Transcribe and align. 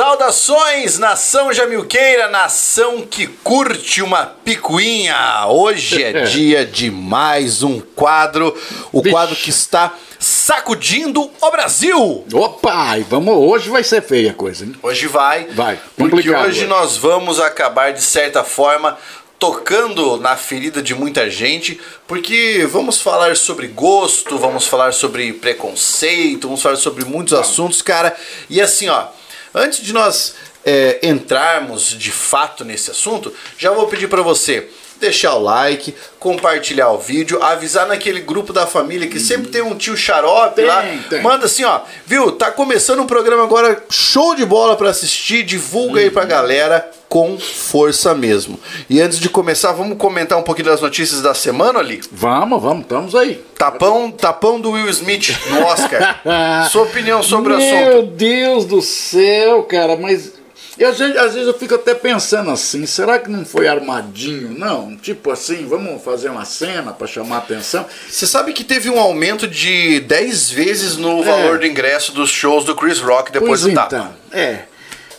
Saudações, 0.00 0.98
nação 0.98 1.52
jamilqueira, 1.52 2.26
nação 2.26 3.02
que 3.02 3.26
curte 3.26 4.00
uma 4.00 4.24
picuinha. 4.24 5.44
Hoje 5.46 6.02
é 6.02 6.22
dia 6.24 6.64
de 6.64 6.90
mais 6.90 7.62
um 7.62 7.78
quadro, 7.80 8.58
o 8.92 9.02
quadro 9.02 9.36
que 9.36 9.50
está 9.50 9.92
sacudindo 10.18 11.30
o 11.38 11.50
Brasil. 11.50 12.24
Opa, 12.32 12.96
e 12.96 13.02
vamos, 13.02 13.36
hoje 13.36 13.68
vai 13.68 13.84
ser 13.84 14.00
feia 14.00 14.30
a 14.30 14.34
coisa, 14.34 14.64
hein? 14.64 14.74
Hoje 14.82 15.06
vai, 15.06 15.48
Vai, 15.48 15.78
porque 15.94 16.30
hoje. 16.30 16.64
nós 16.64 16.96
vamos 16.96 17.38
acabar 17.38 17.92
de 17.92 18.00
certa 18.00 18.42
forma 18.42 18.96
tocando 19.38 20.16
na 20.16 20.34
ferida 20.34 20.80
de 20.80 20.94
muita 20.94 21.28
gente, 21.28 21.78
porque 22.08 22.66
vamos 22.72 23.02
falar 23.02 23.36
sobre 23.36 23.66
gosto, 23.66 24.38
vamos 24.38 24.66
falar 24.66 24.94
sobre 24.94 25.34
preconceito, 25.34 26.48
vamos 26.48 26.62
falar 26.62 26.76
sobre 26.76 27.04
muitos 27.04 27.34
assuntos, 27.34 27.82
cara. 27.82 28.16
E 28.48 28.62
assim, 28.62 28.88
ó, 28.88 29.08
antes 29.54 29.82
de 29.82 29.92
nós 29.92 30.34
é, 30.64 31.00
entrarmos 31.02 31.90
de 31.90 32.12
fato 32.12 32.64
nesse 32.64 32.90
assunto, 32.90 33.34
já 33.58 33.70
vou 33.70 33.86
pedir 33.86 34.08
pra 34.08 34.22
você 34.22 34.68
deixar 35.00 35.34
o 35.34 35.40
like, 35.42 35.94
compartilhar 36.18 36.90
o 36.90 36.98
vídeo, 36.98 37.42
avisar 37.42 37.86
naquele 37.88 38.20
grupo 38.20 38.52
da 38.52 38.66
família 38.66 39.08
que 39.08 39.18
sempre 39.18 39.48
tem 39.50 39.62
um 39.62 39.74
tio 39.74 39.96
xarope 39.96 40.56
Tem, 40.56 40.66
lá. 40.66 40.84
tem. 41.08 41.22
Manda 41.22 41.46
assim, 41.46 41.64
ó, 41.64 41.80
viu? 42.06 42.32
Tá 42.32 42.50
começando 42.50 43.00
um 43.00 43.06
programa 43.06 43.42
agora 43.42 43.82
show 43.88 44.34
de 44.34 44.44
bola 44.44 44.76
pra 44.76 44.90
assistir, 44.90 45.42
divulga 45.42 46.00
aí 46.00 46.10
pra 46.10 46.24
galera 46.24 46.90
com 47.08 47.38
força 47.40 48.14
mesmo. 48.14 48.60
E 48.88 49.00
antes 49.00 49.18
de 49.18 49.28
começar, 49.28 49.72
vamos 49.72 49.98
comentar 49.98 50.38
um 50.38 50.42
pouquinho 50.42 50.68
das 50.68 50.80
notícias 50.80 51.20
da 51.20 51.34
semana 51.34 51.80
ali. 51.80 52.00
Vamos, 52.12 52.62
vamos, 52.62 52.82
estamos 52.82 53.14
aí. 53.16 53.42
Tapão, 53.58 54.10
tapão 54.12 54.60
do 54.60 54.70
Will 54.72 54.88
Smith 54.90 55.36
no 55.50 55.64
Oscar. 55.66 56.20
Sua 56.70 56.82
opinião 56.82 57.20
sobre 57.22 57.54
o 57.54 57.56
Meu 57.58 57.88
assunto? 57.98 58.06
Deus 58.12 58.64
do 58.64 58.80
céu, 58.80 59.64
cara, 59.64 59.96
mas 59.96 60.39
eu, 60.80 60.88
às, 60.88 60.98
vezes, 60.98 61.16
às 61.16 61.32
vezes 61.34 61.46
eu 61.48 61.54
fico 61.58 61.74
até 61.74 61.94
pensando 61.94 62.50
assim, 62.50 62.86
será 62.86 63.18
que 63.18 63.30
não 63.30 63.44
foi 63.44 63.68
armadinho? 63.68 64.56
Não, 64.58 64.96
tipo 64.96 65.30
assim, 65.30 65.66
vamos 65.66 66.02
fazer 66.02 66.30
uma 66.30 66.44
cena 66.44 66.92
para 66.92 67.06
chamar 67.06 67.36
a 67.36 67.38
atenção. 67.38 67.86
Você 68.08 68.26
sabe 68.26 68.52
que 68.52 68.64
teve 68.64 68.88
um 68.90 68.98
aumento 68.98 69.46
de 69.46 70.00
10 70.00 70.50
vezes 70.50 70.96
no 70.96 71.20
É. 71.20 71.24
valor 71.24 71.58
do 71.58 71.66
ingresso 71.66 72.12
dos 72.12 72.30
shows 72.30 72.64
do 72.64 72.74
Chris 72.74 72.98
Rock 72.98 73.30
depois 73.30 73.60
pois 73.60 73.72
do 73.72 73.74
tapa. 73.74 73.94
então, 73.96 74.12
é. 74.32 74.64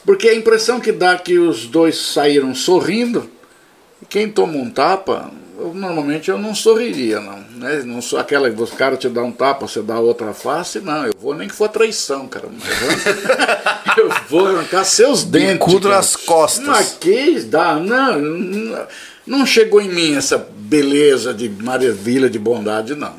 Porque 0.06 0.28
a 0.28 0.34
impressão 0.36 0.80
que 0.80 0.92
dá 0.92 1.14
é 1.14 1.18
que 1.18 1.38
os 1.38 1.68
dois 1.68 1.96
saíram 1.96 2.56
sorrindo, 2.56 3.30
e 4.02 4.06
quem 4.08 4.28
toma 4.30 4.58
um 4.58 4.70
tapa, 4.70 5.30
eu, 5.62 5.74
normalmente 5.76 6.30
eu 6.30 6.40
não 6.40 6.56
sorriria, 6.56 7.20
não. 7.20 7.38
Né? 7.58 7.84
Não 7.86 8.02
sou 8.02 8.18
aquela 8.20 8.50
que 8.50 8.62
o 8.62 8.68
cara 8.68 8.98
te 8.98 9.08
dá 9.08 9.22
um 9.22 9.32
tapa, 9.32 9.68
você 9.68 9.82
dá 9.82 10.00
outra 10.00 10.34
face, 10.34 10.80
não. 10.80 11.06
Eu 11.06 11.14
vou 11.20 11.36
nem 11.36 11.48
que 11.48 11.54
for 11.54 11.70
traição, 11.70 12.28
cara. 12.28 12.48
Mas 12.52 13.98
eu, 13.98 14.06
eu 14.10 14.12
vou 14.28 14.48
arrancar 14.48 14.84
seus 14.84 15.24
dentes. 15.24 15.66
Bicudo 15.66 15.90
nas 15.90 16.16
costas. 16.16 16.66
Mas 16.66 16.98
que 17.00 17.40
dá, 17.42 17.76
não, 17.76 18.20
não, 18.20 18.88
não 19.28 19.46
chegou 19.46 19.80
em 19.82 19.90
mim 19.90 20.16
essa 20.16 20.38
beleza 20.38 21.34
de 21.34 21.48
maravilha, 21.48 22.30
de 22.30 22.40
bondade, 22.40 22.96
não. 22.96 23.14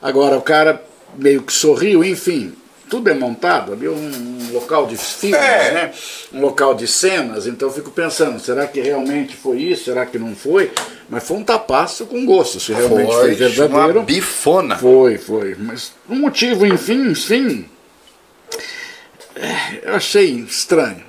Agora, 0.00 0.36
o 0.36 0.42
cara 0.42 0.82
meio 1.16 1.42
que 1.42 1.52
sorriu, 1.52 2.04
enfim, 2.04 2.52
tudo 2.88 3.08
é 3.10 3.14
montado, 3.14 3.72
ali 3.72 3.88
um, 3.88 3.94
um 3.94 4.52
local 4.52 4.86
de 4.86 4.96
filmes, 4.96 5.38
É. 5.38 5.72
né? 5.72 5.92
um 6.32 6.40
local 6.40 6.74
de 6.74 6.86
cenas, 6.86 7.46
então 7.46 7.68
eu 7.68 7.74
fico 7.74 7.90
pensando, 7.90 8.38
será 8.40 8.66
que 8.66 8.80
realmente 8.80 9.34
foi 9.36 9.58
isso, 9.58 9.84
será 9.84 10.04
que 10.06 10.18
não 10.18 10.34
foi? 10.34 10.70
Mas 11.08 11.24
foi 11.26 11.36
um 11.38 11.44
tapaço 11.44 12.06
com 12.06 12.24
gosto, 12.24 12.60
se 12.60 12.72
realmente 12.72 13.06
foi, 13.12 13.20
Foi 13.20 13.34
verdadeiro. 13.34 13.98
uma 13.98 14.02
bifona. 14.04 14.76
Foi, 14.76 15.18
foi. 15.18 15.54
Mas 15.58 15.92
o 16.08 16.14
motivo, 16.14 16.66
enfim, 16.66 17.10
enfim, 17.10 17.68
é, 19.34 19.88
eu 19.90 19.94
achei 19.94 20.30
estranho. 20.40 21.02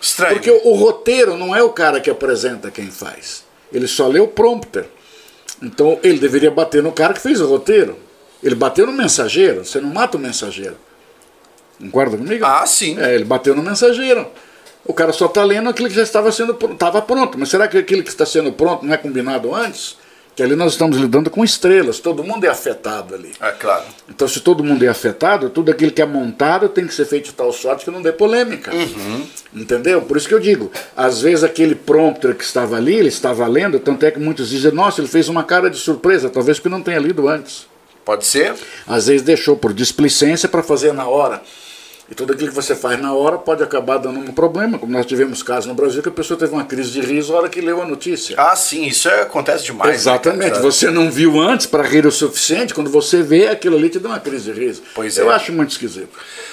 Estranho. 0.00 0.34
Porque 0.34 0.50
o, 0.50 0.68
o 0.68 0.74
roteiro 0.74 1.36
não 1.36 1.54
é 1.56 1.62
o 1.62 1.70
cara 1.70 2.00
que 2.00 2.10
apresenta 2.10 2.70
quem 2.70 2.90
faz. 2.90 3.44
Ele 3.72 3.88
só 3.88 4.06
lê 4.06 4.20
o 4.20 4.28
prompter. 4.28 4.86
Então 5.62 5.98
ele 6.02 6.18
deveria 6.18 6.50
bater 6.50 6.82
no 6.82 6.92
cara 6.92 7.14
que 7.14 7.20
fez 7.20 7.40
o 7.40 7.46
roteiro. 7.46 7.98
Ele 8.42 8.54
bateu 8.54 8.86
no 8.86 8.92
mensageiro. 8.92 9.64
Você 9.64 9.80
não 9.80 9.88
mata 9.88 10.16
o 10.16 10.20
mensageiro. 10.20 10.76
Concorda 11.80 12.16
comigo? 12.16 12.44
Ah, 12.44 12.66
sim. 12.66 12.98
É, 12.98 13.14
ele 13.14 13.24
bateu 13.24 13.54
no 13.54 13.62
mensageiro. 13.62 14.26
O 14.84 14.92
cara 14.92 15.12
só 15.12 15.26
está 15.26 15.42
lendo 15.42 15.68
aquilo 15.68 15.88
que 15.88 15.94
já 15.94 16.02
estava 16.02 16.30
sendo 16.30 16.56
estava 16.70 17.00
pronto. 17.00 17.38
Mas 17.38 17.48
será 17.48 17.66
que 17.66 17.78
aquilo 17.78 18.02
que 18.02 18.10
está 18.10 18.26
sendo 18.26 18.52
pronto 18.52 18.84
não 18.84 18.92
é 18.92 18.96
combinado 18.96 19.54
antes? 19.54 19.96
Que 20.36 20.42
ali 20.42 20.56
nós 20.56 20.72
estamos 20.72 20.98
lidando 20.98 21.30
com 21.30 21.44
estrelas. 21.44 22.00
Todo 22.00 22.24
mundo 22.24 22.44
é 22.44 22.48
afetado 22.48 23.14
ali. 23.14 23.32
É 23.40 23.52
claro. 23.52 23.84
Então, 24.08 24.26
se 24.26 24.40
todo 24.40 24.64
mundo 24.64 24.84
é 24.84 24.88
afetado, 24.88 25.48
tudo 25.48 25.70
aquilo 25.70 25.92
que 25.92 26.02
é 26.02 26.06
montado 26.06 26.68
tem 26.68 26.86
que 26.86 26.92
ser 26.92 27.04
feito 27.04 27.26
de 27.26 27.34
tal 27.34 27.52
sorte 27.52 27.84
que 27.84 27.90
não 27.90 28.02
dê 28.02 28.12
polêmica. 28.12 28.72
Entendeu? 29.54 30.02
Por 30.02 30.16
isso 30.16 30.26
que 30.26 30.34
eu 30.34 30.40
digo, 30.40 30.72
às 30.96 31.20
vezes 31.20 31.44
aquele 31.44 31.76
prompter 31.76 32.34
que 32.34 32.42
estava 32.42 32.76
ali, 32.76 32.94
ele 32.94 33.08
estava 33.08 33.46
lendo, 33.46 33.78
tanto 33.78 34.04
é 34.04 34.10
que 34.10 34.18
muitos 34.18 34.50
dizem, 34.50 34.72
nossa, 34.72 35.00
ele 35.00 35.08
fez 35.08 35.28
uma 35.28 35.44
cara 35.44 35.70
de 35.70 35.76
surpresa, 35.76 36.28
talvez 36.28 36.58
porque 36.58 36.68
não 36.68 36.82
tenha 36.82 36.98
lido 36.98 37.28
antes. 37.28 37.66
Pode 38.04 38.26
ser? 38.26 38.54
Às 38.86 39.06
vezes 39.06 39.22
deixou 39.22 39.56
por 39.56 39.72
displicência 39.72 40.48
para 40.48 40.62
fazer 40.62 40.92
na 40.92 41.06
hora. 41.06 41.42
E 42.10 42.14
tudo 42.14 42.34
aquilo 42.34 42.50
que 42.50 42.54
você 42.54 42.76
faz 42.76 43.00
na 43.00 43.14
hora 43.14 43.38
pode 43.38 43.62
acabar 43.62 43.96
dando 43.96 44.20
um 44.20 44.26
problema, 44.30 44.78
como 44.78 44.92
nós 44.92 45.06
tivemos 45.06 45.42
casos 45.42 45.64
no 45.64 45.72
Brasil 45.74 46.02
que 46.02 46.08
a 46.10 46.12
pessoa 46.12 46.38
teve 46.38 46.52
uma 46.52 46.64
crise 46.64 46.90
de 46.90 47.00
riso 47.00 47.32
na 47.32 47.38
hora 47.38 47.48
que 47.48 47.62
leu 47.62 47.80
a 47.80 47.86
notícia. 47.86 48.36
Ah, 48.38 48.54
sim, 48.54 48.84
isso 48.84 49.08
é- 49.08 49.22
acontece 49.22 49.64
demais. 49.64 49.88
né, 49.90 49.96
Exatamente. 49.96 50.50
cara? 50.50 50.62
Você 50.62 50.90
não 50.90 51.10
viu 51.10 51.40
antes 51.40 51.64
para 51.64 51.82
rir 51.82 52.04
o 52.04 52.12
suficiente, 52.12 52.74
quando 52.74 52.90
você 52.90 53.22
vê 53.22 53.48
aquilo 53.48 53.74
ali 53.78 53.88
te 53.88 53.98
dá 53.98 54.10
uma 54.10 54.20
crise 54.20 54.52
de 54.52 54.60
riso. 54.60 54.82
Pois 54.94 55.16
Eu 55.16 55.32
é. 55.32 55.34
acho 55.34 55.50
muito 55.50 55.70
esquisito. 55.70 56.10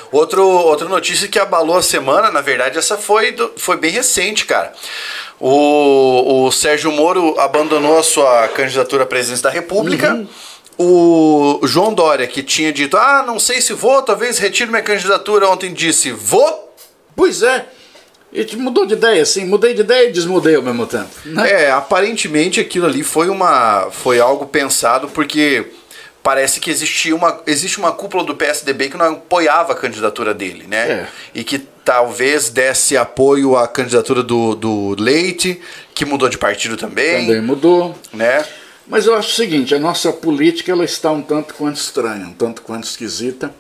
Outro, 0.10 0.42
outra 0.42 0.88
notícia 0.88 1.28
que 1.28 1.38
abalou 1.38 1.76
a 1.78 1.82
semana, 1.84 2.32
na 2.32 2.40
verdade, 2.40 2.78
essa 2.78 2.96
foi, 2.98 3.34
do- 3.34 3.52
foi 3.58 3.76
bem 3.76 3.92
recente, 3.92 4.46
cara. 4.46 4.72
O, 5.38 6.46
o 6.46 6.52
Sérgio 6.52 6.92
Moro 6.94 7.38
abandonou 7.40 8.00
a 8.00 8.04
sua 8.04 8.48
candidatura 8.50 9.04
à 9.04 9.06
presidência 9.06 9.44
da 9.44 9.50
República. 9.50 10.14
Uhum. 10.14 10.28
O 10.84 11.68
João 11.68 11.94
Dória, 11.94 12.26
que 12.28 12.42
tinha 12.42 12.72
dito, 12.74 12.98
ah, 12.98 13.24
não 13.26 13.40
sei 13.40 13.62
se 13.62 13.74
vou, 13.74 14.02
talvez 14.02 14.38
retiro 14.40 14.72
minha 14.72 14.82
candidatura, 14.84 15.48
ontem 15.50 15.74
disse, 15.74 16.12
vou. 16.12 16.74
Pois 17.16 17.44
é. 17.44 17.66
E 18.34 18.44
te 18.46 18.56
mudou 18.56 18.86
de 18.86 18.94
ideia, 18.94 19.26
sim. 19.26 19.46
Mudei 19.46 19.74
de 19.74 19.82
ideia 19.82 20.08
e 20.08 20.12
desmudei 20.12 20.56
ao 20.56 20.62
mesmo 20.62 20.88
tempo. 20.88 21.10
né? 21.26 21.52
É, 21.66 21.72
aparentemente 21.72 22.60
aquilo 22.60 22.86
ali 22.86 23.04
foi 23.04 23.28
uma 23.30 23.90
foi 23.92 24.20
algo 24.22 24.46
pensado 24.46 25.10
porque 25.10 25.66
parece 26.24 26.62
que 26.62 26.72
existia 26.72 27.14
uma 27.14 27.42
existe 27.46 27.78
uma 27.78 27.92
cúpula 27.92 28.24
do 28.24 28.34
PSDB 28.34 28.88
que 28.90 28.96
não 28.98 29.06
apoiava 29.14 29.74
a 29.74 29.76
candidatura 29.76 30.34
dele, 30.34 30.66
né? 30.68 30.90
É. 30.92 31.08
E 31.36 31.44
que 31.44 31.60
talvez 31.84 32.50
desse 32.50 32.96
apoio 32.96 33.58
à 33.58 33.68
candidatura 33.68 34.24
do, 34.24 34.56
do 34.56 34.96
Leite, 34.98 35.60
que 35.94 36.06
mudou 36.06 36.30
de 36.30 36.38
partido 36.38 36.78
também, 36.78 37.26
Também 37.26 37.42
mudou. 37.42 37.94
né? 38.14 38.46
Mas 38.88 39.06
eu 39.06 39.16
acho 39.16 39.30
o 39.30 39.36
seguinte, 39.36 39.74
a 39.76 39.80
nossa 39.80 40.12
política 40.12 40.72
ela 40.72 40.84
está 40.84 41.12
um 41.12 41.22
tanto 41.22 41.54
quanto 41.54 41.78
estranha, 41.78 42.28
um 42.28 42.34
tanto 42.34 42.62
quanto 42.62 42.86
esquisita. 42.86 43.54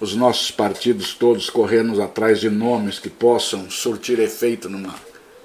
Os 0.00 0.14
nossos 0.14 0.50
partidos 0.50 1.12
todos 1.14 1.50
correndo 1.50 2.00
atrás 2.00 2.38
de 2.38 2.48
nomes 2.48 3.00
que 3.00 3.10
possam 3.10 3.68
surtir 3.68 4.20
efeito 4.20 4.68
numa 4.68 4.94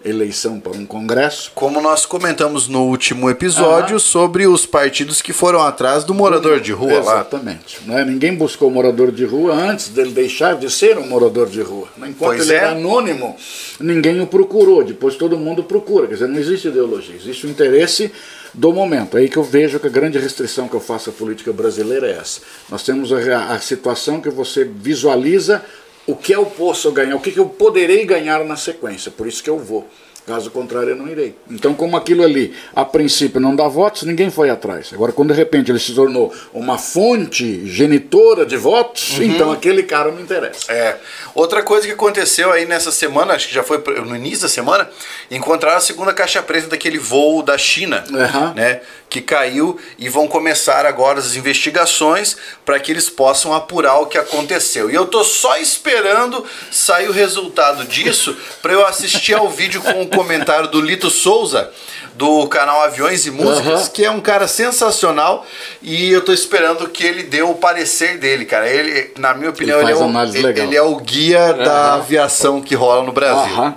eleição 0.06 0.60
para 0.60 0.74
um 0.74 0.86
congresso. 0.86 1.52
Como 1.56 1.82
nós 1.82 2.06
comentamos 2.06 2.68
no 2.68 2.84
último 2.84 3.30
episódio 3.30 3.96
Aham. 3.96 4.00
sobre 4.00 4.46
os 4.46 4.66
partidos 4.66 5.22
que 5.22 5.32
foram 5.34 5.62
atrás 5.62 6.04
do 6.04 6.14
morador 6.14 6.60
de 6.60 6.72
rua 6.72 6.96
lá. 6.96 7.00
Exatamente. 7.00 7.80
Né? 7.86 8.04
Ninguém 8.06 8.36
buscou 8.36 8.70
morador 8.70 9.12
de 9.12 9.26
rua 9.26 9.54
antes 9.54 9.90
dele 9.90 10.12
deixar 10.12 10.56
de 10.56 10.70
ser 10.70 10.98
um 10.98 11.08
morador 11.08 11.48
de 11.48 11.62
rua. 11.62 11.88
Enquanto 11.98 12.18
Pois 12.18 12.42
ele 12.42 12.54
é. 12.54 12.58
era 12.58 12.72
anônimo, 12.72 13.36
ninguém 13.80 14.20
o 14.22 14.28
procurou. 14.28 14.84
Depois 14.84 15.16
todo 15.16 15.38
mundo 15.38 15.64
procura. 15.64 16.08
Quer 16.08 16.16
dizer, 16.16 16.28
não 16.28 16.40
existe 16.40 16.68
ideologia, 16.68 17.16
existe 17.16 17.48
o 17.48 17.50
interesse 17.50 18.12
do 18.54 18.72
momento. 18.72 19.18
Aí 19.18 19.28
que 19.28 19.38
eu 19.38 19.44
vejo 19.44 19.80
que 19.80 19.88
a 19.88 19.90
grande 19.90 20.20
restrição 20.20 20.68
que 20.68 20.76
eu 20.76 20.80
faço 20.80 21.10
à 21.10 21.14
política 21.14 21.52
brasileira 21.52 22.08
é 22.08 22.18
essa. 22.18 22.42
Nós 22.70 22.84
temos 22.84 23.12
a, 23.12 23.54
a 23.54 23.60
situação 23.60 24.22
que 24.22 24.30
você 24.30 24.64
visualiza 24.64 25.64
o 26.06 26.16
que 26.16 26.34
eu 26.34 26.46
posso 26.46 26.92
ganhar, 26.92 27.16
o 27.16 27.20
que 27.20 27.32
que 27.32 27.40
eu 27.40 27.48
poderei 27.48 28.06
ganhar 28.06 28.44
na 28.44 28.58
sequência. 28.58 29.12
Por 29.12 29.28
isso 29.28 29.42
que 29.42 29.50
eu 29.50 29.58
vou. 29.58 29.88
Caso 30.26 30.50
contrário, 30.52 30.92
eu 30.92 30.96
não 30.96 31.10
irei. 31.10 31.36
Então, 31.52 31.74
como 31.74 31.98
aquilo 31.98 32.24
ali, 32.24 32.56
a 32.74 32.86
princípio, 32.86 33.42
não 33.42 33.54
dá 33.54 33.68
votos, 33.68 34.04
ninguém 34.04 34.32
foi 34.32 34.50
atrás. 34.50 34.92
Agora, 34.94 35.12
quando 35.12 35.34
de 35.34 35.36
repente 35.36 35.70
ele 35.70 35.80
se 35.80 35.94
tornou 35.94 36.34
uma 36.54 36.78
fonte 36.78 37.68
genitora 37.68 38.46
de 38.46 38.56
votos, 38.56 39.20
então 39.20 39.52
aquele 39.52 39.84
cara 39.84 40.12
me 40.14 40.22
interessa. 40.22 40.72
É. 40.72 40.98
Outra 41.36 41.62
coisa 41.62 41.86
que 41.86 41.94
aconteceu 41.94 42.52
aí 42.54 42.66
nessa 42.66 42.90
semana, 42.90 43.34
acho 43.34 43.50
que 43.50 43.54
já 43.54 43.64
foi 43.64 43.84
no 44.06 44.16
início 44.16 44.44
da 44.44 44.48
semana, 44.48 44.90
encontraram 45.30 45.78
a 45.78 45.82
segunda 45.82 46.14
caixa 46.14 46.42
preta 46.42 46.68
daquele 46.68 46.98
voo 46.98 47.44
da 47.44 47.58
China, 47.58 48.06
Aham. 48.14 48.54
né? 48.54 48.80
Que 49.10 49.22
caiu 49.22 49.78
e 50.00 50.10
vão 50.10 50.28
começar 50.28 50.86
agora 50.86 51.20
as 51.20 51.36
investigações 51.36 52.36
para 52.66 52.80
que 52.80 52.92
eles 52.92 53.10
possam 53.10 53.54
apurar 53.54 54.00
o 54.00 54.08
que 54.08 54.18
aconteceu. 54.18 54.90
E 54.90 54.96
eu 54.96 55.06
tô 55.06 55.24
só 55.24 55.58
esperando 55.58 56.44
sair 56.72 57.10
o 57.10 57.12
resultado 57.12 57.86
disso 57.86 58.36
para 58.62 58.74
eu 58.74 58.86
assistir 58.86 59.34
ao 59.34 59.50
vídeo 59.50 59.82
com 59.82 60.02
o 60.02 60.08
comentário 60.16 60.70
do 60.70 60.82
Lito 60.82 61.10
Souza, 61.10 61.70
do 62.16 62.48
canal 62.48 62.82
Aviões 62.82 63.26
e 63.26 63.32
Músicas, 63.32 63.88
que 63.88 64.06
é 64.06 64.12
um 64.12 64.20
cara 64.20 64.48
sensacional 64.48 65.46
e 65.82 66.12
eu 66.12 66.24
tô 66.24 66.32
esperando 66.32 66.88
que 66.90 67.04
ele 67.04 67.24
dê 67.24 67.42
o 67.42 67.56
parecer 67.56 68.18
dele, 68.18 68.46
cara. 68.46 68.70
Ele, 68.70 69.12
na 69.18 69.34
minha 69.34 69.50
opinião, 69.50 69.80
ele, 69.82 69.94
faz 69.94 70.36
é, 70.36 70.40
o, 70.40 70.48
ele, 70.48 70.62
ele 70.62 70.76
é 70.76 70.82
o 70.82 70.96
guia 70.98 71.54
da 71.54 71.96
aviação 71.96 72.62
que 72.62 72.76
rola 72.76 73.04
no 73.04 73.12
Brasil. 73.12 73.54
Aham. 73.54 73.76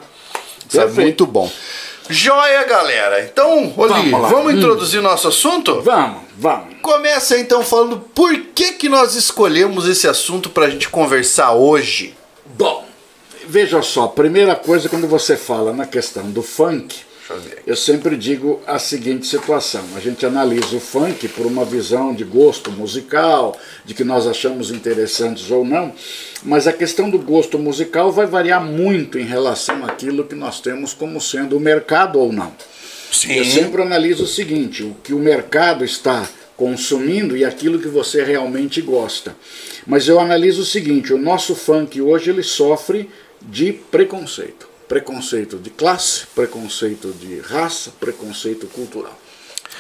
Isso 0.68 0.80
é 0.80 0.86
muito 0.86 1.26
bom. 1.26 1.50
Joia, 2.08 2.64
galera. 2.64 3.22
Então, 3.22 3.72
Oli, 3.76 4.10
Vamos 4.10 4.30
vamos. 4.30 4.52
Hum. 4.52 4.56
introduzir 4.56 5.02
nosso 5.02 5.28
assunto? 5.28 5.82
Vamos, 5.82 6.22
vamos. 6.36 6.76
Começa 6.80 7.38
então 7.38 7.62
falando 7.62 7.98
por 8.14 8.36
que, 8.54 8.72
que 8.72 8.88
nós 8.88 9.14
escolhemos 9.14 9.88
esse 9.88 10.06
assunto 10.06 10.50
pra 10.50 10.70
gente 10.70 10.88
conversar 10.88 11.52
hoje. 11.52 12.14
Bom, 12.44 12.84
veja 13.48 13.82
só, 13.82 14.06
primeira 14.08 14.54
coisa, 14.54 14.88
quando 14.88 15.06
você 15.06 15.36
fala 15.36 15.72
na 15.72 15.86
questão 15.86 16.30
do 16.30 16.42
funk, 16.42 16.96
eu 17.66 17.74
sempre 17.74 18.16
digo 18.16 18.60
a 18.66 18.78
seguinte 18.78 19.26
situação: 19.26 19.84
a 19.96 20.00
gente 20.00 20.24
analisa 20.24 20.76
o 20.76 20.80
funk 20.80 21.26
por 21.28 21.46
uma 21.46 21.64
visão 21.64 22.14
de 22.14 22.24
gosto 22.24 22.70
musical, 22.70 23.58
de 23.84 23.94
que 23.94 24.04
nós 24.04 24.26
achamos 24.26 24.70
interessantes 24.70 25.50
ou 25.50 25.64
não, 25.64 25.92
mas 26.42 26.66
a 26.66 26.72
questão 26.72 27.10
do 27.10 27.18
gosto 27.18 27.58
musical 27.58 28.12
vai 28.12 28.26
variar 28.26 28.64
muito 28.64 29.18
em 29.18 29.24
relação 29.24 29.84
àquilo 29.84 30.24
que 30.24 30.34
nós 30.34 30.60
temos 30.60 30.94
como 30.94 31.20
sendo 31.20 31.56
o 31.56 31.60
mercado 31.60 32.20
ou 32.20 32.32
não. 32.32 32.52
Eu 33.28 33.44
sempre 33.44 33.82
analiso 33.82 34.24
o 34.24 34.28
seguinte: 34.28 34.84
o 34.84 34.96
que 35.02 35.12
o 35.12 35.18
mercado 35.18 35.84
está 35.84 36.28
consumindo 36.56 37.36
e 37.36 37.44
aquilo 37.44 37.78
que 37.78 37.88
você 37.88 38.24
realmente 38.24 38.80
gosta. 38.80 39.36
Mas 39.86 40.08
eu 40.08 40.18
analiso 40.18 40.62
o 40.62 40.66
seguinte: 40.66 41.12
o 41.12 41.18
nosso 41.18 41.54
funk 41.54 42.00
hoje 42.00 42.30
ele 42.30 42.42
sofre 42.42 43.10
de 43.46 43.72
preconceito. 43.72 44.68
Preconceito 44.88 45.56
de 45.56 45.70
classe, 45.70 46.26
preconceito 46.34 47.12
de 47.12 47.40
raça, 47.40 47.92
preconceito 47.98 48.66
cultural. 48.68 49.16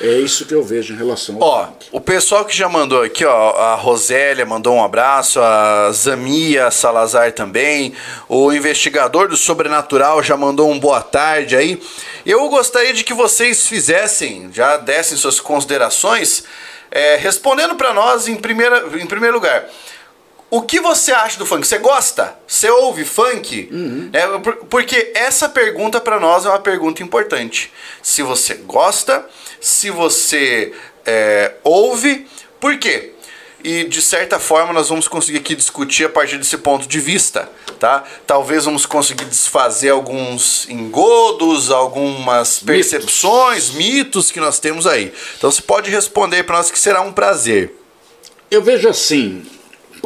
É 0.00 0.18
isso 0.18 0.44
que 0.44 0.52
eu 0.52 0.62
vejo 0.62 0.92
em 0.92 0.96
relação 0.96 1.36
ao 1.36 1.42
Ó, 1.42 1.64
funk. 1.66 1.86
o 1.90 2.00
pessoal 2.00 2.44
que 2.44 2.54
já 2.54 2.68
mandou 2.68 3.02
aqui, 3.02 3.24
ó, 3.24 3.56
a 3.56 3.74
Rosélia 3.76 4.44
mandou 4.44 4.74
um 4.74 4.84
abraço, 4.84 5.40
a 5.40 5.90
Zamia 5.92 6.70
Salazar 6.70 7.32
também, 7.32 7.94
o 8.28 8.52
investigador 8.52 9.28
do 9.28 9.36
Sobrenatural 9.38 10.22
já 10.22 10.36
mandou 10.36 10.70
um 10.70 10.78
boa 10.78 11.00
tarde 11.00 11.56
aí. 11.56 11.80
Eu 12.26 12.46
gostaria 12.50 12.92
de 12.92 13.04
que 13.04 13.14
vocês 13.14 13.66
fizessem, 13.66 14.50
já 14.52 14.76
dessem 14.76 15.16
suas 15.16 15.40
considerações, 15.40 16.44
é, 16.90 17.16
respondendo 17.16 17.74
pra 17.76 17.94
nós 17.94 18.28
em, 18.28 18.36
primeira, 18.36 18.84
em 19.00 19.06
primeiro 19.06 19.36
lugar. 19.36 19.66
O 20.48 20.62
que 20.62 20.78
você 20.80 21.10
acha 21.12 21.38
do 21.38 21.44
funk? 21.46 21.66
Você 21.66 21.78
gosta? 21.78 22.38
Você 22.46 22.70
ouve 22.70 23.04
funk? 23.04 23.68
É, 24.12 24.26
por- 24.38 24.56
porque 24.70 25.10
essa 25.14 25.48
pergunta 25.48 26.00
pra 26.00 26.20
nós 26.20 26.46
é 26.46 26.48
uma 26.48 26.58
pergunta 26.60 27.02
importante. 27.02 27.72
Se 28.02 28.22
você 28.22 28.54
gosta, 28.54 29.26
se 29.60 29.90
você 29.90 30.72
é, 31.04 31.54
ouve, 31.64 32.26
por 32.60 32.78
quê? 32.78 33.12
E 33.64 33.84
de 33.84 34.00
certa 34.00 34.38
forma 34.38 34.72
nós 34.72 34.88
vamos 34.88 35.08
conseguir 35.08 35.38
aqui 35.38 35.56
discutir 35.56 36.04
a 36.04 36.08
partir 36.08 36.38
desse 36.38 36.56
ponto 36.58 36.86
de 36.86 37.00
vista, 37.00 37.50
tá? 37.80 38.04
Talvez 38.24 38.64
vamos 38.66 38.86
conseguir 38.86 39.24
desfazer 39.24 39.90
alguns 39.90 40.68
engodos, 40.68 41.72
algumas 41.72 42.60
percepções, 42.60 43.70
mitos 43.70 44.30
que 44.30 44.38
nós 44.38 44.60
temos 44.60 44.86
aí. 44.86 45.12
Então 45.36 45.50
você 45.50 45.60
pode 45.62 45.90
responder 45.90 46.44
para 46.44 46.58
nós 46.58 46.70
que 46.70 46.78
será 46.78 47.00
um 47.00 47.12
prazer. 47.12 47.74
Eu 48.48 48.62
vejo 48.62 48.88
assim, 48.88 49.44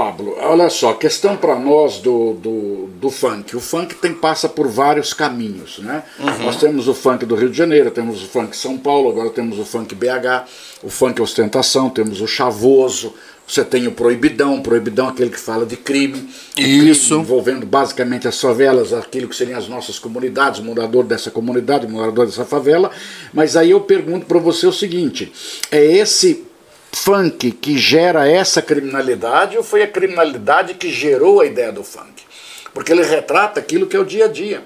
Pablo, 0.01 0.35
olha 0.41 0.71
só, 0.71 0.95
questão 0.95 1.37
para 1.37 1.59
nós 1.59 1.99
do, 1.99 2.33
do, 2.33 2.87
do 2.99 3.11
funk. 3.11 3.55
O 3.55 3.61
funk 3.61 3.95
tem, 3.97 4.15
passa 4.15 4.49
por 4.49 4.67
vários 4.67 5.13
caminhos, 5.13 5.79
né? 5.79 6.03
Nós 6.43 6.57
temos 6.57 6.89
o 6.89 6.95
funk 6.95 7.27
do 7.27 7.35
Rio 7.35 7.51
de 7.51 7.59
Janeiro, 7.59 7.91
temos 7.91 8.23
o 8.23 8.27
funk 8.27 8.57
São 8.57 8.79
Paulo, 8.79 9.11
agora 9.11 9.29
temos 9.29 9.59
o 9.59 9.65
funk 9.67 9.95
BH, 9.95 10.49
o 10.83 10.89
funk 10.89 11.21
ostentação, 11.21 11.91
temos 11.91 12.23
o 12.23 12.27
chavoso, 12.27 13.13
você 13.47 13.63
tem 13.63 13.87
o 13.89 13.93
proibidão, 13.93 14.63
proibidão 14.63 15.09
é 15.09 15.11
aquele 15.11 15.29
que 15.29 15.39
fala 15.39 15.67
de 15.67 15.77
crime. 15.77 16.31
Isso. 16.57 17.09
crime 17.09 17.23
envolvendo 17.23 17.67
basicamente 17.67 18.27
as 18.27 18.41
favelas, 18.41 18.95
aquilo 18.95 19.29
que 19.29 19.37
seriam 19.37 19.59
as 19.59 19.69
nossas 19.69 19.99
comunidades, 19.99 20.61
morador 20.61 21.05
dessa 21.05 21.31
comunidade, 21.31 21.87
morador 21.87 22.25
dessa 22.25 22.47
favela. 22.47 22.91
Mas 23.35 23.55
aí 23.55 23.73
eu 23.73 23.83
pergunto 23.83 24.25
para 24.25 24.39
você 24.39 24.67
o 24.67 24.73
seguinte: 24.73 25.31
é 25.71 25.85
esse 25.85 26.49
funk 26.93 27.53
que 27.53 27.79
gera 27.79 28.29
essa 28.29 28.61
criminalidade 28.61 29.57
ou 29.57 29.63
foi 29.63 29.83
a 29.83 29.87
criminalidade 29.87 30.75
que 30.75 30.91
gerou 30.91 31.41
a 31.41 31.47
ideia 31.47 31.73
do 31.73 31.85
funk? 31.85 32.25
Porque 32.73 32.93
ele 32.93 33.03
retrata 33.03 33.61
aquilo 33.61 33.87
que 33.87 33.97
é 33.97 34.01
o 34.01 34.05
dia 34.05 34.27
a 34.27 34.29
dia. 34.29 34.63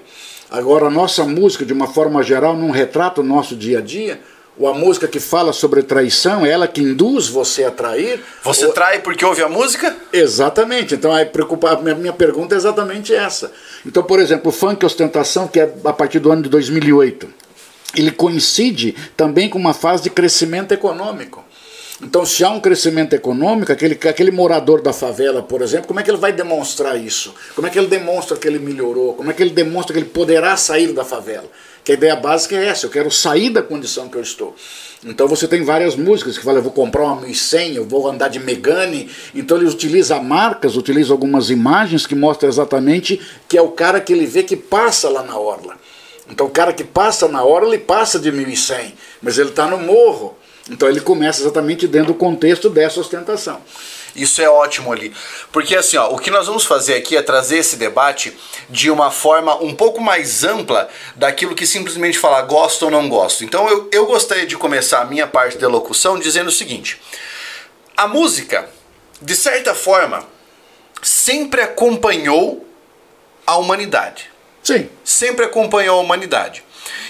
Agora, 0.49 0.87
a 0.87 0.91
nossa 0.91 1.23
música, 1.23 1.65
de 1.65 1.73
uma 1.73 1.87
forma 1.87 2.21
geral, 2.21 2.55
não 2.55 2.69
retrata 2.69 3.21
o 3.21 3.23
nosso 3.23 3.55
dia 3.55 3.79
a 3.79 3.81
dia. 3.81 4.19
Ou 4.57 4.69
a 4.69 4.73
música 4.73 5.07
que 5.07 5.19
fala 5.19 5.51
sobre 5.51 5.83
traição 5.83 6.45
é 6.45 6.49
ela 6.49 6.67
que 6.67 6.81
induz 6.81 7.27
você 7.27 7.65
a 7.65 7.71
trair? 7.71 8.23
Você 8.43 8.65
ou... 8.67 8.71
trai 8.71 8.99
porque 8.99 9.25
ouve 9.25 9.41
a 9.41 9.49
música? 9.49 9.93
Exatamente. 10.13 10.95
Então 10.95 11.13
a, 11.13 11.25
preocupa... 11.25 11.71
a 11.71 11.81
minha, 11.81 11.95
minha 11.95 12.13
pergunta 12.13 12.55
é 12.55 12.57
exatamente 12.57 13.13
essa. 13.13 13.51
Então, 13.85 14.01
por 14.01 14.19
exemplo, 14.19 14.49
o 14.49 14.53
funk 14.53 14.85
ostentação, 14.85 15.47
que 15.47 15.59
é 15.59 15.73
a 15.83 15.91
partir 15.91 16.19
do 16.19 16.31
ano 16.31 16.43
de 16.43 16.49
2008, 16.49 17.27
ele 17.97 18.11
coincide 18.11 18.95
também 19.17 19.49
com 19.49 19.59
uma 19.59 19.73
fase 19.73 20.03
de 20.03 20.09
crescimento 20.09 20.71
econômico. 20.71 21.43
Então, 22.01 22.25
se 22.25 22.43
há 22.43 22.49
um 22.49 22.59
crescimento 22.59 23.13
econômico, 23.13 23.71
aquele, 23.71 23.93
aquele 23.93 24.31
morador 24.31 24.81
da 24.81 24.91
favela, 24.91 25.41
por 25.41 25.61
exemplo, 25.61 25.87
como 25.87 25.99
é 25.99 26.03
que 26.03 26.11
ele 26.11 26.17
vai 26.17 26.33
demonstrar 26.33 26.99
isso? 26.99 27.33
Como 27.55 27.65
é 27.67 27.69
que 27.69 27.79
ele 27.79 27.87
demonstra 27.87 28.35
que 28.35 28.45
ele 28.45 28.59
melhorou? 28.59 29.13
Como 29.13 29.31
é 29.31 29.33
que 29.33 29.41
ele 29.41 29.51
demonstra 29.51 29.93
que 29.93 29.99
ele 29.99 30.09
poderá 30.09 30.57
sair 30.57 30.91
da 30.91 31.05
favela? 31.05 31.49
Que 31.85 31.93
a 31.93 31.95
ideia 31.95 32.15
básica 32.15 32.55
é 32.55 32.65
essa, 32.65 32.85
eu 32.85 32.89
quero 32.89 33.09
sair 33.09 33.49
da 33.49 33.61
condição 33.61 34.09
que 34.09 34.17
eu 34.17 34.21
estou. 34.21 34.55
Então 35.05 35.27
você 35.27 35.47
tem 35.47 35.63
várias 35.63 35.95
músicas 35.95 36.37
que 36.37 36.43
falam, 36.43 36.59
eu 36.59 36.63
vou 36.63 36.71
comprar 36.71 37.03
uma 37.03 37.21
1100, 37.21 37.75
eu 37.75 37.85
vou 37.85 38.09
andar 38.09 38.27
de 38.27 38.39
Megane. 38.39 39.09
Então 39.33 39.55
ele 39.55 39.67
utiliza 39.67 40.19
marcas, 40.19 40.75
utiliza 40.75 41.13
algumas 41.13 41.49
imagens 41.49 42.05
que 42.07 42.15
mostram 42.15 42.49
exatamente 42.49 43.21
que 43.47 43.57
é 43.57 43.61
o 43.61 43.69
cara 43.69 44.01
que 44.01 44.11
ele 44.11 44.25
vê 44.25 44.43
que 44.43 44.57
passa 44.57 45.07
lá 45.07 45.23
na 45.23 45.37
orla. 45.37 45.77
Então 46.29 46.47
o 46.47 46.49
cara 46.49 46.73
que 46.73 46.83
passa 46.83 47.27
na 47.27 47.43
orla, 47.43 47.69
ele 47.69 47.83
passa 47.83 48.19
de 48.19 48.31
1100, 48.31 48.95
mas 49.21 49.37
ele 49.37 49.49
está 49.49 49.67
no 49.67 49.77
morro. 49.77 50.35
Então 50.69 50.89
ele 50.89 50.99
começa 50.99 51.41
exatamente 51.41 51.87
dentro 51.87 52.13
do 52.13 52.19
contexto 52.19 52.69
dessa 52.69 52.99
ostentação. 52.99 53.61
Isso 54.15 54.41
é 54.41 54.49
ótimo 54.49 54.91
ali. 54.91 55.13
Porque 55.51 55.75
assim, 55.75 55.97
ó, 55.97 56.09
o 56.09 56.17
que 56.17 56.31
nós 56.31 56.47
vamos 56.47 56.65
fazer 56.65 56.95
aqui 56.95 57.17
é 57.17 57.21
trazer 57.21 57.57
esse 57.57 57.75
debate 57.75 58.35
de 58.69 58.89
uma 58.89 59.11
forma 59.11 59.55
um 59.61 59.75
pouco 59.75 60.01
mais 60.01 60.43
ampla 60.43 60.89
daquilo 61.15 61.53
que 61.53 61.67
simplesmente 61.67 62.17
falar 62.17 62.41
gosto 62.43 62.83
ou 62.83 62.91
não 62.91 63.09
gosto. 63.09 63.43
Então 63.43 63.67
eu, 63.67 63.89
eu 63.91 64.05
gostaria 64.05 64.47
de 64.47 64.57
começar 64.57 65.01
a 65.01 65.05
minha 65.05 65.27
parte 65.27 65.57
da 65.57 65.67
locução 65.67 66.17
dizendo 66.17 66.47
o 66.47 66.51
seguinte: 66.51 66.99
a 67.95 68.07
música, 68.07 68.69
de 69.21 69.35
certa 69.35 69.75
forma, 69.75 70.25
sempre 71.01 71.61
acompanhou 71.61 72.65
a 73.45 73.57
humanidade. 73.57 74.31
Sim. 74.63 74.89
Sempre 75.03 75.45
acompanhou 75.45 75.99
a 75.99 76.01
humanidade. 76.01 76.63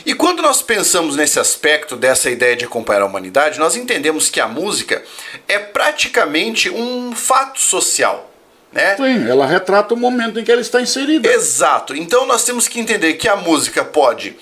E 0.06 0.14
quando 0.14 0.42
nós 0.42 0.62
pensamos 0.62 1.16
nesse 1.16 1.40
aspecto 1.40 1.96
dessa 1.96 2.30
ideia 2.30 2.56
de 2.56 2.66
acompanhar 2.66 3.02
a 3.02 3.06
humanidade, 3.06 3.60
nós 3.60 3.76
entendemos 3.76 4.30
que 4.30 4.40
a 4.40 4.48
música 4.48 5.04
é 5.48 5.58
praticamente 5.58 6.70
um 6.70 7.14
fato 7.16 7.60
social. 7.60 8.32
Né? 8.72 8.98
Sim, 8.98 9.30
ela 9.30 9.46
retrata 9.46 9.94
o 9.94 9.98
momento 9.98 10.40
em 10.40 10.44
que 10.44 10.52
ela 10.52 10.62
está 10.62 10.82
inserida. 10.82 11.32
Exato. 11.32 11.96
Então 11.96 12.26
nós 12.26 12.44
temos 12.44 12.68
que 12.68 12.80
entender 12.80 13.14
que 13.14 13.28
a 13.28 13.36
música 13.36 13.86
pode 13.86 14.36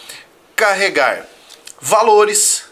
carregar 0.56 1.28
valores. 1.80 2.64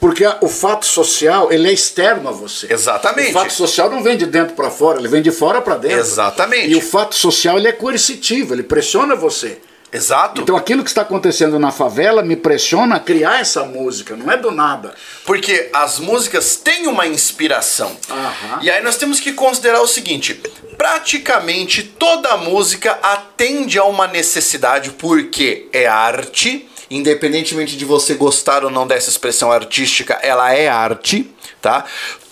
Porque 0.00 0.24
o 0.40 0.48
fato 0.48 0.86
social, 0.86 1.52
ele 1.52 1.68
é 1.68 1.72
externo 1.72 2.30
a 2.30 2.32
você. 2.32 2.72
Exatamente. 2.72 3.30
O 3.30 3.32
fato 3.34 3.52
social 3.52 3.90
não 3.90 4.02
vem 4.02 4.16
de 4.16 4.24
dentro 4.24 4.54
para 4.54 4.70
fora, 4.70 4.98
ele 4.98 5.08
vem 5.08 5.20
de 5.20 5.30
fora 5.30 5.60
para 5.60 5.76
dentro. 5.76 5.98
Exatamente. 5.98 6.70
E 6.70 6.74
o 6.74 6.80
fato 6.80 7.14
social, 7.14 7.58
ele 7.58 7.68
é 7.68 7.72
coercitivo, 7.72 8.54
ele 8.54 8.62
pressiona 8.62 9.14
você. 9.14 9.60
Exato. 9.92 10.40
Então 10.40 10.56
aquilo 10.56 10.84
que 10.84 10.90
está 10.90 11.02
acontecendo 11.02 11.58
na 11.58 11.72
favela 11.72 12.22
me 12.22 12.36
pressiona 12.36 12.96
a 12.96 13.00
criar 13.00 13.40
essa 13.40 13.64
música, 13.64 14.16
não 14.16 14.30
é 14.30 14.36
do 14.36 14.50
nada. 14.50 14.94
Porque 15.24 15.68
as 15.72 15.98
músicas 15.98 16.56
têm 16.56 16.86
uma 16.86 17.06
inspiração. 17.06 17.96
Aham. 18.08 18.60
E 18.62 18.70
aí 18.70 18.82
nós 18.82 18.96
temos 18.96 19.18
que 19.18 19.32
considerar 19.32 19.80
o 19.80 19.86
seguinte: 19.86 20.40
praticamente 20.76 21.82
toda 21.82 22.36
música 22.36 22.98
atende 23.02 23.78
a 23.78 23.84
uma 23.84 24.06
necessidade 24.06 24.90
porque 24.92 25.68
é 25.72 25.86
arte. 25.86 26.66
Independentemente 26.92 27.76
de 27.76 27.84
você 27.84 28.14
gostar 28.14 28.64
ou 28.64 28.70
não 28.70 28.84
dessa 28.84 29.08
expressão 29.08 29.52
artística, 29.52 30.14
ela 30.22 30.52
é 30.52 30.66
arte, 30.66 31.30
tá? 31.62 31.84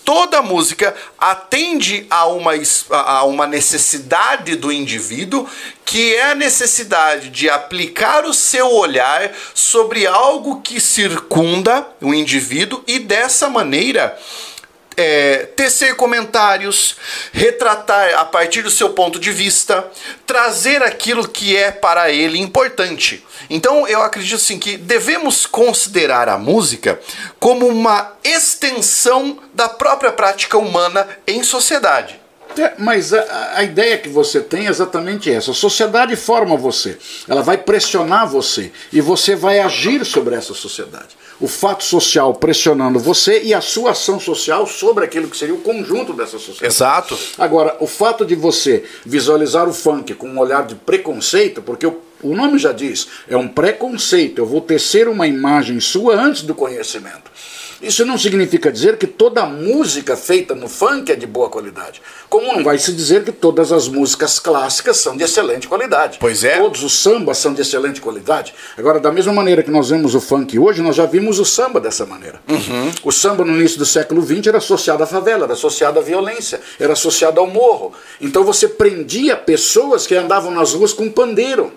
Toda 0.09 0.41
música 0.41 0.95
atende 1.19 2.07
a 2.09 2.25
uma, 2.25 2.53
a 2.89 3.23
uma 3.25 3.45
necessidade 3.45 4.55
do 4.55 4.71
indivíduo, 4.71 5.47
que 5.85 6.15
é 6.15 6.31
a 6.31 6.35
necessidade 6.35 7.29
de 7.29 7.47
aplicar 7.47 8.25
o 8.25 8.33
seu 8.33 8.73
olhar 8.73 9.31
sobre 9.53 10.07
algo 10.07 10.61
que 10.61 10.81
circunda 10.81 11.87
o 12.01 12.11
indivíduo 12.11 12.83
e 12.87 12.97
dessa 12.97 13.51
maneira 13.51 14.17
é, 14.99 15.45
tecer 15.55 15.95
comentários, 15.95 16.97
retratar 17.31 18.15
a 18.15 18.25
partir 18.25 18.61
do 18.61 18.69
seu 18.69 18.89
ponto 18.89 19.17
de 19.17 19.31
vista, 19.31 19.89
trazer 20.27 20.83
aquilo 20.83 21.25
que 21.25 21.55
é 21.55 21.71
para 21.71 22.11
ele 22.11 22.37
importante. 22.37 23.25
Então 23.49 23.87
eu 23.87 24.01
acredito 24.01 24.35
assim 24.35 24.59
que 24.59 24.75
devemos 24.75 25.45
considerar 25.45 26.27
a 26.27 26.37
música 26.37 26.99
como 27.39 27.65
uma 27.65 28.11
extensão 28.25 29.39
da 29.53 29.69
própria 29.69 30.11
prática 30.11 30.57
humana 30.57 31.07
em 31.25 31.43
sociedade. 31.43 32.19
É, 32.57 32.73
mas 32.77 33.13
a, 33.13 33.53
a, 33.55 33.63
ideia 33.63 33.97
que 33.97 34.09
você 34.09 34.41
tem 34.41 34.67
é 34.67 34.69
exatamente 34.69 35.31
essa. 35.31 35.51
A 35.51 35.53
sociedade 35.53 36.15
forma 36.17 36.57
você, 36.57 36.97
ela 37.25 37.41
vai 37.41 37.57
pressionar 37.57 38.27
você 38.27 38.71
e 38.91 38.99
você 38.99 39.33
vai 39.33 39.59
agir 39.59 40.03
sobre 40.03 40.35
essa 40.35 40.53
sociedade. 40.53 41.18
O 41.39 41.47
fato 41.47 41.83
social 41.83 42.33
pressionando 42.33 42.99
você 42.99 43.41
e 43.43 43.53
a 43.53 43.61
sua 43.61 43.91
ação 43.91 44.19
social 44.19 44.67
sobre 44.67 45.05
aquilo 45.05 45.29
que 45.29 45.37
seria 45.37 45.55
o 45.55 45.61
conjunto 45.61 46.13
dessa 46.13 46.37
sociedade. 46.37 46.65
Exato. 46.65 47.17
Agora, 47.37 47.77
o 47.79 47.87
fato 47.87 48.25
de 48.25 48.35
você 48.35 48.83
visualizar 49.05 49.67
o 49.67 49.73
funk 49.73 50.13
com 50.15 50.27
um 50.27 50.37
olhar 50.37 50.65
de 50.65 50.75
preconceito, 50.75 51.61
porque 51.61 51.87
o, 51.87 52.01
o 52.21 52.35
nome 52.35 52.59
já 52.59 52.73
diz, 52.73 53.07
é 53.27 53.37
um 53.37 53.47
preconceito. 53.47 54.39
Eu 54.39 54.45
vou 54.45 54.59
tecer 54.59 55.07
uma 55.07 55.27
imagem 55.27 55.79
sua 55.79 56.15
antes 56.15 56.41
do 56.41 56.53
conhecimento. 56.53 57.31
Isso 57.81 58.05
não 58.05 58.17
significa 58.17 58.71
dizer 58.71 58.97
que 58.97 59.07
toda 59.07 59.45
música 59.45 60.17
feita 60.17 60.53
no 60.53 60.67
funk 60.67 61.11
é 61.11 61.15
de 61.15 61.25
boa 61.25 61.49
qualidade. 61.49 62.01
Como 62.29 62.47
não 62.53 62.63
vai 62.63 62.77
se 62.77 62.91
dizer 62.91 63.23
que 63.23 63.31
todas 63.31 63.71
as 63.71 63.87
músicas 63.87 64.37
clássicas 64.37 64.97
são 64.97 65.15
de 65.15 65.23
excelente 65.23 65.67
qualidade. 65.67 66.17
Pois 66.19 66.43
é. 66.43 66.57
Todos 66.57 66.83
os 66.83 66.99
sambas 66.99 67.37
são 67.37 67.53
de 67.53 67.61
excelente 67.61 68.01
qualidade. 68.01 68.53
Agora, 68.77 68.99
da 68.99 69.11
mesma 69.11 69.31
maneira 69.31 69.63
que 69.63 69.71
nós 69.71 69.89
vemos 69.89 70.13
o 70.13 70.19
funk 70.19 70.59
hoje, 70.59 70.81
nós 70.81 70.95
já 70.95 71.05
vimos 71.05 71.39
o 71.39 71.45
samba 71.45 71.79
dessa 71.79 72.05
maneira. 72.05 72.41
Uhum. 72.49 72.91
O 73.03 73.11
samba 73.11 73.45
no 73.45 73.55
início 73.57 73.77
do 73.77 73.85
século 73.85 74.21
XX 74.21 74.47
era 74.47 74.57
associado 74.57 75.01
à 75.01 75.07
favela, 75.07 75.45
era 75.45 75.53
associado 75.53 75.99
à 75.99 76.01
violência, 76.01 76.59
era 76.79 76.93
associado 76.93 77.39
ao 77.39 77.47
morro. 77.47 77.93
Então 78.19 78.43
você 78.43 78.67
prendia 78.67 79.37
pessoas 79.37 80.05
que 80.05 80.15
andavam 80.15 80.51
nas 80.51 80.73
ruas 80.73 80.91
com 80.91 81.09
pandeiro. 81.09 81.71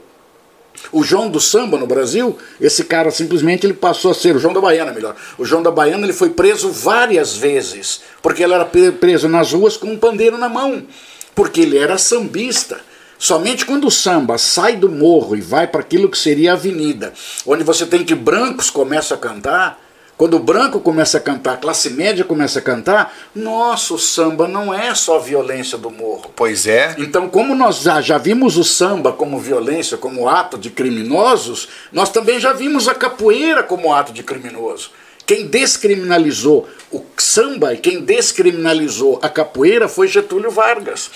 O 0.91 1.03
João 1.03 1.31
do 1.31 1.41
Samba 1.41 1.79
no 1.79 1.87
Brasil, 1.87 2.39
esse 2.61 2.85
cara 2.85 3.11
simplesmente 3.11 3.67
ele 3.67 3.75
passou 3.75 4.11
a 4.11 4.15
ser 4.15 4.37
o 4.37 4.39
João 4.39 4.55
da 4.55 4.61
Baiana, 4.61 4.93
melhor. 4.93 5.15
O 5.39 5.45
João 5.45 5.63
da 5.63 5.71
Baiana 5.71 6.05
ele 6.05 6.13
foi 6.13 6.31
preso 6.31 6.71
várias 6.71 7.37
vezes, 7.37 8.03
porque 8.21 8.43
ele 8.43 8.55
era 8.55 8.65
preso 8.65 9.29
nas 9.29 9.53
ruas 9.53 9.77
com 9.77 9.89
um 9.89 9.99
pandeiro 9.99 10.37
na 10.37 10.49
mão, 10.49 10.85
porque 11.35 11.61
ele 11.61 11.79
era 11.79 11.99
sambista. 11.99 12.81
Somente 13.19 13.65
quando 13.65 13.87
o 13.87 13.91
samba 13.91 14.37
sai 14.37 14.77
do 14.77 14.89
morro 14.89 15.37
e 15.37 15.41
vai 15.41 15.67
para 15.67 15.81
aquilo 15.81 16.09
que 16.09 16.19
seria 16.19 16.51
a 16.51 16.55
avenida, 16.55 17.13
onde 17.47 17.63
você 17.63 17.87
tem 17.87 18.05
que 18.05 18.17
brancos 18.17 18.69
começam 18.69 19.17
a 19.17 19.21
cantar, 19.21 19.81
quando 20.17 20.37
o 20.37 20.41
branco 20.41 20.79
começa 20.79 21.19
a 21.19 21.21
cantar, 21.21 21.55
a 21.55 21.57
classe 21.57 21.91
média 21.91 22.25
começa 22.25 22.61
a 22.61 22.63
cantar, 22.63 23.13
nosso 23.35 23.99
samba 23.99 24.47
não 24.47 24.73
é 24.73 24.95
só 24.95 25.19
violência 25.19 25.77
do 25.77 25.91
morro. 25.91 26.31
Pois 26.37 26.67
é. 26.67 26.95
Então, 26.99 27.29
como 27.29 27.55
nós 27.55 27.81
já, 27.81 28.01
já 28.01 28.19
vimos 28.19 28.57
o 28.57 28.63
samba 28.63 29.13
como 29.13 29.39
violência, 29.39 29.97
como 29.97 30.29
ato 30.29 30.57
de 30.57 30.71
criminosos, 30.71 31.69
nós 31.91 32.09
também 32.09 32.39
já 32.39 32.53
vimos 32.53 32.89
a 32.89 32.95
capoeira 32.95 33.63
como 33.63 33.93
ato 33.93 34.13
de 34.13 34.23
criminoso. 34.23 34.91
Quem 35.27 35.47
descriminalizou 35.47 36.69
o 36.93 37.03
samba 37.17 37.73
e 37.73 37.79
quem 37.79 38.03
descriminalizou 38.03 39.19
a 39.23 39.29
capoeira 39.29 39.89
foi 39.89 40.07
Getúlio 40.07 40.51
Vargas. 40.51 41.11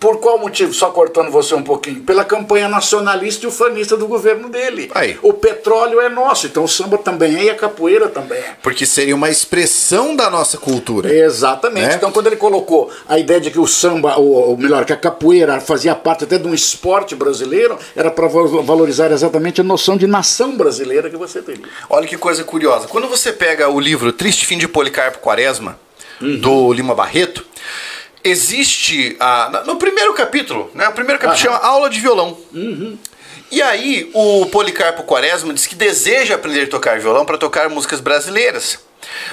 Por 0.00 0.18
qual 0.18 0.38
motivo? 0.38 0.72
Só 0.72 0.90
cortando 0.90 1.30
você 1.30 1.54
um 1.54 1.62
pouquinho. 1.62 2.02
Pela 2.02 2.24
campanha 2.24 2.68
nacionalista 2.68 3.44
e 3.44 3.48
ufanista 3.48 3.96
do 3.96 4.08
governo 4.08 4.48
dele. 4.48 4.90
Aí. 4.94 5.18
O 5.22 5.34
petróleo 5.34 6.00
é 6.00 6.08
nosso, 6.08 6.46
então 6.46 6.64
o 6.64 6.68
samba 6.68 6.96
também 6.96 7.36
é 7.36 7.44
e 7.44 7.50
a 7.50 7.54
capoeira 7.54 8.08
também 8.08 8.38
é. 8.38 8.56
Porque 8.62 8.86
seria 8.86 9.14
uma 9.14 9.28
expressão 9.28 10.16
da 10.16 10.30
nossa 10.30 10.56
cultura. 10.56 11.12
Exatamente. 11.12 11.88
Né? 11.88 11.94
Então, 11.96 12.10
quando 12.10 12.28
ele 12.28 12.36
colocou 12.36 12.90
a 13.06 13.18
ideia 13.18 13.40
de 13.40 13.50
que 13.50 13.60
o 13.60 13.66
samba, 13.66 14.16
ou, 14.16 14.32
ou 14.32 14.56
melhor, 14.56 14.86
que 14.86 14.92
a 14.92 14.96
capoeira 14.96 15.60
fazia 15.60 15.94
parte 15.94 16.24
até 16.24 16.38
de 16.38 16.48
um 16.48 16.54
esporte 16.54 17.14
brasileiro, 17.14 17.78
era 17.94 18.10
para 18.10 18.26
valorizar 18.26 19.12
exatamente 19.12 19.60
a 19.60 19.64
noção 19.64 19.98
de 19.98 20.06
nação 20.06 20.56
brasileira 20.56 21.10
que 21.10 21.16
você 21.16 21.42
teria. 21.42 21.64
Olha 21.90 22.06
que 22.06 22.16
coisa 22.16 22.42
curiosa. 22.42 22.88
Quando 22.88 23.06
você 23.06 23.32
pega 23.32 23.49
o 23.68 23.80
livro 23.80 24.12
Triste 24.12 24.46
Fim 24.46 24.58
de 24.58 24.68
Policarpo 24.68 25.18
Quaresma, 25.18 25.78
do 26.20 26.72
Lima 26.72 26.94
Barreto, 26.94 27.44
existe 28.22 29.16
a, 29.18 29.62
no 29.66 29.76
primeiro 29.76 30.12
capítulo, 30.14 30.70
né? 30.74 30.88
O 30.88 30.92
primeiro 30.92 31.18
capítulo 31.20 31.50
Aham. 31.50 31.58
chama 31.58 31.68
Aula 31.68 31.88
de 31.88 32.00
Violão. 32.00 32.36
Uhum. 32.52 32.98
E 33.50 33.60
aí 33.60 34.10
o 34.14 34.46
Policarpo 34.46 35.02
Quaresma 35.02 35.52
diz 35.52 35.66
que 35.66 35.74
deseja 35.74 36.36
aprender 36.36 36.62
a 36.62 36.66
tocar 36.68 37.00
violão 37.00 37.24
para 37.24 37.38
tocar 37.38 37.68
músicas 37.68 38.00
brasileiras. 38.00 38.78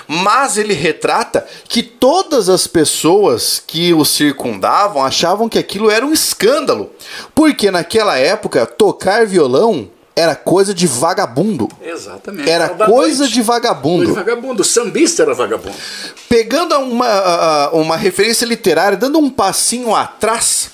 Mas 0.08 0.58
ele 0.58 0.74
retrata 0.74 1.46
que 1.68 1.84
todas 1.84 2.50
as 2.50 2.66
pessoas 2.66 3.62
que 3.66 3.94
o 3.94 4.06
circundavam 4.06 5.04
achavam 5.04 5.50
que 5.50 5.60
aquilo 5.60 5.92
era 5.92 6.06
um 6.06 6.14
escândalo, 6.14 6.90
porque 7.36 7.70
naquela 7.70 8.18
época 8.18 8.66
tocar 8.66 9.28
violão 9.28 9.92
era 10.18 10.36
coisa 10.36 10.74
de 10.74 10.88
vagabundo. 10.88 11.70
Exatamente. 11.80 12.50
Era 12.50 12.70
coisa 12.70 13.20
noite. 13.20 13.34
de 13.36 13.42
vagabundo. 13.44 14.08
De 14.08 14.12
vagabundo. 14.14 14.64
O 14.64 14.66
sambista 14.66 15.22
era 15.22 15.36
vagabundo. 15.36 15.76
Pegando 16.28 16.76
uma, 16.80 17.70
uma 17.70 17.96
referência 17.96 18.44
literária, 18.44 18.98
dando 18.98 19.20
um 19.20 19.30
passinho 19.30 19.96
atrás, 19.96 20.72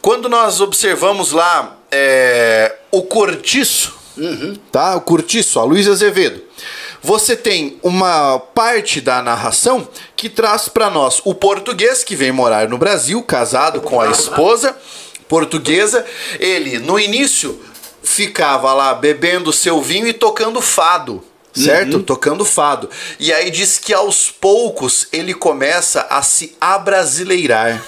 quando 0.00 0.28
nós 0.28 0.60
observamos 0.60 1.32
lá 1.32 1.76
é, 1.90 2.76
o 2.92 3.02
Cortiço, 3.02 3.94
tá? 4.70 4.94
O 4.94 5.00
Cortiço, 5.00 5.58
a 5.58 5.64
Luiz 5.64 5.88
Azevedo. 5.88 6.40
Você 7.02 7.34
tem 7.34 7.78
uma 7.82 8.38
parte 8.38 9.00
da 9.00 9.20
narração 9.20 9.88
que 10.14 10.28
traz 10.28 10.68
para 10.68 10.88
nós 10.88 11.20
o 11.24 11.34
português 11.34 12.04
que 12.04 12.14
vem 12.14 12.30
morar 12.30 12.68
no 12.68 12.78
Brasil, 12.78 13.20
casado 13.24 13.80
com 13.80 14.00
a 14.00 14.08
esposa 14.08 14.76
portuguesa. 15.28 16.04
Ele, 16.40 16.78
no 16.78 16.98
início, 16.98 17.60
ficava 18.08 18.72
lá 18.72 18.94
bebendo 18.94 19.52
seu 19.52 19.82
vinho 19.82 20.08
e 20.08 20.12
tocando 20.12 20.60
fado. 20.60 21.22
Certo? 21.54 22.00
Tocando 22.04 22.44
fado. 22.44 22.88
E 23.18 23.32
aí 23.32 23.50
diz 23.50 23.78
que 23.78 23.92
aos 23.92 24.30
poucos 24.30 25.08
ele 25.12 25.34
começa 25.34 26.06
a 26.08 26.22
se 26.22 26.56
abrasileirar. 26.60 27.82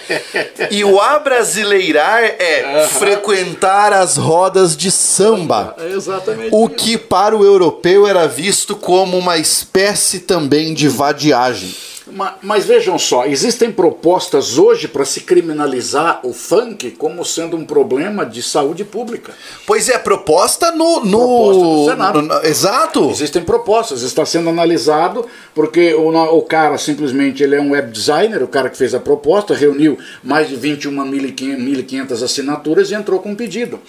e 0.70 0.84
o 0.84 1.00
abrasileirar 1.00 2.22
é 2.22 2.86
frequentar 2.98 3.94
as 3.94 4.18
rodas 4.18 4.76
de 4.76 4.90
samba. 4.90 5.74
É 5.78 5.86
exatamente. 5.86 6.50
O 6.52 6.68
que 6.68 6.98
para 6.98 7.34
o 7.34 7.44
europeu 7.44 8.06
era 8.06 8.28
visto 8.28 8.76
como 8.76 9.16
uma 9.16 9.38
espécie 9.38 10.20
também 10.20 10.74
de 10.74 10.86
vadiagem. 10.88 11.74
Ma- 12.12 12.36
Mas 12.42 12.64
vejam 12.64 12.98
só, 12.98 13.26
existem 13.26 13.70
propostas 13.70 14.58
hoje 14.58 14.88
para 14.88 15.04
se 15.04 15.20
criminalizar 15.20 16.20
o 16.24 16.32
funk 16.32 16.92
como 16.92 17.24
sendo 17.24 17.56
um 17.56 17.64
problema 17.64 18.24
de 18.24 18.42
saúde 18.42 18.84
pública. 18.84 19.32
Pois 19.66 19.88
é, 19.88 19.98
proposta 19.98 20.70
no. 20.72 21.00
no, 21.04 21.18
Proposta 21.18 21.64
no 21.64 21.84
Senado. 21.88 22.22
no- 22.22 22.42
exato. 22.44 23.10
Existem 23.10 23.42
propostas, 23.42 24.02
está 24.02 24.24
sendo 24.24 24.48
analisado, 24.48 25.26
porque 25.54 25.94
o, 25.94 26.08
o 26.36 26.42
cara 26.42 26.78
simplesmente 26.78 27.42
ele 27.42 27.54
é 27.56 27.60
um 27.60 27.70
web 27.72 27.90
designer, 27.90 28.42
o 28.42 28.48
cara 28.48 28.70
que 28.70 28.76
fez 28.76 28.94
a 28.94 29.00
proposta, 29.00 29.54
reuniu 29.54 29.98
mais 30.22 30.48
de 30.48 30.56
21.500 30.56 32.22
assinaturas 32.22 32.90
e 32.90 32.94
entrou 32.94 33.18
com 33.20 33.30
um 33.30 33.34
pedido. 33.36 33.80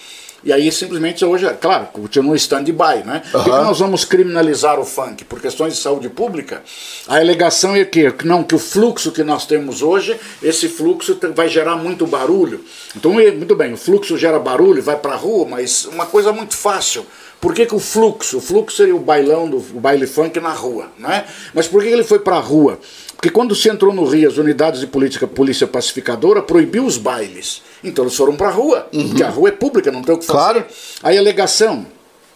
E 0.42 0.52
aí 0.52 0.70
simplesmente 0.72 1.24
hoje, 1.24 1.46
é 1.46 1.52
claro, 1.52 1.86
continua 1.92 2.34
stand-by, 2.36 3.04
né? 3.04 3.22
Por 3.30 3.44
que 3.44 3.50
nós 3.50 3.78
vamos 3.78 4.04
criminalizar 4.04 4.78
o 4.80 4.84
funk? 4.84 5.24
Por 5.24 5.40
questões 5.40 5.74
de 5.74 5.80
saúde 5.80 6.08
pública? 6.08 6.62
A 7.06 7.16
alegação 7.16 7.76
é 7.76 7.84
que, 7.84 8.12
não, 8.24 8.42
que 8.42 8.54
o 8.54 8.58
fluxo 8.58 9.12
que 9.12 9.22
nós 9.22 9.46
temos 9.46 9.82
hoje, 9.82 10.18
esse 10.42 10.68
fluxo 10.68 11.18
vai 11.34 11.48
gerar 11.48 11.76
muito 11.76 12.06
barulho. 12.06 12.64
Então, 12.96 13.12
muito 13.12 13.54
bem, 13.54 13.72
o 13.72 13.76
fluxo 13.76 14.16
gera 14.16 14.38
barulho, 14.38 14.82
vai 14.82 14.96
para 14.96 15.12
a 15.12 15.16
rua, 15.16 15.46
mas 15.46 15.84
uma 15.84 16.06
coisa 16.06 16.32
muito 16.32 16.56
fácil. 16.56 17.04
Por 17.40 17.54
que, 17.54 17.64
que 17.64 17.74
o 17.74 17.78
fluxo? 17.78 18.36
O 18.38 18.40
fluxo 18.40 18.76
seria 18.76 18.94
o 18.94 18.98
bailão 18.98 19.48
do 19.48 19.56
o 19.56 19.80
baile 19.80 20.06
funk 20.06 20.38
na 20.40 20.52
rua, 20.52 20.88
né? 20.98 21.24
Mas 21.54 21.66
por 21.66 21.82
que 21.82 21.88
que 21.88 21.94
ele 21.94 22.04
foi 22.04 22.18
para 22.18 22.36
a 22.36 22.40
rua? 22.40 22.78
Porque 23.16 23.30
quando 23.30 23.54
se 23.54 23.68
entrou 23.68 23.94
no 23.94 24.04
Rio, 24.04 24.28
as 24.28 24.36
unidades 24.36 24.80
de 24.80 24.86
política, 24.86 25.26
polícia 25.26 25.66
pacificadora 25.66 26.42
proibiu 26.42 26.84
os 26.84 26.96
bailes. 26.96 27.62
Então 27.82 28.04
eles 28.04 28.16
foram 28.16 28.36
para 28.36 28.48
a 28.48 28.50
rua, 28.50 28.88
porque 28.90 29.22
a 29.22 29.28
rua 29.28 29.48
é 29.48 29.52
pública, 29.52 29.90
não 29.90 30.02
tem 30.02 30.14
o 30.14 30.18
que 30.18 30.26
fazer. 30.26 30.38
Claro. 30.38 30.64
Aí 31.02 31.16
a 31.16 31.20
alegação 31.20 31.86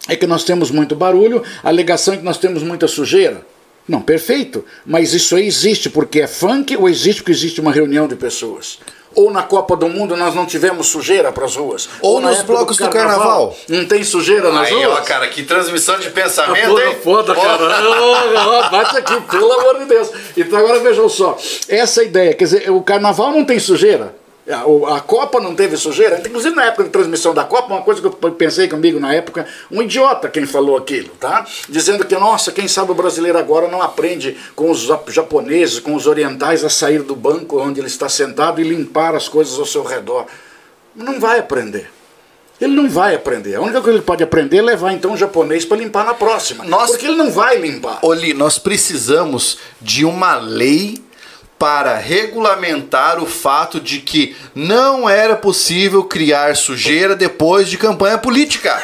é 0.09 0.17
que 0.17 0.27
nós 0.27 0.45
temos 0.45 0.71
muito 0.71 0.95
barulho, 0.95 1.43
a 1.63 1.69
alegação 1.69 2.15
é 2.15 2.17
que 2.19 2.23
nós 2.25 2.39
temos 2.39 2.63
muita 2.63 2.87
sujeira. 2.87 3.45
Não, 3.87 4.01
perfeito. 4.01 4.65
Mas 4.85 5.13
isso 5.13 5.37
aí 5.37 5.47
existe 5.47 5.91
porque 5.91 6.21
é 6.21 6.27
funk 6.27 6.77
ou 6.77 6.89
existe 6.89 7.23
porque 7.23 7.33
existe 7.33 7.61
uma 7.61 7.73
reunião 7.73 8.09
de 8.09 8.17
pessoas? 8.17 8.79
Ou 9.15 9.31
na 9.31 9.43
Copa 9.43 9.77
do 9.77 9.89
Mundo 9.89 10.17
nós 10.17 10.35
não 10.35 10.45
tivemos 10.47 10.89
sujeira 10.89 11.31
para 11.33 11.45
as 11.45 11.57
ruas? 11.57 11.89
Ou 12.01 12.21
na 12.21 12.31
nos 12.31 12.43
blocos 12.43 12.77
do 12.77 12.89
carnaval. 12.89 13.57
Não 13.69 13.85
tem 13.87 14.03
sujeira 14.03 14.51
nas 14.53 14.69
Aí, 14.69 14.75
ruas? 14.85 14.99
ó, 14.99 15.03
cara, 15.03 15.29
que 15.29 15.43
transmissão 15.45 15.99
de 15.99 16.11
pensamento, 16.11 16.69
Foda, 16.71 16.85
hein? 16.87 16.97
foda, 17.03 17.35
cara. 17.35 17.63
Ó, 17.63 18.71
Bate 18.71 18.97
aqui, 18.99 19.21
pelo 19.23 19.53
amor 19.53 19.79
de 19.79 19.85
Deus. 19.87 20.11
Então 20.37 20.59
agora 20.59 20.81
vejam 20.81 21.09
só. 21.09 21.37
Essa 21.69 22.03
ideia, 22.03 22.35
quer 22.35 22.45
dizer, 22.45 22.71
o 22.71 22.83
carnaval 22.83 23.31
não 23.31 23.45
tem 23.45 23.59
sujeira. 23.59 24.15
A, 24.51 24.97
a, 24.97 25.01
Copa 25.01 25.41
não 25.41 25.55
teve 25.55 25.77
sujeira. 25.77 26.21
Inclusive 26.25 26.55
na 26.55 26.67
época 26.67 26.85
de 26.85 26.91
transmissão 26.91 27.33
da 27.33 27.45
Copa, 27.45 27.73
uma 27.73 27.83
coisa 27.83 28.01
que 28.01 28.07
eu 28.07 28.33
pensei 28.33 28.69
comigo 28.69 29.01
na 29.01 29.15
época, 29.15 29.47
um 29.71 29.81
idiota 29.81 30.29
quem 30.29 30.45
falou 30.45 30.77
aquilo, 30.77 31.11
tá? 31.19 31.47
Dizendo 31.69 32.05
que, 32.05 32.15
nossa, 32.15 32.53
quem 32.53 32.69
sabe 32.69 32.91
o 32.91 32.95
brasileiro 32.95 33.39
agora 33.39 33.69
não 33.69 33.81
aprende 33.81 34.37
com 34.55 34.71
os 34.71 34.87
japoneses, 35.09 35.81
com 35.81 35.95
os 35.95 36.07
orientais 36.07 36.63
a 36.63 36.69
sair 36.69 37.03
do 37.03 37.17
banco 37.17 37.59
onde 37.59 37.81
ele 37.81 37.87
está 37.87 38.09
sentado 38.09 38.61
e 38.61 38.65
limpar 38.65 39.15
as 39.15 39.29
coisas 39.29 39.59
ao 39.59 39.65
seu 39.65 39.83
redor. 39.83 40.27
Não 40.95 41.19
vai 41.19 41.39
aprender. 41.39 41.91
Ele 42.61 42.75
não 42.75 42.89
vai 42.89 43.15
aprender. 43.15 43.57
A 43.57 43.61
única 43.61 43.81
coisa 43.81 43.91
que 43.91 43.97
ele 43.97 44.07
pode 44.07 44.23
aprender 44.23 44.59
é 44.59 44.63
levar 44.63 44.93
então 44.93 45.13
o 45.13 45.17
japonês 45.17 45.65
para 45.65 45.77
limpar 45.77 46.05
na 46.05 46.15
próxima. 46.15 46.65
Nós, 46.65 46.91
porque 46.91 47.07
ele 47.07 47.17
não 47.17 47.31
vai 47.31 47.59
limpar. 47.59 47.99
Oli, 48.03 48.33
nós 48.33 48.59
precisamos 48.59 49.59
de 49.81 50.05
uma 50.05 50.37
lei 50.37 51.04
para 51.65 51.97
regulamentar 51.97 53.23
o 53.23 53.25
fato 53.25 53.81
de 53.81 53.99
que 53.99 54.37
não 54.55 55.09
era 55.09 55.35
possível 55.35 56.05
criar 56.05 56.55
sujeira 56.57 57.17
depois 57.17 57.71
de 57.71 57.79
campanha 57.79 58.19
política. 58.19 58.79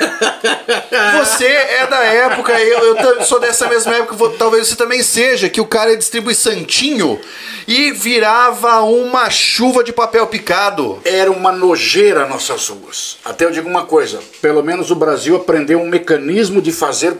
Você 1.20 1.44
é 1.44 1.86
da 1.86 2.02
época, 2.02 2.58
eu, 2.58 2.96
eu 2.96 3.22
sou 3.22 3.38
dessa 3.38 3.68
mesma 3.68 3.96
época, 3.96 4.16
talvez 4.38 4.66
você 4.66 4.76
também 4.76 5.02
seja, 5.02 5.50
que 5.50 5.60
o 5.60 5.66
cara 5.66 5.94
distribui 5.94 6.34
santinho 6.34 7.20
e 7.68 7.92
virava 7.92 8.80
uma 8.80 9.28
chuva 9.28 9.84
de 9.84 9.92
papel 9.92 10.26
picado. 10.26 11.02
Era 11.04 11.30
uma 11.30 11.52
nojeira 11.52 12.26
nossas 12.26 12.66
ruas. 12.68 13.18
Até 13.22 13.44
eu 13.44 13.50
digo 13.50 13.68
uma 13.68 13.84
coisa, 13.84 14.20
pelo 14.40 14.62
menos 14.62 14.90
o 14.90 14.96
Brasil 14.96 15.36
aprendeu 15.36 15.78
um 15.78 15.88
mecanismo 15.88 16.62
de 16.62 16.72
fazer 16.72 17.14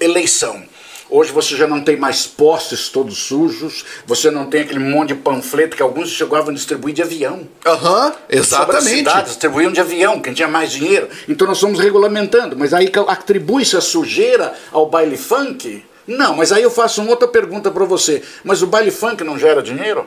eleição. 0.00 0.64
Hoje 1.10 1.32
você 1.32 1.56
já 1.56 1.66
não 1.66 1.80
tem 1.80 1.96
mais 1.96 2.24
postes 2.24 2.88
todos 2.88 3.18
sujos, 3.18 3.84
você 4.06 4.30
não 4.30 4.46
tem 4.46 4.60
aquele 4.60 4.78
monte 4.78 5.08
de 5.08 5.16
panfleto 5.16 5.76
que 5.76 5.82
alguns 5.82 6.08
chegavam 6.08 6.50
a 6.50 6.52
distribuir 6.52 6.94
de 6.94 7.02
avião. 7.02 7.48
Aham, 7.66 8.06
uhum, 8.06 8.12
exatamente. 8.28 8.98
Cidades, 8.98 9.30
distribuíam 9.32 9.72
de 9.72 9.80
avião, 9.80 10.20
quem 10.20 10.32
tinha 10.32 10.46
mais 10.46 10.70
dinheiro. 10.70 11.08
Então 11.28 11.48
nós 11.48 11.56
estamos 11.56 11.80
regulamentando, 11.80 12.56
mas 12.56 12.72
aí 12.72 12.92
atribui-se 13.08 13.76
a 13.76 13.80
sujeira 13.80 14.54
ao 14.70 14.86
baile 14.86 15.16
funk? 15.16 15.84
Não, 16.06 16.36
mas 16.36 16.52
aí 16.52 16.62
eu 16.62 16.70
faço 16.70 17.02
uma 17.02 17.10
outra 17.10 17.26
pergunta 17.26 17.72
para 17.72 17.84
você. 17.84 18.22
Mas 18.44 18.62
o 18.62 18.68
baile 18.68 18.92
funk 18.92 19.24
não 19.24 19.36
gera 19.36 19.60
dinheiro? 19.60 20.06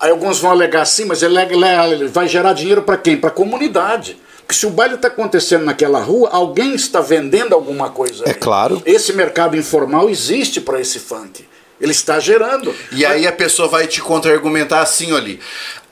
Aí 0.00 0.10
alguns 0.10 0.38
vão 0.38 0.50
alegar 0.50 0.82
assim, 0.82 1.04
mas 1.04 1.22
ele 1.22 2.08
vai 2.08 2.26
gerar 2.26 2.54
dinheiro 2.54 2.82
para 2.82 2.96
quem? 2.96 3.18
Para 3.18 3.28
a 3.28 3.32
comunidade. 3.32 4.16
Porque 4.46 4.54
se 4.54 4.66
o 4.66 4.70
baile 4.70 4.96
está 4.96 5.08
acontecendo 5.08 5.64
naquela 5.64 6.00
rua, 6.00 6.28
alguém 6.30 6.74
está 6.74 7.00
vendendo 7.00 7.54
alguma 7.54 7.90
coisa. 7.90 8.24
É 8.26 8.30
aí. 8.30 8.34
claro. 8.34 8.82
Esse 8.84 9.12
mercado 9.12 9.56
informal 9.56 10.10
existe 10.10 10.60
para 10.60 10.80
esse 10.80 10.98
funk. 10.98 11.46
Ele 11.80 11.92
está 11.92 12.20
gerando. 12.20 12.74
E 12.92 13.02
Mas... 13.02 13.04
aí 13.04 13.26
a 13.26 13.32
pessoa 13.32 13.68
vai 13.68 13.86
te 13.86 14.00
contra-argumentar 14.00 14.80
assim, 14.80 15.16
ali. 15.16 15.40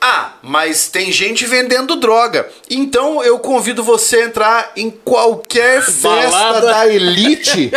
Ah, 0.05 0.33
mas 0.41 0.89
tem 0.89 1.13
gente 1.13 1.45
vendendo 1.45 1.95
droga. 1.95 2.49
Então 2.69 3.23
eu 3.23 3.39
convido 3.39 3.81
você 3.81 4.17
a 4.17 4.25
entrar 4.25 4.71
em 4.75 4.89
qualquer 4.89 5.81
festa 5.81 6.09
Balada. 6.09 6.67
da 6.67 6.87
elite 6.93 7.71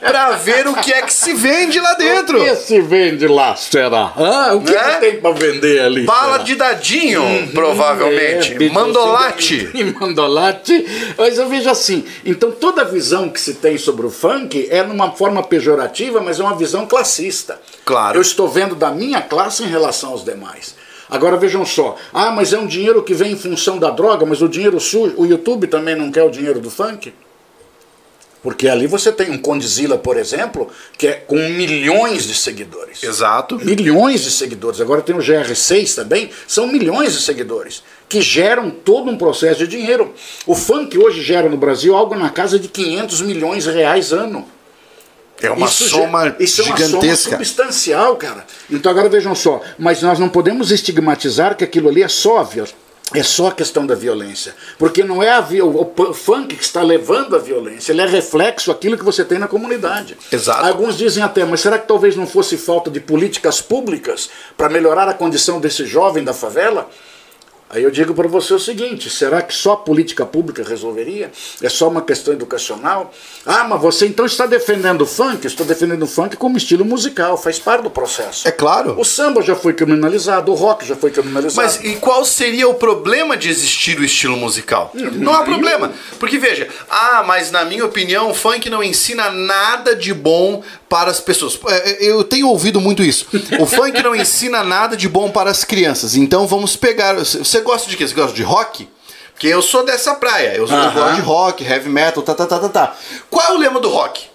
pra 0.00 0.30
ver 0.36 0.66
o 0.66 0.74
que 0.76 0.90
é 0.90 1.02
que 1.02 1.12
se 1.12 1.34
vende 1.34 1.78
lá 1.78 1.92
dentro. 1.92 2.40
O 2.40 2.44
que 2.46 2.56
se 2.56 2.80
vende 2.80 3.26
lá, 3.28 3.54
será? 3.56 4.10
Ah, 4.16 4.54
o 4.54 4.62
que, 4.62 4.72
né? 4.72 4.94
que 4.94 5.00
tem 5.00 5.20
pra 5.20 5.32
vender 5.32 5.82
ali? 5.82 6.04
Bala 6.04 6.32
será? 6.32 6.44
de 6.44 6.54
dadinho, 6.54 7.22
uhum, 7.22 7.48
provavelmente. 7.48 8.54
É, 8.54 8.70
mandolate. 8.70 9.70
E 9.74 9.84
mandolate. 10.00 11.12
Mas 11.18 11.36
eu 11.36 11.46
vejo 11.46 11.68
assim, 11.68 12.06
então 12.24 12.50
toda 12.50 12.80
a 12.80 12.86
visão 12.86 13.28
que 13.28 13.38
se 13.38 13.52
tem 13.52 13.76
sobre 13.76 14.06
o 14.06 14.10
funk 14.10 14.66
é 14.70 14.82
numa 14.82 15.12
forma 15.12 15.42
pejorativa, 15.42 16.22
mas 16.22 16.40
é 16.40 16.42
uma 16.42 16.56
visão 16.56 16.86
classista. 16.86 17.60
Claro. 17.84 18.16
Eu 18.16 18.22
estou 18.22 18.48
vendo 18.48 18.74
da 18.74 18.90
minha 18.90 19.20
classe 19.20 19.62
em 19.62 19.66
relação 19.66 20.12
aos 20.12 20.24
demais. 20.24 20.80
Agora 21.10 21.36
vejam 21.36 21.66
só, 21.66 21.96
ah, 22.12 22.30
mas 22.30 22.52
é 22.52 22.58
um 22.58 22.66
dinheiro 22.66 23.02
que 23.02 23.12
vem 23.12 23.32
em 23.32 23.36
função 23.36 23.78
da 23.78 23.90
droga, 23.90 24.24
mas 24.24 24.40
o 24.40 24.48
dinheiro 24.48 24.78
sujo, 24.78 25.14
o 25.16 25.26
YouTube 25.26 25.66
também 25.66 25.96
não 25.96 26.10
quer 26.10 26.22
o 26.22 26.30
dinheiro 26.30 26.60
do 26.60 26.70
funk? 26.70 27.12
Porque 28.42 28.68
ali 28.68 28.86
você 28.86 29.12
tem 29.12 29.30
um 29.30 29.38
Condizila, 29.38 29.98
por 29.98 30.16
exemplo, 30.16 30.68
que 30.96 31.06
é 31.06 31.12
com 31.12 31.36
milhões 31.36 32.26
de 32.26 32.34
seguidores. 32.34 33.02
Exato. 33.02 33.58
Milhões 33.58 34.22
de 34.22 34.30
seguidores. 34.30 34.80
Agora 34.80 35.02
tem 35.02 35.14
o 35.14 35.18
GR6 35.18 35.94
também, 35.94 36.30
são 36.46 36.66
milhões 36.66 37.12
de 37.12 37.20
seguidores, 37.20 37.82
que 38.08 38.22
geram 38.22 38.70
todo 38.70 39.10
um 39.10 39.18
processo 39.18 39.58
de 39.58 39.66
dinheiro. 39.66 40.14
O 40.46 40.54
funk 40.54 40.96
hoje 40.96 41.22
gera 41.22 41.48
no 41.48 41.56
Brasil 41.56 41.94
algo 41.94 42.14
na 42.14 42.30
casa 42.30 42.58
de 42.58 42.68
500 42.68 43.20
milhões 43.22 43.64
de 43.64 43.72
reais 43.72 44.12
ano. 44.12 44.46
É 45.42 45.50
uma 45.50 45.66
isso 45.66 45.88
soma 45.88 46.36
isso 46.38 46.62
gigantesca. 46.62 46.94
É 46.94 47.08
uma 47.08 47.16
soma 47.16 47.36
substancial, 47.36 48.16
cara. 48.16 48.44
Então 48.70 48.90
agora 48.90 49.08
vejam 49.08 49.34
só, 49.34 49.60
mas 49.78 50.02
nós 50.02 50.18
não 50.18 50.28
podemos 50.28 50.70
estigmatizar 50.70 51.56
que 51.56 51.64
aquilo 51.64 51.88
ali 51.88 52.02
é 52.02 52.08
só 52.08 52.40
é 53.12 53.22
só 53.22 53.48
a 53.48 53.52
questão 53.52 53.86
da 53.86 53.94
violência. 53.94 54.54
Porque 54.78 55.02
não 55.02 55.22
é 55.22 55.38
o 55.38 56.14
funk 56.14 56.54
que 56.54 56.62
está 56.62 56.82
levando 56.82 57.34
a 57.34 57.38
violência, 57.38 57.92
ele 57.92 58.02
é 58.02 58.06
reflexo 58.06 58.70
aquilo 58.70 58.96
que 58.96 59.04
você 59.04 59.24
tem 59.24 59.38
na 59.38 59.48
comunidade. 59.48 60.16
Exato. 60.30 60.64
Alguns 60.64 60.96
dizem 60.96 61.22
até, 61.22 61.44
mas 61.44 61.60
será 61.60 61.78
que 61.78 61.88
talvez 61.88 62.16
não 62.16 62.26
fosse 62.26 62.56
falta 62.56 62.90
de 62.90 63.00
políticas 63.00 63.60
públicas 63.60 64.30
para 64.56 64.68
melhorar 64.68 65.08
a 65.08 65.14
condição 65.14 65.60
desse 65.60 65.84
jovem 65.84 66.22
da 66.22 66.32
favela? 66.32 66.88
Aí 67.72 67.84
eu 67.84 67.90
digo 67.90 68.12
para 68.14 68.26
você 68.26 68.52
o 68.52 68.58
seguinte: 68.58 69.08
será 69.08 69.40
que 69.40 69.54
só 69.54 69.76
política 69.76 70.26
pública 70.26 70.64
resolveria? 70.64 71.30
É 71.62 71.68
só 71.68 71.88
uma 71.88 72.02
questão 72.02 72.34
educacional? 72.34 73.12
Ah, 73.46 73.62
mas 73.62 73.80
você 73.80 74.06
então 74.06 74.26
está 74.26 74.44
defendendo 74.44 75.02
o 75.02 75.06
funk? 75.06 75.46
Estou 75.46 75.64
defendendo 75.64 76.02
o 76.02 76.06
funk 76.06 76.36
como 76.36 76.56
estilo 76.56 76.84
musical, 76.84 77.38
faz 77.38 77.60
parte 77.60 77.82
do 77.82 77.90
processo. 77.90 78.48
É 78.48 78.50
claro. 78.50 78.98
O 78.98 79.04
samba 79.04 79.40
já 79.40 79.54
foi 79.54 79.72
criminalizado, 79.72 80.50
o 80.50 80.54
rock 80.56 80.84
já 80.84 80.96
foi 80.96 81.12
criminalizado. 81.12 81.64
Mas 81.64 81.84
e 81.84 81.94
qual 81.96 82.24
seria 82.24 82.68
o 82.68 82.74
problema 82.74 83.36
de 83.36 83.48
existir 83.48 84.00
o 84.00 84.04
estilo 84.04 84.36
musical? 84.36 84.90
Não, 84.92 85.10
não 85.12 85.34
há 85.34 85.44
problema. 85.44 85.92
Porque 86.18 86.38
veja, 86.38 86.66
ah, 86.88 87.22
mas 87.24 87.52
na 87.52 87.64
minha 87.64 87.84
opinião, 87.84 88.30
o 88.30 88.34
funk 88.34 88.68
não 88.68 88.82
ensina 88.82 89.30
nada 89.30 89.94
de 89.94 90.12
bom 90.12 90.62
para 90.88 91.08
as 91.08 91.20
pessoas. 91.20 91.56
É, 91.68 91.90
é, 91.90 92.10
eu 92.10 92.24
tenho 92.24 92.48
ouvido 92.48 92.80
muito 92.80 93.00
isso. 93.00 93.26
O 93.60 93.64
funk 93.64 94.02
não 94.02 94.14
ensina 94.14 94.64
nada 94.64 94.96
de 94.96 95.08
bom 95.08 95.30
para 95.30 95.48
as 95.48 95.62
crianças. 95.62 96.16
Então 96.16 96.48
vamos 96.48 96.74
pegar. 96.74 97.14
Você 97.14 97.59
gosta 97.60 97.88
de 97.88 97.96
quê? 97.96 98.06
Você 98.06 98.14
gosta 98.14 98.34
de 98.34 98.42
rock? 98.42 98.88
Porque 99.32 99.48
eu 99.48 99.62
sou 99.62 99.84
dessa 99.84 100.14
praia. 100.14 100.54
Eu, 100.54 100.66
-huh. 100.66 100.92
gosto 100.92 101.14
de 101.14 101.20
rock, 101.22 101.64
heavy 101.64 101.88
metal, 101.88 102.22
tá, 102.22 102.34
tá, 102.34 102.46
tá, 102.46 102.58
tá, 102.58 102.68
tá. 102.68 102.96
Qual 103.30 103.46
é 103.46 103.52
o 103.52 103.58
lema 103.58 103.80
do 103.80 103.88
rock? 103.88 104.28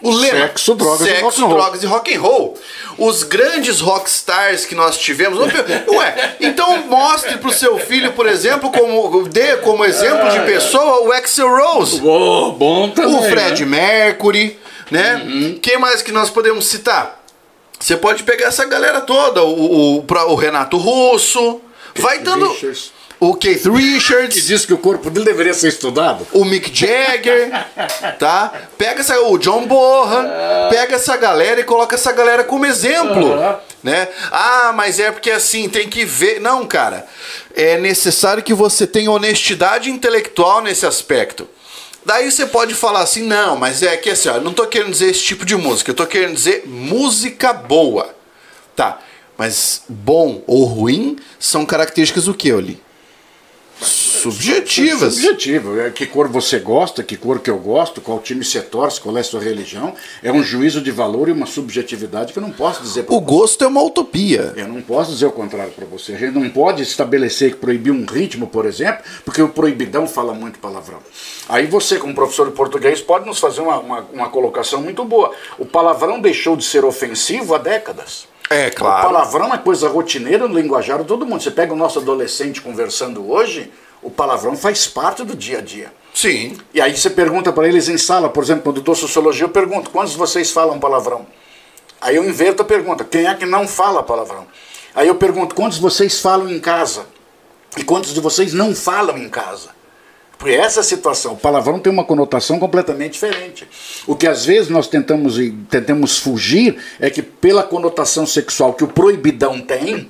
O 0.00 0.12
lema. 0.12 0.46
Sexo, 0.46 0.76
drogas 0.76 1.08
Sexo, 1.08 1.18
e 1.18 1.22
rock 1.22 1.40
and 1.40 1.44
roll. 1.44 1.54
drogas 1.56 1.82
e 1.82 1.86
rock 1.86 2.14
and 2.14 2.20
roll. 2.20 2.58
Os 2.98 3.24
grandes 3.24 3.80
rockstars 3.80 4.64
que 4.64 4.76
nós 4.76 4.96
tivemos. 4.96 5.38
Ué, 5.90 6.36
então 6.40 6.86
mostre 6.86 7.36
pro 7.38 7.52
seu 7.52 7.78
filho, 7.78 8.12
por 8.12 8.28
exemplo, 8.28 8.70
como 8.70 9.28
dê 9.28 9.56
como 9.56 9.84
exemplo 9.84 10.30
de 10.30 10.40
pessoa 10.40 11.02
o 11.02 11.12
Axel 11.12 11.48
Rose. 11.48 12.00
Oh, 12.04 12.52
bom 12.52 12.90
também, 12.90 13.16
o 13.16 13.22
Fred 13.22 13.64
né? 13.64 14.04
Mercury 14.04 14.58
né? 14.90 15.22
Uhum. 15.24 15.58
Quem 15.60 15.78
mais 15.78 16.02
que 16.02 16.12
nós 16.12 16.30
podemos 16.30 16.66
citar? 16.66 17.22
Você 17.78 17.96
pode 17.96 18.24
pegar 18.24 18.48
essa 18.48 18.64
galera 18.64 19.00
toda, 19.00 19.44
o, 19.44 19.98
o, 19.98 20.04
o 20.04 20.34
Renato 20.34 20.76
Russo, 20.76 21.60
vai 22.00 22.18
dando. 22.20 22.48
Richards. 22.48 22.92
O 23.20 23.34
Keith 23.34 23.66
Richards. 23.66 24.34
Que 24.34 24.42
disse 24.42 24.66
que 24.66 24.72
o 24.72 24.78
corpo 24.78 25.10
dele 25.10 25.26
deveria 25.26 25.52
ser 25.52 25.68
estudado. 25.68 26.26
O 26.32 26.44
Mick 26.44 26.70
Jagger, 26.72 27.50
tá? 28.18 28.52
Pega 28.76 29.00
essa, 29.00 29.20
o 29.20 29.38
John 29.38 29.66
Bohan, 29.66 30.28
pega 30.70 30.94
essa 30.94 31.16
galera 31.16 31.60
e 31.60 31.64
coloca 31.64 31.96
essa 31.96 32.12
galera 32.12 32.44
como 32.44 32.64
exemplo, 32.64 33.36
né? 33.82 34.08
Ah, 34.30 34.72
mas 34.74 35.00
é 35.00 35.10
porque 35.10 35.30
assim, 35.30 35.68
tem 35.68 35.88
que 35.88 36.04
ver. 36.04 36.40
Não, 36.40 36.64
cara. 36.66 37.06
É 37.54 37.76
necessário 37.78 38.42
que 38.42 38.54
você 38.54 38.86
tenha 38.86 39.10
honestidade 39.10 39.90
intelectual 39.90 40.62
nesse 40.62 40.86
aspecto. 40.86 41.48
Daí 42.04 42.30
você 42.30 42.46
pode 42.46 42.74
falar 42.74 43.00
assim, 43.00 43.22
não, 43.22 43.56
mas 43.56 43.82
é 43.82 43.96
que 43.96 44.08
assim, 44.08 44.28
ó, 44.28 44.36
eu 44.36 44.40
não 44.40 44.54
tô 44.54 44.66
querendo 44.66 44.92
dizer 44.92 45.10
esse 45.10 45.22
tipo 45.22 45.44
de 45.44 45.56
música, 45.56 45.90
eu 45.90 45.94
tô 45.94 46.06
querendo 46.06 46.34
dizer 46.34 46.62
música 46.66 47.52
boa. 47.52 48.14
Tá, 48.74 49.00
mas 49.38 49.82
bom 49.88 50.42
ou 50.46 50.64
ruim 50.64 51.16
são 51.38 51.64
características 51.64 52.24
do 52.24 52.34
que, 52.34 52.52
Oli? 52.52 52.82
subjetivas. 53.80 55.14
Subjetivo. 55.14 55.80
É 55.80 55.90
que 55.90 56.06
cor 56.06 56.28
você 56.28 56.58
gosta, 56.58 57.02
que 57.02 57.16
cor 57.16 57.38
que 57.38 57.50
eu 57.50 57.58
gosto, 57.58 58.00
qual 58.00 58.18
time 58.18 58.44
você 58.44 58.60
torce, 58.60 59.00
qual 59.00 59.16
é 59.16 59.20
a 59.20 59.24
sua 59.24 59.40
religião. 59.40 59.94
É 60.22 60.32
um 60.32 60.42
juízo 60.42 60.80
de 60.80 60.90
valor 60.90 61.28
e 61.28 61.32
uma 61.32 61.46
subjetividade 61.46 62.32
que 62.32 62.38
eu 62.38 62.42
não 62.42 62.50
posso 62.50 62.82
dizer 62.82 63.04
O 63.08 63.20
você. 63.20 63.24
gosto 63.24 63.64
é 63.64 63.66
uma 63.66 63.82
utopia. 63.82 64.52
Eu 64.56 64.68
não 64.68 64.82
posso 64.82 65.12
dizer 65.12 65.26
o 65.26 65.32
contrário 65.32 65.72
para 65.72 65.86
você. 65.86 66.14
A 66.14 66.18
gente 66.18 66.34
não 66.34 66.48
pode 66.50 66.82
estabelecer 66.82 67.52
que 67.52 67.56
proibir 67.58 67.92
um 67.92 68.04
ritmo, 68.04 68.46
por 68.46 68.66
exemplo, 68.66 69.04
porque 69.24 69.40
o 69.40 69.48
proibidão 69.48 70.06
fala 70.06 70.34
muito 70.34 70.58
palavrão. 70.58 70.98
Aí 71.48 71.66
você, 71.66 71.96
como 71.98 72.14
professor 72.14 72.48
de 72.48 72.56
português, 72.56 73.00
pode 73.00 73.26
nos 73.26 73.38
fazer 73.38 73.60
uma, 73.60 73.78
uma, 73.78 74.00
uma 74.12 74.28
colocação 74.28 74.82
muito 74.82 75.04
boa. 75.04 75.32
O 75.58 75.64
palavrão 75.64 76.20
deixou 76.20 76.56
de 76.56 76.64
ser 76.64 76.84
ofensivo 76.84 77.54
há 77.54 77.58
décadas. 77.58 78.26
É, 78.50 78.70
claro. 78.70 79.00
O 79.00 79.12
palavrão 79.12 79.54
é 79.54 79.58
coisa 79.58 79.88
rotineira 79.88 80.48
no 80.48 80.58
linguajar 80.58 80.98
de 80.98 81.04
todo 81.04 81.26
mundo. 81.26 81.42
Você 81.42 81.50
pega 81.50 81.72
o 81.72 81.76
nosso 81.76 81.98
adolescente 81.98 82.60
conversando 82.60 83.30
hoje, 83.30 83.70
o 84.02 84.10
palavrão 84.10 84.56
faz 84.56 84.86
parte 84.86 85.24
do 85.24 85.36
dia 85.36 85.58
a 85.58 85.60
dia. 85.60 85.92
Sim. 86.14 86.56
E 86.72 86.80
aí 86.80 86.96
você 86.96 87.10
pergunta 87.10 87.52
para 87.52 87.68
eles 87.68 87.88
em 87.88 87.98
sala, 87.98 88.28
por 88.28 88.42
exemplo, 88.42 88.64
quando 88.64 88.78
eu 88.78 88.82
dou 88.82 88.94
sociologia, 88.94 89.44
eu 89.44 89.50
pergunto, 89.50 89.90
quantos 89.90 90.12
de 90.12 90.18
vocês 90.18 90.50
falam 90.50 90.78
palavrão? 90.78 91.26
Aí 92.00 92.16
eu 92.16 92.24
inverto 92.24 92.62
a 92.62 92.64
pergunta, 92.64 93.04
quem 93.04 93.26
é 93.26 93.34
que 93.34 93.44
não 93.44 93.68
fala 93.68 94.02
palavrão? 94.02 94.46
Aí 94.94 95.06
eu 95.06 95.14
pergunto, 95.14 95.54
quantos 95.54 95.76
de 95.76 95.82
vocês 95.82 96.20
falam 96.20 96.48
em 96.48 96.58
casa? 96.58 97.06
E 97.76 97.84
quantos 97.84 98.14
de 98.14 98.20
vocês 98.20 98.52
não 98.54 98.74
falam 98.74 99.18
em 99.18 99.28
casa? 99.28 99.70
Porque 100.38 100.54
essa 100.54 100.84
situação, 100.84 101.32
o 101.32 101.36
palavrão 101.36 101.80
tem 101.80 101.92
uma 101.92 102.04
conotação 102.04 102.60
completamente 102.60 103.14
diferente. 103.14 103.66
O 104.06 104.14
que 104.14 104.26
às 104.26 104.46
vezes 104.46 104.70
nós 104.70 104.86
tentamos, 104.86 105.36
tentamos 105.68 106.18
fugir 106.18 106.76
é 107.00 107.10
que 107.10 107.22
pela 107.22 107.64
conotação 107.64 108.24
sexual 108.24 108.72
que 108.72 108.84
o 108.84 108.88
proibidão 108.88 109.60
tem, 109.60 110.08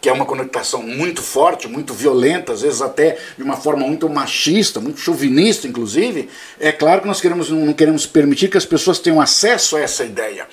que 0.00 0.08
é 0.08 0.12
uma 0.12 0.24
conotação 0.24 0.82
muito 0.82 1.22
forte, 1.22 1.68
muito 1.68 1.92
violenta, 1.92 2.54
às 2.54 2.62
vezes 2.62 2.80
até 2.80 3.18
de 3.36 3.42
uma 3.42 3.56
forma 3.56 3.86
muito 3.86 4.08
machista, 4.08 4.80
muito 4.80 4.98
chauvinista, 4.98 5.68
inclusive, 5.68 6.30
é 6.58 6.72
claro 6.72 7.02
que 7.02 7.06
nós 7.06 7.20
queremos, 7.20 7.50
não 7.50 7.74
queremos 7.74 8.06
permitir 8.06 8.48
que 8.48 8.56
as 8.56 8.64
pessoas 8.64 8.98
tenham 8.98 9.20
acesso 9.20 9.76
a 9.76 9.80
essa 9.80 10.04
ideia. 10.04 10.46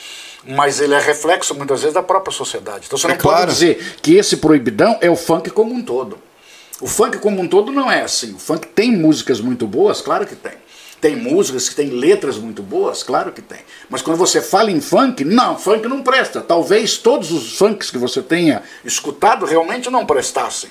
Mas 0.46 0.82
ele 0.82 0.94
é 0.94 1.00
reflexo, 1.00 1.56
muitas 1.56 1.80
vezes, 1.80 1.94
da 1.94 2.04
própria 2.04 2.34
sociedade. 2.34 2.86
Então 2.88 2.98
você 2.98 3.08
não 3.08 3.16
é 3.16 3.18
pode 3.18 3.36
claro. 3.36 3.52
dizer 3.52 3.96
que 4.02 4.16
esse 4.16 4.36
proibidão 4.36 4.98
é 5.00 5.10
o 5.10 5.16
funk 5.16 5.50
como 5.52 5.74
um 5.74 5.82
todo. 5.82 6.20
O 6.82 6.88
funk 6.88 7.20
como 7.20 7.42
um 7.42 7.48
todo 7.48 7.72
não 7.72 7.92
é 7.92 8.02
assim. 8.02 8.34
O 8.34 8.40
funk 8.40 8.68
tem 8.68 8.92
músicas 8.92 9.40
muito 9.40 9.68
boas, 9.68 10.02
claro 10.02 10.26
que 10.26 10.36
tem. 10.36 10.54
Tem 11.00 11.16
músicas 11.16 11.68
que 11.68 11.76
têm 11.76 11.90
letras 11.90 12.38
muito 12.38 12.64
boas, 12.64 13.04
claro 13.04 13.32
que 13.32 13.42
tem. 13.42 13.60
Mas 13.90 14.02
quando 14.02 14.18
você 14.18 14.42
fala 14.42 14.72
em 14.72 14.80
funk, 14.80 15.26
não, 15.26 15.60
funk 15.60 15.88
não 15.88 16.02
presta. 16.02 16.40
Talvez 16.40 16.98
todos 16.98 17.32
os 17.32 17.58
funks 17.58 17.92
que 17.92 17.98
você 17.98 18.22
tenha 18.22 18.64
escutado 18.86 19.46
realmente 19.46 19.90
não 19.90 20.06
prestassem. 20.06 20.70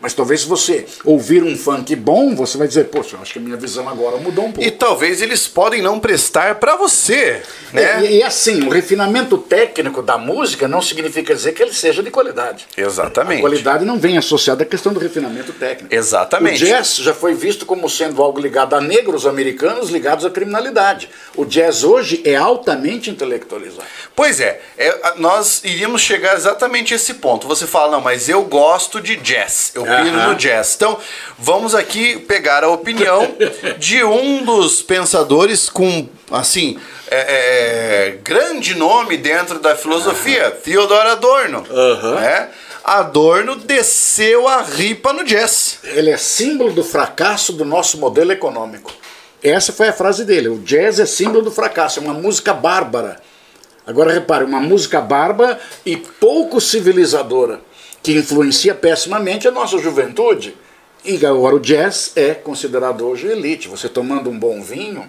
Mas 0.00 0.14
talvez 0.14 0.40
se 0.40 0.48
você 0.48 0.86
ouvir 1.04 1.42
um 1.42 1.56
funk 1.56 1.94
bom, 1.94 2.34
você 2.34 2.56
vai 2.56 2.66
dizer, 2.66 2.84
poxa, 2.84 3.18
acho 3.20 3.34
que 3.34 3.38
a 3.38 3.42
minha 3.42 3.56
visão 3.56 3.86
agora 3.88 4.16
mudou 4.16 4.46
um 4.46 4.52
pouco. 4.52 4.66
E 4.66 4.70
talvez 4.70 5.20
eles 5.20 5.46
podem 5.46 5.82
não 5.82 6.00
prestar 6.00 6.54
para 6.54 6.74
você, 6.76 7.42
né? 7.72 8.04
E, 8.04 8.18
e, 8.18 8.22
assim, 8.22 8.66
o 8.66 8.70
refinamento 8.70 9.36
técnico 9.36 10.02
da 10.02 10.16
música 10.16 10.66
não 10.66 10.80
significa 10.80 11.34
dizer 11.34 11.52
que 11.52 11.62
ele 11.62 11.74
seja 11.74 12.02
de 12.02 12.10
qualidade. 12.10 12.66
Exatamente. 12.76 13.38
A 13.38 13.40
qualidade 13.42 13.84
não 13.84 13.98
vem 13.98 14.16
associada 14.16 14.62
à 14.62 14.66
questão 14.66 14.92
do 14.92 14.98
refinamento 14.98 15.52
técnico. 15.52 15.94
Exatamente. 15.94 16.64
O 16.64 16.66
jazz 16.66 16.96
já 16.96 17.12
foi 17.12 17.34
visto 17.34 17.66
como 17.66 17.88
sendo 17.88 18.22
algo 18.22 18.40
ligado 18.40 18.74
a 18.74 18.80
negros 18.80 19.26
americanos 19.26 19.90
ligados 19.90 20.24
à 20.24 20.30
criminalidade. 20.30 21.10
O 21.40 21.46
jazz 21.46 21.84
hoje 21.84 22.20
é 22.22 22.36
altamente 22.36 23.08
intelectualizado. 23.08 23.88
Pois 24.14 24.40
é, 24.40 24.60
é 24.76 25.14
nós 25.16 25.62
iríamos 25.64 26.02
chegar 26.02 26.36
exatamente 26.36 26.92
a 26.92 26.96
esse 26.96 27.14
ponto. 27.14 27.48
Você 27.48 27.66
fala, 27.66 27.92
não, 27.92 28.00
mas 28.02 28.28
eu 28.28 28.42
gosto 28.42 29.00
de 29.00 29.16
jazz. 29.16 29.72
Eu 29.74 29.84
pino 29.84 30.28
no 30.28 30.34
jazz. 30.34 30.74
Então, 30.76 30.98
vamos 31.38 31.74
aqui 31.74 32.18
pegar 32.18 32.62
a 32.62 32.68
opinião 32.68 33.34
de 33.78 34.04
um 34.04 34.44
dos 34.44 34.82
pensadores 34.82 35.70
com, 35.70 36.06
assim, 36.30 36.78
é, 37.10 37.16
é, 37.16 38.08
é 38.08 38.10
grande 38.22 38.74
nome 38.74 39.16
dentro 39.16 39.58
da 39.60 39.74
filosofia, 39.74 40.50
Theodor 40.50 41.06
Adorno. 41.06 41.66
Né? 42.16 42.50
Adorno 42.84 43.56
desceu 43.56 44.46
a 44.46 44.60
ripa 44.60 45.14
no 45.14 45.24
jazz. 45.24 45.78
Ele 45.84 46.10
é 46.10 46.18
símbolo 46.18 46.70
do 46.74 46.84
fracasso 46.84 47.54
do 47.54 47.64
nosso 47.64 47.96
modelo 47.96 48.30
econômico. 48.30 48.92
Essa 49.42 49.72
foi 49.72 49.88
a 49.88 49.92
frase 49.92 50.24
dele. 50.24 50.48
O 50.48 50.58
jazz 50.58 51.00
é 51.00 51.06
símbolo 51.06 51.42
do 51.42 51.50
fracasso, 51.50 51.98
é 51.98 52.02
uma 52.02 52.14
música 52.14 52.52
bárbara. 52.52 53.20
Agora 53.86 54.12
repare, 54.12 54.44
uma 54.44 54.60
música 54.60 55.00
bárbara 55.00 55.58
e 55.84 55.96
pouco 55.96 56.60
civilizadora 56.60 57.60
que 58.02 58.12
influencia 58.12 58.74
pessimamente 58.74 59.48
a 59.48 59.50
nossa 59.50 59.78
juventude. 59.78 60.54
E 61.04 61.24
agora 61.24 61.56
o 61.56 61.60
jazz 61.60 62.12
é 62.14 62.34
considerado 62.34 63.06
hoje 63.06 63.26
elite. 63.26 63.68
Você 63.68 63.88
tomando 63.88 64.28
um 64.28 64.38
bom 64.38 64.62
vinho, 64.62 65.08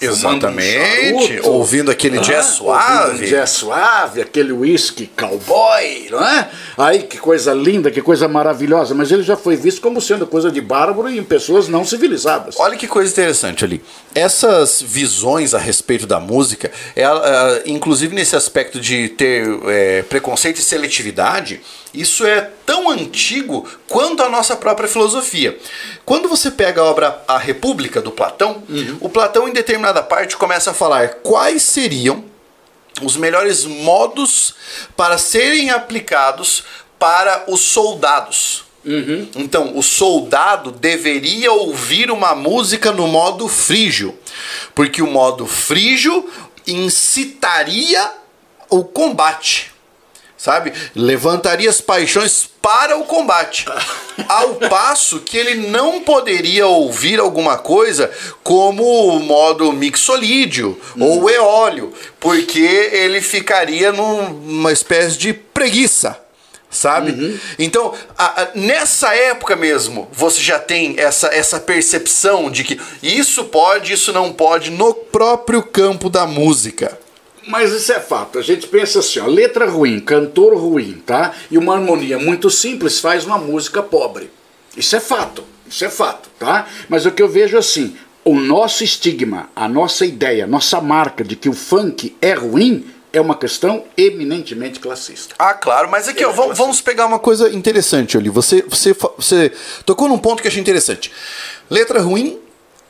Exatamente. 0.00 1.40
Um 1.44 1.50
ouvindo 1.50 1.90
aquele 1.90 2.18
ah, 2.18 2.22
jazz 2.22 2.46
suave. 2.46 3.26
Jazz 3.26 3.50
suave, 3.50 4.22
aquele 4.22 4.52
whisky 4.52 5.06
cowboy, 5.06 6.08
não 6.10 6.26
é? 6.26 6.48
Aí 6.78 7.02
que 7.02 7.18
coisa 7.18 7.52
linda, 7.52 7.90
que 7.90 8.00
coisa 8.00 8.26
maravilhosa. 8.26 8.94
Mas 8.94 9.10
ele 9.12 9.22
já 9.22 9.36
foi 9.36 9.56
visto 9.56 9.80
como 9.80 10.00
sendo 10.00 10.26
coisa 10.26 10.50
de 10.50 10.60
bárbaro 10.60 11.08
e 11.08 11.18
em 11.18 11.24
pessoas 11.24 11.68
não 11.68 11.84
civilizadas. 11.84 12.56
Olha 12.58 12.76
que 12.76 12.88
coisa 12.88 13.10
interessante 13.12 13.64
ali. 13.64 13.82
Essas 14.14 14.82
visões 14.82 15.54
a 15.54 15.58
respeito 15.58 16.06
da 16.06 16.18
música, 16.18 16.70
ela, 16.96 17.58
é, 17.58 17.62
inclusive 17.66 18.14
nesse 18.14 18.34
aspecto 18.34 18.80
de 18.80 19.08
ter 19.10 19.46
é, 19.66 20.02
preconceito 20.02 20.56
e 20.56 20.62
seletividade, 20.62 21.60
isso 21.92 22.24
é 22.24 22.50
tão 22.64 22.88
antigo 22.88 23.68
quanto 23.88 24.22
a 24.22 24.28
nossa 24.28 24.56
própria 24.56 24.88
filosofia. 24.88 25.58
Quando 26.04 26.28
você 26.28 26.50
pega 26.50 26.80
a 26.80 26.84
obra 26.84 27.22
A 27.26 27.36
República 27.36 28.00
do 28.00 28.12
Platão, 28.12 28.62
uhum. 28.68 28.98
o 29.00 29.08
Platão 29.08 29.48
em 29.48 29.52
determinada 29.52 30.02
parte 30.02 30.36
começa 30.36 30.70
a 30.70 30.74
falar 30.74 31.14
quais 31.16 31.62
seriam 31.62 32.24
os 33.02 33.16
melhores 33.16 33.64
modos 33.64 34.54
para 34.96 35.18
serem 35.18 35.70
aplicados 35.70 36.64
para 36.98 37.44
os 37.48 37.60
soldados. 37.60 38.64
Uhum. 38.84 39.28
Então, 39.36 39.76
o 39.76 39.82
soldado 39.82 40.70
deveria 40.70 41.52
ouvir 41.52 42.10
uma 42.10 42.34
música 42.34 42.92
no 42.92 43.06
modo 43.06 43.46
frígio, 43.48 44.18
porque 44.74 45.02
o 45.02 45.06
modo 45.06 45.46
frígio 45.46 46.30
incitaria 46.66 48.10
o 48.68 48.84
combate 48.84 49.72
sabe? 50.40 50.72
Levantaria 50.94 51.68
as 51.68 51.82
paixões 51.82 52.48
para 52.62 52.96
o 52.96 53.04
combate. 53.04 53.66
Ao 54.26 54.54
passo 54.54 55.20
que 55.20 55.36
ele 55.36 55.68
não 55.68 56.00
poderia 56.00 56.66
ouvir 56.66 57.20
alguma 57.20 57.58
coisa 57.58 58.10
como 58.42 58.82
o 58.82 59.20
modo 59.20 59.70
mixolídio 59.72 60.80
hum. 60.96 61.04
ou 61.04 61.30
eólio, 61.30 61.92
porque 62.18 62.60
ele 62.60 63.20
ficaria 63.20 63.92
numa 63.92 64.72
espécie 64.72 65.18
de 65.18 65.32
preguiça 65.32 66.18
sabe? 66.72 67.10
Uhum. 67.10 67.38
Então, 67.58 67.92
a, 68.16 68.42
a, 68.42 68.48
nessa 68.54 69.12
época 69.12 69.56
mesmo, 69.56 70.08
você 70.12 70.40
já 70.40 70.56
tem 70.56 70.94
essa, 70.98 71.26
essa 71.34 71.58
percepção 71.58 72.48
de 72.48 72.62
que 72.62 72.80
isso 73.02 73.46
pode, 73.46 73.92
isso 73.92 74.12
não 74.12 74.32
pode, 74.32 74.70
no 74.70 74.94
próprio 74.94 75.64
campo 75.64 76.08
da 76.08 76.28
música. 76.28 76.96
Mas 77.46 77.72
isso 77.72 77.92
é 77.92 78.00
fato. 78.00 78.38
A 78.38 78.42
gente 78.42 78.66
pensa 78.66 78.98
assim, 79.00 79.18
ó, 79.20 79.26
letra 79.26 79.68
ruim, 79.68 80.00
cantor 80.00 80.56
ruim, 80.56 81.02
tá? 81.04 81.32
E 81.50 81.58
uma 81.58 81.74
harmonia 81.74 82.18
muito 82.18 82.50
simples 82.50 83.00
faz 83.00 83.24
uma 83.24 83.38
música 83.38 83.82
pobre. 83.82 84.30
Isso 84.76 84.94
é 84.96 85.00
fato. 85.00 85.44
Isso 85.68 85.84
é 85.84 85.88
fato, 85.88 86.28
tá? 86.38 86.66
Mas 86.88 87.06
o 87.06 87.12
que 87.12 87.22
eu 87.22 87.28
vejo 87.28 87.56
assim, 87.56 87.96
o 88.24 88.34
nosso 88.34 88.82
estigma, 88.82 89.48
a 89.54 89.68
nossa 89.68 90.04
ideia, 90.04 90.44
a 90.44 90.48
nossa 90.48 90.80
marca 90.80 91.22
de 91.22 91.36
que 91.36 91.48
o 91.48 91.52
funk 91.52 92.16
é 92.20 92.32
ruim 92.32 92.84
é 93.12 93.20
uma 93.20 93.36
questão 93.36 93.84
eminentemente 93.96 94.78
classista. 94.78 95.34
Ah, 95.38 95.54
claro, 95.54 95.90
mas 95.90 96.08
aqui, 96.08 96.24
ó, 96.24 96.30
vamos, 96.30 96.56
vamos 96.56 96.80
pegar 96.80 97.06
uma 97.06 97.18
coisa 97.18 97.50
interessante 97.50 98.16
ali. 98.16 98.28
Você, 98.28 98.62
você, 98.62 98.94
você 99.16 99.52
tocou 99.84 100.08
num 100.08 100.18
ponto 100.18 100.40
que 100.40 100.46
eu 100.46 100.50
achei 100.50 100.60
interessante. 100.60 101.10
Letra 101.68 102.00
ruim, 102.00 102.38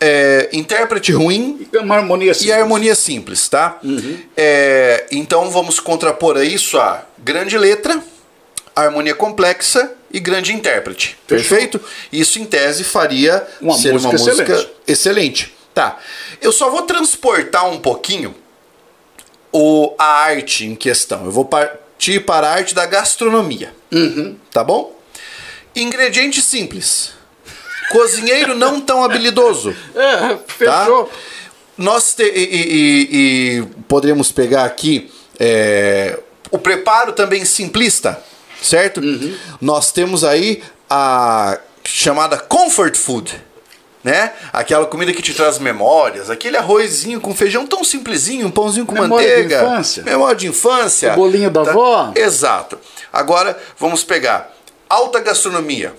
é, 0.01 0.49
intérprete 0.53 1.13
ruim 1.13 1.69
e 1.71 1.77
uma 1.77 1.97
harmonia 1.97 2.33
simples. 2.33 2.49
e 2.49 2.53
a 2.53 2.63
harmonia 2.63 2.95
simples, 2.95 3.49
tá? 3.49 3.79
Uhum. 3.85 4.19
É, 4.37 5.07
então 5.13 5.51
vamos 5.51 5.79
contrapor 5.79 6.39
a 6.39 6.45
isso 6.45 6.79
a 6.79 7.05
grande 7.19 7.59
letra, 7.59 8.03
harmonia 8.75 9.15
complexa 9.15 9.93
e 10.11 10.19
grande 10.19 10.55
intérprete. 10.55 11.19
Fechou. 11.27 11.57
Perfeito? 11.57 11.81
Isso 12.11 12.39
em 12.39 12.47
tese 12.47 12.83
faria 12.83 13.47
uma 13.61 13.75
ser 13.75 13.93
música 13.93 14.09
uma 14.09 14.19
música 14.19 14.43
excelente. 14.43 14.71
excelente. 14.89 15.55
Tá. 15.75 15.99
Eu 16.41 16.51
só 16.51 16.71
vou 16.71 16.83
transportar 16.83 17.69
um 17.69 17.79
pouquinho 17.79 18.35
o, 19.53 19.95
a 19.99 20.23
arte 20.23 20.65
em 20.65 20.75
questão. 20.75 21.27
Eu 21.27 21.31
vou 21.31 21.45
partir 21.45 22.21
para 22.21 22.49
a 22.49 22.53
arte 22.53 22.75
da 22.75 22.87
gastronomia. 22.87 23.75
Uhum. 23.93 24.37
Tá 24.51 24.65
bom? 24.65 24.99
Ingredientes 25.77 26.45
simples 26.45 27.20
Cozinheiro 27.91 28.55
não 28.55 28.81
tão 28.81 29.03
habilidoso. 29.03 29.75
É, 29.97 30.39
fechou. 30.47 31.05
Tá? 31.05 31.13
Nós 31.77 32.15
te, 32.15 32.23
e, 32.23 32.29
e, 32.29 33.09
e, 33.59 33.63
poderíamos 33.89 34.31
pegar 34.31 34.65
aqui 34.65 35.11
é, 35.39 36.19
o 36.51 36.59
preparo 36.59 37.13
também 37.13 37.45
simplista, 37.45 38.23
certo? 38.63 39.01
Uhum. 39.01 39.35
Nós 39.61 39.91
temos 39.91 40.23
aí 40.23 40.63
a 40.89 41.59
chamada 41.83 42.39
comfort 42.39 42.95
food, 42.97 43.43
né? 44.05 44.35
Aquela 44.53 44.87
comida 44.87 45.13
que 45.13 45.23
te 45.23 45.35
traz 45.35 45.59
memórias, 45.59 46.31
aquele 46.31 46.57
arrozinho 46.57 47.21
com 47.21 47.35
feijão 47.35 47.67
tão 47.67 47.83
simplesinho, 47.83 48.47
um 48.47 48.51
pãozinho 48.51 48.87
com 48.87 48.95
memória 48.95 49.27
manteiga. 49.27 49.59
De 49.59 49.65
infância. 49.65 50.03
Memória 50.05 50.37
de 50.37 50.47
infância. 50.47 51.13
O 51.15 51.17
bolinho 51.17 51.51
da 51.51 51.65
tá? 51.65 51.71
avó. 51.71 52.13
Exato. 52.15 52.79
Agora 53.13 53.59
vamos 53.79 54.05
pegar 54.05 54.55
alta 54.89 55.19
gastronomia 55.19 55.93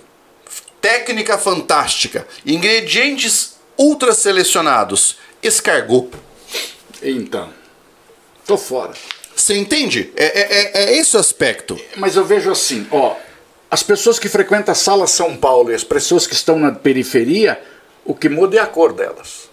técnica 0.81 1.37
fantástica, 1.37 2.27
ingredientes 2.45 3.55
ultra 3.77 4.13
selecionados, 4.13 5.17
escargot. 5.41 6.09
Então, 7.01 7.49
tô 8.45 8.57
fora. 8.57 8.93
Você 9.35 9.55
entende? 9.55 10.11
É, 10.15 10.25
é, 10.25 10.41
é, 10.41 10.83
é 10.83 10.97
esse 10.97 11.15
o 11.15 11.19
aspecto. 11.19 11.79
Mas 11.95 12.15
eu 12.15 12.25
vejo 12.25 12.51
assim, 12.51 12.87
ó, 12.91 13.15
as 13.69 13.81
pessoas 13.81 14.19
que 14.19 14.27
frequentam 14.27 14.71
a 14.71 14.75
sala 14.75 15.07
São 15.07 15.37
Paulo 15.37 15.71
e 15.71 15.75
as 15.75 15.83
pessoas 15.83 16.27
que 16.27 16.33
estão 16.33 16.59
na 16.59 16.71
periferia, 16.71 17.61
o 18.03 18.13
que 18.13 18.27
muda 18.27 18.57
é 18.57 18.59
a 18.59 18.67
cor 18.67 18.91
delas. 18.91 19.50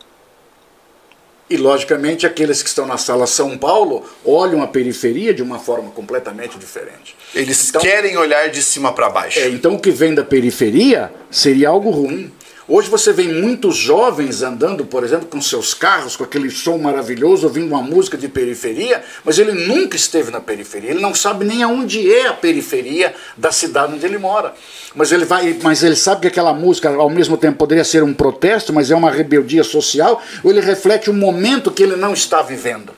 E, 1.50 1.56
logicamente, 1.56 2.26
aqueles 2.26 2.62
que 2.62 2.68
estão 2.68 2.86
na 2.86 2.98
sala 2.98 3.26
São 3.26 3.56
Paulo 3.56 4.04
olham 4.24 4.62
a 4.62 4.66
periferia 4.66 5.32
de 5.32 5.42
uma 5.42 5.58
forma 5.58 5.90
completamente 5.90 6.58
diferente. 6.58 7.16
Eles 7.34 7.68
então, 7.68 7.80
querem 7.80 8.16
olhar 8.16 8.48
de 8.50 8.62
cima 8.62 8.92
para 8.92 9.08
baixo. 9.08 9.38
É, 9.38 9.48
então, 9.48 9.74
o 9.74 9.78
que 9.78 9.90
vem 9.90 10.14
da 10.14 10.24
periferia 10.24 11.10
seria 11.30 11.70
algo 11.70 11.90
ruim. 11.90 12.30
Hoje 12.70 12.90
você 12.90 13.14
vê 13.14 13.22
muitos 13.22 13.78
jovens 13.78 14.42
andando, 14.42 14.84
por 14.84 15.02
exemplo, 15.02 15.26
com 15.26 15.40
seus 15.40 15.72
carros, 15.72 16.16
com 16.16 16.24
aquele 16.24 16.50
som 16.50 16.76
maravilhoso, 16.76 17.46
ouvindo 17.46 17.68
uma 17.68 17.80
música 17.80 18.14
de 18.18 18.28
periferia, 18.28 19.02
mas 19.24 19.38
ele 19.38 19.52
nunca 19.66 19.96
esteve 19.96 20.30
na 20.30 20.38
periferia, 20.38 20.90
ele 20.90 21.00
não 21.00 21.14
sabe 21.14 21.46
nem 21.46 21.62
aonde 21.62 22.12
é 22.12 22.26
a 22.26 22.34
periferia 22.34 23.14
da 23.38 23.50
cidade 23.50 23.94
onde 23.94 24.04
ele 24.04 24.18
mora. 24.18 24.52
Mas 24.94 25.10
ele 25.12 25.24
vai, 25.24 25.58
mas 25.62 25.82
ele 25.82 25.96
sabe 25.96 26.20
que 26.20 26.26
aquela 26.26 26.52
música 26.52 26.90
ao 26.90 27.08
mesmo 27.08 27.38
tempo 27.38 27.56
poderia 27.56 27.84
ser 27.84 28.02
um 28.02 28.12
protesto, 28.12 28.70
mas 28.70 28.90
é 28.90 28.94
uma 28.94 29.10
rebeldia 29.10 29.64
social, 29.64 30.22
ou 30.44 30.50
ele 30.50 30.60
reflete 30.60 31.08
um 31.08 31.14
momento 31.14 31.70
que 31.70 31.82
ele 31.82 31.96
não 31.96 32.12
está 32.12 32.42
vivendo. 32.42 32.92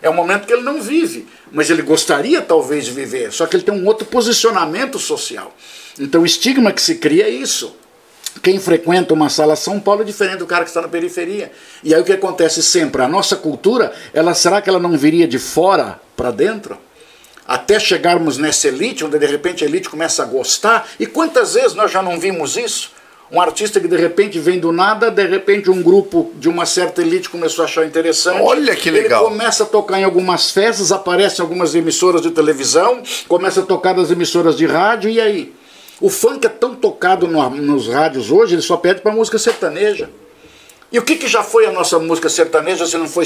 É 0.00 0.08
um 0.08 0.14
momento 0.14 0.46
que 0.46 0.52
ele 0.52 0.62
não 0.62 0.80
vive, 0.80 1.26
mas 1.50 1.68
ele 1.68 1.82
gostaria 1.82 2.40
talvez 2.40 2.84
de 2.84 2.92
viver, 2.92 3.32
só 3.32 3.44
que 3.48 3.56
ele 3.56 3.64
tem 3.64 3.74
um 3.74 3.84
outro 3.88 4.06
posicionamento 4.06 5.00
social. 5.00 5.52
Então 5.98 6.22
o 6.22 6.26
estigma 6.26 6.70
que 6.70 6.80
se 6.80 6.94
cria 6.94 7.24
é 7.24 7.30
isso 7.30 7.79
quem 8.42 8.58
frequenta 8.58 9.12
uma 9.12 9.28
sala 9.28 9.56
São 9.56 9.80
Paulo 9.80 10.02
é 10.02 10.04
diferente 10.04 10.38
do 10.38 10.46
cara 10.46 10.64
que 10.64 10.70
está 10.70 10.80
na 10.80 10.88
periferia. 10.88 11.50
E 11.82 11.94
aí 11.94 12.00
o 12.00 12.04
que 12.04 12.12
acontece 12.12 12.62
sempre? 12.62 13.02
A 13.02 13.08
nossa 13.08 13.36
cultura, 13.36 13.92
ela 14.14 14.34
será 14.34 14.62
que 14.62 14.68
ela 14.68 14.78
não 14.78 14.96
viria 14.96 15.26
de 15.26 15.38
fora 15.38 16.00
para 16.16 16.30
dentro? 16.30 16.78
Até 17.46 17.80
chegarmos 17.80 18.38
nessa 18.38 18.68
elite, 18.68 19.04
onde 19.04 19.18
de 19.18 19.26
repente 19.26 19.64
a 19.64 19.66
elite 19.66 19.88
começa 19.88 20.22
a 20.22 20.26
gostar. 20.26 20.88
E 21.00 21.06
quantas 21.06 21.54
vezes 21.54 21.74
nós 21.74 21.90
já 21.90 22.00
não 22.00 22.18
vimos 22.18 22.56
isso? 22.56 22.92
Um 23.32 23.40
artista 23.40 23.78
que 23.78 23.86
de 23.86 23.96
repente 23.96 24.40
vem 24.40 24.58
do 24.58 24.72
nada, 24.72 25.08
de 25.08 25.24
repente 25.24 25.70
um 25.70 25.82
grupo 25.82 26.32
de 26.36 26.48
uma 26.48 26.66
certa 26.66 27.00
elite 27.00 27.28
começou 27.28 27.62
a 27.62 27.66
achar 27.66 27.86
interessante. 27.86 28.40
Olha 28.42 28.74
que 28.74 28.90
legal. 28.90 29.22
Ele 29.22 29.30
começa 29.30 29.62
a 29.62 29.66
tocar 29.66 30.00
em 30.00 30.04
algumas 30.04 30.50
festas, 30.50 30.90
aparece 30.90 31.40
em 31.40 31.42
algumas 31.42 31.74
emissoras 31.74 32.22
de 32.22 32.30
televisão, 32.32 33.02
começa 33.28 33.60
a 33.60 33.62
tocar 33.64 33.94
nas 33.94 34.10
emissoras 34.10 34.56
de 34.56 34.66
rádio, 34.66 35.08
e 35.08 35.20
aí? 35.20 35.59
O 36.00 36.08
funk 36.08 36.46
é 36.46 36.48
tão 36.48 36.74
tocado 36.74 37.28
no, 37.28 37.50
nos 37.50 37.88
rádios 37.88 38.30
hoje, 38.30 38.54
ele 38.54 38.62
só 38.62 38.76
pede 38.76 39.00
para 39.00 39.12
música 39.12 39.38
sertaneja. 39.38 40.08
E 40.90 40.98
o 40.98 41.02
que, 41.02 41.16
que 41.16 41.28
já 41.28 41.42
foi 41.42 41.66
a 41.66 41.72
nossa 41.72 41.98
música 41.98 42.28
sertaneja 42.28 42.86
se 42.86 42.96
não 42.96 43.06
foi 43.06 43.24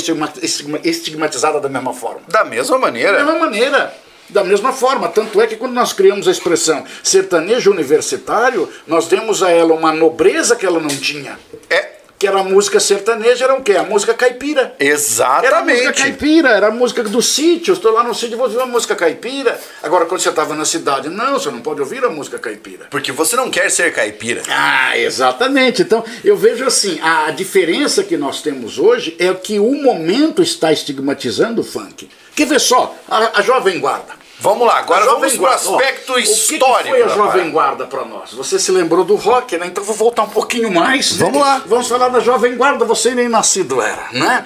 estigmatizada 0.82 1.60
da 1.60 1.68
mesma 1.68 1.94
forma? 1.94 2.20
Da 2.28 2.44
mesma 2.44 2.78
maneira. 2.78 3.12
Da 3.12 3.24
mesma 3.24 3.38
maneira. 3.38 3.94
Da 4.28 4.42
mesma 4.42 4.72
forma, 4.72 5.08
tanto 5.08 5.40
é 5.40 5.46
que 5.46 5.56
quando 5.56 5.74
nós 5.74 5.92
criamos 5.92 6.26
a 6.26 6.30
expressão 6.30 6.84
sertanejo 7.02 7.70
universitário, 7.70 8.68
nós 8.87 9.06
demos 9.06 9.42
a 9.42 9.50
ela 9.50 9.74
uma 9.74 9.92
nobreza 9.92 10.56
que 10.56 10.64
ela 10.64 10.80
não 10.80 10.88
tinha. 10.88 11.38
É, 11.68 11.90
que 12.24 12.28
era 12.28 12.40
a 12.40 12.44
música 12.44 12.80
sertaneja, 12.80 13.44
era 13.44 13.54
o 13.54 13.62
quê? 13.62 13.72
A 13.72 13.82
música 13.82 14.14
caipira. 14.14 14.74
Exatamente. 14.80 15.46
Era 15.46 15.58
a 15.58 15.62
música 15.62 15.92
caipira, 15.92 16.48
era 16.48 16.66
a 16.68 16.70
música 16.70 17.02
do 17.02 17.20
sítio. 17.20 17.74
Estou 17.74 17.92
lá 17.92 18.02
no 18.02 18.14
sítio 18.14 18.32
e 18.32 18.37
vou 18.37 18.46
ouvir 18.46 18.56
uma 18.56 18.64
música 18.66 18.96
caipira. 18.96 19.60
Agora, 19.82 20.06
quando 20.06 20.22
você 20.22 20.30
estava 20.30 20.54
na 20.54 20.64
cidade, 20.64 21.10
não, 21.10 21.34
você 21.34 21.50
não 21.50 21.60
pode 21.60 21.82
ouvir 21.82 22.02
a 22.02 22.08
música 22.08 22.38
caipira. 22.38 22.87
Porque 22.88 23.12
você 23.12 23.37
não 23.37 23.50
quer 23.50 23.70
ser 23.70 23.92
caipira. 23.92 24.42
Ah, 24.48 24.96
exatamente. 24.96 25.82
Então, 25.82 26.02
eu 26.24 26.34
vejo 26.34 26.64
assim, 26.64 26.98
a 27.02 27.30
diferença 27.30 28.02
que 28.02 28.16
nós 28.16 28.40
temos 28.40 28.78
hoje 28.78 29.14
é 29.18 29.30
que 29.34 29.58
o 29.58 29.74
momento 29.74 30.42
está 30.42 30.72
estigmatizando 30.72 31.60
o 31.60 31.64
funk. 31.64 32.08
Quer 32.34 32.46
ver 32.46 32.58
só, 32.58 32.96
a, 33.06 33.38
a 33.38 33.42
Jovem 33.42 33.78
Guarda. 33.78 34.23
Vamos 34.40 34.66
lá, 34.66 34.78
agora 34.78 35.04
vamos 35.06 35.36
para 35.36 35.42
o 35.42 35.46
aspecto 35.46 36.18
histórico. 36.18 36.90
O 36.90 36.96
que, 36.96 37.02
que 37.02 37.02
foi 37.02 37.02
a 37.02 37.08
Jovem 37.08 37.50
Guarda 37.50 37.86
para 37.86 38.04
nós? 38.04 38.32
Você 38.32 38.58
se 38.58 38.72
lembrou 38.72 39.04
do 39.04 39.14
rock, 39.14 39.56
né? 39.56 39.66
Então 39.66 39.82
vou 39.84 39.94
voltar 39.94 40.24
um 40.24 40.28
pouquinho 40.28 40.70
mais. 40.72 41.12
Vamos 41.16 41.40
lá. 41.40 41.62
Vamos 41.66 41.88
falar 41.88 42.08
da 42.08 42.20
Jovem 42.20 42.56
Guarda, 42.56 42.84
você 42.84 43.14
nem 43.14 43.28
nascido 43.28 43.80
era, 43.80 44.08
né? 44.12 44.44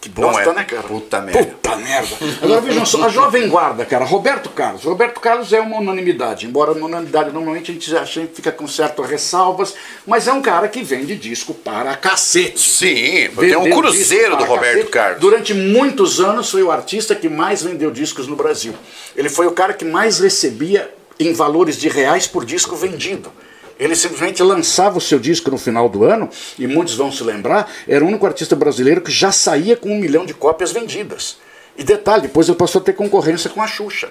Que 0.00 0.08
bosta, 0.08 0.50
é. 0.50 0.52
né, 0.52 0.64
cara? 0.64 0.82
Puta 0.82 1.20
merda. 1.20 1.44
Puta 1.44 1.76
merda. 1.76 2.16
Agora 2.42 2.60
vejam 2.60 2.86
só, 2.86 3.04
a 3.04 3.08
Jovem 3.08 3.48
Guarda, 3.48 3.84
cara, 3.84 4.04
Roberto 4.04 4.50
Carlos. 4.50 4.84
Roberto 4.84 5.20
Carlos 5.20 5.52
é 5.52 5.60
uma 5.60 5.78
unanimidade, 5.78 6.46
embora 6.46 6.72
unanimidade 6.72 7.32
normalmente 7.32 7.70
a 7.70 7.74
gente, 7.74 7.96
a 7.96 8.04
gente 8.04 8.34
fica 8.34 8.52
com 8.52 8.68
certas 8.68 9.08
ressalvas, 9.08 9.74
mas 10.06 10.28
é 10.28 10.32
um 10.32 10.42
cara 10.42 10.68
que 10.68 10.82
vende 10.82 11.16
disco 11.16 11.54
para 11.54 11.96
cacete. 11.96 12.58
Sim, 12.58 13.30
tem 13.38 13.56
um 13.56 13.70
cruzeiro 13.70 14.36
do 14.36 14.44
Roberto 14.44 14.74
cacete. 14.74 14.90
Carlos. 14.90 15.20
Durante 15.20 15.54
muitos 15.54 16.20
anos 16.20 16.50
foi 16.50 16.62
o 16.62 16.70
artista 16.70 17.14
que 17.14 17.28
mais 17.28 17.62
vendeu 17.62 17.90
discos 17.90 18.26
no 18.26 18.36
Brasil. 18.36 18.74
Ele 19.16 19.28
foi 19.28 19.46
o 19.46 19.52
cara 19.52 19.72
que 19.72 19.84
mais 19.84 20.18
recebia 20.18 20.90
em 21.18 21.32
valores 21.32 21.76
de 21.76 21.88
reais 21.88 22.26
por 22.26 22.44
disco 22.44 22.76
vendido. 22.76 23.32
Ele 23.78 23.94
simplesmente 23.94 24.42
lançava 24.42 24.98
o 24.98 25.00
seu 25.00 25.18
disco 25.18 25.50
no 25.50 25.58
final 25.58 25.88
do 25.88 26.04
ano, 26.04 26.30
e 26.58 26.66
muitos 26.66 26.94
vão 26.94 27.12
se 27.12 27.22
lembrar, 27.22 27.70
era 27.86 28.04
o 28.04 28.08
único 28.08 28.26
artista 28.26 28.56
brasileiro 28.56 29.00
que 29.00 29.10
já 29.10 29.30
saía 29.30 29.76
com 29.76 29.90
um 29.90 29.98
milhão 29.98 30.24
de 30.24 30.32
cópias 30.32 30.72
vendidas. 30.72 31.38
E 31.76 31.84
detalhe, 31.84 32.22
depois 32.22 32.48
ele 32.48 32.56
passou 32.56 32.80
a 32.80 32.84
ter 32.84 32.94
concorrência 32.94 33.50
com 33.50 33.60
a 33.60 33.66
Xuxa. 33.66 34.08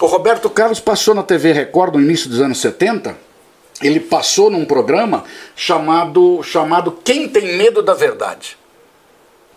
O 0.00 0.06
Roberto 0.06 0.50
Carlos 0.50 0.80
passou 0.80 1.14
na 1.14 1.22
TV 1.22 1.52
Record 1.52 1.94
no 1.94 2.02
início 2.02 2.28
dos 2.28 2.40
anos 2.40 2.60
70, 2.60 3.16
ele 3.82 4.00
passou 4.00 4.50
num 4.50 4.64
programa 4.64 5.24
chamado, 5.54 6.42
chamado 6.42 6.92
Quem 7.04 7.28
Tem 7.28 7.56
Medo 7.56 7.82
da 7.82 7.94
Verdade. 7.94 8.56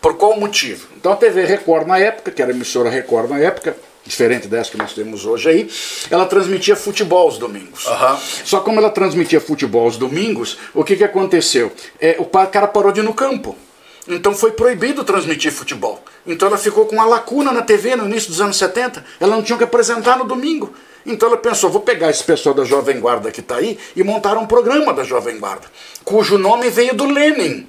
Por 0.01 0.15
qual 0.15 0.39
motivo? 0.39 0.87
Então 0.95 1.11
a 1.11 1.15
TV 1.15 1.43
Record 1.45 1.87
na 1.87 1.99
época, 1.99 2.31
que 2.31 2.41
era 2.41 2.51
emissora 2.51 2.89
Record 2.89 3.29
na 3.29 3.39
época, 3.39 3.75
diferente 4.09 4.47
dessa 4.47 4.71
que 4.71 4.77
nós 4.77 4.93
temos 4.93 5.25
hoje 5.25 5.49
aí, 5.49 5.69
ela 6.09 6.25
transmitia 6.25 6.75
futebol 6.75 7.27
aos 7.27 7.37
domingos. 7.37 7.85
Uhum. 7.85 8.17
Só 8.43 8.59
como 8.59 8.79
ela 8.79 8.89
transmitia 8.89 9.39
futebol 9.39 9.83
aos 9.83 9.97
domingos, 9.97 10.57
o 10.73 10.83
que, 10.83 10.95
que 10.95 11.03
aconteceu? 11.03 11.71
É, 12.01 12.17
o 12.19 12.25
cara 12.25 12.67
parou 12.67 12.91
de 12.91 12.99
ir 12.99 13.03
no 13.03 13.13
campo. 13.13 13.55
Então 14.07 14.33
foi 14.33 14.51
proibido 14.51 15.03
transmitir 15.03 15.51
futebol. 15.51 16.03
Então 16.25 16.47
ela 16.47 16.57
ficou 16.57 16.85
com 16.87 16.95
uma 16.95 17.05
lacuna 17.05 17.51
na 17.51 17.61
TV 17.61 17.95
no 17.95 18.05
início 18.05 18.29
dos 18.29 18.41
anos 18.41 18.57
70. 18.57 19.05
Ela 19.19 19.35
não 19.35 19.43
tinha 19.43 19.57
que 19.57 19.63
apresentar 19.63 20.17
no 20.17 20.25
domingo. 20.25 20.73
Então 21.05 21.29
ela 21.29 21.37
pensou, 21.37 21.69
vou 21.69 21.81
pegar 21.81 22.09
esse 22.09 22.23
pessoal 22.23 22.55
da 22.55 22.63
Jovem 22.63 22.99
Guarda 22.99 23.31
que 23.31 23.39
está 23.39 23.57
aí 23.57 23.77
e 23.95 24.03
montar 24.03 24.35
um 24.37 24.47
programa 24.47 24.93
da 24.93 25.03
Jovem 25.03 25.39
Guarda, 25.39 25.67
cujo 26.03 26.37
nome 26.37 26.69
veio 26.69 26.93
do 26.93 27.05
Lenin. 27.05 27.67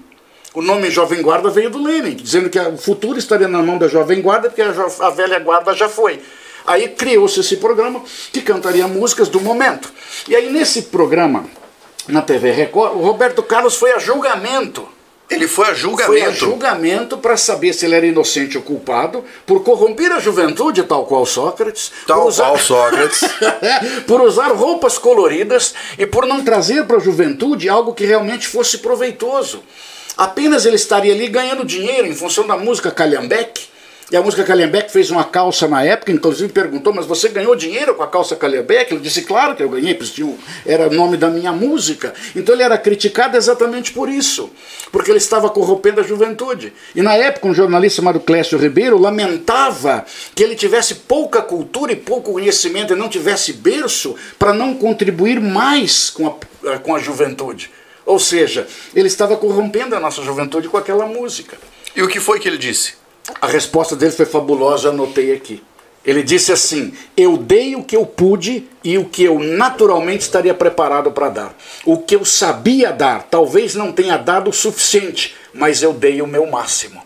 O 0.52 0.60
nome 0.60 0.90
Jovem 0.90 1.22
Guarda 1.22 1.48
veio 1.48 1.70
do 1.70 1.80
Lenin, 1.80 2.16
dizendo 2.16 2.50
que 2.50 2.58
o 2.58 2.76
futuro 2.76 3.18
estaria 3.18 3.46
na 3.46 3.62
mão 3.62 3.78
da 3.78 3.86
Jovem 3.86 4.20
Guarda, 4.20 4.48
porque 4.48 4.62
a, 4.62 5.06
a 5.06 5.10
velha 5.10 5.38
guarda 5.38 5.72
já 5.74 5.88
foi. 5.88 6.20
Aí 6.66 6.88
criou-se 6.88 7.38
esse 7.38 7.56
programa 7.56 8.02
que 8.32 8.42
cantaria 8.42 8.86
músicas 8.88 9.28
do 9.28 9.40
momento. 9.40 9.92
E 10.28 10.34
aí 10.34 10.50
nesse 10.50 10.82
programa, 10.82 11.44
na 12.08 12.20
TV 12.20 12.50
Record, 12.50 12.96
o 12.96 13.00
Roberto 13.00 13.42
Carlos 13.44 13.76
foi 13.76 13.92
a 13.92 13.98
julgamento. 13.98 14.88
Ele 15.30 15.46
foi 15.46 15.68
a 15.68 15.74
julgamento. 15.74 16.12
Foi 16.12 16.22
a 16.22 16.30
julgamento 16.32 17.16
para 17.16 17.36
saber 17.36 17.72
se 17.72 17.86
ele 17.86 17.94
era 17.94 18.06
inocente 18.06 18.56
ou 18.56 18.64
culpado 18.64 19.24
por 19.46 19.62
corromper 19.62 20.10
a 20.10 20.18
juventude, 20.18 20.82
tal 20.82 21.06
qual 21.06 21.24
Sócrates. 21.24 21.92
Tal 22.08 22.26
usar... 22.26 22.46
qual 22.46 22.58
Sócrates. 22.58 23.20
por 24.08 24.20
usar 24.22 24.48
roupas 24.48 24.98
coloridas 24.98 25.72
e 25.96 26.04
por 26.04 26.26
não 26.26 26.42
trazer 26.42 26.84
para 26.86 26.96
a 26.96 27.00
juventude 27.00 27.68
algo 27.68 27.94
que 27.94 28.04
realmente 28.04 28.48
fosse 28.48 28.78
proveitoso. 28.78 29.62
Apenas 30.20 30.66
ele 30.66 30.76
estaria 30.76 31.14
ali 31.14 31.28
ganhando 31.28 31.64
dinheiro 31.64 32.06
em 32.06 32.14
função 32.14 32.46
da 32.46 32.54
música 32.54 32.90
Calhambeque. 32.90 33.70
E 34.12 34.16
a 34.18 34.20
música 34.20 34.44
Calhambeque 34.44 34.92
fez 34.92 35.10
uma 35.10 35.24
calça 35.24 35.66
na 35.66 35.82
época, 35.82 36.12
inclusive 36.12 36.52
perguntou, 36.52 36.92
mas 36.92 37.06
você 37.06 37.30
ganhou 37.30 37.56
dinheiro 37.56 37.94
com 37.94 38.02
a 38.02 38.06
calça 38.06 38.36
Calhambeque? 38.36 38.92
Ele 38.92 39.00
disse, 39.00 39.22
claro 39.22 39.56
que 39.56 39.62
eu 39.62 39.70
ganhei, 39.70 39.94
porque 39.94 40.22
era 40.66 40.88
o 40.88 40.90
nome 40.92 41.16
da 41.16 41.30
minha 41.30 41.52
música. 41.52 42.12
Então 42.36 42.54
ele 42.54 42.62
era 42.62 42.76
criticado 42.76 43.34
exatamente 43.34 43.92
por 43.92 44.10
isso, 44.10 44.50
porque 44.92 45.10
ele 45.10 45.16
estava 45.16 45.48
corrompendo 45.48 46.02
a 46.02 46.04
juventude. 46.04 46.74
E 46.94 47.00
na 47.00 47.14
época 47.14 47.48
um 47.48 47.54
jornalista 47.54 48.02
chamado 48.02 48.20
Clécio 48.20 48.58
Ribeiro 48.58 48.98
lamentava 48.98 50.04
que 50.34 50.42
ele 50.42 50.54
tivesse 50.54 50.96
pouca 50.96 51.40
cultura 51.40 51.92
e 51.92 51.96
pouco 51.96 52.34
conhecimento 52.34 52.92
e 52.92 52.96
não 52.96 53.08
tivesse 53.08 53.54
berço 53.54 54.14
para 54.38 54.52
não 54.52 54.74
contribuir 54.74 55.40
mais 55.40 56.10
com 56.10 56.26
a, 56.26 56.78
com 56.78 56.94
a 56.94 56.98
juventude. 56.98 57.70
Ou 58.10 58.18
seja, 58.18 58.66
ele 58.92 59.06
estava 59.06 59.36
corrompendo 59.36 59.94
a 59.94 60.00
nossa 60.00 60.20
juventude 60.20 60.68
com 60.68 60.76
aquela 60.76 61.06
música. 61.06 61.56
E 61.94 62.02
o 62.02 62.08
que 62.08 62.18
foi 62.18 62.40
que 62.40 62.48
ele 62.48 62.58
disse? 62.58 62.94
A 63.40 63.46
resposta 63.46 63.94
dele 63.94 64.10
foi 64.10 64.26
fabulosa, 64.26 64.88
anotei 64.88 65.32
aqui. 65.32 65.62
Ele 66.04 66.20
disse 66.24 66.50
assim: 66.50 66.92
Eu 67.16 67.36
dei 67.36 67.76
o 67.76 67.84
que 67.84 67.94
eu 67.94 68.04
pude 68.04 68.68
e 68.82 68.98
o 68.98 69.04
que 69.04 69.22
eu 69.22 69.38
naturalmente 69.38 70.22
estaria 70.22 70.52
preparado 70.52 71.12
para 71.12 71.28
dar. 71.28 71.56
O 71.84 71.98
que 71.98 72.16
eu 72.16 72.24
sabia 72.24 72.90
dar, 72.90 73.28
talvez 73.30 73.76
não 73.76 73.92
tenha 73.92 74.16
dado 74.16 74.50
o 74.50 74.52
suficiente, 74.52 75.36
mas 75.54 75.80
eu 75.80 75.92
dei 75.92 76.20
o 76.20 76.26
meu 76.26 76.46
máximo. 76.46 77.00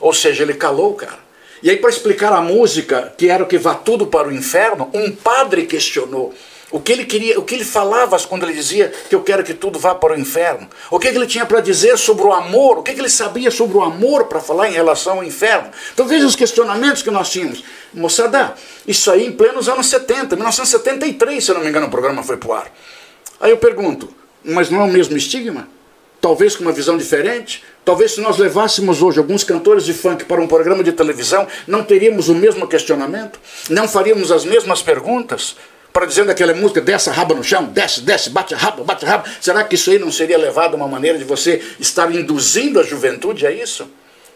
Ou 0.00 0.14
seja, 0.14 0.42
ele 0.42 0.54
calou, 0.54 0.94
cara. 0.94 1.18
E 1.62 1.68
aí, 1.68 1.76
para 1.76 1.90
explicar 1.90 2.32
a 2.32 2.40
música, 2.40 3.12
que 3.18 3.28
era 3.28 3.44
o 3.44 3.46
que 3.46 3.58
vá 3.58 3.74
tudo 3.74 4.06
para 4.06 4.28
o 4.28 4.32
inferno, 4.32 4.88
um 4.94 5.10
padre 5.10 5.66
questionou. 5.66 6.32
O 6.70 6.78
que 6.78 6.92
ele 6.92 7.04
queria, 7.04 7.38
o 7.38 7.42
que 7.42 7.54
ele 7.54 7.64
falava 7.64 8.16
quando 8.20 8.44
ele 8.44 8.52
dizia 8.52 8.92
que 9.08 9.14
eu 9.14 9.22
quero 9.22 9.42
que 9.42 9.52
tudo 9.52 9.78
vá 9.78 9.92
para 9.92 10.14
o 10.14 10.18
inferno? 10.18 10.68
O 10.88 11.00
que 11.00 11.08
ele 11.08 11.26
tinha 11.26 11.44
para 11.44 11.60
dizer 11.60 11.98
sobre 11.98 12.24
o 12.24 12.32
amor? 12.32 12.78
O 12.78 12.82
que 12.82 12.92
ele 12.92 13.08
sabia 13.08 13.50
sobre 13.50 13.76
o 13.76 13.82
amor 13.82 14.26
para 14.26 14.38
falar 14.40 14.68
em 14.68 14.72
relação 14.72 15.18
ao 15.18 15.24
inferno? 15.24 15.70
Então 15.92 16.06
veja 16.06 16.26
os 16.26 16.36
questionamentos 16.36 17.02
que 17.02 17.10
nós 17.10 17.28
tínhamos. 17.28 17.64
Moçada, 17.92 18.54
isso 18.86 19.10
aí 19.10 19.26
em 19.26 19.32
plenos 19.32 19.68
anos 19.68 19.88
70, 19.88 20.36
1973, 20.36 21.44
se 21.44 21.50
eu 21.50 21.56
não 21.56 21.62
me 21.62 21.68
engano, 21.68 21.88
o 21.88 21.90
programa 21.90 22.22
foi 22.22 22.36
para 22.36 22.48
o 22.48 22.52
ar. 22.52 22.72
Aí 23.40 23.50
eu 23.50 23.56
pergunto, 23.56 24.08
mas 24.44 24.70
não 24.70 24.82
é 24.82 24.84
o 24.84 24.88
mesmo 24.88 25.16
estigma? 25.16 25.68
talvez 26.20 26.54
com 26.54 26.62
uma 26.62 26.72
visão 26.72 26.98
diferente. 26.98 27.64
Talvez 27.84 28.12
se 28.12 28.20
nós 28.20 28.36
levássemos 28.36 29.02
hoje 29.02 29.18
alguns 29.18 29.42
cantores 29.42 29.84
de 29.84 29.94
funk 29.94 30.26
para 30.26 30.40
um 30.40 30.46
programa 30.46 30.84
de 30.84 30.92
televisão, 30.92 31.46
não 31.66 31.82
teríamos 31.82 32.28
o 32.28 32.34
mesmo 32.34 32.68
questionamento, 32.68 33.40
não 33.70 33.88
faríamos 33.88 34.30
as 34.30 34.44
mesmas 34.44 34.82
perguntas 34.82 35.56
para 35.92 36.06
dizendo 36.06 36.30
aquela 36.30 36.54
música, 36.54 36.80
desce 36.80 37.10
a 37.10 37.12
raba 37.12 37.34
no 37.34 37.42
chão, 37.42 37.64
desce, 37.64 38.00
desce, 38.02 38.30
bate 38.30 38.54
a 38.54 38.56
raba, 38.56 38.84
bate 38.84 39.04
a 39.04 39.08
raba. 39.08 39.24
Será 39.40 39.64
que 39.64 39.74
isso 39.74 39.90
aí 39.90 39.98
não 39.98 40.10
seria 40.10 40.38
levado 40.38 40.74
a 40.74 40.76
uma 40.76 40.88
maneira 40.88 41.18
de 41.18 41.24
você 41.24 41.62
estar 41.78 42.14
induzindo 42.14 42.78
a 42.78 42.82
juventude 42.82 43.46
a 43.46 43.50
isso? 43.50 43.88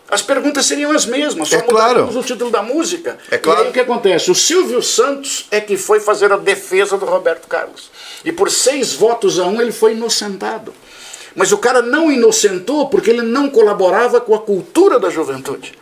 As 0.08 0.20
perguntas 0.20 0.66
seriam 0.66 0.92
as 0.92 1.06
mesmas, 1.06 1.48
só 1.48 1.56
é 1.56 1.62
claro. 1.62 2.06
o 2.06 2.22
título 2.22 2.50
da 2.50 2.62
música. 2.62 3.18
É 3.30 3.38
claro. 3.38 3.60
E 3.60 3.62
aí 3.64 3.70
o 3.70 3.72
que 3.72 3.80
acontece? 3.80 4.30
O 4.30 4.34
Silvio 4.34 4.82
Santos 4.82 5.46
é 5.50 5.60
que 5.60 5.76
foi 5.76 5.98
fazer 5.98 6.30
a 6.30 6.36
defesa 6.36 6.98
do 6.98 7.06
Roberto 7.06 7.48
Carlos. 7.48 7.90
E 8.24 8.30
por 8.30 8.50
seis 8.50 8.92
votos 8.92 9.38
a 9.38 9.46
um 9.46 9.60
ele 9.60 9.72
foi 9.72 9.92
inocentado. 9.92 10.74
Mas 11.34 11.52
o 11.52 11.58
cara 11.58 11.80
não 11.80 12.12
inocentou 12.12 12.88
porque 12.88 13.10
ele 13.10 13.22
não 13.22 13.48
colaborava 13.48 14.20
com 14.20 14.34
a 14.34 14.40
cultura 14.40 15.00
da 15.00 15.08
juventude. 15.08 15.72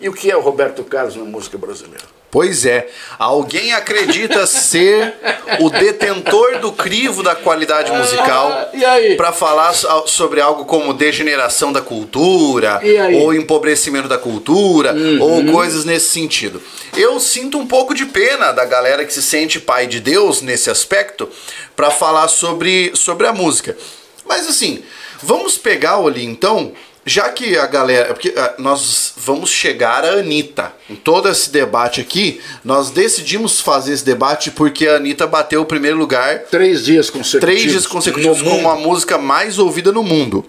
E 0.00 0.08
o 0.08 0.12
que 0.12 0.30
é 0.30 0.36
o 0.36 0.40
Roberto 0.40 0.82
Carlos 0.82 1.14
na 1.14 1.24
música 1.24 1.58
brasileira? 1.58 2.19
Pois 2.30 2.64
é, 2.64 2.88
alguém 3.18 3.72
acredita 3.72 4.46
ser 4.46 5.14
o 5.58 5.68
detentor 5.68 6.60
do 6.60 6.70
crivo 6.70 7.24
da 7.24 7.34
qualidade 7.34 7.90
musical 7.90 8.52
ah, 8.52 8.70
para 9.16 9.32
falar 9.32 9.74
sobre 10.06 10.40
algo 10.40 10.64
como 10.64 10.94
degeneração 10.94 11.72
da 11.72 11.80
cultura 11.80 12.80
ou 13.20 13.34
empobrecimento 13.34 14.06
da 14.06 14.16
cultura 14.16 14.94
uhum. 14.94 15.20
ou 15.20 15.52
coisas 15.52 15.84
nesse 15.84 16.10
sentido. 16.10 16.62
Eu 16.96 17.18
sinto 17.18 17.58
um 17.58 17.66
pouco 17.66 17.92
de 17.94 18.06
pena 18.06 18.52
da 18.52 18.64
galera 18.64 19.04
que 19.04 19.12
se 19.12 19.22
sente 19.22 19.58
pai 19.58 19.88
de 19.88 19.98
Deus 19.98 20.40
nesse 20.40 20.70
aspecto 20.70 21.28
para 21.74 21.90
falar 21.90 22.28
sobre, 22.28 22.92
sobre 22.94 23.26
a 23.26 23.32
música. 23.32 23.76
Mas 24.24 24.48
assim, 24.48 24.84
vamos 25.20 25.58
pegar 25.58 25.96
ali 25.96 26.24
então 26.24 26.72
já 27.04 27.28
que 27.28 27.56
a 27.56 27.66
galera. 27.66 28.12
Porque 28.12 28.32
ah, 28.36 28.54
nós 28.58 29.14
vamos 29.16 29.50
chegar 29.50 30.04
a 30.04 30.14
Anitta. 30.14 30.72
Em 30.88 30.96
todo 30.96 31.28
esse 31.28 31.50
debate 31.50 32.00
aqui, 32.00 32.40
nós 32.64 32.90
decidimos 32.90 33.60
fazer 33.60 33.92
esse 33.92 34.04
debate 34.04 34.50
porque 34.50 34.86
a 34.86 34.96
Anitta 34.96 35.26
bateu 35.26 35.62
o 35.62 35.66
primeiro 35.66 35.96
lugar. 35.96 36.40
Três 36.50 36.84
dias 36.84 37.10
consecutivos. 37.10 37.40
Três 37.40 37.70
dias 37.70 37.86
consecutivos 37.86 38.42
como 38.42 38.68
a 38.68 38.76
música 38.76 39.18
mais 39.18 39.58
ouvida 39.58 39.92
no 39.92 40.02
mundo. 40.02 40.44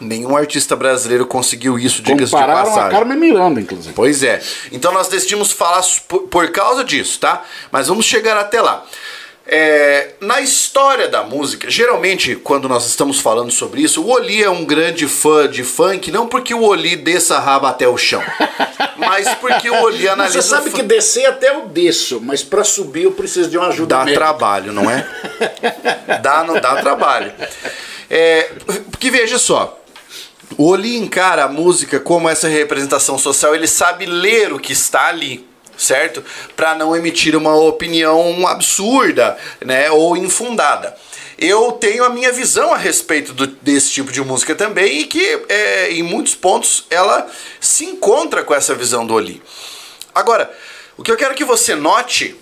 Nenhum 0.00 0.36
artista 0.36 0.74
brasileiro 0.74 1.26
conseguiu 1.26 1.78
isso, 1.78 2.02
diga-se 2.02 2.34
de 2.34 2.38
passagem. 2.38 2.82
a 2.82 2.90
Carmen 2.90 3.16
Miranda, 3.16 3.60
inclusive. 3.60 3.94
Pois 3.94 4.22
é. 4.24 4.42
Então 4.72 4.92
nós 4.92 5.06
decidimos 5.06 5.52
falar 5.52 5.82
por, 6.08 6.22
por 6.22 6.50
causa 6.50 6.82
disso, 6.82 7.20
tá? 7.20 7.44
Mas 7.70 7.86
vamos 7.86 8.04
chegar 8.04 8.36
até 8.36 8.60
lá. 8.60 8.84
É, 9.44 10.10
na 10.20 10.40
história 10.40 11.08
da 11.08 11.24
música, 11.24 11.68
geralmente 11.68 12.36
quando 12.36 12.68
nós 12.68 12.86
estamos 12.86 13.18
falando 13.18 13.50
sobre 13.50 13.82
isso, 13.82 14.00
o 14.00 14.08
Oli 14.08 14.42
é 14.42 14.48
um 14.48 14.64
grande 14.64 15.08
fã 15.08 15.48
de 15.48 15.64
funk, 15.64 16.12
não 16.12 16.28
porque 16.28 16.54
o 16.54 16.62
Oli 16.62 16.94
desça 16.94 17.36
a 17.36 17.40
raba 17.40 17.68
até 17.68 17.88
o 17.88 17.98
chão, 17.98 18.22
mas 18.96 19.34
porque 19.34 19.68
o 19.68 19.82
Oli 19.82 20.08
analisa. 20.08 20.40
Você 20.40 20.48
sabe 20.48 20.70
que 20.70 20.82
descer 20.82 21.26
até 21.26 21.50
eu 21.50 21.66
desço, 21.66 22.20
mas 22.22 22.44
para 22.44 22.62
subir 22.62 23.02
eu 23.02 23.12
preciso 23.12 23.50
de 23.50 23.58
uma 23.58 23.66
ajuda. 23.68 23.96
Dá 23.96 24.04
médica. 24.04 24.24
trabalho, 24.24 24.72
não 24.72 24.88
é? 24.88 25.06
dá, 26.22 26.44
não 26.44 26.60
dá 26.60 26.76
trabalho. 26.76 27.32
É, 28.08 28.48
porque 28.92 29.10
veja 29.10 29.38
só, 29.38 29.76
o 30.56 30.68
Oli 30.68 30.96
encara 30.98 31.44
a 31.44 31.48
música 31.48 31.98
como 31.98 32.28
essa 32.28 32.46
representação 32.46 33.18
social, 33.18 33.56
ele 33.56 33.66
sabe 33.66 34.06
ler 34.06 34.52
o 34.52 34.60
que 34.60 34.72
está 34.72 35.08
ali 35.08 35.51
certo? 35.82 36.24
Para 36.56 36.74
não 36.74 36.96
emitir 36.96 37.36
uma 37.36 37.54
opinião 37.54 38.46
absurda, 38.46 39.36
né, 39.64 39.90
ou 39.90 40.16
infundada. 40.16 40.96
Eu 41.38 41.72
tenho 41.72 42.04
a 42.04 42.08
minha 42.08 42.30
visão 42.30 42.72
a 42.72 42.76
respeito 42.76 43.32
do, 43.32 43.46
desse 43.46 43.90
tipo 43.90 44.12
de 44.12 44.20
música 44.20 44.54
também 44.54 45.00
e 45.00 45.04
que 45.04 45.42
é, 45.48 45.90
em 45.90 46.02
muitos 46.02 46.34
pontos 46.34 46.86
ela 46.88 47.26
se 47.60 47.84
encontra 47.84 48.44
com 48.44 48.54
essa 48.54 48.74
visão 48.74 49.04
do 49.04 49.14
Oli. 49.14 49.42
Agora, 50.14 50.52
o 50.96 51.02
que 51.02 51.10
eu 51.10 51.16
quero 51.16 51.34
que 51.34 51.44
você 51.44 51.74
note 51.74 52.36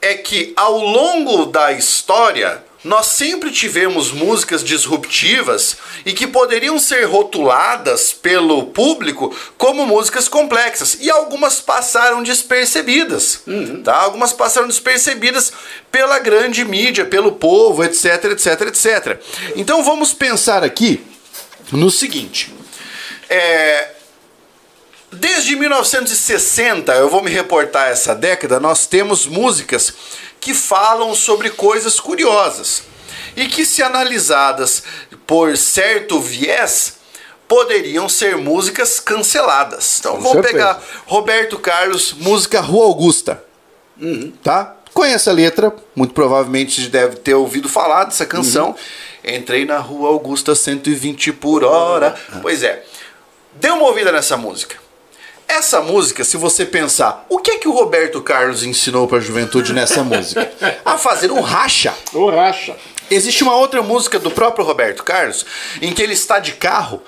é 0.00 0.14
que 0.14 0.52
ao 0.56 0.78
longo 0.78 1.46
da 1.46 1.72
história 1.72 2.62
nós 2.86 3.06
sempre 3.06 3.50
tivemos 3.50 4.12
músicas 4.12 4.62
disruptivas 4.62 5.76
e 6.04 6.12
que 6.12 6.24
poderiam 6.24 6.78
ser 6.78 7.02
rotuladas 7.04 8.12
pelo 8.12 8.66
público 8.66 9.36
como 9.58 9.84
músicas 9.84 10.28
complexas. 10.28 10.96
E 11.00 11.10
algumas 11.10 11.60
passaram 11.60 12.22
despercebidas. 12.22 13.40
Uhum. 13.44 13.82
Tá? 13.82 13.96
Algumas 13.96 14.32
passaram 14.32 14.68
despercebidas 14.68 15.52
pela 15.90 16.20
grande 16.20 16.64
mídia, 16.64 17.04
pelo 17.04 17.32
povo, 17.32 17.82
etc, 17.82 18.26
etc, 18.26 18.60
etc. 18.68 19.20
Então 19.56 19.82
vamos 19.82 20.14
pensar 20.14 20.62
aqui 20.62 21.04
no 21.72 21.90
seguinte. 21.90 22.54
É, 23.28 23.96
Desde 25.12 25.54
1960, 25.56 26.92
eu 26.94 27.08
vou 27.08 27.22
me 27.22 27.30
reportar 27.30 27.88
essa 27.88 28.14
década, 28.14 28.58
nós 28.58 28.86
temos 28.86 29.24
músicas 29.24 29.94
que 30.40 30.54
falam 30.54 31.14
sobre 31.14 31.50
coisas 31.50 31.98
curiosas 32.00 32.82
e 33.36 33.46
que, 33.46 33.64
se 33.64 33.82
analisadas 33.82 34.82
por 35.26 35.56
certo 35.56 36.20
viés, 36.20 36.96
poderiam 37.48 38.08
ser 38.08 38.36
músicas 38.36 38.98
canceladas. 38.98 39.98
Então 40.00 40.16
Com 40.16 40.22
vamos 40.22 40.32
certeza. 40.32 40.52
pegar 40.52 40.82
Roberto 41.06 41.58
Carlos, 41.58 42.14
música 42.14 42.60
Rua 42.60 42.86
Augusta. 42.86 43.42
Uhum. 44.00 44.32
Tá? 44.42 44.74
Conhece 44.92 45.28
a 45.28 45.32
letra, 45.32 45.74
muito 45.94 46.14
provavelmente 46.14 46.88
deve 46.88 47.16
ter 47.16 47.34
ouvido 47.34 47.68
falar 47.68 48.04
dessa 48.04 48.24
canção. 48.24 48.68
Uhum. 48.68 49.34
Entrei 49.34 49.64
na 49.64 49.78
Rua 49.78 50.08
Augusta 50.08 50.54
120 50.54 51.32
por 51.34 51.64
hora. 51.64 52.14
Uhum. 52.32 52.40
Pois 52.40 52.62
é. 52.62 52.82
Dê 53.54 53.70
uma 53.70 53.84
ouvida 53.84 54.12
nessa 54.12 54.36
música. 54.36 54.76
Essa 55.56 55.80
música, 55.80 56.22
se 56.22 56.36
você 56.36 56.66
pensar, 56.66 57.24
o 57.30 57.38
que 57.38 57.52
é 57.52 57.56
que 57.56 57.66
o 57.66 57.72
Roberto 57.72 58.20
Carlos 58.20 58.62
ensinou 58.62 59.08
para 59.08 59.16
a 59.16 59.20
juventude 59.22 59.72
nessa 59.72 60.04
música? 60.04 60.52
A 60.84 60.98
fazer 60.98 61.32
um 61.32 61.40
racha. 61.40 61.94
O 62.12 62.28
racha. 62.28 62.76
Existe 63.10 63.42
uma 63.42 63.56
outra 63.56 63.82
música 63.82 64.18
do 64.18 64.30
próprio 64.30 64.66
Roberto 64.66 65.02
Carlos 65.02 65.46
em 65.80 65.94
que 65.94 66.02
ele 66.02 66.12
está 66.12 66.38
de 66.38 66.52
carro, 66.52 67.00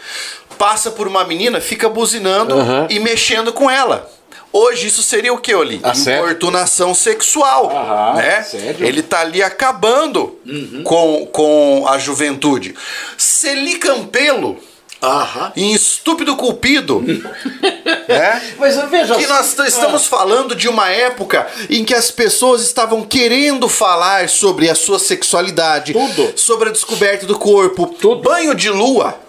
passa 0.56 0.90
por 0.90 1.06
uma 1.06 1.24
menina, 1.24 1.60
fica 1.60 1.90
buzinando 1.90 2.54
uhum. 2.56 2.86
e 2.88 2.98
mexendo 2.98 3.52
com 3.52 3.70
ela. 3.70 4.10
Hoje 4.50 4.86
isso 4.86 5.02
seria 5.02 5.34
o 5.34 5.38
que, 5.38 5.54
Oli? 5.54 5.78
Ah, 5.82 5.92
Importunação 5.94 6.94
sexual. 6.94 7.70
Aham, 7.70 8.14
né? 8.14 8.42
Sério? 8.44 8.86
Ele 8.86 9.02
tá 9.02 9.20
ali 9.20 9.42
acabando 9.42 10.38
uhum. 10.46 10.82
com, 10.84 11.26
com 11.26 11.86
a 11.86 11.98
juventude. 11.98 12.74
Celi 13.18 13.74
Campelo 13.74 14.58
Aham. 15.02 15.52
em 15.56 15.72
Estúpido 15.72 16.36
Culpido. 16.36 17.00
né? 17.00 18.42
Mas 18.58 18.76
veja 18.90 19.14
Que 19.14 19.26
nós 19.26 19.56
estamos 19.58 20.04
ah. 20.06 20.08
falando 20.08 20.54
de 20.54 20.68
uma 20.68 20.90
época 20.90 21.46
em 21.70 21.84
que 21.84 21.94
as 21.94 22.10
pessoas 22.10 22.62
estavam 22.62 23.02
querendo 23.02 23.68
falar 23.68 24.28
sobre 24.28 24.68
a 24.68 24.74
sua 24.74 24.98
sexualidade, 24.98 25.92
Tudo. 25.92 26.32
sobre 26.36 26.70
a 26.70 26.72
descoberta 26.72 27.26
do 27.26 27.38
corpo, 27.38 27.86
Tudo. 27.86 28.22
banho 28.22 28.54
de 28.54 28.70
lua. 28.70 29.27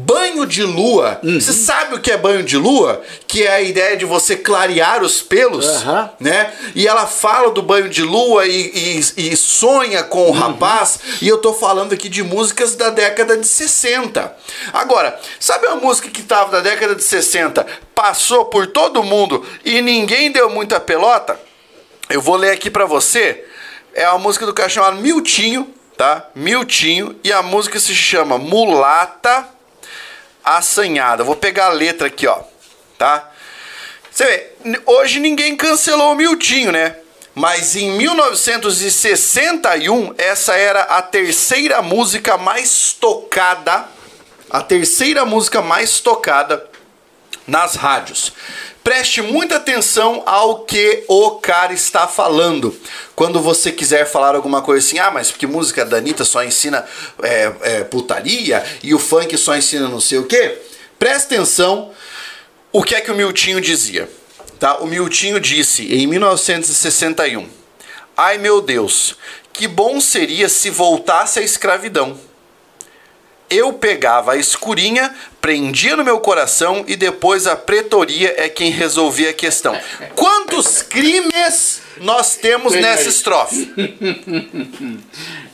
Banho 0.00 0.46
de 0.46 0.62
lua. 0.62 1.18
Uhum. 1.24 1.40
Você 1.40 1.52
sabe 1.52 1.96
o 1.96 2.00
que 2.00 2.12
é 2.12 2.16
banho 2.16 2.44
de 2.44 2.56
lua? 2.56 3.02
Que 3.26 3.42
é 3.42 3.54
a 3.54 3.60
ideia 3.60 3.96
de 3.96 4.04
você 4.04 4.36
clarear 4.36 5.02
os 5.02 5.20
pelos, 5.20 5.66
uhum. 5.82 6.08
né? 6.20 6.52
E 6.72 6.86
ela 6.86 7.04
fala 7.04 7.50
do 7.50 7.60
banho 7.62 7.88
de 7.88 8.04
lua 8.04 8.46
e, 8.46 9.02
e, 9.16 9.32
e 9.32 9.36
sonha 9.36 10.04
com 10.04 10.22
o 10.22 10.26
uhum. 10.26 10.32
rapaz. 10.32 11.00
E 11.20 11.26
eu 11.26 11.38
tô 11.38 11.52
falando 11.52 11.94
aqui 11.94 12.08
de 12.08 12.22
músicas 12.22 12.76
da 12.76 12.90
década 12.90 13.36
de 13.36 13.44
60. 13.44 14.36
Agora, 14.72 15.18
sabe 15.40 15.66
uma 15.66 15.74
música 15.74 16.08
que 16.08 16.22
tava 16.22 16.52
da 16.52 16.60
década 16.60 16.94
de 16.94 17.02
60, 17.02 17.66
passou 17.92 18.44
por 18.44 18.68
todo 18.68 19.02
mundo 19.02 19.44
e 19.64 19.82
ninguém 19.82 20.30
deu 20.30 20.48
muita 20.48 20.78
pelota? 20.78 21.40
Eu 22.08 22.22
vou 22.22 22.36
ler 22.36 22.52
aqui 22.52 22.70
para 22.70 22.84
você. 22.84 23.44
É 23.92 24.08
uma 24.10 24.20
música 24.20 24.46
do 24.46 24.54
cara 24.54 24.68
chamado 24.68 24.98
Miltinho, 24.98 25.74
tá? 25.96 26.28
Miltinho. 26.36 27.16
E 27.24 27.32
a 27.32 27.42
música 27.42 27.80
se 27.80 27.96
chama 27.96 28.38
Mulata 28.38 29.57
assanhada. 30.56 31.24
Vou 31.24 31.36
pegar 31.36 31.66
a 31.66 31.70
letra 31.70 32.06
aqui, 32.06 32.26
ó, 32.26 32.40
tá? 32.96 33.30
Você 34.10 34.24
vê, 34.24 34.52
hoje 34.86 35.20
ninguém 35.20 35.54
cancelou 35.56 36.12
o 36.12 36.16
Miltinho, 36.16 36.72
né? 36.72 36.96
Mas 37.34 37.76
em 37.76 37.92
1961, 37.92 40.14
essa 40.18 40.56
era 40.56 40.80
a 40.82 41.00
terceira 41.00 41.80
música 41.80 42.36
mais 42.36 42.92
tocada, 42.92 43.86
a 44.50 44.60
terceira 44.60 45.24
música 45.24 45.62
mais 45.62 46.00
tocada 46.00 46.68
nas 47.46 47.76
rádios. 47.76 48.32
Preste 48.88 49.20
muita 49.20 49.56
atenção 49.56 50.22
ao 50.24 50.60
que 50.60 51.04
o 51.08 51.32
cara 51.32 51.74
está 51.74 52.08
falando. 52.08 52.74
Quando 53.14 53.38
você 53.38 53.70
quiser 53.70 54.06
falar 54.06 54.34
alguma 54.34 54.62
coisa 54.62 54.86
assim, 54.86 54.98
ah, 54.98 55.10
mas 55.10 55.30
porque 55.30 55.46
música 55.46 55.84
da 55.84 55.98
Anitta 55.98 56.24
só 56.24 56.42
ensina 56.42 56.82
é, 57.22 57.52
é, 57.60 57.84
putaria 57.84 58.64
e 58.82 58.94
o 58.94 58.98
funk 58.98 59.36
só 59.36 59.54
ensina 59.54 59.88
não 59.88 60.00
sei 60.00 60.16
o 60.16 60.24
quê. 60.24 60.56
Preste 60.98 61.26
atenção 61.26 61.90
o 62.72 62.82
que 62.82 62.94
é 62.94 63.02
que 63.02 63.10
o 63.10 63.14
Miltinho 63.14 63.60
dizia. 63.60 64.08
Tá? 64.58 64.78
O 64.78 64.86
Miltinho 64.86 65.38
disse 65.38 65.94
em 65.94 66.06
1961: 66.06 67.46
Ai 68.16 68.38
meu 68.38 68.62
Deus, 68.62 69.16
que 69.52 69.68
bom 69.68 70.00
seria 70.00 70.48
se 70.48 70.70
voltasse 70.70 71.38
a 71.38 71.42
escravidão. 71.42 72.18
Eu 73.50 73.72
pegava 73.72 74.32
a 74.32 74.36
escurinha, 74.36 75.14
prendia 75.40 75.96
no 75.96 76.04
meu 76.04 76.20
coração 76.20 76.84
e 76.86 76.96
depois 76.96 77.46
a 77.46 77.56
pretoria 77.56 78.34
é 78.36 78.48
quem 78.48 78.70
resolvia 78.70 79.30
a 79.30 79.32
questão. 79.32 79.78
Quantos 80.14 80.82
crimes 80.82 81.80
nós 81.98 82.36
temos 82.36 82.72
Tem 82.72 82.82
nessa 82.82 83.08
estrofe? 83.08 83.72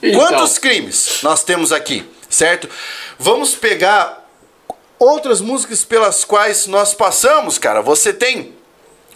Então, 0.07 0.21
Quantos 0.21 0.59
crimes 0.59 1.21
nós 1.23 1.45
temos 1.45 1.73
aqui, 1.73 2.07
certo? 2.29 2.69
Vamos 3.19 3.55
pegar 3.55 4.29
outras 4.99 5.41
músicas 5.41 5.83
pelas 5.83 6.25
quais 6.25 6.67
nós 6.67 6.93
passamos, 6.93 7.57
cara. 7.57 7.81
Você 7.81 8.13
tem 8.13 8.54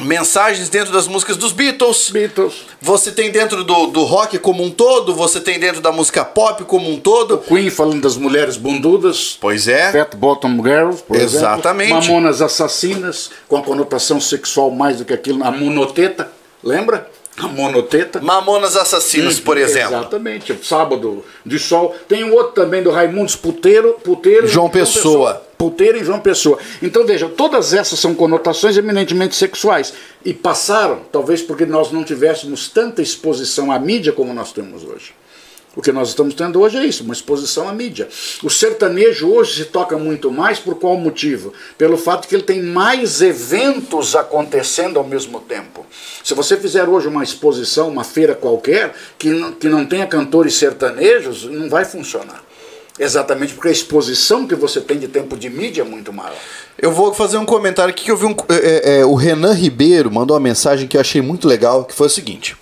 mensagens 0.00 0.68
dentro 0.68 0.92
das 0.92 1.06
músicas 1.06 1.36
dos 1.36 1.52
Beatles. 1.52 2.10
Beatles, 2.10 2.66
Você 2.80 3.10
tem 3.10 3.30
dentro 3.30 3.64
do, 3.64 3.86
do 3.88 4.04
rock 4.04 4.38
como 4.38 4.62
um 4.62 4.70
todo, 4.70 5.14
você 5.14 5.40
tem 5.40 5.58
dentro 5.58 5.80
da 5.80 5.90
música 5.92 6.24
pop 6.24 6.64
como 6.64 6.90
um 6.90 6.98
todo. 6.98 7.38
Queen 7.38 7.70
falando 7.70 8.02
das 8.02 8.16
mulheres 8.16 8.56
bundudas, 8.56 9.36
Pois 9.40 9.68
é. 9.68 9.92
Fat 9.92 10.14
Bottom 10.16 10.62
Girls, 10.62 11.02
por 11.02 11.16
Exatamente. 11.16 11.92
exemplo. 11.92 12.08
Mamonas 12.08 12.42
assassinas, 12.42 13.30
com 13.48 13.56
a 13.56 13.62
conotação 13.62 14.20
sexual 14.20 14.70
mais 14.70 14.98
do 14.98 15.04
que 15.04 15.12
aquilo. 15.12 15.44
A 15.44 15.50
monoteta, 15.50 16.30
lembra? 16.62 17.08
A 17.40 17.46
monoteta. 17.46 18.20
Mamonas 18.20 18.76
Assassinos, 18.76 19.38
por 19.38 19.56
exemplo. 19.56 19.96
Exatamente. 19.96 20.58
Sábado 20.62 21.24
de 21.46 21.56
Sol. 21.58 21.94
Tem 22.08 22.24
um 22.24 22.32
outro 22.32 22.52
também 22.52 22.82
do 22.82 22.90
Raimundos 22.90 23.36
Puteiro. 23.36 23.96
Puteiro 24.02 24.48
João 24.48 24.68
Pessoa. 24.68 25.46
Puteiro 25.58 25.98
e 25.98 26.04
João 26.04 26.20
Pessoa. 26.20 26.58
Então 26.80 27.04
veja, 27.04 27.28
todas 27.28 27.74
essas 27.74 27.98
são 27.98 28.14
conotações 28.14 28.76
eminentemente 28.76 29.34
sexuais. 29.34 29.92
E 30.24 30.32
passaram, 30.32 31.00
talvez 31.10 31.42
porque 31.42 31.66
nós 31.66 31.90
não 31.90 32.04
tivéssemos 32.04 32.68
tanta 32.68 33.02
exposição 33.02 33.72
à 33.72 33.78
mídia 33.78 34.12
como 34.12 34.32
nós 34.32 34.52
temos 34.52 34.84
hoje. 34.84 35.12
O 35.76 35.82
que 35.82 35.92
nós 35.92 36.08
estamos 36.08 36.34
tendo 36.34 36.60
hoje 36.60 36.76
é 36.76 36.84
isso, 36.84 37.04
uma 37.04 37.12
exposição 37.12 37.68
à 37.68 37.72
mídia. 37.72 38.08
O 38.42 38.50
sertanejo 38.50 39.30
hoje 39.30 39.62
se 39.62 39.64
toca 39.66 39.96
muito 39.96 40.30
mais 40.30 40.58
por 40.58 40.74
qual 40.74 40.96
motivo? 40.96 41.52
Pelo 41.76 41.96
fato 41.96 42.26
que 42.26 42.34
ele 42.34 42.42
tem 42.42 42.60
mais 42.62 43.20
eventos 43.20 44.16
acontecendo 44.16 44.98
ao 44.98 45.04
mesmo 45.04 45.40
tempo. 45.40 45.86
Se 46.24 46.34
você 46.34 46.56
fizer 46.56 46.88
hoje 46.88 47.06
uma 47.06 47.22
exposição, 47.22 47.88
uma 47.88 48.02
feira 48.02 48.34
qualquer, 48.34 48.92
que 49.16 49.28
não, 49.30 49.52
que 49.52 49.68
não 49.68 49.86
tenha 49.86 50.06
cantores 50.06 50.54
sertanejos, 50.54 51.44
não 51.44 51.68
vai 51.68 51.84
funcionar. 51.84 52.47
Exatamente 52.98 53.54
porque 53.54 53.68
a 53.68 53.72
exposição 53.72 54.46
que 54.46 54.54
você 54.54 54.80
tem 54.80 54.98
de 54.98 55.08
tempo 55.08 55.36
de 55.36 55.48
mídia 55.48 55.82
é 55.82 55.84
muito 55.84 56.12
maior. 56.12 56.34
Eu 56.76 56.92
vou 56.92 57.14
fazer 57.14 57.38
um 57.38 57.46
comentário 57.46 57.90
aqui 57.90 58.04
que 58.04 58.10
eu 58.10 58.16
vi 58.16 58.26
um, 58.26 58.34
é, 58.48 59.00
é, 59.00 59.04
o 59.04 59.14
Renan 59.14 59.52
Ribeiro 59.52 60.10
mandou 60.10 60.36
uma 60.36 60.42
mensagem 60.42 60.88
que 60.88 60.96
eu 60.96 61.00
achei 61.00 61.22
muito 61.22 61.46
legal, 61.46 61.84
que 61.84 61.94
foi 61.94 62.08
o 62.08 62.10
seguinte. 62.10 62.56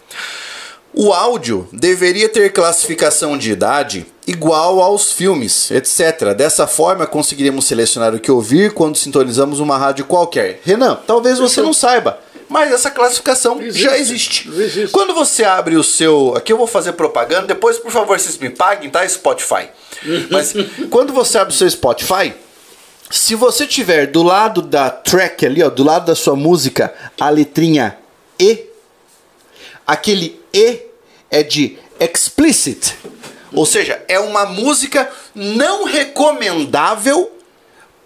O 0.98 1.12
áudio 1.12 1.68
deveria 1.72 2.26
ter 2.26 2.50
classificação 2.54 3.36
de 3.36 3.50
idade 3.50 4.06
igual 4.26 4.80
aos 4.80 5.12
filmes, 5.12 5.70
etc. 5.70 6.34
Dessa 6.34 6.66
forma, 6.66 7.06
conseguiríamos 7.06 7.66
selecionar 7.66 8.14
o 8.14 8.18
que 8.18 8.30
ouvir 8.30 8.72
quando 8.72 8.96
sintonizamos 8.96 9.60
uma 9.60 9.76
rádio 9.76 10.06
qualquer. 10.06 10.60
Renan, 10.64 10.98
talvez 11.06 11.38
você 11.38 11.60
não 11.60 11.74
saiba, 11.74 12.18
mas 12.48 12.72
essa 12.72 12.90
classificação 12.90 13.60
Existe. 13.60 13.82
já 13.82 13.98
existe. 13.98 14.48
Existe. 14.48 14.92
Quando 14.92 15.14
você 15.14 15.44
abre 15.44 15.76
o 15.76 15.82
seu. 15.82 16.34
Aqui 16.36 16.52
eu 16.52 16.56
vou 16.56 16.66
fazer 16.66 16.92
propaganda, 16.92 17.46
depois, 17.46 17.78
por 17.78 17.90
favor, 17.90 18.18
vocês 18.18 18.38
me 18.38 18.50
paguem, 18.50 18.90
tá? 18.90 19.06
Spotify. 19.08 19.68
Mas 20.30 20.54
quando 20.90 21.12
você 21.12 21.38
abre 21.38 21.52
o 21.52 21.56
seu 21.56 21.68
Spotify, 21.68 22.32
se 23.10 23.34
você 23.34 23.66
tiver 23.66 24.06
do 24.06 24.22
lado 24.22 24.62
da 24.62 24.90
track 24.90 25.46
ali, 25.46 25.62
ó, 25.62 25.70
do 25.70 25.84
lado 25.84 26.06
da 26.06 26.14
sua 26.14 26.36
música, 26.36 26.94
a 27.18 27.30
letrinha 27.30 27.98
E, 28.38 28.66
aquele 29.86 30.40
E 30.52 30.82
é 31.30 31.42
de 31.42 31.78
explicit. 32.00 32.94
Ou 33.52 33.64
seja, 33.64 34.02
é 34.08 34.18
uma 34.18 34.44
música 34.46 35.08
não 35.34 35.84
recomendável 35.84 37.35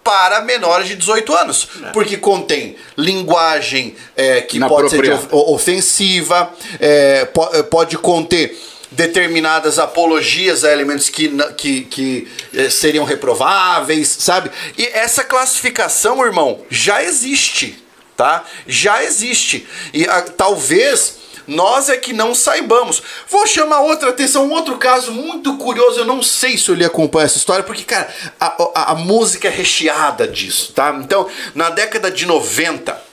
para 0.03 0.41
menores 0.41 0.87
de 0.87 0.95
18 0.95 1.33
anos. 1.35 1.67
Porque 1.93 2.17
contém 2.17 2.75
linguagem 2.97 3.95
é, 4.15 4.41
que 4.41 4.57
pode 4.69 4.89
ser 4.89 4.97
ofensiva, 5.31 6.51
é, 6.79 7.25
po- 7.25 7.49
é, 7.53 7.63
pode 7.63 7.97
conter 7.97 8.57
determinadas 8.91 9.79
apologias 9.79 10.63
a 10.65 10.71
elementos 10.71 11.07
que, 11.07 11.29
que, 11.55 11.81
que 11.83 12.27
eh, 12.53 12.69
seriam 12.69 13.05
reprováveis, 13.05 14.07
sabe? 14.19 14.51
E 14.77 14.85
essa 14.87 15.23
classificação, 15.23 16.21
irmão, 16.25 16.59
já 16.69 17.01
existe, 17.01 17.81
tá? 18.17 18.43
Já 18.67 19.01
existe. 19.01 19.65
E 19.93 20.05
ah, 20.05 20.21
talvez 20.35 21.19
nós 21.51 21.89
é 21.89 21.97
que 21.97 22.13
não 22.13 22.33
saibamos. 22.33 23.01
Vou 23.29 23.45
chamar 23.45 23.81
outra 23.81 24.09
atenção, 24.09 24.47
um 24.47 24.51
outro 24.53 24.77
caso 24.77 25.11
muito 25.11 25.57
curioso. 25.57 25.99
Eu 25.99 26.05
não 26.05 26.23
sei 26.23 26.57
se 26.57 26.69
eu 26.69 26.75
lhe 26.75 26.85
acompanho 26.85 27.25
essa 27.25 27.37
história, 27.37 27.63
porque, 27.63 27.83
cara, 27.83 28.09
a, 28.39 28.45
a- 28.75 28.91
a 28.91 28.95
música 28.95 29.47
é 29.47 29.51
recheada 29.51 30.27
disso, 30.27 30.71
tá? 30.73 30.95
Então, 31.03 31.27
na 31.53 31.69
década 31.69 32.09
de 32.09 32.25
90, 32.25 33.09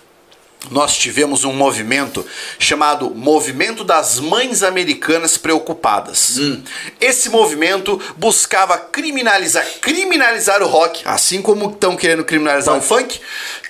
nós 0.71 0.97
tivemos 0.97 1.45
um 1.45 1.53
movimento 1.53 2.27
chamado 2.59 3.11
Movimento 3.15 3.85
das 3.85 4.19
Mães 4.19 4.63
Americanas 4.63 5.39
Preocupadas. 5.39 6.37
Esse 7.01 7.31
movimento 7.31 7.99
buscava 8.17 8.77
criminalizar, 8.77 9.65
criminalizar 9.81 10.63
o 10.63 10.67
rock, 10.67 11.03
assim 11.05 11.41
como 11.41 11.71
estão 11.71 11.97
querendo 11.97 12.25
criminalizar 12.25 12.77
o 12.77 12.83
funk, 12.83 13.21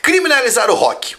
criminalizar 0.03 0.71
o 0.71 0.75
rock. 0.75 1.15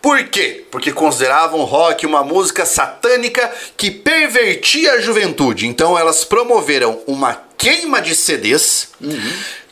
Por 0.00 0.24
quê? 0.28 0.64
Porque 0.70 0.92
consideravam 0.92 1.64
rock 1.64 2.06
uma 2.06 2.22
música 2.22 2.64
satânica 2.64 3.50
que 3.76 3.90
pervertia 3.90 4.92
a 4.92 5.00
juventude. 5.00 5.66
Então 5.66 5.98
elas 5.98 6.24
promoveram 6.24 7.00
uma 7.06 7.42
queima 7.56 8.00
de 8.00 8.14
CDs 8.14 8.90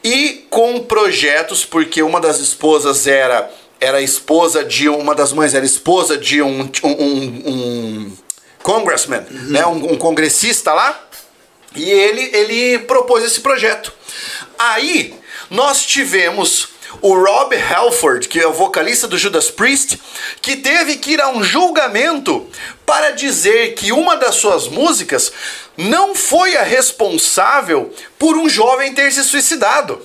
e 0.03 0.45
com 0.51 0.81
projetos, 0.81 1.65
porque 1.65 2.03
uma 2.03 2.21
das 2.21 2.39
esposas 2.41 3.07
era 3.07 3.49
era 3.79 4.01
esposa 4.01 4.65
de 4.65 4.89
uma 4.89 5.15
das 5.15 5.33
mães 5.35 5.53
era 5.55 5.65
esposa 5.65 6.17
de 6.17 6.41
um, 6.41 6.63
um, 6.83 6.89
um- 6.91 7.43
um 7.47 8.17
congressman, 8.63 9.25
né, 9.31 9.67
um, 9.67 9.93
um 9.93 9.97
congressista 9.97 10.73
lá. 10.73 10.99
E 11.75 11.85
ele, 11.91 12.31
ele 12.35 12.79
propôs 12.81 13.23
esse 13.23 13.41
projeto. 13.41 13.93
Aí 14.59 15.15
nós 15.51 15.85
tivemos 15.85 16.71
o 17.01 17.15
Rob 17.15 17.55
Halford, 17.57 18.29
que 18.29 18.41
é 18.41 18.47
o 18.47 18.53
vocalista 18.53 19.07
do 19.07 19.19
Judas 19.19 19.51
Priest, 19.51 20.01
que 20.41 20.57
teve 20.57 20.97
que 20.97 21.13
ir 21.13 21.21
a 21.21 21.29
um 21.29 21.43
julgamento 21.43 22.47
para 22.85 23.11
dizer 23.11 23.75
que 23.75 23.93
uma 23.93 24.17
das 24.17 24.37
suas 24.37 24.69
músicas 24.69 25.33
não 25.77 26.15
foi 26.15 26.57
a 26.57 26.63
responsável 26.63 27.93
por 28.19 28.37
um 28.37 28.49
jovem 28.49 28.95
ter 28.95 29.13
se 29.13 29.25
suicidado. 29.25 30.01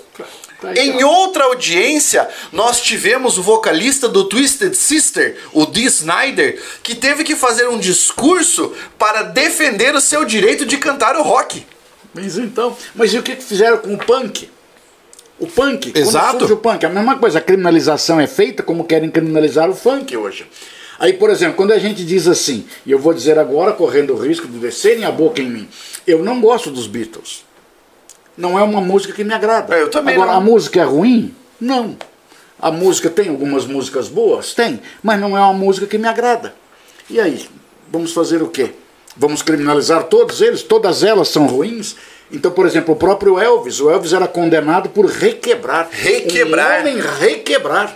Tá 0.59 0.69
aí, 0.69 0.89
Em 0.89 1.03
outra 1.03 1.45
audiência, 1.45 2.29
nós 2.51 2.81
tivemos 2.81 3.37
o 3.37 3.43
vocalista 3.43 4.07
do 4.07 4.25
Twisted 4.25 4.75
Sister, 4.75 5.37
o 5.53 5.65
Dee 5.65 5.85
Snyder, 5.85 6.61
que 6.83 6.93
teve 6.93 7.23
que 7.23 7.35
fazer 7.35 7.67
um 7.67 7.79
discurso 7.79 8.71
para 8.97 9.23
defender 9.23 9.95
o 9.95 10.01
seu 10.01 10.23
direito 10.23 10.65
de 10.65 10.77
cantar 10.77 11.15
o 11.15 11.23
rock. 11.23 11.65
Mas 12.13 12.37
então, 12.37 12.77
mas 12.93 13.13
e 13.13 13.17
o 13.17 13.23
que 13.23 13.35
fizeram 13.37 13.77
com 13.77 13.93
o 13.93 13.97
punk? 13.97 14.49
O 15.41 15.47
punk, 15.47 15.91
Exato. 15.95 16.25
quando 16.27 16.39
surge 16.41 16.53
o 16.53 16.57
punk, 16.57 16.85
a 16.85 16.89
mesma 16.89 17.17
coisa, 17.17 17.39
a 17.39 17.41
criminalização 17.41 18.19
é 18.21 18.27
feita 18.27 18.61
como 18.61 18.83
querem 18.83 19.09
criminalizar 19.09 19.67
o 19.67 19.73
funk 19.73 20.15
hoje. 20.15 20.45
Aí, 20.99 21.13
por 21.13 21.31
exemplo, 21.31 21.55
quando 21.55 21.71
a 21.71 21.79
gente 21.79 22.05
diz 22.05 22.27
assim, 22.27 22.63
e 22.85 22.91
eu 22.91 22.99
vou 22.99 23.11
dizer 23.11 23.39
agora, 23.39 23.73
correndo 23.73 24.13
o 24.13 24.15
risco 24.15 24.47
de 24.47 24.59
descerem 24.59 25.03
a 25.03 25.11
boca 25.11 25.41
em 25.41 25.49
mim, 25.49 25.67
eu 26.05 26.23
não 26.23 26.39
gosto 26.39 26.69
dos 26.69 26.85
Beatles. 26.85 27.43
Não 28.37 28.57
é 28.57 28.61
uma 28.61 28.81
música 28.81 29.13
que 29.13 29.23
me 29.23 29.33
agrada. 29.33 29.75
É, 29.75 29.81
eu 29.81 29.89
também 29.89 30.13
Agora, 30.13 30.33
não. 30.33 30.37
a 30.37 30.41
música 30.41 30.79
é 30.79 30.83
ruim? 30.83 31.33
Não. 31.59 31.97
A 32.59 32.71
música 32.71 33.09
tem 33.09 33.29
algumas 33.29 33.65
músicas 33.65 34.07
boas? 34.07 34.53
Tem. 34.53 34.79
Mas 35.01 35.19
não 35.19 35.35
é 35.35 35.41
uma 35.41 35.53
música 35.53 35.87
que 35.87 35.97
me 35.97 36.07
agrada. 36.07 36.53
E 37.09 37.19
aí? 37.19 37.49
Vamos 37.91 38.13
fazer 38.13 38.43
o 38.43 38.47
quê? 38.47 38.73
Vamos 39.17 39.41
criminalizar 39.41 40.03
todos 40.03 40.39
eles? 40.39 40.61
Todas 40.61 41.03
elas 41.03 41.29
são 41.29 41.47
ruins? 41.47 41.95
Então, 42.32 42.51
por 42.51 42.65
exemplo, 42.65 42.93
o 42.93 42.97
próprio 42.97 43.39
Elvis, 43.39 43.79
o 43.82 43.89
Elvis 43.89 44.13
era 44.13 44.27
condenado 44.27 44.89
por 44.89 45.05
requebrar. 45.05 45.89
Requebrar. 45.91 46.77
Um 46.77 46.82
homem 46.82 47.01
requebrar. 47.19 47.95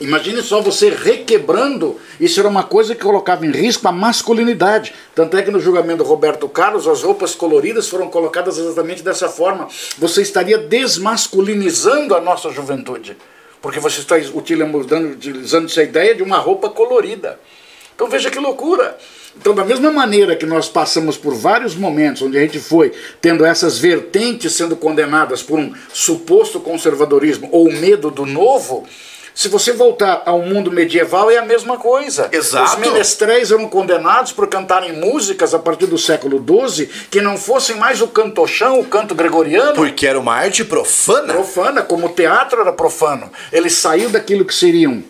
Imagine 0.00 0.42
só 0.42 0.62
você 0.62 0.88
requebrando, 0.88 2.00
isso 2.18 2.40
era 2.40 2.48
uma 2.48 2.62
coisa 2.62 2.94
que 2.94 3.02
colocava 3.02 3.44
em 3.44 3.50
risco 3.50 3.86
a 3.86 3.92
masculinidade. 3.92 4.94
Tanto 5.14 5.36
é 5.36 5.42
que 5.42 5.50
no 5.50 5.60
julgamento 5.60 5.98
do 5.98 6.08
Roberto 6.08 6.48
Carlos, 6.48 6.88
as 6.88 7.02
roupas 7.02 7.34
coloridas 7.34 7.86
foram 7.86 8.08
colocadas 8.08 8.56
exatamente 8.56 9.02
dessa 9.02 9.28
forma. 9.28 9.68
Você 9.98 10.22
estaria 10.22 10.56
desmasculinizando 10.56 12.14
a 12.14 12.20
nossa 12.20 12.50
juventude, 12.50 13.14
porque 13.60 13.78
você 13.78 14.00
está 14.00 14.16
utilizando, 14.32 15.10
utilizando 15.12 15.66
essa 15.66 15.82
ideia 15.82 16.14
de 16.14 16.22
uma 16.22 16.38
roupa 16.38 16.70
colorida. 16.70 17.38
Então 17.94 18.08
veja 18.08 18.30
que 18.30 18.38
loucura. 18.38 18.96
Então, 19.36 19.54
da 19.54 19.64
mesma 19.64 19.90
maneira 19.90 20.36
que 20.36 20.44
nós 20.44 20.68
passamos 20.68 21.16
por 21.16 21.34
vários 21.34 21.74
momentos 21.74 22.22
onde 22.22 22.36
a 22.36 22.40
gente 22.40 22.58
foi 22.58 22.92
tendo 23.20 23.44
essas 23.44 23.78
vertentes 23.78 24.52
sendo 24.52 24.76
condenadas 24.76 25.42
por 25.42 25.58
um 25.58 25.72
suposto 25.92 26.60
conservadorismo 26.60 27.48
ou 27.52 27.70
medo 27.72 28.10
do 28.10 28.26
novo, 28.26 28.86
Se 29.32 29.48
você 29.48 29.72
voltar 29.72 30.22
ao 30.26 30.42
mundo 30.42 30.70
medieval, 30.70 31.30
é 31.30 31.38
a 31.38 31.44
mesma 31.44 31.78
coisa. 31.78 32.28
Exato. 32.32 32.72
Os 32.72 32.78
menestréis 32.78 33.50
eram 33.50 33.68
condenados 33.68 34.32
por 34.32 34.48
cantarem 34.48 34.92
músicas 34.92 35.54
a 35.54 35.58
partir 35.58 35.86
do 35.86 35.96
século 35.96 36.44
XII 36.44 36.86
que 37.10 37.20
não 37.20 37.38
fossem 37.38 37.76
mais 37.76 38.02
o 38.02 38.08
cantochão, 38.08 38.80
o 38.80 38.84
canto 38.84 39.14
gregoriano. 39.14 39.74
Porque 39.74 40.06
era 40.06 40.18
uma 40.18 40.34
arte 40.34 40.64
profana. 40.64 41.32
Profana, 41.32 41.80
como 41.80 42.06
o 42.06 42.10
teatro 42.10 42.60
era 42.60 42.72
profano. 42.72 43.30
Ele 43.52 43.70
saiu 43.70 44.10
daquilo 44.10 44.44
que 44.44 44.54
seriam 44.54 45.02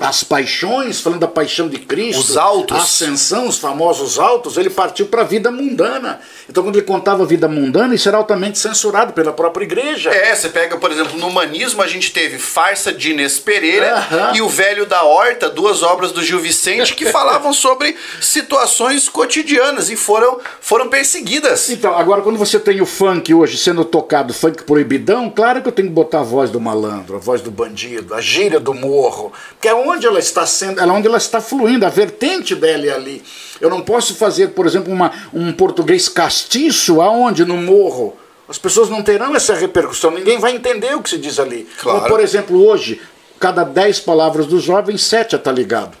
as 0.00 0.22
paixões, 0.22 1.00
falando 1.00 1.20
da 1.20 1.28
paixão 1.28 1.68
de 1.68 1.78
Cristo, 1.78 2.20
Os 2.20 2.36
altos. 2.36 2.76
a 2.76 2.80
ascensão, 2.82 3.48
os 3.48 3.58
famosos 3.58 4.18
altos, 4.18 4.56
ele 4.56 4.70
partiu 4.70 5.06
para 5.06 5.22
a 5.22 5.24
vida 5.24 5.50
mundana. 5.50 6.20
Então, 6.48 6.62
quando 6.62 6.76
ele 6.76 6.86
contava 6.86 7.24
a 7.24 7.26
vida 7.26 7.48
mundana, 7.48 7.94
isso 7.94 8.08
era 8.08 8.16
altamente 8.16 8.58
censurado 8.58 9.12
pela 9.12 9.32
própria 9.32 9.64
igreja. 9.64 10.10
É, 10.10 10.34
você 10.34 10.48
pega, 10.48 10.76
por 10.76 10.90
exemplo, 10.90 11.18
no 11.18 11.26
humanismo 11.26 11.82
a 11.82 11.86
gente 11.86 12.12
teve 12.12 12.38
Farsa 12.38 12.92
de 12.92 13.10
Inês 13.10 13.38
Pereira 13.38 14.06
e 14.34 14.40
O 14.40 14.48
Velho 14.48 14.86
da 14.86 15.02
Horta, 15.02 15.48
duas 15.50 15.82
obras 15.82 16.12
do 16.12 16.22
Gil 16.22 16.38
Vicente 16.38 16.94
que 16.94 17.06
falavam 17.10 17.52
sobre 17.52 17.96
situações 18.20 19.08
cotidianas 19.08 19.90
e 19.90 19.96
foram, 19.96 20.38
foram 20.60 20.88
perseguidas. 20.88 21.68
Então, 21.70 21.96
agora 21.96 22.22
quando 22.22 22.38
você 22.38 22.58
tem 22.58 22.80
o 22.80 22.86
funk 22.86 23.34
hoje 23.34 23.58
sendo 23.58 23.84
tocado, 23.84 24.32
funk 24.32 24.62
proibidão, 24.62 25.28
claro 25.28 25.60
que 25.60 25.68
eu 25.68 25.72
tenho 25.72 25.88
que 25.88 25.94
botar 25.94 26.20
a 26.20 26.22
voz 26.22 26.50
do 26.50 26.60
malandro, 26.60 27.16
a 27.16 27.18
voz 27.18 27.40
do 27.40 27.50
bandido, 27.50 28.14
a 28.14 28.20
gíria 28.20 28.60
do 28.60 28.72
morro, 28.72 29.32
que 29.60 29.66
é 29.68 29.74
onde 29.88 30.06
ela 30.06 30.18
está 30.18 30.46
sendo, 30.46 30.80
é 30.80 30.86
onde 30.86 31.06
ela 31.06 31.18
está 31.18 31.40
fluindo, 31.40 31.86
a 31.86 31.88
vertente 31.88 32.54
dela 32.54 32.86
é 32.86 32.94
ali. 32.94 33.22
Eu 33.60 33.70
não 33.70 33.80
posso 33.80 34.14
fazer, 34.14 34.48
por 34.48 34.66
exemplo, 34.66 34.92
uma, 34.92 35.12
um 35.32 35.52
português 35.52 36.08
castiço 36.08 37.00
aonde? 37.00 37.44
No 37.44 37.56
morro. 37.56 38.16
As 38.48 38.58
pessoas 38.58 38.88
não 38.88 39.02
terão 39.02 39.36
essa 39.36 39.54
repercussão, 39.54 40.10
ninguém 40.10 40.38
vai 40.38 40.54
entender 40.54 40.94
o 40.94 41.02
que 41.02 41.10
se 41.10 41.18
diz 41.18 41.38
ali. 41.38 41.68
Claro. 41.80 41.98
Como, 41.98 42.10
por 42.10 42.20
exemplo, 42.20 42.66
hoje, 42.66 43.00
cada 43.38 43.62
10 43.62 44.00
palavras 44.00 44.46
dos 44.46 44.62
jovens, 44.62 45.02
7 45.02 45.36
está 45.36 45.52
ligado. 45.52 45.96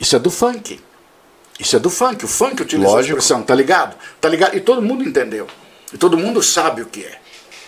Isso 0.00 0.16
é 0.16 0.18
do 0.18 0.30
funk. 0.30 0.80
Isso 1.58 1.76
é 1.76 1.78
do 1.78 1.88
funk. 1.88 2.24
O 2.24 2.28
funk 2.28 2.62
utiliza 2.62 2.90
Lógico. 2.90 3.14
a 3.14 3.18
expressão, 3.18 3.42
tá 3.42 3.54
ligado? 3.54 3.96
Tá 4.20 4.28
ligado? 4.28 4.56
E 4.56 4.60
todo 4.60 4.82
mundo 4.82 5.04
entendeu. 5.04 5.46
E 5.92 5.96
todo 5.96 6.18
mundo 6.18 6.42
sabe 6.42 6.82
o 6.82 6.86
que 6.86 7.04
é. 7.04 7.18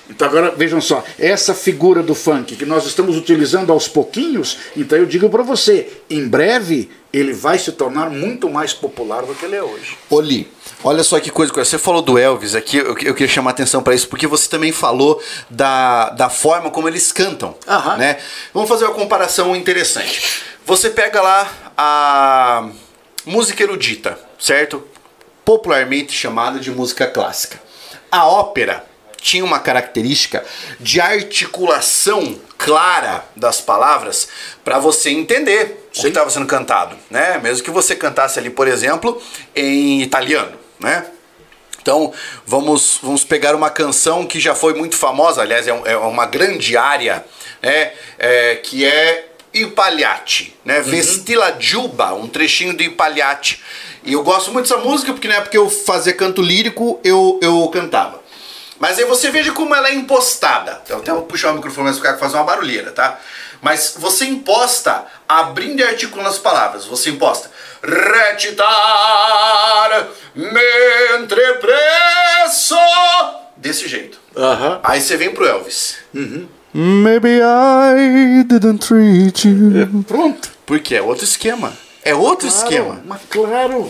Então 0.08 0.26
agora 0.26 0.50
vejam 0.56 0.80
só, 0.80 1.04
essa 1.18 1.54
figura 1.54 2.02
do 2.02 2.14
funk 2.14 2.56
que 2.56 2.64
nós 2.64 2.86
estamos 2.86 3.16
utilizando 3.16 3.72
aos 3.72 3.86
pouquinhos, 3.86 4.56
então 4.76 4.96
eu 4.96 5.04
digo 5.04 5.28
para 5.28 5.42
você, 5.42 6.00
em 6.08 6.26
breve 6.26 6.90
ele 7.12 7.32
vai 7.32 7.58
se 7.58 7.72
tornar 7.72 8.10
muito 8.10 8.48
mais 8.48 8.72
popular 8.72 9.22
do 9.22 9.34
que 9.34 9.44
ele 9.44 9.56
é 9.56 9.62
hoje. 9.62 9.96
Oli, 10.10 10.50
olha 10.82 11.02
só 11.02 11.18
que 11.20 11.30
coisa. 11.30 11.52
Você 11.52 11.78
falou 11.78 12.02
do 12.02 12.18
Elvis 12.18 12.54
aqui, 12.54 12.78
eu, 12.78 12.96
eu 12.98 13.14
queria 13.14 13.28
chamar 13.28 13.50
atenção 13.50 13.82
para 13.82 13.94
isso, 13.94 14.08
porque 14.08 14.26
você 14.26 14.48
também 14.48 14.72
falou 14.72 15.22
da, 15.48 16.10
da 16.10 16.28
forma 16.28 16.70
como 16.70 16.88
eles 16.88 17.12
cantam. 17.12 17.54
Aham. 17.66 17.96
Né? 17.96 18.18
Vamos 18.52 18.68
fazer 18.68 18.84
uma 18.84 18.94
comparação 18.94 19.56
interessante. 19.56 20.42
Você 20.66 20.90
pega 20.90 21.20
lá 21.22 21.50
a 21.76 22.68
música 23.24 23.62
erudita, 23.62 24.18
certo? 24.38 24.82
Popularmente 25.44 26.12
chamada 26.12 26.58
de 26.58 26.70
música 26.70 27.06
clássica. 27.06 27.60
A 28.10 28.26
ópera 28.26 28.87
tinha 29.20 29.44
uma 29.44 29.58
característica 29.58 30.44
de 30.80 31.00
articulação 31.00 32.38
clara 32.56 33.24
das 33.36 33.60
palavras 33.60 34.28
para 34.64 34.78
você 34.78 35.10
entender 35.10 35.88
o 35.96 36.00
que 36.00 36.08
estava 36.08 36.30
sendo 36.30 36.46
cantado, 36.46 36.96
né? 37.10 37.38
Mesmo 37.42 37.64
que 37.64 37.70
você 37.70 37.94
cantasse 37.96 38.38
ali, 38.38 38.50
por 38.50 38.66
exemplo, 38.68 39.20
em 39.54 40.02
italiano, 40.02 40.52
né? 40.78 41.06
Então, 41.80 42.12
vamos, 42.44 42.98
vamos 43.02 43.24
pegar 43.24 43.54
uma 43.54 43.70
canção 43.70 44.26
que 44.26 44.38
já 44.38 44.54
foi 44.54 44.74
muito 44.74 44.96
famosa, 44.96 45.40
aliás, 45.40 45.66
é, 45.66 45.72
um- 45.72 45.86
é 45.86 45.96
uma 45.96 46.26
grande 46.26 46.76
área, 46.76 47.24
né? 47.62 47.92
É, 48.18 48.56
que 48.56 48.84
é 48.84 49.28
I 49.54 49.66
Pagliacci, 49.68 50.54
né? 50.64 50.80
Vestila 50.82 51.56
Giuba, 51.58 52.12
um 52.12 52.28
trechinho 52.28 52.76
do 52.76 52.82
I 52.82 52.90
Pagliacci. 52.90 53.58
E 54.04 54.12
eu 54.12 54.22
gosto 54.22 54.52
muito 54.52 54.68
dessa 54.68 54.80
música 54.82 55.12
porque 55.12 55.26
na 55.28 55.34
época 55.36 55.50
que 55.50 55.58
eu 55.58 55.68
fazia 55.70 56.12
canto 56.12 56.42
lírico, 56.42 57.00
eu, 57.02 57.38
eu 57.42 57.66
cantava. 57.68 58.22
Mas 58.78 58.98
aí 58.98 59.04
você 59.04 59.30
veja 59.30 59.52
como 59.52 59.74
ela 59.74 59.88
é 59.88 59.94
impostada. 59.94 60.80
Eu 60.88 60.98
até 60.98 61.12
vou 61.12 61.22
puxar 61.22 61.52
o 61.52 61.54
microfone 61.54 61.86
mais 61.86 62.00
que 62.00 62.18
fazer 62.18 62.36
uma 62.36 62.44
barulheira, 62.44 62.92
tá? 62.92 63.18
Mas 63.60 63.94
você 63.98 64.24
imposta 64.24 65.04
abrindo 65.28 65.80
e 65.80 65.84
articulando 65.84 66.28
as 66.28 66.38
palavras. 66.38 66.84
Você 66.86 67.10
imposta 67.10 67.50
recitar 67.82 68.68
mentre 70.34 71.54
presso 71.54 72.76
desse 73.56 73.88
jeito. 73.88 74.18
Aham. 74.36 74.80
Aí 74.82 75.00
você 75.00 75.16
vem 75.16 75.32
pro 75.32 75.46
Elvis. 75.46 75.96
Maybe 76.72 77.40
I 77.42 78.44
didn't 78.44 78.86
treat 78.86 79.48
you. 79.48 80.04
Pronto. 80.06 80.50
Porque 80.64 80.94
é 80.94 81.02
outro 81.02 81.24
esquema. 81.24 81.72
É 82.04 82.14
outro 82.14 82.48
Claro, 82.48 82.64
esquema. 82.64 83.02
Mas 83.04 83.20
claro. 83.28 83.88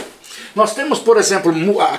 Nós 0.54 0.74
temos, 0.74 0.98
por 0.98 1.16
exemplo, 1.16 1.52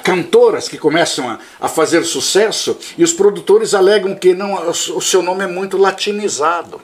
cantoras 0.03 0.67
que 0.67 0.77
começam 0.77 1.29
a, 1.29 1.39
a 1.59 1.67
fazer 1.67 2.03
sucesso 2.03 2.77
e 2.97 3.03
os 3.03 3.13
produtores 3.13 3.73
alegam 3.73 4.15
que 4.15 4.33
não, 4.33 4.69
o 4.69 5.01
seu 5.01 5.21
nome 5.21 5.43
é 5.43 5.47
muito 5.47 5.77
latinizado. 5.77 6.81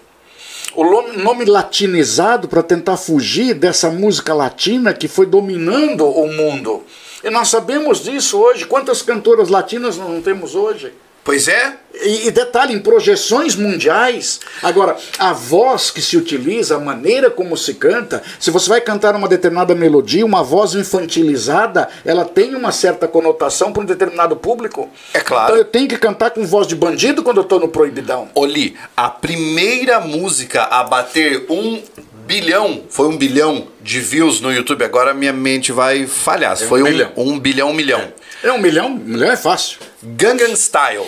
O 0.75 0.83
nome 0.83 1.45
latinizado 1.45 2.47
para 2.49 2.61
tentar 2.61 2.97
fugir 2.97 3.53
dessa 3.53 3.89
música 3.89 4.33
latina 4.33 4.93
que 4.93 5.07
foi 5.07 5.25
dominando 5.25 6.05
o 6.05 6.27
mundo. 6.27 6.83
E 7.23 7.29
nós 7.29 7.47
sabemos 7.47 8.03
disso 8.03 8.37
hoje. 8.37 8.65
Quantas 8.65 9.01
cantoras 9.01 9.47
latinas 9.49 9.97
nós 9.97 10.09
não 10.09 10.21
temos 10.21 10.53
hoje? 10.53 10.93
Pois 11.25 11.47
é. 11.47 11.73
E, 12.03 12.27
e 12.27 12.31
detalhe, 12.31 12.71
em 12.71 12.79
projeções 12.79 13.55
mundiais. 13.55 14.39
Agora, 14.61 14.95
a 15.17 15.33
voz 15.33 15.89
que 15.89 15.99
se 15.99 16.15
utiliza, 16.15 16.75
a 16.75 16.79
maneira 16.79 17.31
como 17.31 17.57
se 17.57 17.73
canta, 17.73 18.21
se 18.39 18.51
você 18.51 18.69
vai 18.69 18.79
cantar 18.79 19.15
uma 19.15 19.27
determinada 19.27 19.73
melodia, 19.73 20.23
uma 20.23 20.43
voz 20.43 20.75
infantilizada, 20.75 21.89
ela 22.05 22.25
tem 22.25 22.53
uma 22.53 22.71
certa 22.71 23.07
conotação 23.07 23.73
para 23.73 23.81
um 23.81 23.85
determinado 23.85 24.35
público. 24.35 24.87
É 25.15 25.19
claro. 25.19 25.45
Então 25.45 25.57
eu 25.57 25.65
tenho 25.65 25.87
que 25.87 25.97
cantar 25.97 26.29
com 26.29 26.45
voz 26.45 26.67
de 26.67 26.75
bandido 26.75 27.23
quando 27.23 27.37
eu 27.37 27.43
estou 27.43 27.59
no 27.59 27.69
proibidão. 27.69 28.29
Oli, 28.35 28.77
a 28.95 29.09
primeira 29.09 29.99
música 29.99 30.61
a 30.63 30.83
bater 30.83 31.47
um 31.49 31.81
bilhão, 32.27 32.83
foi 32.89 33.07
um 33.07 33.17
bilhão 33.17 33.67
de 33.81 33.99
views 33.99 34.41
no 34.41 34.51
YouTube, 34.51 34.83
agora 34.83 35.13
minha 35.13 35.33
mente 35.33 35.71
vai 35.71 36.05
falhar. 36.05 36.55
foi 36.57 36.81
um 36.81 36.85
bilhão. 36.85 37.11
um 37.17 37.39
bilhão, 37.39 37.69
um 37.69 37.73
milhão. 37.73 37.99
É 37.99 38.24
um 38.51 38.59
milhão? 38.59 38.87
Um 38.87 38.95
milhão 38.95 39.31
é 39.31 39.37
fácil. 39.37 39.79
Gangnam 40.01 40.53
Style, 40.55 41.05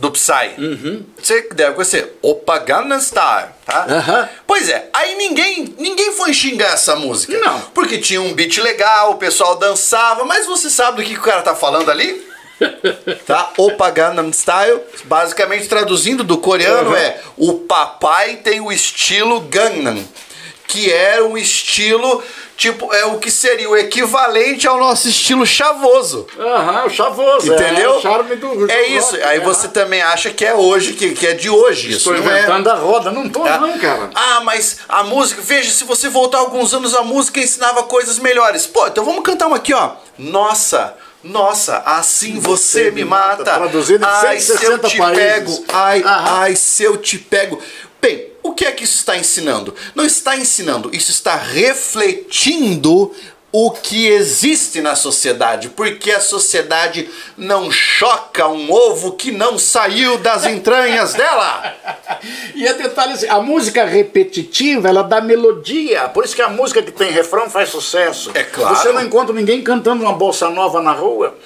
do 0.00 0.10
Psy. 0.10 0.54
Você 1.18 1.48
deve 1.54 1.74
conhecer. 1.74 2.16
Opa, 2.22 2.58
Gangnam 2.58 3.00
Style, 3.00 3.48
tá? 3.64 3.86
Aham. 3.88 4.28
Pois 4.46 4.68
é, 4.68 4.88
aí 4.92 5.14
ninguém, 5.16 5.74
ninguém 5.78 6.12
foi 6.12 6.32
xingar 6.34 6.72
essa 6.74 6.96
música. 6.96 7.38
Não. 7.38 7.60
Porque 7.74 7.98
tinha 7.98 8.20
um 8.20 8.34
beat 8.34 8.58
legal, 8.58 9.12
o 9.12 9.16
pessoal 9.16 9.56
dançava, 9.56 10.24
mas 10.24 10.46
você 10.46 10.68
sabe 10.68 10.98
do 10.98 11.02
que, 11.06 11.14
que 11.14 11.20
o 11.20 11.22
cara 11.22 11.42
tá 11.42 11.54
falando 11.54 11.90
ali? 11.90 12.26
tá? 13.26 13.52
Opa 13.58 13.90
Gangnam 13.90 14.32
Style, 14.32 14.80
basicamente 15.04 15.68
traduzindo 15.68 16.24
do 16.24 16.38
coreano 16.38 16.90
Uhum. 16.90 16.96
é 16.96 17.20
o 17.36 17.52
papai 17.60 18.36
tem 18.36 18.60
o 18.60 18.72
estilo 18.72 19.40
Gangnam, 19.40 20.02
que 20.66 20.90
era 20.90 21.24
um 21.24 21.36
estilo 21.36 22.22
tipo 22.56 22.92
é 22.94 23.04
o 23.04 23.18
que 23.18 23.30
seria 23.30 23.68
o 23.68 23.76
equivalente 23.76 24.66
ao 24.66 24.78
nosso 24.78 25.08
estilo 25.08 25.44
chavoso. 25.46 26.26
Aham, 26.38 26.86
o 26.86 26.90
chavoso. 26.90 27.52
Entendeu? 27.52 27.94
É 27.94 27.96
o 27.96 28.00
charme 28.00 28.36
do. 28.36 28.70
É 28.70 28.82
do 28.84 28.90
isso. 28.92 29.12
rock, 29.12 29.22
Aí 29.22 29.36
é. 29.38 29.40
você 29.40 29.68
também 29.68 30.00
acha 30.02 30.30
que 30.30 30.44
é 30.44 30.54
hoje, 30.54 30.94
que, 30.94 31.10
que 31.10 31.26
é 31.26 31.34
de 31.34 31.50
hoje. 31.50 31.90
Isso 31.90 32.10
Estou 32.10 32.14
não 32.14 32.30
é. 32.32 32.38
inventando 32.38 32.68
a 32.70 32.74
roda. 32.74 33.10
Não 33.10 33.28
tô, 33.28 33.40
Tá? 33.42 33.58
não, 33.58 33.78
cara. 33.78 34.10
Ah, 34.14 34.40
mas 34.42 34.78
a 34.88 35.02
música, 35.04 35.40
veja, 35.42 35.70
se 35.70 35.84
você 35.84 36.08
voltar 36.08 36.38
alguns 36.38 36.72
anos, 36.74 36.94
a 36.94 37.02
música 37.02 37.40
ensinava 37.40 37.82
coisas 37.84 38.18
melhores. 38.18 38.66
Pô, 38.66 38.86
então 38.86 39.04
vamos 39.04 39.22
cantar 39.22 39.46
uma 39.46 39.56
aqui, 39.56 39.74
ó. 39.74 39.92
Nossa, 40.18 40.94
nossa, 41.22 41.78
assim 41.84 42.38
você 42.38 42.90
me 42.90 43.04
mata. 43.04 43.44
Traduzido 43.44 44.04
em 44.04 44.08
ai, 44.08 44.40
se 44.40 44.52
eu 44.52 44.58
160 44.58 44.88
te 44.88 44.98
países. 44.98 45.24
pego. 45.24 45.64
Ai, 45.72 46.02
Aham. 46.02 46.38
ai, 46.40 46.56
se 46.56 46.82
eu 46.84 46.96
te 46.96 47.18
pego. 47.18 47.60
Bem, 48.00 48.28
o 48.42 48.52
que 48.52 48.64
é 48.64 48.72
que 48.72 48.84
isso 48.84 48.96
está 48.96 49.16
ensinando? 49.16 49.74
Não 49.94 50.04
está 50.04 50.36
ensinando, 50.36 50.90
isso 50.92 51.10
está 51.10 51.34
refletindo 51.34 53.12
o 53.58 53.70
que 53.70 54.06
existe 54.08 54.82
na 54.82 54.94
sociedade, 54.94 55.70
porque 55.70 56.10
a 56.10 56.20
sociedade 56.20 57.08
não 57.38 57.70
choca 57.70 58.46
um 58.48 58.70
ovo 58.70 59.12
que 59.12 59.32
não 59.32 59.58
saiu 59.58 60.18
das 60.18 60.44
entranhas 60.44 61.14
dela. 61.14 61.74
E 62.54 62.66
é 62.66 62.72
detalhe 62.72 63.12
assim, 63.12 63.28
a 63.28 63.38
música 63.40 63.84
repetitiva, 63.84 64.88
ela 64.88 65.02
dá 65.02 65.20
melodia. 65.20 66.08
Por 66.08 66.24
isso 66.24 66.34
que 66.34 66.40
a 66.40 66.48
música 66.48 66.82
que 66.82 66.90
tem 66.90 67.10
refrão 67.10 67.50
faz 67.50 67.68
sucesso. 67.68 68.30
É 68.34 68.42
claro. 68.42 68.74
Você 68.74 68.90
não 68.92 69.02
encontra 69.02 69.34
ninguém 69.34 69.62
cantando 69.62 70.02
uma 70.02 70.14
bolsa 70.14 70.48
nova 70.48 70.80
na 70.80 70.92
rua. 70.92 71.36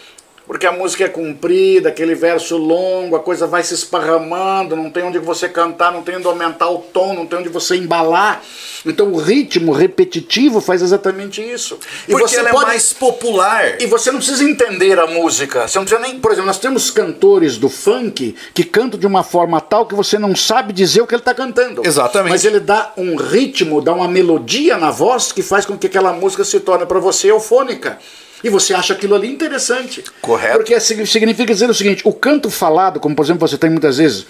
Porque 0.51 0.67
a 0.67 0.73
música 0.73 1.05
é 1.05 1.09
comprida, 1.09 1.91
aquele 1.91 2.13
verso 2.13 2.57
longo, 2.57 3.15
a 3.15 3.21
coisa 3.21 3.47
vai 3.47 3.63
se 3.63 3.73
esparramando, 3.73 4.75
não 4.75 4.91
tem 4.91 5.05
onde 5.05 5.21
você 5.21 5.49
cantar, 5.49 5.93
não 5.93 6.03
tem 6.03 6.17
onde 6.17 6.27
aumentar 6.27 6.69
o 6.69 6.79
tom, 6.79 7.15
não 7.15 7.25
tem 7.25 7.39
onde 7.39 7.49
você 7.49 7.77
embalar. 7.77 8.43
Então 8.85 9.13
o 9.13 9.17
ritmo 9.17 9.71
repetitivo 9.71 10.61
faz 10.61 10.83
exatamente 10.83 11.41
isso. 11.41 11.79
E 12.09 12.11
Porque 12.11 12.27
você 12.27 12.39
ela 12.39 12.49
é 12.49 12.53
pode... 12.53 12.65
é 12.65 12.67
mais 12.67 12.93
popular. 12.93 13.81
E 13.81 13.87
você 13.87 14.11
não 14.11 14.19
precisa 14.19 14.43
entender 14.43 14.99
a 14.99 15.07
música. 15.07 15.69
Você 15.69 15.79
não 15.79 15.85
precisa 15.85 16.05
nem. 16.05 16.19
Por 16.19 16.33
exemplo, 16.33 16.49
nós 16.49 16.59
temos 16.59 16.91
cantores 16.91 17.57
do 17.57 17.69
funk 17.69 18.35
que 18.53 18.65
cantam 18.65 18.99
de 18.99 19.07
uma 19.07 19.23
forma 19.23 19.61
tal 19.61 19.87
que 19.87 19.95
você 19.95 20.19
não 20.19 20.35
sabe 20.35 20.73
dizer 20.73 21.01
o 21.01 21.07
que 21.07 21.15
ele 21.15 21.23
está 21.23 21.33
cantando. 21.33 21.83
Exatamente. 21.87 22.33
Mas 22.33 22.45
ele 22.45 22.59
dá 22.59 22.93
um 22.97 23.15
ritmo, 23.15 23.81
dá 23.81 23.95
uma 23.95 24.09
melodia 24.09 24.77
na 24.77 24.91
voz 24.91 25.31
que 25.31 25.45
faz 25.45 25.65
com 25.65 25.79
que 25.79 25.87
aquela 25.87 26.13
música 26.13 26.43
se 26.43 26.59
torne 26.59 26.87
para 26.87 26.99
você 26.99 27.31
eufônica. 27.31 28.01
E 28.43 28.49
você 28.49 28.74
acha 28.74 28.93
aquilo 28.93 29.14
ali 29.14 29.30
interessante. 29.30 30.05
Correto. 30.20 30.59
Porque 30.59 30.78
significa 30.80 31.53
dizer 31.53 31.68
o 31.68 31.74
seguinte: 31.74 32.03
o 32.05 32.12
canto 32.12 32.51
falado, 32.51 33.01
como 33.01 33.14
por 33.14 33.24
exemplo 33.24 33.47
você 33.47 33.59
tem 33.59 33.70
muitas 33.70 33.99
vezes 33.99 34.26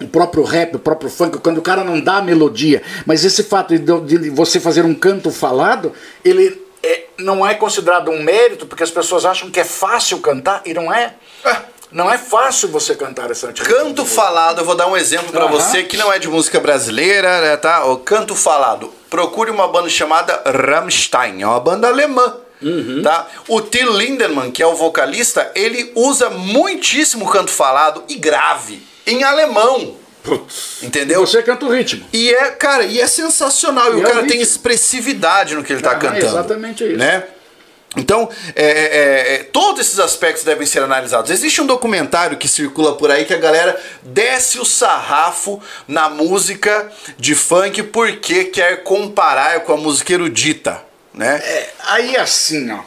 o 0.00 0.08
próprio 0.08 0.42
rap, 0.42 0.76
o 0.76 0.78
próprio 0.78 1.10
funk, 1.10 1.38
quando 1.38 1.58
o 1.58 1.62
cara 1.62 1.84
não 1.84 2.00
dá 2.00 2.16
a 2.16 2.22
melodia, 2.22 2.82
mas 3.06 3.24
esse 3.24 3.42
fato 3.42 3.78
de, 3.78 4.18
de 4.18 4.30
você 4.30 4.58
fazer 4.58 4.84
um 4.84 4.94
canto 4.94 5.30
falado, 5.30 5.92
ele 6.24 6.60
é, 6.82 7.04
não 7.18 7.46
é 7.46 7.54
considerado 7.54 8.10
um 8.10 8.22
mérito, 8.22 8.66
porque 8.66 8.82
as 8.82 8.90
pessoas 8.90 9.24
acham 9.24 9.50
que 9.50 9.60
é 9.60 9.64
fácil 9.64 10.18
cantar, 10.18 10.62
e 10.64 10.74
não 10.74 10.92
é. 10.92 11.14
Ah. 11.44 11.62
Não 11.92 12.10
é 12.10 12.16
fácil 12.16 12.70
você 12.70 12.94
cantar 12.94 13.30
essa 13.30 13.52
Canto 13.52 14.06
falado, 14.06 14.60
eu 14.60 14.64
vou 14.64 14.74
dar 14.74 14.86
um 14.86 14.96
exemplo 14.96 15.30
para 15.30 15.44
uhum. 15.44 15.52
você 15.52 15.82
que 15.82 15.98
não 15.98 16.10
é 16.10 16.18
de 16.18 16.26
música 16.26 16.58
brasileira, 16.58 17.42
né, 17.42 17.56
tá? 17.58 17.84
O 17.84 17.98
canto 17.98 18.34
falado. 18.34 18.90
Procure 19.10 19.50
uma 19.50 19.68
banda 19.68 19.90
chamada 19.90 20.42
Rammstein, 20.46 21.42
é 21.42 21.46
uma 21.46 21.60
banda 21.60 21.88
alemã. 21.88 22.36
Uhum. 22.62 23.02
Tá? 23.02 23.26
O 23.48 23.60
Till 23.60 23.92
Lindemann, 23.92 24.50
que 24.50 24.62
é 24.62 24.66
o 24.66 24.74
vocalista, 24.74 25.50
ele 25.54 25.92
usa 25.94 26.30
muitíssimo 26.30 27.28
canto 27.30 27.50
falado 27.50 28.04
e 28.08 28.14
grave 28.14 28.82
em 29.06 29.24
alemão. 29.24 29.96
Putz. 30.22 30.82
Entendeu? 30.82 31.26
Você 31.26 31.42
canta 31.42 31.66
o 31.66 31.72
ritmo. 31.72 32.06
E 32.12 32.32
é, 32.32 32.50
cara, 32.52 32.84
e 32.84 33.00
é 33.00 33.06
sensacional. 33.06 33.92
E, 33.92 33.98
e 33.98 34.02
o 34.02 34.06
é 34.06 34.10
cara 34.10 34.24
o 34.24 34.26
tem 34.26 34.40
expressividade 34.40 35.54
no 35.54 35.64
que 35.64 35.72
ele 35.72 35.80
está 35.80 35.92
ah, 35.92 35.96
cantando. 35.96 36.24
É 36.24 36.28
exatamente 36.28 36.84
isso. 36.84 36.96
Né? 36.96 37.24
Então, 37.96 38.28
é, 38.54 38.64
é, 38.64 39.34
é, 39.34 39.42
todos 39.44 39.80
esses 39.82 39.98
aspectos 39.98 40.44
devem 40.44 40.66
ser 40.66 40.82
analisados. 40.82 41.30
Existe 41.30 41.60
um 41.60 41.66
documentário 41.66 42.38
que 42.38 42.48
circula 42.48 42.96
por 42.96 43.10
aí 43.10 43.24
que 43.24 43.34
a 43.34 43.38
galera 43.38 43.78
desce 44.02 44.58
o 44.58 44.64
sarrafo 44.64 45.60
na 45.86 46.08
música 46.08 46.90
de 47.18 47.34
funk 47.34 47.82
porque 47.84 48.44
quer 48.44 48.82
comparar 48.82 49.60
com 49.60 49.74
a 49.74 49.76
música 49.76 50.12
erudita, 50.12 50.82
né? 51.14 51.36
É, 51.36 51.70
aí 51.88 52.16
assim, 52.16 52.70
ó, 52.70 52.80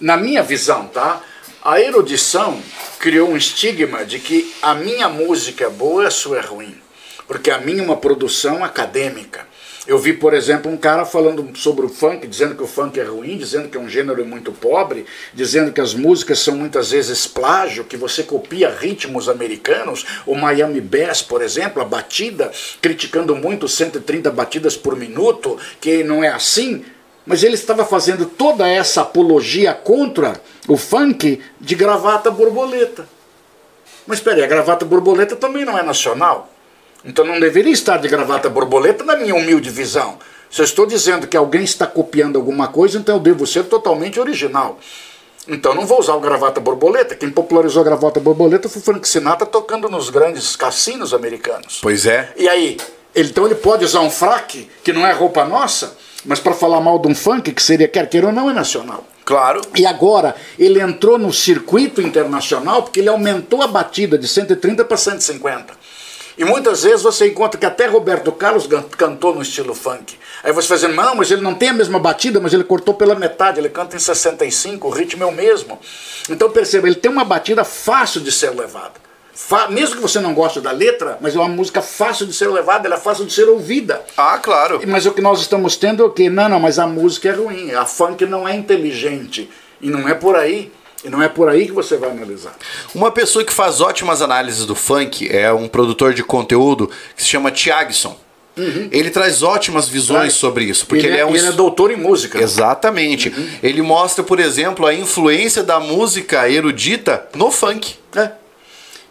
na 0.00 0.16
minha 0.16 0.42
visão, 0.42 0.86
tá? 0.88 1.22
A 1.62 1.80
erudição 1.80 2.60
criou 2.98 3.30
um 3.30 3.36
estigma 3.36 4.04
de 4.04 4.18
que 4.18 4.52
a 4.62 4.74
minha 4.74 5.08
música 5.08 5.64
é 5.64 5.70
boa 5.70 6.06
a 6.06 6.10
sua 6.10 6.38
é 6.38 6.40
ruim, 6.40 6.74
porque 7.26 7.50
a 7.50 7.58
minha 7.58 7.82
é 7.82 7.84
uma 7.84 7.96
produção 7.96 8.64
acadêmica. 8.64 9.46
Eu 9.86 9.98
vi, 9.98 10.12
por 10.12 10.34
exemplo, 10.34 10.70
um 10.70 10.76
cara 10.76 11.04
falando 11.04 11.56
sobre 11.56 11.84
o 11.84 11.88
funk, 11.88 12.26
dizendo 12.26 12.54
que 12.54 12.62
o 12.62 12.66
funk 12.66 13.00
é 13.00 13.02
ruim, 13.02 13.36
dizendo 13.36 13.68
que 13.68 13.76
é 13.76 13.80
um 13.80 13.88
gênero 13.88 14.24
muito 14.24 14.52
pobre, 14.52 15.06
dizendo 15.32 15.72
que 15.72 15.80
as 15.80 15.94
músicas 15.94 16.38
são 16.38 16.54
muitas 16.54 16.90
vezes 16.90 17.26
plágio, 17.26 17.84
que 17.84 17.96
você 17.96 18.22
copia 18.22 18.70
ritmos 18.70 19.28
americanos, 19.28 20.06
o 20.26 20.34
Miami 20.34 20.80
Bass, 20.80 21.22
por 21.22 21.42
exemplo, 21.42 21.80
a 21.80 21.84
batida, 21.84 22.52
criticando 22.80 23.34
muito 23.34 23.66
130 23.66 24.30
batidas 24.30 24.76
por 24.76 24.94
minuto, 24.94 25.58
que 25.80 26.04
não 26.04 26.22
é 26.22 26.28
assim. 26.28 26.84
Mas 27.30 27.44
ele 27.44 27.54
estava 27.54 27.84
fazendo 27.84 28.26
toda 28.26 28.68
essa 28.68 29.02
apologia 29.02 29.72
contra 29.72 30.40
o 30.66 30.76
funk 30.76 31.40
de 31.60 31.76
gravata 31.76 32.28
borboleta. 32.28 33.08
Mas 34.04 34.18
espera 34.18 34.38
aí, 34.38 34.42
a 34.42 34.48
gravata 34.48 34.84
borboleta 34.84 35.36
também 35.36 35.64
não 35.64 35.78
é 35.78 35.82
nacional. 35.84 36.50
Então 37.04 37.24
não 37.24 37.38
deveria 37.38 37.72
estar 37.72 37.98
de 37.98 38.08
gravata 38.08 38.48
borboleta 38.50 39.04
na 39.04 39.14
minha 39.14 39.36
humilde 39.36 39.70
visão. 39.70 40.18
Se 40.50 40.60
eu 40.60 40.64
estou 40.64 40.86
dizendo 40.86 41.28
que 41.28 41.36
alguém 41.36 41.62
está 41.62 41.86
copiando 41.86 42.34
alguma 42.34 42.66
coisa, 42.66 42.98
então 42.98 43.14
eu 43.14 43.20
devo 43.20 43.46
ser 43.46 43.62
totalmente 43.62 44.18
original. 44.18 44.80
Então 45.46 45.72
não 45.72 45.86
vou 45.86 46.00
usar 46.00 46.14
o 46.14 46.20
gravata 46.20 46.60
borboleta. 46.60 47.14
Quem 47.14 47.30
popularizou 47.30 47.82
a 47.82 47.84
gravata 47.84 48.18
borboleta 48.18 48.68
foi 48.68 48.82
Frank 48.82 49.06
Sinatra 49.08 49.46
tocando 49.46 49.88
nos 49.88 50.10
grandes 50.10 50.56
cassinos 50.56 51.14
americanos. 51.14 51.78
Pois 51.80 52.06
é. 52.06 52.32
E 52.36 52.48
aí, 52.48 52.76
então 53.14 53.46
ele 53.46 53.54
pode 53.54 53.84
usar 53.84 54.00
um 54.00 54.10
fraque, 54.10 54.68
que 54.82 54.92
não 54.92 55.06
é 55.06 55.12
roupa 55.12 55.44
nossa, 55.44 55.96
mas 56.24 56.40
para 56.40 56.52
falar 56.52 56.80
mal 56.80 56.98
de 56.98 57.08
um 57.08 57.14
funk, 57.14 57.52
que 57.52 57.62
seria 57.62 57.88
quer 57.88 58.08
queira 58.08 58.26
ou 58.28 58.32
não, 58.32 58.50
é 58.50 58.52
nacional. 58.52 59.04
Claro. 59.24 59.60
E 59.76 59.86
agora 59.86 60.34
ele 60.58 60.80
entrou 60.80 61.18
no 61.18 61.32
circuito 61.32 62.02
internacional 62.02 62.82
porque 62.82 63.00
ele 63.00 63.08
aumentou 63.08 63.62
a 63.62 63.66
batida 63.66 64.18
de 64.18 64.26
130 64.26 64.84
para 64.84 64.96
150. 64.96 65.80
E 66.36 66.44
muitas 66.44 66.82
vezes 66.82 67.02
você 67.02 67.28
encontra 67.28 67.60
que 67.60 67.66
até 67.66 67.86
Roberto 67.86 68.32
Carlos 68.32 68.66
cantou 68.96 69.34
no 69.34 69.42
estilo 69.42 69.74
funk. 69.74 70.18
Aí 70.42 70.52
você 70.52 70.68
fazendo, 70.68 70.94
não, 70.94 71.14
mas 71.14 71.30
ele 71.30 71.42
não 71.42 71.54
tem 71.54 71.68
a 71.68 71.74
mesma 71.74 71.98
batida, 71.98 72.40
mas 72.40 72.54
ele 72.54 72.64
cortou 72.64 72.94
pela 72.94 73.14
metade, 73.14 73.60
ele 73.60 73.68
canta 73.68 73.94
em 73.94 73.98
65, 73.98 74.88
o 74.88 74.90
ritmo 74.90 75.22
é 75.22 75.26
o 75.26 75.32
mesmo. 75.32 75.78
Então 76.30 76.50
perceba, 76.50 76.88
ele 76.88 76.96
tem 76.96 77.10
uma 77.10 77.24
batida 77.24 77.62
fácil 77.62 78.20
de 78.22 78.32
ser 78.32 78.50
levada. 78.50 79.09
Mesmo 79.70 79.96
que 79.96 80.02
você 80.02 80.20
não 80.20 80.34
goste 80.34 80.60
da 80.60 80.70
letra, 80.70 81.18
mas 81.20 81.34
é 81.34 81.38
uma 81.38 81.48
música 81.48 81.82
fácil 81.82 82.26
de 82.26 82.32
ser 82.32 82.48
levada, 82.48 82.86
ela 82.86 82.96
é 82.96 83.00
fácil 83.00 83.24
de 83.24 83.32
ser 83.32 83.48
ouvida. 83.48 84.02
Ah, 84.16 84.38
claro. 84.38 84.80
Mas 84.86 85.06
o 85.06 85.12
que 85.12 85.20
nós 85.20 85.40
estamos 85.40 85.76
tendo 85.76 86.02
é 86.02 86.06
o 86.06 86.10
que? 86.10 86.28
Não, 86.28 86.48
não, 86.48 86.60
mas 86.60 86.78
a 86.78 86.86
música 86.86 87.28
é 87.28 87.32
ruim, 87.32 87.72
a 87.72 87.84
funk 87.84 88.24
não 88.26 88.46
é 88.46 88.54
inteligente. 88.54 89.48
E 89.80 89.88
não 89.88 90.08
é 90.08 90.14
por 90.14 90.36
aí. 90.36 90.70
E 91.02 91.08
não 91.08 91.22
é 91.22 91.28
por 91.28 91.48
aí 91.48 91.66
que 91.66 91.72
você 91.72 91.96
vai 91.96 92.10
analisar. 92.10 92.54
Uma 92.94 93.10
pessoa 93.10 93.44
que 93.44 93.52
faz 93.52 93.80
ótimas 93.80 94.20
análises 94.20 94.66
do 94.66 94.74
funk 94.74 95.28
é 95.34 95.50
um 95.50 95.66
produtor 95.66 96.12
de 96.12 96.22
conteúdo 96.22 96.90
que 97.16 97.22
se 97.22 97.28
chama 97.28 97.50
Tiagson. 97.50 98.18
Uhum. 98.56 98.88
Ele 98.92 99.08
traz 99.08 99.42
ótimas 99.42 99.88
visões 99.88 100.34
sobre 100.34 100.64
isso. 100.64 100.86
Porque 100.86 101.06
ele, 101.06 101.14
ele 101.14 101.18
é, 101.18 101.20
é, 101.22 101.26
um... 101.26 101.34
ele 101.34 101.46
é 101.46 101.52
doutor 101.52 101.90
em 101.90 101.96
música. 101.96 102.38
Exatamente. 102.38 103.30
Uhum. 103.30 103.48
Ele 103.62 103.80
mostra, 103.80 104.22
por 104.22 104.38
exemplo, 104.38 104.86
a 104.86 104.92
influência 104.92 105.62
da 105.62 105.80
música 105.80 106.50
erudita 106.50 107.26
no 107.34 107.50
funk. 107.50 107.94
É. 108.14 108.32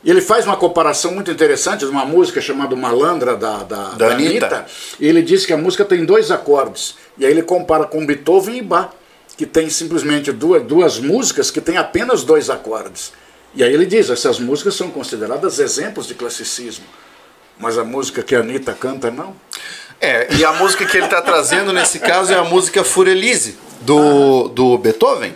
Ele 0.04 0.22
faz 0.22 0.45
uma 0.45 0.56
comparação 0.56 1.14
muito 1.14 1.30
interessante 1.30 1.82
de 1.82 1.91
uma 1.91 2.06
música 2.06 2.39
chamada 2.39 2.76
Malandra 2.76 3.36
da, 3.36 3.58
da, 3.58 3.64
da, 3.64 3.89
da 3.95 4.08
Anitta. 4.12 4.45
Anitta. 4.45 4.66
E 5.00 5.08
ele 5.08 5.22
diz 5.22 5.45
que 5.45 5.52
a 5.52 5.58
música 5.58 5.84
tem 5.84 6.06
dois 6.06 6.32
acordes. 6.32 6.95
E 7.18 7.26
aí 7.26 7.32
ele 7.32 7.43
compara 7.43 7.86
com 7.86 8.06
Beethoven 8.06 8.58
e 8.58 8.62
Bach 8.62 8.91
que 9.39 9.45
tem 9.45 9.70
simplesmente 9.70 10.34
duas, 10.34 10.62
duas 10.64 11.00
músicas 11.00 11.50
que 11.50 11.62
tem 11.62 11.78
apenas 11.78 12.26
dois 12.26 12.50
acordes. 12.50 13.14
E 13.56 13.64
aí 13.64 13.74
ele 13.74 13.86
diz, 13.86 14.10
essas 14.10 14.38
músicas 14.38 14.76
são 14.76 14.91
consideradas 14.91 15.60
exemplos 15.60 16.08
de 16.08 16.14
classicismo. 16.14 16.84
Mas 17.58 17.78
a 17.78 17.86
música 17.86 18.22
que 18.22 18.36
a 18.36 18.39
Anitta 18.39 18.74
canta, 18.74 19.10
não. 19.10 19.34
É, 20.02 20.28
e 20.36 20.43
a 20.43 20.52
música 20.52 20.86
que 20.86 20.97
ele 20.97 21.06
está 21.06 21.22
trazendo 21.22 21.72
nesse 21.72 22.00
caso 22.00 22.34
é 22.34 22.36
a 22.36 22.43
música 22.43 22.84
Furelise, 22.84 23.58
do, 23.80 24.50
do 24.50 24.78
Beethoven. 24.78 25.34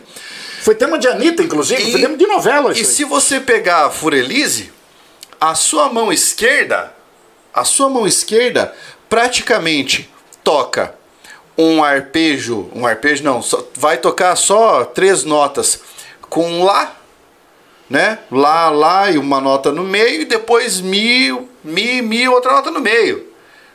Foi 0.64 0.74
tema 0.74 0.97
de 0.97 1.09
Anitta, 1.09 1.43
inclusive, 1.43 1.84
e, 1.84 1.91
foi 1.91 1.99
tema 1.99 2.16
de 2.16 2.26
novela. 2.26 2.72
E 2.72 2.86
se 2.86 3.03
você 3.03 3.38
pegar 3.41 3.88
a 3.88 3.89
Furelise, 3.89 4.72
a 5.39 5.53
sua 5.55 5.91
mão 5.91 6.09
esquerda, 6.09 6.93
a 7.53 7.66
sua 7.66 7.89
mão 7.89 8.07
esquerda 8.07 8.74
praticamente 9.09 10.09
toca 10.41 10.95
um 11.57 11.84
arpejo, 11.84 12.70
um 12.74 12.88
arpejo 12.88 13.26
não, 13.26 13.41
só, 13.41 13.68
vai 13.76 13.97
tocar 13.97 14.38
só 14.38 14.86
três 14.86 15.26
notas 15.26 15.82
com 16.30 16.64
lá, 16.64 16.95
né? 17.89 18.20
Lá, 18.32 18.70
lá 18.70 19.11
e 19.11 19.18
uma 19.18 19.41
nota 19.41 19.70
no 19.70 19.84
meio 19.84 20.22
e 20.22 20.26
depois 20.26 20.80
mi, 20.80 21.45
mi, 21.61 22.01
mi 22.01 22.26
outra 22.30 22.53
nota 22.53 22.72
no 22.72 22.80
meio. 22.80 23.32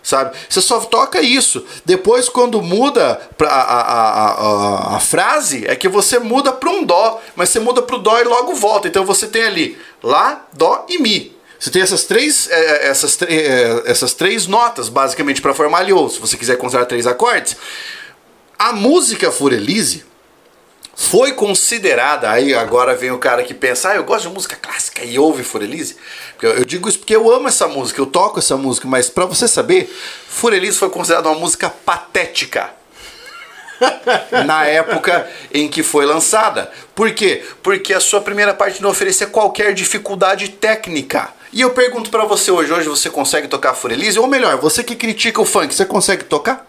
Sabe? 0.08 0.34
Você 0.48 0.62
só 0.62 0.80
toca 0.80 1.20
isso. 1.20 1.62
Depois, 1.84 2.30
quando 2.30 2.62
muda 2.62 3.20
pra, 3.36 3.50
a, 3.50 3.80
a, 3.80 4.30
a, 4.30 4.96
a 4.96 5.00
frase, 5.00 5.66
é 5.66 5.76
que 5.76 5.86
você 5.86 6.18
muda 6.18 6.50
para 6.50 6.70
um 6.70 6.82
dó, 6.82 7.20
mas 7.36 7.50
você 7.50 7.60
muda 7.60 7.82
para 7.82 7.94
o 7.94 7.98
dó 7.98 8.18
e 8.18 8.24
logo 8.24 8.54
volta. 8.54 8.88
Então 8.88 9.04
você 9.04 9.26
tem 9.26 9.42
ali 9.42 9.78
lá, 10.02 10.46
dó 10.54 10.86
e 10.88 10.96
mi. 10.96 11.36
Você 11.60 11.70
tem 11.70 11.82
essas 11.82 12.04
três, 12.04 12.48
é, 12.50 12.86
é, 12.86 12.88
essas, 12.88 13.20
é, 13.20 13.82
essas 13.84 14.14
três 14.14 14.46
notas, 14.46 14.88
basicamente, 14.88 15.42
para 15.42 15.52
formar 15.52 15.80
ali, 15.80 15.92
ou 15.92 16.08
se 16.08 16.18
você 16.18 16.38
quiser 16.38 16.56
considerar 16.56 16.86
três 16.86 17.06
acordes. 17.06 17.54
A 18.58 18.72
música 18.72 19.30
Furelise 19.30 20.06
foi 21.00 21.32
considerada, 21.32 22.28
aí 22.28 22.52
agora 22.52 22.92
vem 22.92 23.12
o 23.12 23.18
cara 23.18 23.44
que 23.44 23.54
pensa, 23.54 23.90
ah, 23.90 23.94
eu 23.94 24.02
gosto 24.02 24.26
de 24.26 24.34
música 24.34 24.56
clássica 24.56 25.04
e 25.04 25.16
ouve 25.16 25.44
Furelise. 25.44 25.96
Eu 26.42 26.64
digo 26.64 26.88
isso 26.88 26.98
porque 26.98 27.14
eu 27.14 27.32
amo 27.32 27.46
essa 27.46 27.68
música, 27.68 28.00
eu 28.00 28.06
toco 28.06 28.40
essa 28.40 28.56
música, 28.56 28.88
mas 28.88 29.08
para 29.08 29.24
você 29.24 29.46
saber, 29.46 29.88
Furelise 30.28 30.76
foi 30.76 30.90
considerada 30.90 31.28
uma 31.28 31.38
música 31.38 31.70
patética. 31.70 32.70
na 34.44 34.66
época 34.66 35.30
em 35.54 35.68
que 35.68 35.84
foi 35.84 36.04
lançada. 36.04 36.68
Por 36.96 37.12
quê? 37.12 37.44
Porque 37.62 37.94
a 37.94 38.00
sua 38.00 38.20
primeira 38.20 38.52
parte 38.52 38.82
não 38.82 38.90
oferecia 38.90 39.28
qualquer 39.28 39.72
dificuldade 39.72 40.48
técnica. 40.48 41.32
E 41.52 41.60
eu 41.60 41.70
pergunto 41.70 42.10
para 42.10 42.24
você 42.24 42.50
hoje, 42.50 42.72
hoje 42.72 42.88
você 42.88 43.08
consegue 43.08 43.46
tocar 43.46 43.74
Furelise? 43.74 44.18
Ou 44.18 44.26
melhor, 44.26 44.56
você 44.56 44.82
que 44.82 44.96
critica 44.96 45.40
o 45.40 45.44
funk, 45.44 45.72
você 45.72 45.84
consegue 45.84 46.24
tocar? 46.24 46.66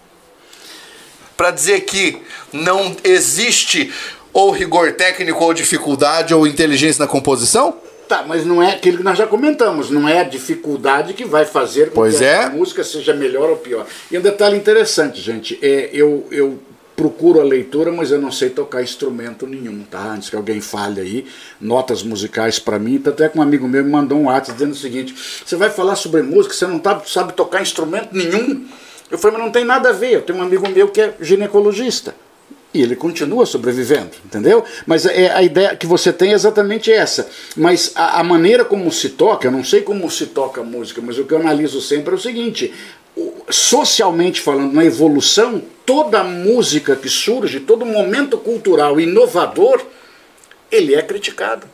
Para 1.36 1.50
dizer 1.50 1.82
que 1.82 2.22
não 2.54 2.96
existe 3.04 3.92
Ou 4.32 4.52
rigor 4.52 4.94
técnico, 4.94 5.44
ou 5.44 5.54
dificuldade, 5.54 6.34
ou 6.34 6.46
inteligência 6.46 7.04
na 7.04 7.08
composição? 7.08 7.76
Tá, 8.08 8.24
mas 8.28 8.44
não 8.44 8.62
é 8.62 8.72
aquilo 8.72 8.98
que 8.98 9.04
nós 9.04 9.18
já 9.18 9.28
comentamos, 9.28 9.92
não 9.92 10.10
é 10.10 10.22
a 10.22 10.24
dificuldade 10.24 11.14
que 11.14 11.26
vai 11.26 11.46
fazer 11.46 11.90
com 11.90 11.96
Pois 11.96 12.18
que 12.18 12.26
é. 12.26 12.46
a 12.46 12.50
música 12.50 12.84
seja 12.84 13.14
melhor 13.14 13.52
ou 13.52 13.58
pior. 13.58 13.86
E 14.10 14.18
um 14.18 14.22
detalhe 14.22 14.58
interessante, 14.58 15.22
gente, 15.22 15.60
é 15.62 15.92
eu, 15.94 16.26
eu 16.32 16.60
procuro 16.96 17.40
a 17.40 17.44
leitura, 17.44 17.92
mas 17.92 18.12
eu 18.12 18.20
não 18.20 18.32
sei 18.32 18.50
tocar 18.50 18.82
instrumento 18.82 19.48
nenhum, 19.48 19.84
tá? 19.84 20.14
Antes 20.14 20.30
que 20.30 20.36
alguém 20.36 20.60
fale 20.60 21.00
aí, 21.00 21.26
notas 21.62 22.04
musicais 22.04 22.60
para 22.60 22.80
mim, 22.80 22.98
tanto 22.98 23.24
é 23.24 23.30
que 23.30 23.38
um 23.38 23.42
amigo 23.42 23.68
meu 23.68 23.84
me 23.86 23.92
mandou 23.92 24.18
um 24.18 24.26
WhatsApp 24.26 24.54
dizendo 24.58 24.74
o 24.74 24.78
seguinte: 24.78 25.16
você 25.46 25.56
vai 25.56 25.70
falar 25.70 25.96
sobre 25.96 26.24
música, 26.24 26.54
você 26.54 26.68
não 26.68 26.78
tá, 26.78 27.02
sabe 27.06 27.34
tocar 27.34 27.62
instrumento 27.62 28.10
nenhum? 28.12 28.66
Eu 29.10 29.18
falei, 29.18 29.38
mas 29.38 29.46
não 29.46 29.52
tem 29.52 29.64
nada 29.64 29.90
a 29.90 29.94
ver, 29.94 30.14
eu 30.14 30.22
tenho 30.22 30.40
um 30.40 30.42
amigo 30.42 30.68
meu 30.68 30.90
que 30.90 31.00
é 31.00 31.14
ginecologista. 31.22 32.14
E 32.72 32.84
ele 32.84 32.96
continua 32.96 33.48
sobrevivendo, 33.48 34.12
entendeu? 34.24 34.64
Mas 34.86 35.06
é, 35.06 35.32
a 35.32 35.42
ideia 35.42 35.76
que 35.76 35.88
você 35.88 36.14
tem 36.14 36.32
é 36.32 36.36
exatamente 36.36 36.92
essa. 36.92 37.28
Mas 37.56 37.92
a, 37.96 38.20
a 38.20 38.24
maneira 38.24 38.64
como 38.64 38.92
se 38.92 39.10
toca, 39.10 39.48
eu 39.48 39.52
não 39.52 39.64
sei 39.64 39.82
como 39.82 40.10
se 40.10 40.28
toca 40.28 40.62
a 40.62 40.64
música, 40.64 41.02
mas 41.02 41.18
o 41.18 41.26
que 41.26 41.34
eu 41.34 41.40
analiso 41.40 41.82
sempre 41.82 42.14
é 42.14 42.16
o 42.16 42.20
seguinte: 42.20 42.72
socialmente 43.50 44.40
falando, 44.40 44.74
na 44.74 44.86
evolução, 44.86 45.62
toda 45.84 46.24
música 46.24 46.96
que 46.96 47.10
surge, 47.10 47.60
todo 47.60 47.86
momento 47.86 48.38
cultural 48.38 49.00
inovador, 49.00 49.82
ele 50.72 50.94
é 50.94 51.02
criticado. 51.02 51.66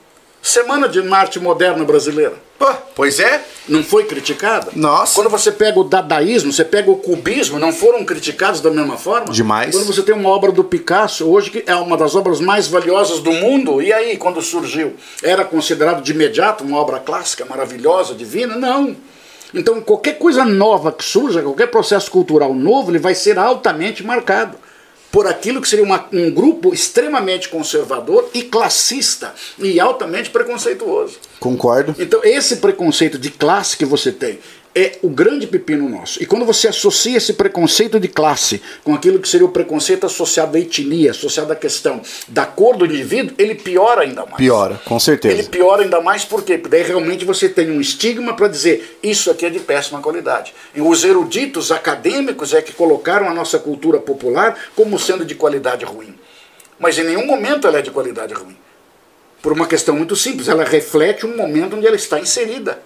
Semana 0.46 0.88
de 0.88 1.00
Arte 1.12 1.39
Moderna 1.39 1.84
Brasileira. 1.84 2.36
Pô, 2.60 2.72
pois 2.93 3.20
é. 3.20 3.43
Não 3.68 3.84
foi 3.84 4.04
criticada? 4.04 4.70
Nossa. 4.76 5.16
Quando 5.16 5.28
você 5.28 5.52
pega 5.52 5.80
o 5.80 5.84
dadaísmo, 5.84 6.54
você 6.54 6.64
pega 6.64 6.91
o 6.91 6.98
cubismo, 6.98 7.58
não 7.58 7.74
foram 7.74 8.06
criticados 8.06 8.62
da 8.62 8.70
mesma 8.70 8.96
forma? 8.96 9.34
Demais. 9.34 9.76
Quando 9.76 9.88
você 9.88 10.04
tem 10.04 10.14
uma 10.14 10.30
obra 10.30 10.52
do 10.52 10.64
Picasso, 10.64 11.28
hoje 11.28 11.50
que 11.50 11.64
é 11.66 11.76
uma 11.76 11.98
das 11.98 12.14
obras 12.14 12.39
mais 12.39 12.68
valiosas 12.68 13.22
do 13.22 13.32
mundo, 13.32 13.82
e 13.82 13.91
aí, 13.91 14.18
quando 14.18 14.39
surgiu? 14.39 14.93
Era 15.24 15.43
considerado 15.43 16.04
de 16.04 16.12
imediato 16.12 16.64
uma 16.64 16.78
obra 16.78 17.00
clássica, 17.00 17.43
maravilhosa, 17.43 18.14
divina? 18.14 18.56
Não. 18.56 18.96
Então, 19.52 19.82
qualquer 19.82 20.20
coisa 20.20 20.46
nova 20.46 20.91
que 20.91 21.04
surja, 21.04 21.41
qualquer 21.41 21.72
processo 21.72 22.12
cultural 22.12 22.54
novo, 22.54 22.91
ele 22.91 23.00
vai 23.00 23.16
ser 23.16 23.39
altamente 23.39 24.06
marcado 24.06 24.60
por 25.12 25.28
aquilo 25.28 25.62
que 25.62 25.70
seria 25.70 25.86
uma- 25.86 26.08
um 26.12 26.30
grupo 26.32 26.74
extremamente 26.74 27.47
conservador 27.49 28.30
e 28.34 28.43
classista 28.43 29.34
e 29.58 29.80
altamente 29.80 30.30
preconceituoso. 30.30 31.18
Concordo. 31.39 31.95
Então, 31.97 32.22
esse 32.24 32.58
preconceito 32.58 33.18
de 33.18 33.30
classe 33.30 33.78
que 33.78 33.86
você 33.86 34.12
tem 34.12 34.39
é 34.76 34.97
o 35.01 35.07
grande 35.07 35.47
pepino 35.47 35.88
nosso. 35.88 36.21
E 36.21 36.26
quando 36.26 36.45
você 36.45 36.67
associa 36.67 37.17
esse 37.17 37.34
preconceito 37.34 37.97
de 37.97 38.09
classe 38.09 38.61
com 38.84 38.93
aquilo 38.93 39.19
que 39.19 39.28
seria 39.28 39.45
o 39.45 39.51
preconceito 39.51 40.05
associado 40.05 40.57
à 40.57 40.59
etnia, 40.59 41.11
associado 41.11 41.53
à 41.53 41.55
questão 41.55 42.01
da 42.28 42.45
cor 42.45 42.76
do 42.76 42.86
indivíduo, 42.86 43.34
ele 43.38 43.55
piora 43.55 44.01
ainda 44.01 44.26
mais. 44.26 44.36
Piora, 44.36 44.80
com 44.84 44.99
certeza. 44.99 45.34
Ele 45.34 45.43
piora 45.47 45.84
ainda 45.84 46.01
mais? 46.01 46.26
Porque 46.26 46.57
daí 46.57 46.84
realmente 46.84 47.23
você 47.23 47.47
tem 47.47 47.71
um 47.71 47.80
estigma 47.80 48.36
para 48.36 48.49
dizer 48.49 48.99
isso 49.01 49.32
aqui 49.32 49.45
é 49.45 49.49
de 49.49 49.59
péssima 49.59 50.01
qualidade. 50.01 50.53
E 50.76 50.82
os 50.82 51.05
eruditos 51.05 51.71
acadêmicos 51.71 52.53
é 52.53 52.61
que 52.61 52.73
colocaram 52.73 53.30
a 53.30 53.34
nossa 53.34 53.57
cultura 53.57 53.99
popular 53.99 54.57
como 54.76 54.99
sendo 54.99 55.23
de 55.23 55.36
qualidade 55.36 55.86
ruim. 55.86 56.13
Mas 56.78 56.97
em 56.99 57.05
nenhum 57.05 57.26
momento 57.26 57.65
ela 57.65 57.80
é 57.80 57.82
de 57.82 57.91
qualidade 57.91 58.34
ruim. 58.34 58.57
Por 59.41 59.53
uma 59.53 59.67
questão 59.67 59.95
muito 59.95 60.15
simples, 60.15 60.49
ela 60.49 60.65
reflete 60.65 61.26
um 61.26 61.38
momento 61.38 61.78
onde 61.78 61.88
ela 61.88 61.95
está 61.95 62.19
inserida. 62.19 62.80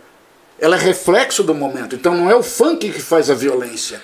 Ela 0.61 0.75
é 0.75 0.79
reflexo 0.79 1.43
do 1.43 1.53
momento. 1.53 1.95
Então 1.95 2.15
não 2.15 2.29
é 2.29 2.35
o 2.35 2.43
funk 2.43 2.91
que 2.91 3.01
faz 3.01 3.29
a 3.29 3.33
violência. 3.33 4.01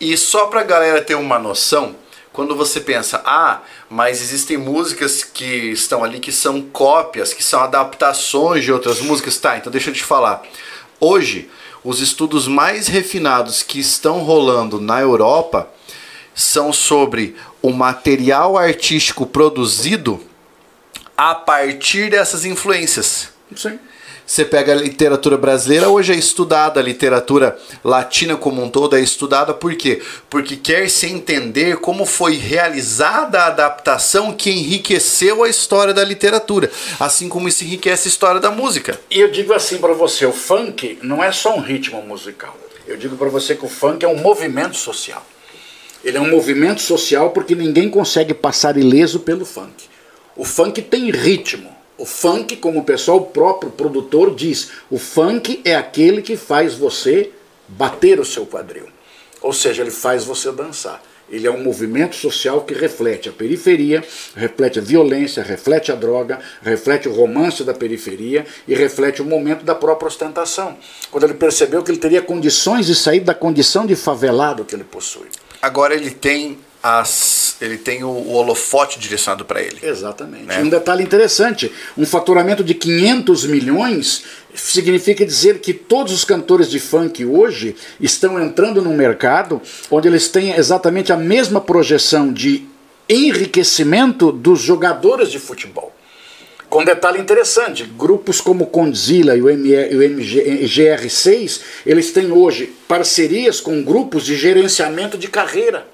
E 0.00 0.16
só 0.16 0.46
pra 0.46 0.62
galera 0.62 1.02
ter 1.02 1.14
uma 1.14 1.38
noção, 1.38 1.94
quando 2.32 2.56
você 2.56 2.80
pensa, 2.80 3.22
ah, 3.24 3.60
mas 3.88 4.22
existem 4.22 4.56
músicas 4.56 5.22
que 5.22 5.44
estão 5.44 6.02
ali 6.02 6.20
que 6.20 6.32
são 6.32 6.62
cópias, 6.62 7.34
que 7.34 7.42
são 7.42 7.60
adaptações 7.60 8.64
de 8.64 8.72
outras 8.72 9.00
músicas, 9.00 9.36
tá? 9.36 9.56
Então 9.56 9.70
deixa 9.70 9.90
eu 9.90 9.94
te 9.94 10.02
falar. 10.02 10.42
Hoje, 10.98 11.50
os 11.84 12.00
estudos 12.00 12.46
mais 12.46 12.86
refinados 12.86 13.62
que 13.62 13.78
estão 13.78 14.20
rolando 14.20 14.80
na 14.80 15.00
Europa 15.00 15.68
são 16.34 16.72
sobre 16.72 17.36
o 17.60 17.70
material 17.70 18.56
artístico 18.56 19.26
produzido 19.26 20.20
a 21.16 21.34
partir 21.34 22.10
dessas 22.10 22.44
influências. 22.44 23.30
Sim. 23.54 23.78
Você 24.30 24.44
pega 24.44 24.70
a 24.70 24.76
literatura 24.76 25.36
brasileira, 25.36 25.88
hoje 25.88 26.12
é 26.12 26.16
estudada, 26.16 26.78
a 26.78 26.82
literatura 26.84 27.58
latina 27.82 28.36
como 28.36 28.62
um 28.62 28.70
todo 28.70 28.94
é 28.94 29.00
estudada, 29.00 29.52
por 29.52 29.74
quê? 29.74 30.00
Porque 30.30 30.54
quer 30.56 30.88
se 30.88 31.06
entender 31.06 31.78
como 31.78 32.06
foi 32.06 32.36
realizada 32.36 33.40
a 33.40 33.46
adaptação 33.46 34.32
que 34.32 34.48
enriqueceu 34.48 35.42
a 35.42 35.48
história 35.48 35.92
da 35.92 36.04
literatura, 36.04 36.70
assim 37.00 37.28
como 37.28 37.48
isso 37.48 37.64
enriquece 37.64 38.06
a 38.06 38.08
história 38.08 38.40
da 38.40 38.52
música. 38.52 39.00
E 39.10 39.18
eu 39.18 39.32
digo 39.32 39.52
assim 39.52 39.78
para 39.78 39.94
você, 39.94 40.24
o 40.24 40.32
funk 40.32 41.00
não 41.02 41.24
é 41.24 41.32
só 41.32 41.56
um 41.56 41.60
ritmo 41.60 42.00
musical. 42.00 42.56
Eu 42.86 42.96
digo 42.96 43.16
para 43.16 43.28
você 43.28 43.56
que 43.56 43.66
o 43.66 43.68
funk 43.68 44.04
é 44.04 44.08
um 44.08 44.18
movimento 44.18 44.76
social. 44.76 45.26
Ele 46.04 46.16
é 46.16 46.20
um 46.20 46.30
movimento 46.30 46.82
social 46.82 47.30
porque 47.30 47.56
ninguém 47.56 47.90
consegue 47.90 48.32
passar 48.32 48.76
ileso 48.76 49.18
pelo 49.18 49.44
funk. 49.44 49.86
O 50.36 50.44
funk 50.44 50.80
tem 50.82 51.10
ritmo. 51.10 51.79
O 52.00 52.06
funk, 52.06 52.56
como 52.56 52.80
o 52.80 52.82
pessoal 52.82 53.20
próprio 53.26 53.70
produtor 53.70 54.34
diz, 54.34 54.70
o 54.90 54.98
funk 54.98 55.60
é 55.66 55.76
aquele 55.76 56.22
que 56.22 56.34
faz 56.34 56.72
você 56.72 57.30
bater 57.68 58.18
o 58.18 58.24
seu 58.24 58.46
quadril. 58.46 58.86
Ou 59.42 59.52
seja, 59.52 59.82
ele 59.82 59.90
faz 59.90 60.24
você 60.24 60.50
dançar. 60.50 61.02
Ele 61.28 61.46
é 61.46 61.50
um 61.50 61.62
movimento 61.62 62.16
social 62.16 62.62
que 62.62 62.72
reflete 62.72 63.28
a 63.28 63.32
periferia, 63.32 64.02
reflete 64.34 64.78
a 64.78 64.82
violência, 64.82 65.42
reflete 65.42 65.92
a 65.92 65.94
droga, 65.94 66.38
reflete 66.62 67.06
o 67.06 67.12
romance 67.12 67.62
da 67.64 67.74
periferia 67.74 68.46
e 68.66 68.74
reflete 68.74 69.20
o 69.20 69.24
momento 69.26 69.62
da 69.62 69.74
própria 69.74 70.08
ostentação. 70.08 70.78
Quando 71.10 71.24
ele 71.24 71.34
percebeu 71.34 71.82
que 71.82 71.90
ele 71.90 71.98
teria 71.98 72.22
condições 72.22 72.86
de 72.86 72.94
sair 72.94 73.20
da 73.20 73.34
condição 73.34 73.84
de 73.84 73.94
favelado 73.94 74.64
que 74.64 74.74
ele 74.74 74.84
possui. 74.84 75.28
Agora 75.60 75.94
ele 75.94 76.10
tem 76.10 76.58
as, 76.82 77.56
ele 77.60 77.76
tem 77.76 78.02
o, 78.02 78.08
o 78.08 78.32
holofote 78.32 78.98
direcionado 78.98 79.44
para 79.44 79.60
ele. 79.60 79.78
Exatamente. 79.82 80.44
Né? 80.44 80.60
Um 80.60 80.68
detalhe 80.68 81.02
interessante: 81.02 81.70
um 81.96 82.06
faturamento 82.06 82.64
de 82.64 82.74
500 82.74 83.46
milhões 83.46 84.24
significa 84.54 85.24
dizer 85.24 85.60
que 85.60 85.72
todos 85.72 86.12
os 86.12 86.24
cantores 86.24 86.70
de 86.70 86.80
funk 86.80 87.24
hoje 87.24 87.76
estão 88.00 88.40
entrando 88.42 88.82
num 88.82 88.94
mercado 88.94 89.60
onde 89.90 90.08
eles 90.08 90.28
têm 90.28 90.54
exatamente 90.54 91.12
a 91.12 91.16
mesma 91.16 91.60
projeção 91.60 92.32
de 92.32 92.66
enriquecimento 93.08 94.32
dos 94.32 94.60
jogadores 94.60 95.30
de 95.30 95.38
futebol. 95.38 95.92
Com 96.68 96.84
detalhe 96.84 97.18
interessante, 97.18 97.82
grupos 97.84 98.40
como 98.40 98.66
Condzilla 98.66 99.36
e 99.36 99.42
o, 99.42 99.46
ME, 99.46 99.70
e 99.70 99.96
o 99.96 100.02
MG, 100.02 100.64
GR6, 100.66 101.60
eles 101.84 102.12
têm 102.12 102.30
hoje 102.30 102.72
parcerias 102.86 103.60
com 103.60 103.82
grupos 103.82 104.24
de 104.24 104.36
gerenciamento 104.36 105.18
de 105.18 105.26
carreira. 105.26 105.88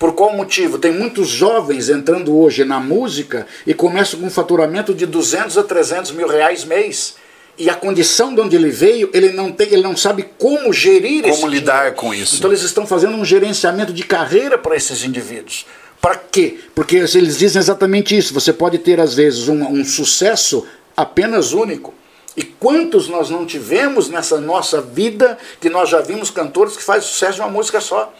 Por 0.00 0.14
qual 0.14 0.34
motivo? 0.34 0.78
Tem 0.78 0.90
muitos 0.90 1.28
jovens 1.28 1.90
entrando 1.90 2.34
hoje 2.34 2.64
na 2.64 2.80
música 2.80 3.46
e 3.66 3.74
começam 3.74 4.18
com 4.18 4.28
um 4.28 4.30
faturamento 4.30 4.94
de 4.94 5.04
200 5.04 5.58
a 5.58 5.62
300 5.62 6.12
mil 6.12 6.26
reais 6.26 6.64
mês. 6.64 7.16
E 7.58 7.68
a 7.68 7.74
condição 7.74 8.34
de 8.34 8.40
onde 8.40 8.56
ele 8.56 8.70
veio, 8.70 9.10
ele 9.12 9.30
não, 9.30 9.52
tem, 9.52 9.66
ele 9.66 9.82
não 9.82 9.94
sabe 9.94 10.26
como 10.38 10.72
gerir 10.72 11.24
Como 11.24 11.34
esse 11.34 11.46
lidar 11.46 11.76
dinheiro. 11.76 11.96
com 11.96 12.14
isso. 12.14 12.36
Então 12.36 12.50
eles 12.50 12.62
estão 12.62 12.86
fazendo 12.86 13.14
um 13.14 13.26
gerenciamento 13.26 13.92
de 13.92 14.02
carreira 14.02 14.56
para 14.56 14.74
esses 14.74 15.04
indivíduos. 15.04 15.66
Para 16.00 16.16
quê? 16.16 16.58
Porque 16.74 16.96
eles 16.96 17.36
dizem 17.36 17.60
exatamente 17.60 18.16
isso. 18.16 18.32
Você 18.32 18.54
pode 18.54 18.78
ter, 18.78 18.98
às 18.98 19.12
vezes, 19.12 19.48
um, 19.48 19.62
um 19.68 19.84
sucesso 19.84 20.66
apenas 20.96 21.52
único. 21.52 21.92
E 22.34 22.42
quantos 22.42 23.06
nós 23.06 23.28
não 23.28 23.44
tivemos 23.44 24.08
nessa 24.08 24.40
nossa 24.40 24.80
vida 24.80 25.36
que 25.60 25.68
nós 25.68 25.90
já 25.90 26.00
vimos 26.00 26.30
cantores 26.30 26.74
que 26.74 26.82
fazem 26.82 27.06
sucesso 27.06 27.34
de 27.34 27.40
uma 27.42 27.50
música 27.50 27.82
só? 27.82 28.10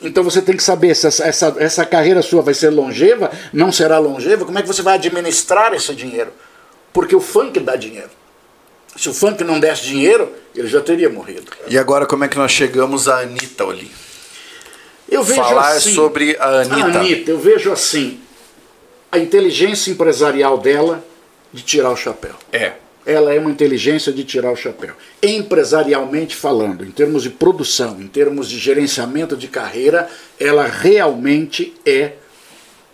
Então 0.00 0.22
você 0.22 0.42
tem 0.42 0.56
que 0.56 0.62
saber 0.62 0.94
se 0.94 1.06
essa, 1.06 1.24
essa, 1.24 1.56
essa 1.58 1.86
carreira 1.86 2.20
sua 2.22 2.42
vai 2.42 2.54
ser 2.54 2.70
longeva, 2.70 3.30
não 3.52 3.72
será 3.72 3.98
longeva, 3.98 4.44
como 4.44 4.58
é 4.58 4.62
que 4.62 4.68
você 4.68 4.82
vai 4.82 4.94
administrar 4.94 5.72
esse 5.72 5.94
dinheiro? 5.94 6.32
Porque 6.92 7.16
o 7.16 7.20
funk 7.20 7.58
dá 7.60 7.76
dinheiro. 7.76 8.10
Se 8.96 9.08
o 9.08 9.14
funk 9.14 9.42
não 9.44 9.60
desse 9.60 9.82
dinheiro, 9.84 10.32
ele 10.54 10.68
já 10.68 10.80
teria 10.80 11.08
morrido. 11.08 11.50
E 11.68 11.78
agora 11.78 12.06
como 12.06 12.24
é 12.24 12.28
que 12.28 12.36
nós 12.38 12.50
chegamos 12.50 13.08
a 13.08 13.20
Anitta 13.20 13.64
ali? 13.64 13.90
Eu 15.08 15.22
vejo 15.22 15.40
Falar 15.40 15.72
assim, 15.72 15.94
sobre 15.94 16.36
a 16.38 16.60
Anitta. 16.60 16.76
A 16.76 17.00
Anitta, 17.00 17.30
eu 17.30 17.38
vejo 17.38 17.72
assim, 17.72 18.20
a 19.12 19.18
inteligência 19.18 19.90
empresarial 19.90 20.58
dela 20.58 21.04
de 21.52 21.62
tirar 21.62 21.90
o 21.90 21.96
chapéu. 21.96 22.34
É. 22.52 22.72
Ela 23.06 23.32
é 23.32 23.38
uma 23.38 23.50
inteligência 23.50 24.12
de 24.12 24.24
tirar 24.24 24.50
o 24.50 24.56
chapéu. 24.56 24.94
Empresarialmente 25.22 26.34
falando, 26.34 26.84
em 26.84 26.90
termos 26.90 27.22
de 27.22 27.30
produção, 27.30 28.00
em 28.00 28.08
termos 28.08 28.50
de 28.50 28.58
gerenciamento 28.58 29.36
de 29.36 29.46
carreira, 29.46 30.10
ela 30.38 30.66
realmente 30.66 31.72
é 31.86 32.14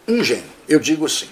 um 0.06 0.22
gênio. 0.22 0.44
Eu 0.68 0.78
digo 0.78 1.06
assim. 1.06 1.28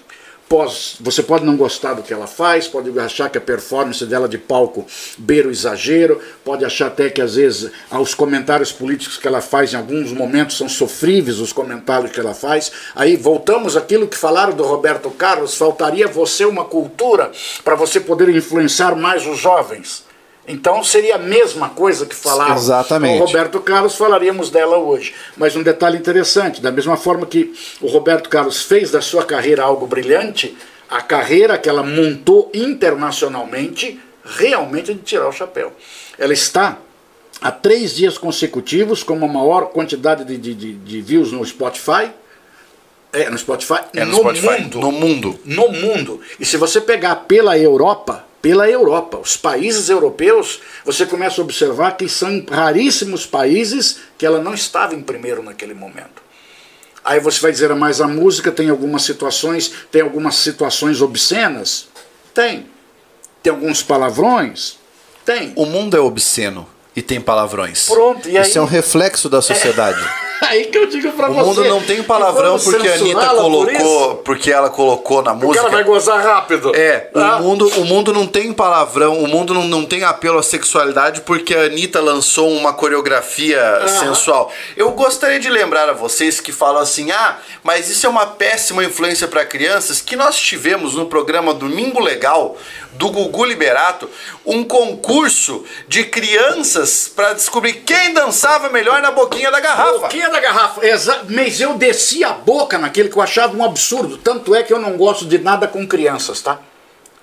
Pós, 0.51 0.96
você 0.98 1.22
pode 1.22 1.44
não 1.44 1.57
gostar 1.57 1.94
do 1.94 2.03
que 2.03 2.12
ela 2.12 2.26
faz, 2.26 2.66
pode 2.66 2.98
achar 2.98 3.30
que 3.30 3.38
a 3.38 3.40
performance 3.40 4.05
dela 4.05 4.28
de 4.28 4.36
palco 4.36 4.84
beira 5.16 5.46
o 5.46 5.51
exagero, 5.53 6.20
pode 6.44 6.64
achar 6.64 6.88
até 6.88 7.09
que 7.09 7.22
às 7.22 7.36
vezes 7.36 7.70
os 7.92 8.14
comentários 8.14 8.72
políticos 8.72 9.16
que 9.16 9.28
ela 9.28 9.40
faz 9.40 9.72
em 9.72 9.76
alguns 9.76 10.11
momentos 10.12 10.57
são 10.57 10.68
sofríveis 10.68 11.38
os 11.38 11.53
comentários 11.53 12.11
que 12.11 12.18
ela 12.18 12.34
faz. 12.34 12.72
Aí 12.96 13.16
voltamos 13.16 13.76
àquilo 13.76 14.09
que 14.09 14.18
falaram 14.18 14.53
do 14.53 14.64
Roberto 14.64 15.09
Carlos, 15.12 15.55
faltaria 15.55 16.09
você 16.09 16.44
uma 16.44 16.64
cultura 16.64 17.30
para 17.62 17.76
você 17.76 18.01
poder 18.01 18.28
influenciar 18.30 18.96
mais 18.96 19.24
os 19.28 19.38
jovens. 19.38 20.09
Então 20.51 20.82
seria 20.82 21.14
a 21.14 21.18
mesma 21.18 21.68
coisa 21.68 22.05
que 22.05 22.14
falaram 22.14 22.57
Exatamente. 22.57 23.20
o 23.22 23.24
Roberto 23.24 23.61
Carlos, 23.61 23.94
falaríamos 23.94 24.51
dela 24.51 24.78
hoje. 24.78 25.14
Mas 25.36 25.55
um 25.55 25.62
detalhe 25.62 25.96
interessante, 25.96 26.61
da 26.61 26.72
mesma 26.72 26.96
forma 26.96 27.24
que 27.24 27.55
o 27.80 27.86
Roberto 27.86 28.28
Carlos 28.28 28.62
fez 28.62 28.90
da 28.90 29.01
sua 29.01 29.24
carreira 29.24 29.62
algo 29.62 29.86
brilhante, 29.86 30.57
a 30.88 31.01
carreira 31.01 31.57
que 31.57 31.68
ela 31.68 31.82
montou 31.84 32.51
internacionalmente, 32.53 34.01
realmente 34.24 34.90
é 34.90 34.94
de 34.94 35.01
tirar 35.01 35.28
o 35.28 35.32
chapéu. 35.32 35.72
Ela 36.18 36.32
está 36.32 36.78
há 37.40 37.51
três 37.53 37.94
dias 37.94 38.18
consecutivos 38.18 39.03
com 39.03 39.14
a 39.14 39.28
maior 39.28 39.66
quantidade 39.66 40.24
de, 40.24 40.36
de, 40.36 40.55
de, 40.55 40.72
de 40.74 41.01
views 41.01 41.30
no 41.32 41.44
Spotify. 41.44 42.11
É, 43.12 43.28
no 43.30 43.38
Spotify, 43.38 43.80
É 43.94 44.05
no, 44.05 44.12
no 44.12 44.18
Spotify. 44.18 44.61
mundo. 44.62 44.80
No 44.80 44.92
mundo. 44.92 45.40
No 45.44 45.68
mundo. 45.68 46.20
E 46.38 46.44
se 46.44 46.57
você 46.57 46.80
pegar 46.80 47.16
pela 47.26 47.59
Europa, 47.59 48.24
pela 48.41 48.68
Europa, 48.68 49.18
os 49.18 49.36
países 49.36 49.88
europeus, 49.88 50.61
você 50.84 51.05
começa 51.05 51.41
a 51.41 51.45
observar 51.45 51.97
que 51.97 52.09
são 52.09 52.45
raríssimos 52.51 53.26
países 53.26 53.99
que 54.16 54.24
ela 54.24 54.43
não 54.43 54.55
estava 54.55 54.95
em 54.95 55.03
primeiro 55.03 55.43
naquele 55.43 55.74
momento. 55.74 56.22
Aí 57.05 57.20
você 57.20 57.41
vai 57.41 57.53
dizer, 57.53 57.74
mas 57.74 58.01
a 58.01 58.09
música 58.09 58.51
tem 58.51 58.68
algumas 58.70 59.03
situações, 59.03 59.72
tem 59.91 60.03
algumas 60.03 60.36
situações 60.36 61.01
obscenas? 61.01 61.88
Tem. 62.34 62.66
Tem 63.43 63.53
alguns 63.53 63.82
palavrões? 63.82 64.78
Tem. 65.24 65.53
O 65.57 65.66
mundo 65.66 65.97
é 65.97 66.01
obsceno 66.01 66.66
e 67.01 67.03
tem 67.03 67.18
palavrões. 67.20 67.88
Pronto, 67.88 68.28
e 68.28 68.36
aí? 68.36 68.46
Isso 68.46 68.59
é 68.59 68.61
um 68.61 68.66
reflexo 68.66 69.28
da 69.28 69.40
sociedade. 69.40 69.98
Aí 70.42 70.64
que 70.66 70.78
eu 70.78 70.86
digo 70.86 71.12
pra 71.12 71.30
O 71.30 71.34
você. 71.34 71.42
mundo 71.46 71.64
não 71.66 71.82
tem 71.82 72.03
palavrão 72.03 72.59
porque 72.59 72.88
a 72.88 72.94
Anitta 72.94 73.26
por 73.28 73.36
colocou, 73.36 73.72
isso? 73.72 74.20
porque 74.24 74.51
ela 74.51 74.70
colocou 74.70 75.22
na 75.22 75.32
O 75.32 75.36
música. 75.36 75.59
cara 75.64 75.70
vai 75.70 75.84
gozar 75.84 76.18
rápido. 76.24 76.72
É, 76.74 77.11
Ah. 77.14 77.36
o 77.36 77.42
mundo, 77.42 77.68
o 77.76 77.84
mundo 77.84 78.11
não 78.11 78.26
tem 78.26 78.51
palavrão, 78.51 79.18
o 79.22 79.28
mundo 79.28 79.53
não, 79.53 79.64
não 79.64 79.84
tem 79.84 80.03
apelo 80.03 80.38
à 80.38 80.42
sexualidade 80.42 81.20
porque 81.20 81.55
a 81.55 81.64
Anitta 81.64 82.01
lançou 82.01 82.51
uma 82.53 82.72
coreografia 82.72 83.61
sensual. 84.01 84.51
Eu 84.78 84.90
gostaria 84.92 85.38
de 85.38 85.51
lembrar 85.51 85.90
a 85.90 85.92
vocês 85.92 86.40
que 86.40 86.53
falam 86.53 86.80
assim: 86.80 87.11
ah, 87.11 87.36
mas 87.62 87.90
isso 87.90 88.07
é 88.07 88.09
uma 88.09 88.26
péssima 88.26 88.82
influência 88.82 89.28
para 89.28 89.44
crianças, 89.44 90.01
que 90.01 90.16
nós 90.16 90.38
tivemos 90.40 90.94
no 90.94 91.05
programa 91.05 91.53
Domingo 91.53 92.01
Legal 92.01 92.57
do 92.92 93.09
Gugu 93.11 93.44
Liberato 93.44 94.09
um 94.44 94.64
concurso 94.64 95.64
de 95.86 96.05
crianças 96.05 96.89
para 97.14 97.32
descobrir 97.34 97.74
quem 97.84 98.12
dançava 98.12 98.68
melhor 98.68 99.01
na 99.03 99.11
boquinha 99.11 99.51
da 99.51 99.61
garrafa. 99.61 99.99
Boquinha 99.99 100.30
da 100.30 100.41
garrafa. 100.41 100.86
Exa 100.86 101.24
mas 101.28 101.61
eu 101.61 101.74
desci 101.74 102.24
a 102.24 102.32
boca 102.32 102.78
naquele 102.78 103.09
que 103.09 103.16
eu 103.16 103.22
achava 103.22 103.57
um 103.57 103.64
absurdo. 103.64 104.18
Tanto 104.18 104.55
é 104.55 104.62
que 104.62 104.72
eu 104.72 104.78
não 104.78 104.97
gosto 104.97 105.26
de 105.26 105.38
nada 105.38 105.66
com 105.66 105.86
crianças, 105.86 106.41
tá? 106.41 106.61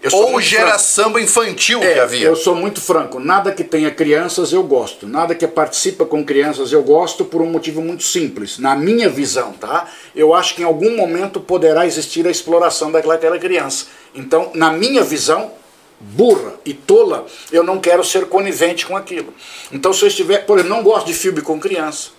Eu 0.02 0.12
sou 0.12 0.34
Ou 0.34 0.40
gera 0.40 0.78
samba 0.78 1.20
infantil 1.20 1.82
É, 1.82 1.94
que 1.94 2.00
havia. 2.00 2.28
Eu 2.28 2.36
sou 2.36 2.56
muito 2.56 2.80
franco. 2.80 3.20
Nada 3.20 3.52
que 3.52 3.64
tenha 3.64 3.90
crianças 3.90 4.54
eu 4.54 4.62
gosto. 4.62 5.08
Nada 5.08 5.34
que 5.34 5.48
participa 5.48 6.06
com 6.06 6.24
crianças 6.24 6.72
eu 6.72 6.84
gosto 6.84 7.26
por 7.26 7.42
um 7.42 7.48
motivo 7.48 7.82
muito 7.82 8.04
simples. 8.04 8.60
Na 8.60 8.76
minha 8.76 9.10
visão, 9.10 9.54
tá? 9.54 9.88
Eu 10.16 10.36
acho 10.36 10.54
que 10.54 10.62
em 10.62 10.66
algum 10.66 10.96
momento 10.96 11.40
poderá 11.40 11.86
existir 11.88 12.28
a 12.28 12.32
exploração 12.32 12.92
daquela 12.92 13.40
criança. 13.40 13.88
Então, 14.14 14.52
na 14.54 14.72
minha 14.72 15.04
visão, 15.04 15.52
burra 16.00 16.54
e 16.66 16.74
tola, 16.74 17.26
eu 17.52 17.64
não 17.64 17.80
quero 17.80 18.04
ser 18.04 18.28
conivente 18.28 18.86
com 18.86 18.96
aquilo. 18.96 19.34
Então, 19.72 19.92
se 19.94 20.04
eu 20.04 20.08
estiver, 20.08 20.46
por 20.46 20.60
exemplo, 20.60 20.76
não 20.76 20.84
gosto 20.84 21.08
de 21.08 21.14
filme 21.14 21.42
com 21.42 21.60
criança. 21.60 22.10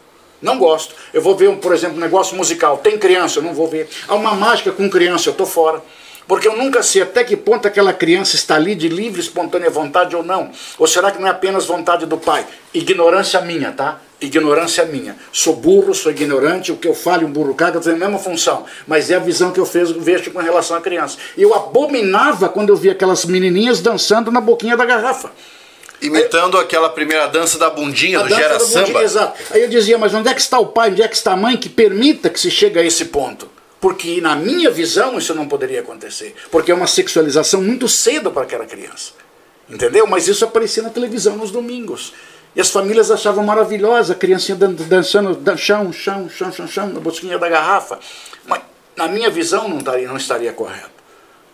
Não 0.41 0.59
gosto. 0.59 0.95
Eu 1.13 1.21
vou 1.21 1.37
ver, 1.37 1.57
por 1.57 1.75
exemplo, 1.75 1.97
um 1.97 2.01
negócio 2.01 2.37
musical. 2.37 2.79
Tem 2.79 2.97
criança, 2.97 3.39
eu 3.39 3.43
não 3.43 3.55
vou 3.55 3.67
ver. 3.67 3.89
Há 4.07 4.15
uma 4.15 4.35
mágica 4.35 4.71
com 4.71 4.89
criança, 4.89 5.29
eu 5.29 5.35
tô 5.35 5.45
fora. 5.45 5.83
Porque 6.29 6.47
eu 6.47 6.55
nunca 6.55 6.83
sei 6.83 7.01
até 7.01 7.25
que 7.25 7.35
ponto 7.35 7.67
aquela 7.67 7.95
criança 7.95 8.37
está 8.37 8.55
ali 8.55 8.75
de 8.75 8.87
livre, 8.87 9.19
espontânea 9.19 9.71
vontade 9.71 10.15
ou 10.15 10.23
não. 10.23 10.51
Ou 10.79 10.87
será 10.87 11.11
que 11.11 11.19
não 11.19 11.27
é 11.27 11.31
apenas 11.31 11.65
vontade 11.65 12.05
do 12.05 12.19
pai? 12.19 12.47
Ignorância 12.75 13.41
minha, 13.41 13.73
tá? 13.73 13.99
Ignorância 14.21 14.85
minha. 14.85 15.17
Sou 15.33 15.57
burro, 15.57 15.95
sou 15.95 16.13
ignorante, 16.13 16.71
o 16.71 16.77
que 16.77 16.87
eu 16.87 16.95
falo 16.95 17.27
um 17.27 17.33
burro 17.33 17.55
caga 17.55 17.81
tem 17.81 17.95
a 17.95 17.97
mesma 17.97 18.19
função. 18.19 18.67
Mas 18.87 19.11
é 19.11 19.15
a 19.15 19.19
visão 19.19 19.53
que 19.53 19.59
eu 19.59 19.65
fiz, 19.65 19.91
vejo 19.91 20.31
com 20.31 20.39
relação 20.39 20.77
à 20.77 20.83
criança. 20.83 21.17
Eu 21.37 21.55
abominava 21.55 22.51
quando 22.51 22.69
eu 22.69 22.77
via 22.77 22.93
aquelas 22.93 23.25
menininhas 23.25 23.81
dançando 23.81 24.31
na 24.31 24.41
boquinha 24.41 24.77
da 24.77 24.85
garrafa. 24.85 25.31
Imitando 26.03 26.59
aquela 26.59 26.91
primeira 26.91 27.27
dança 27.27 27.59
da 27.59 27.71
bundinha 27.71 28.21
do 28.21 28.29
Gera 28.29 28.61
Samba. 28.61 29.03
Exato. 29.03 29.41
Aí 29.51 29.63
eu 29.63 29.69
dizia, 29.69 29.97
mas 29.97 30.13
onde 30.13 30.29
é 30.29 30.35
que 30.35 30.41
está 30.43 30.59
o 30.59 30.67
pai, 30.67 30.91
onde 30.91 31.03
é 31.03 31.09
que 31.09 31.17
está 31.17 31.33
a 31.33 31.37
mãe 31.37 31.57
que 31.57 31.71
permita 31.71 32.29
que 32.29 32.39
se 32.39 32.51
chegue 32.51 32.79
a 32.79 32.83
esse 32.83 33.07
ponto? 33.07 33.58
Porque 33.81 34.21
na 34.21 34.35
minha 34.35 34.71
visão 34.71 35.17
isso 35.19 35.35
não 35.35 35.47
poderia 35.47 35.81
acontecer. 35.81 36.35
Porque 36.51 36.71
é 36.73 36.75
uma 36.75 36.87
sexualização 36.87 37.63
muito 37.63 37.89
cedo 37.89 38.31
para 38.31 38.43
aquela 38.43 38.67
criança. 38.67 39.13
Entendeu? 39.71 40.07
Mas 40.07 40.27
isso 40.27 40.45
aparecia 40.45 40.83
na 40.83 40.91
televisão 40.91 41.37
nos 41.37 41.51
domingos. 41.51 42.13
E 42.57 42.61
as 42.61 42.71
famílias 42.71 43.11
achavam 43.11 43.45
maravilhosa 43.45 44.15
a 44.15 44.17
criancinha 44.17 44.57
dan- 44.57 44.73
dançando 44.73 45.35
dan- 45.35 45.57
chão, 45.57 45.93
chão, 45.93 46.29
chão, 46.29 46.51
chão, 46.51 46.67
chão, 46.67 46.89
na 46.89 46.99
bosquinha 46.99 47.39
da 47.39 47.49
garrafa. 47.49 48.01
Mas 48.47 48.63
na 48.97 49.07
minha 49.07 49.31
visão 49.31 49.69
não 49.69 49.79
estaria, 49.79 50.09
não 50.09 50.17
estaria 50.17 50.53
correto. 50.53 50.91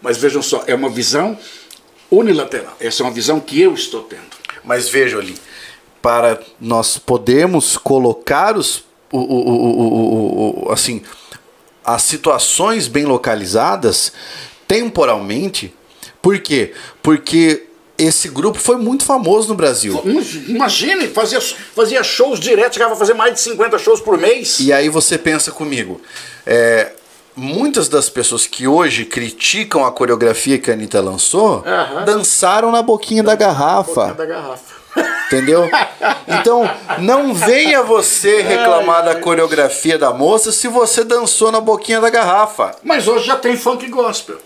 Mas 0.00 0.16
vejam 0.16 0.40
só, 0.40 0.62
é 0.66 0.74
uma 0.74 0.88
visão 0.88 1.36
unilateral. 2.10 2.74
Essa 2.80 3.02
é 3.02 3.06
uma 3.06 3.12
visão 3.12 3.40
que 3.40 3.60
eu 3.60 3.74
estou 3.74 4.02
tendo. 4.04 4.22
Mas 4.62 4.88
vejam 4.88 5.20
ali, 5.20 5.34
para 6.00 6.40
nós 6.60 6.96
podermos 6.96 7.76
colocar 7.76 8.56
os, 8.56 8.84
o- 9.12 9.18
o- 9.18 9.48
o- 9.48 9.82
o- 9.82 10.68
o- 10.68 10.72
assim, 10.72 11.02
as 11.84 12.02
situações 12.02 12.88
bem 12.88 13.04
localizadas 13.04 14.12
temporalmente. 14.66 15.74
Por 16.22 16.38
quê? 16.38 16.72
Porque 17.02 17.66
esse 17.98 18.28
grupo 18.28 18.58
foi 18.58 18.76
muito 18.76 19.04
famoso 19.04 19.48
no 19.48 19.54
Brasil. 19.54 20.02
Imagine, 20.48 21.08
fazia, 21.08 21.40
fazia 21.40 22.02
shows 22.02 22.40
direto, 22.40 22.74
chegava 22.74 22.94
a 22.94 22.96
fazer 22.96 23.14
mais 23.14 23.34
de 23.34 23.40
50 23.40 23.78
shows 23.78 24.00
por 24.00 24.18
mês. 24.18 24.58
E 24.60 24.72
aí 24.72 24.88
você 24.88 25.16
pensa 25.16 25.52
comigo, 25.52 26.00
é, 26.46 26.92
muitas 27.36 27.88
das 27.88 28.08
pessoas 28.08 28.46
que 28.46 28.66
hoje 28.66 29.04
criticam 29.04 29.84
a 29.84 29.92
coreografia 29.92 30.58
que 30.58 30.70
a 30.70 30.74
Anitta 30.74 31.00
lançou 31.00 31.64
dançaram 32.04 32.70
na 32.70 32.82
boquinha 32.82 33.22
da 33.22 33.34
garrafa. 33.34 34.14
da 34.14 34.26
garrafa. 34.26 34.74
Entendeu? 35.26 35.68
Então, 36.28 36.70
não 37.00 37.34
venha 37.34 37.82
você 37.82 38.42
reclamar 38.42 39.04
da 39.04 39.16
coreografia 39.16 39.98
da 39.98 40.12
moça 40.12 40.52
se 40.52 40.68
você 40.68 41.02
dançou 41.02 41.50
na 41.50 41.60
boquinha 41.60 42.00
da 42.00 42.10
garrafa. 42.10 42.76
Mas 42.82 43.08
hoje 43.08 43.26
já 43.26 43.36
tem 43.36 43.56
funk 43.56 43.88
gospel. 43.88 44.38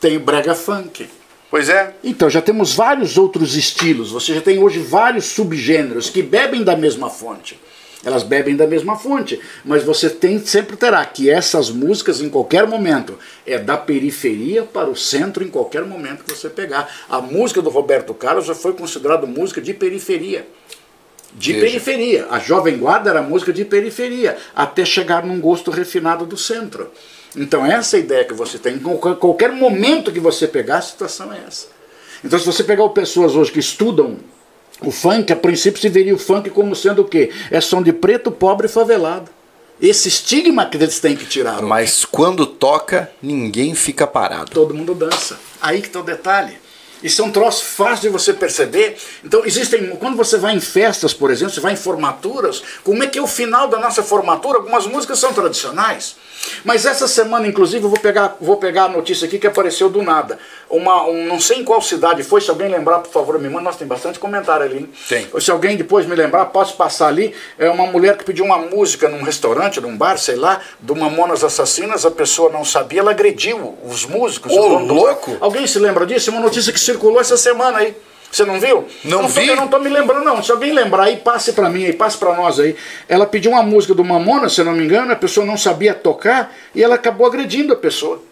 Tem 0.00 0.18
brega 0.18 0.54
funk. 0.54 1.08
Pois 1.50 1.68
é. 1.68 1.94
Então, 2.04 2.30
já 2.30 2.40
temos 2.40 2.74
vários 2.74 3.18
outros 3.18 3.56
estilos. 3.56 4.12
Você 4.12 4.34
já 4.34 4.40
tem 4.40 4.58
hoje 4.62 4.78
vários 4.78 5.26
subgêneros 5.26 6.08
que 6.08 6.22
bebem 6.22 6.62
da 6.62 6.76
mesma 6.76 7.10
fonte. 7.10 7.58
Elas 8.04 8.24
bebem 8.24 8.56
da 8.56 8.66
mesma 8.66 8.96
fonte, 8.96 9.40
mas 9.64 9.84
você 9.84 10.10
tem 10.10 10.38
sempre 10.44 10.76
terá 10.76 11.04
que 11.04 11.30
essas 11.30 11.70
músicas 11.70 12.20
em 12.20 12.28
qualquer 12.28 12.66
momento 12.66 13.16
é 13.46 13.58
da 13.58 13.76
periferia 13.76 14.64
para 14.64 14.90
o 14.90 14.96
centro 14.96 15.44
em 15.44 15.48
qualquer 15.48 15.84
momento 15.84 16.24
que 16.24 16.34
você 16.34 16.48
pegar. 16.48 16.92
A 17.08 17.20
música 17.20 17.62
do 17.62 17.70
Roberto 17.70 18.12
Carlos 18.12 18.46
já 18.46 18.54
foi 18.54 18.72
considerada 18.72 19.26
música 19.26 19.60
de 19.60 19.72
periferia. 19.72 20.46
De 21.34 21.52
Veja. 21.52 21.64
periferia. 21.64 22.26
A 22.28 22.38
Jovem 22.38 22.76
Guarda 22.76 23.10
era 23.10 23.22
música 23.22 23.52
de 23.52 23.64
periferia, 23.64 24.36
até 24.54 24.84
chegar 24.84 25.24
num 25.24 25.40
gosto 25.40 25.70
refinado 25.70 26.26
do 26.26 26.36
centro. 26.36 26.90
Então 27.36 27.64
essa 27.64 27.96
é 27.96 28.00
ideia 28.00 28.24
que 28.24 28.34
você 28.34 28.58
tem. 28.58 28.74
Em 28.74 28.80
qualquer 28.80 29.52
momento 29.52 30.12
que 30.12 30.20
você 30.20 30.46
pegar, 30.46 30.78
a 30.78 30.82
situação 30.82 31.32
é 31.32 31.38
essa. 31.46 31.68
Então 32.24 32.38
se 32.38 32.44
você 32.44 32.64
pegar 32.64 32.88
pessoas 32.90 33.34
hoje 33.34 33.52
que 33.52 33.60
estudam 33.60 34.18
o 34.84 34.90
funk, 34.90 35.32
a 35.32 35.36
princípio 35.36 35.80
se 35.80 35.88
veria 35.88 36.14
o 36.14 36.18
funk 36.18 36.50
como 36.50 36.74
sendo 36.74 37.02
o 37.02 37.04
quê? 37.04 37.30
É 37.50 37.60
som 37.60 37.82
de 37.82 37.92
preto, 37.92 38.30
pobre 38.30 38.66
e 38.66 38.70
favelado. 38.70 39.30
Esse 39.80 40.08
estigma 40.08 40.66
que 40.66 40.76
eles 40.76 41.00
têm 41.00 41.16
que 41.16 41.24
tirar. 41.24 41.60
Mas 41.62 42.04
quando 42.04 42.46
toca, 42.46 43.10
ninguém 43.20 43.74
fica 43.74 44.06
parado. 44.06 44.50
Todo 44.52 44.72
mundo 44.72 44.94
dança. 44.94 45.38
Aí 45.60 45.80
que 45.80 45.88
está 45.88 45.98
o 45.98 46.04
detalhe. 46.04 46.61
Isso 47.02 47.22
é 47.22 47.24
um 47.24 47.30
troço 47.30 47.64
fácil 47.64 48.02
de 48.02 48.08
você 48.08 48.32
perceber. 48.32 48.96
Então, 49.24 49.44
existem. 49.44 49.96
Quando 49.96 50.16
você 50.16 50.38
vai 50.38 50.54
em 50.54 50.60
festas, 50.60 51.12
por 51.12 51.30
exemplo, 51.30 51.52
você 51.54 51.60
vai 51.60 51.72
em 51.72 51.76
formaturas, 51.76 52.62
como 52.84 53.02
é 53.02 53.06
que 53.06 53.18
é 53.18 53.22
o 53.22 53.26
final 53.26 53.68
da 53.68 53.78
nossa 53.78 54.02
formatura? 54.02 54.58
Algumas 54.58 54.86
músicas 54.86 55.18
são 55.18 55.32
tradicionais. 55.32 56.16
Mas 56.64 56.86
essa 56.86 57.06
semana, 57.06 57.46
inclusive, 57.46 57.84
eu 57.84 57.88
vou 57.88 57.98
pegar, 57.98 58.36
vou 58.40 58.56
pegar 58.56 58.84
a 58.84 58.88
notícia 58.88 59.26
aqui 59.26 59.38
que 59.38 59.46
apareceu 59.46 59.88
do 59.88 60.02
nada. 60.02 60.38
Uma, 60.68 61.04
um, 61.06 61.26
não 61.26 61.38
sei 61.38 61.58
em 61.58 61.64
qual 61.64 61.80
cidade 61.80 62.22
foi, 62.22 62.40
se 62.40 62.50
alguém 62.50 62.68
lembrar, 62.68 62.98
por 63.00 63.12
favor, 63.12 63.38
me 63.38 63.48
manda. 63.48 63.62
Nós 63.62 63.76
tem 63.76 63.86
bastante 63.86 64.18
comentário 64.18 64.66
ali. 64.66 64.78
Hein? 64.78 64.90
Tem. 65.08 65.40
Se 65.40 65.50
alguém 65.50 65.76
depois 65.76 66.06
me 66.06 66.14
lembrar, 66.14 66.46
posso 66.46 66.76
passar 66.76 67.08
ali. 67.08 67.34
É 67.58 67.68
uma 67.70 67.86
mulher 67.86 68.16
que 68.16 68.24
pediu 68.24 68.44
uma 68.44 68.58
música 68.58 69.08
num 69.08 69.22
restaurante, 69.22 69.80
num 69.80 69.96
bar, 69.96 70.18
sei 70.18 70.36
lá, 70.36 70.60
do 70.80 70.96
Mamonas 70.96 71.44
Assassinas. 71.44 72.04
A 72.04 72.10
pessoa 72.10 72.50
não 72.50 72.64
sabia, 72.64 73.00
ela 73.00 73.10
agrediu 73.10 73.76
os 73.84 74.04
músicos. 74.04 74.52
Ô, 74.52 74.78
louco! 74.78 75.36
Alguém 75.40 75.66
se 75.66 75.78
lembra 75.78 76.06
disso? 76.06 76.30
É 76.30 76.32
uma 76.32 76.42
notícia 76.42 76.72
que 76.72 76.80
circulou 76.92 77.20
essa 77.20 77.36
semana 77.36 77.78
aí. 77.78 77.96
Você 78.30 78.44
não 78.46 78.58
viu? 78.58 78.86
Não 79.04 79.18
eu 79.22 79.26
tô- 79.26 79.28
vi. 79.28 79.46
eu 79.48 79.56
não 79.56 79.68
tô 79.68 79.78
me 79.78 79.90
lembrando, 79.90 80.24
não. 80.24 80.42
Se 80.42 80.50
alguém 80.50 80.72
lembrar 80.72 81.04
aí, 81.04 81.16
passe 81.18 81.52
pra 81.52 81.68
mim 81.68 81.84
aí, 81.84 81.92
passe 81.92 82.16
pra 82.16 82.34
nós 82.34 82.58
aí. 82.58 82.74
Ela 83.08 83.26
pediu 83.26 83.50
uma 83.50 83.62
música 83.62 83.94
do 83.94 84.02
Mamona, 84.02 84.48
se 84.48 84.60
eu 84.60 84.64
não 84.64 84.72
me 84.72 84.84
engano, 84.84 85.12
a 85.12 85.16
pessoa 85.16 85.44
não 85.44 85.56
sabia 85.58 85.92
tocar 85.92 86.54
e 86.74 86.82
ela 86.82 86.94
acabou 86.94 87.26
agredindo 87.26 87.74
a 87.74 87.76
pessoa. 87.76 88.22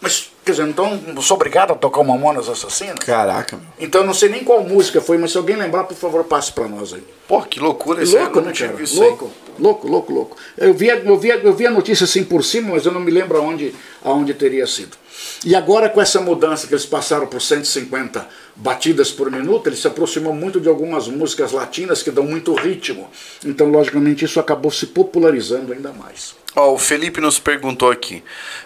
Mas, 0.00 0.32
quer 0.44 0.50
dizer, 0.50 0.66
então 0.66 1.00
eu 1.14 1.22
sou 1.22 1.36
obrigado 1.36 1.70
a 1.72 1.76
tocar 1.76 2.00
o 2.00 2.04
Mamonas 2.04 2.48
Assassinas? 2.48 2.96
Caraca, 2.98 3.56
meu. 3.56 3.66
Então 3.78 4.00
eu 4.00 4.06
não 4.06 4.12
sei 4.14 4.28
nem 4.28 4.42
qual 4.42 4.64
música 4.64 5.00
foi, 5.00 5.16
mas 5.16 5.30
se 5.30 5.38
alguém 5.38 5.54
lembrar, 5.54 5.84
por 5.84 5.96
favor, 5.96 6.24
passe 6.24 6.50
pra 6.50 6.66
nós 6.66 6.92
aí. 6.92 7.04
Pô, 7.28 7.40
que 7.42 7.60
loucura 7.60 8.02
isso 8.02 8.16
aí, 8.16 8.24
Louco, 8.24 8.38
eu 8.38 8.42
né, 8.42 8.46
não 8.48 8.52
tinha 8.52 8.68
cara? 8.70 8.82
isso. 8.82 9.00
Louco, 9.00 9.30
louco, 9.60 9.86
louco, 9.86 10.12
louco. 10.12 10.36
Eu 10.58 10.74
vi, 10.74 10.90
a- 10.90 10.96
eu, 10.96 11.16
vi, 11.16 11.28
eu 11.28 11.52
vi 11.54 11.66
a 11.68 11.70
notícia 11.70 12.02
assim 12.02 12.24
por 12.24 12.42
cima, 12.44 12.70
mas 12.72 12.84
eu 12.84 12.90
não 12.90 13.00
me 13.00 13.12
lembro 13.12 13.38
aonde, 13.38 13.72
aonde 14.04 14.34
teria 14.34 14.66
sido. 14.66 14.96
E 15.44 15.56
agora 15.56 15.88
com 15.88 16.00
essa 16.00 16.20
mudança 16.20 16.68
que 16.68 16.72
eles 16.72 16.86
passaram 16.86 17.26
por 17.26 17.42
150 17.42 18.28
batidas 18.54 19.10
por 19.10 19.30
minuto, 19.30 19.68
ele 19.68 19.76
se 19.76 19.86
aproximou 19.88 20.32
muito 20.32 20.60
de 20.60 20.68
algumas 20.68 21.08
músicas 21.08 21.50
latinas 21.50 22.02
que 22.02 22.12
dão 22.12 22.24
muito 22.24 22.54
ritmo. 22.54 23.10
Então, 23.44 23.68
logicamente, 23.68 24.24
isso 24.24 24.38
acabou 24.38 24.70
se 24.70 24.86
popularizando 24.86 25.72
ainda 25.72 25.92
mais. 25.92 26.36
Ó, 26.54 26.74
o 26.74 26.78
Felipe 26.78 27.20
nos 27.20 27.38
perguntou 27.38 27.90
aqui. 27.90 28.22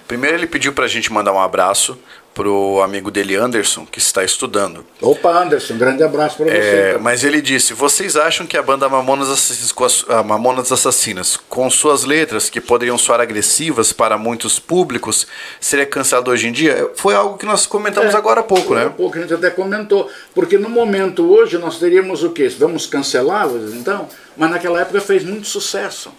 Primeiro 0.06 0.36
ele 0.36 0.46
pediu 0.46 0.72
pra 0.72 0.86
gente 0.86 1.10
mandar 1.10 1.32
um 1.32 1.40
abraço 1.40 1.98
pro 2.36 2.82
amigo 2.82 3.10
dele, 3.10 3.34
Anderson, 3.34 3.86
que 3.86 3.98
está 3.98 4.22
estudando. 4.22 4.84
Opa, 5.00 5.42
Anderson, 5.42 5.72
um 5.72 5.78
grande 5.78 6.02
abraço 6.02 6.36
para 6.36 6.44
você. 6.44 6.52
É, 6.52 6.90
então. 6.90 7.02
mas 7.02 7.24
ele 7.24 7.40
disse: 7.40 7.72
vocês 7.72 8.14
acham 8.14 8.46
que 8.46 8.58
a 8.58 8.62
banda 8.62 8.86
Mamonas 8.90 9.30
Assassinas, 9.30 10.04
Mamonas 10.26 10.70
Assassinas, 10.70 11.38
com 11.48 11.70
suas 11.70 12.04
letras 12.04 12.50
que 12.50 12.60
poderiam 12.60 12.98
soar 12.98 13.22
agressivas 13.22 13.90
para 13.90 14.18
muitos 14.18 14.58
públicos, 14.58 15.26
seria 15.58 15.86
cancelado 15.86 16.30
hoje 16.30 16.46
em 16.46 16.52
dia? 16.52 16.90
Foi 16.94 17.14
algo 17.14 17.38
que 17.38 17.46
nós 17.46 17.64
comentamos 17.64 18.12
É, 18.14 18.18
agora 18.18 18.40
há 18.40 18.44
pouco, 18.44 18.74
Agora 18.74 18.82
há 18.82 18.84
né? 18.90 18.94
pouco 18.94 19.16
a 19.16 19.22
gente 19.22 19.32
até 19.32 19.48
comentou. 19.48 20.10
Porque 20.34 20.58
no 20.58 20.68
momento 20.68 21.32
hoje 21.32 21.56
nós 21.56 21.78
teríamos 21.78 22.22
o 22.22 22.30
quê? 22.30 22.48
Vamos 22.58 22.86
cancelá-los 22.86 23.72
então? 23.72 24.10
Mas 24.36 24.50
naquela 24.50 24.82
época 24.82 25.00
fez 25.00 25.24
muito 25.24 25.46
sucesso. 25.46 26.12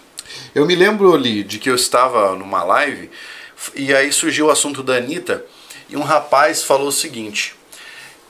Eu 0.52 0.66
me 0.66 0.74
lembro 0.74 1.14
ali 1.14 1.44
de 1.44 1.60
que 1.60 1.70
eu 1.70 1.76
estava 1.76 2.34
numa 2.34 2.64
live 2.64 3.08
e 3.76 3.94
aí 3.94 4.12
surgiu 4.12 4.46
o 4.46 4.50
assunto 4.50 4.82
da 4.82 4.96
Anitta 4.96 5.44
e 5.88 5.96
um 5.96 6.02
rapaz 6.02 6.62
falou 6.62 6.88
o 6.88 6.92
seguinte: 6.92 7.54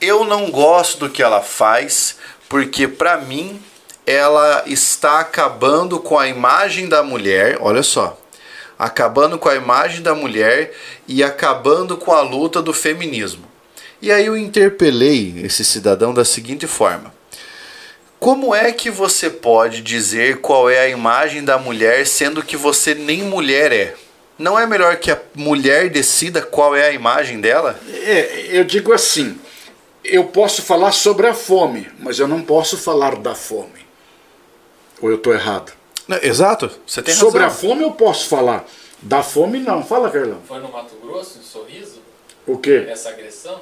Eu 0.01 0.25
não 0.25 0.51
gosto 0.51 0.99
do 0.99 1.11
que 1.11 1.23
ela 1.23 1.43
faz 1.43 2.17
porque, 2.49 2.87
pra 2.89 3.19
mim, 3.19 3.61
ela 4.07 4.63
está 4.67 5.21
acabando 5.21 5.99
com 5.99 6.19
a 6.19 6.29
imagem 6.29 6.89
da 6.89 7.03
mulher. 7.03 7.59
Olha 7.61 7.83
só. 7.83 8.19
Acabando 8.79 9.39
com 9.39 9.49
a 9.49 9.57
imagem 9.57 10.03
da 10.03 10.15
mulher 10.15 10.73
e 11.07 11.23
acabando 11.23 11.97
com 11.97 12.13
a 12.13 12.23
luta 12.23 12.63
do 12.63 12.73
feminismo. 12.73 13.45
E 14.01 14.13
aí 14.13 14.27
eu 14.27 14.37
interpelei 14.37 15.41
esse 15.43 15.65
cidadão 15.65 16.15
da 16.15 16.25
seguinte 16.25 16.67
forma: 16.69 17.13
como 18.21 18.55
é 18.55 18.71
que 18.71 18.89
você 18.89 19.29
pode 19.29 19.83
dizer 19.83 20.41
qual 20.41 20.71
é 20.71 20.79
a 20.79 20.89
imagem 20.89 21.45
da 21.45 21.59
mulher 21.59 22.07
sendo 22.07 22.43
que 22.43 22.57
você 22.57 22.95
nem 22.95 23.23
mulher 23.23 23.73
é? 23.73 23.97
Não 24.39 24.59
é 24.59 24.67
melhor 24.67 24.97
que 24.97 25.11
a 25.11 25.21
mulher 25.35 25.91
decida 25.91 26.41
qual 26.41 26.77
é 26.77 26.87
a 26.89 26.93
imagem 26.93 27.41
dela? 27.41 27.79
É, 27.89 28.47
eu 28.51 28.65
digo 28.65 28.93
assim, 28.93 29.39
eu 30.05 30.25
posso 30.25 30.63
falar 30.63 30.93
sobre 30.93 31.27
a 31.27 31.35
fome, 31.35 31.89
mas 31.99 32.19
eu 32.21 32.29
não 32.29 32.43
posso 32.43 32.77
falar 32.77 33.17
da 33.17 33.35
fome. 33.35 33.87
Ou 35.01 35.11
eu 35.11 35.17
estou 35.17 35.33
errado? 35.35 35.73
Não, 36.07 36.19
exato, 36.23 36.71
você 36.87 37.03
tem 37.03 37.15
sobre 37.15 37.43
a 37.43 37.49
razão. 37.49 37.71
fome 37.71 37.83
eu 37.83 37.93
posso 37.93 38.29
falar. 38.29 38.65
Da 39.01 39.23
fome 39.23 39.61
não. 39.61 39.85
Fala, 39.85 40.11
Carlão. 40.11 40.41
Foi 40.47 40.59
no 40.59 40.73
Mato 40.73 40.95
Grosso, 41.03 41.39
em 41.39 41.43
Sorriso, 41.43 42.01
O 42.47 42.59
quê? 42.59 42.87
essa 42.89 43.11
agressão? 43.11 43.61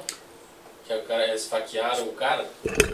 Que 0.87 0.93
o 0.93 1.01
cara, 1.03 1.35
esfaquearam 1.35 2.05
o 2.05 2.13
cara, 2.13 2.45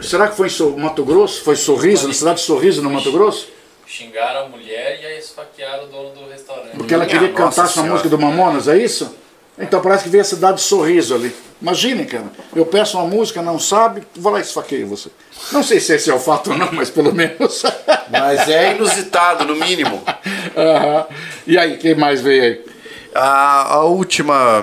Será 0.02 0.28
que 0.28 0.36
foi 0.36 0.48
em 0.48 0.76
Mato 0.80 1.04
Grosso? 1.04 1.42
Foi 1.42 1.54
Sorriso, 1.54 2.08
na 2.08 2.14
cidade 2.14 2.40
de 2.40 2.46
Sorriso, 2.46 2.82
no 2.82 2.90
Mato 2.90 3.12
Grosso? 3.12 3.48
Xingaram 3.94 4.46
a 4.46 4.48
mulher 4.48 4.98
e 5.00 5.06
aí 5.06 5.18
esfaquearam 5.18 5.84
o 5.84 5.86
dono 5.86 6.10
do 6.10 6.28
restaurante. 6.28 6.76
Porque 6.76 6.92
ela 6.92 7.06
queria 7.06 7.28
que 7.28 7.40
Nossa 7.40 7.56
cantasse 7.56 7.78
a 7.78 7.82
Senhora. 7.82 7.92
música 7.92 8.08
do 8.08 8.18
Mamonas, 8.18 8.66
é 8.66 8.76
isso? 8.76 9.14
Então 9.56 9.80
parece 9.80 10.02
que 10.02 10.10
veio 10.10 10.22
a 10.22 10.24
cidade 10.24 10.56
de 10.56 10.62
Sorriso 10.64 11.14
ali. 11.14 11.32
Imagine, 11.62 12.04
cara. 12.04 12.24
Eu 12.56 12.66
peço 12.66 12.98
uma 12.98 13.06
música, 13.06 13.40
não 13.40 13.56
sabe, 13.56 14.02
vou 14.16 14.32
lá 14.32 14.40
e 14.40 14.42
esfaqueio 14.42 14.88
você. 14.88 15.10
Não 15.52 15.62
sei 15.62 15.78
se 15.78 15.94
esse 15.94 16.10
é 16.10 16.14
o 16.14 16.18
fato 16.18 16.50
ou 16.50 16.58
não, 16.58 16.72
mas 16.72 16.90
pelo 16.90 17.14
menos. 17.14 17.62
Mas 18.10 18.48
é 18.48 18.74
inusitado, 18.76 19.44
no 19.44 19.56
mínimo. 19.56 20.02
Aham. 20.56 21.06
E 21.46 21.56
aí, 21.58 21.78
quem 21.78 21.94
mais 21.94 22.20
veio 22.20 22.42
aí? 22.42 22.64
A, 23.14 23.74
a 23.74 23.84
última 23.84 24.62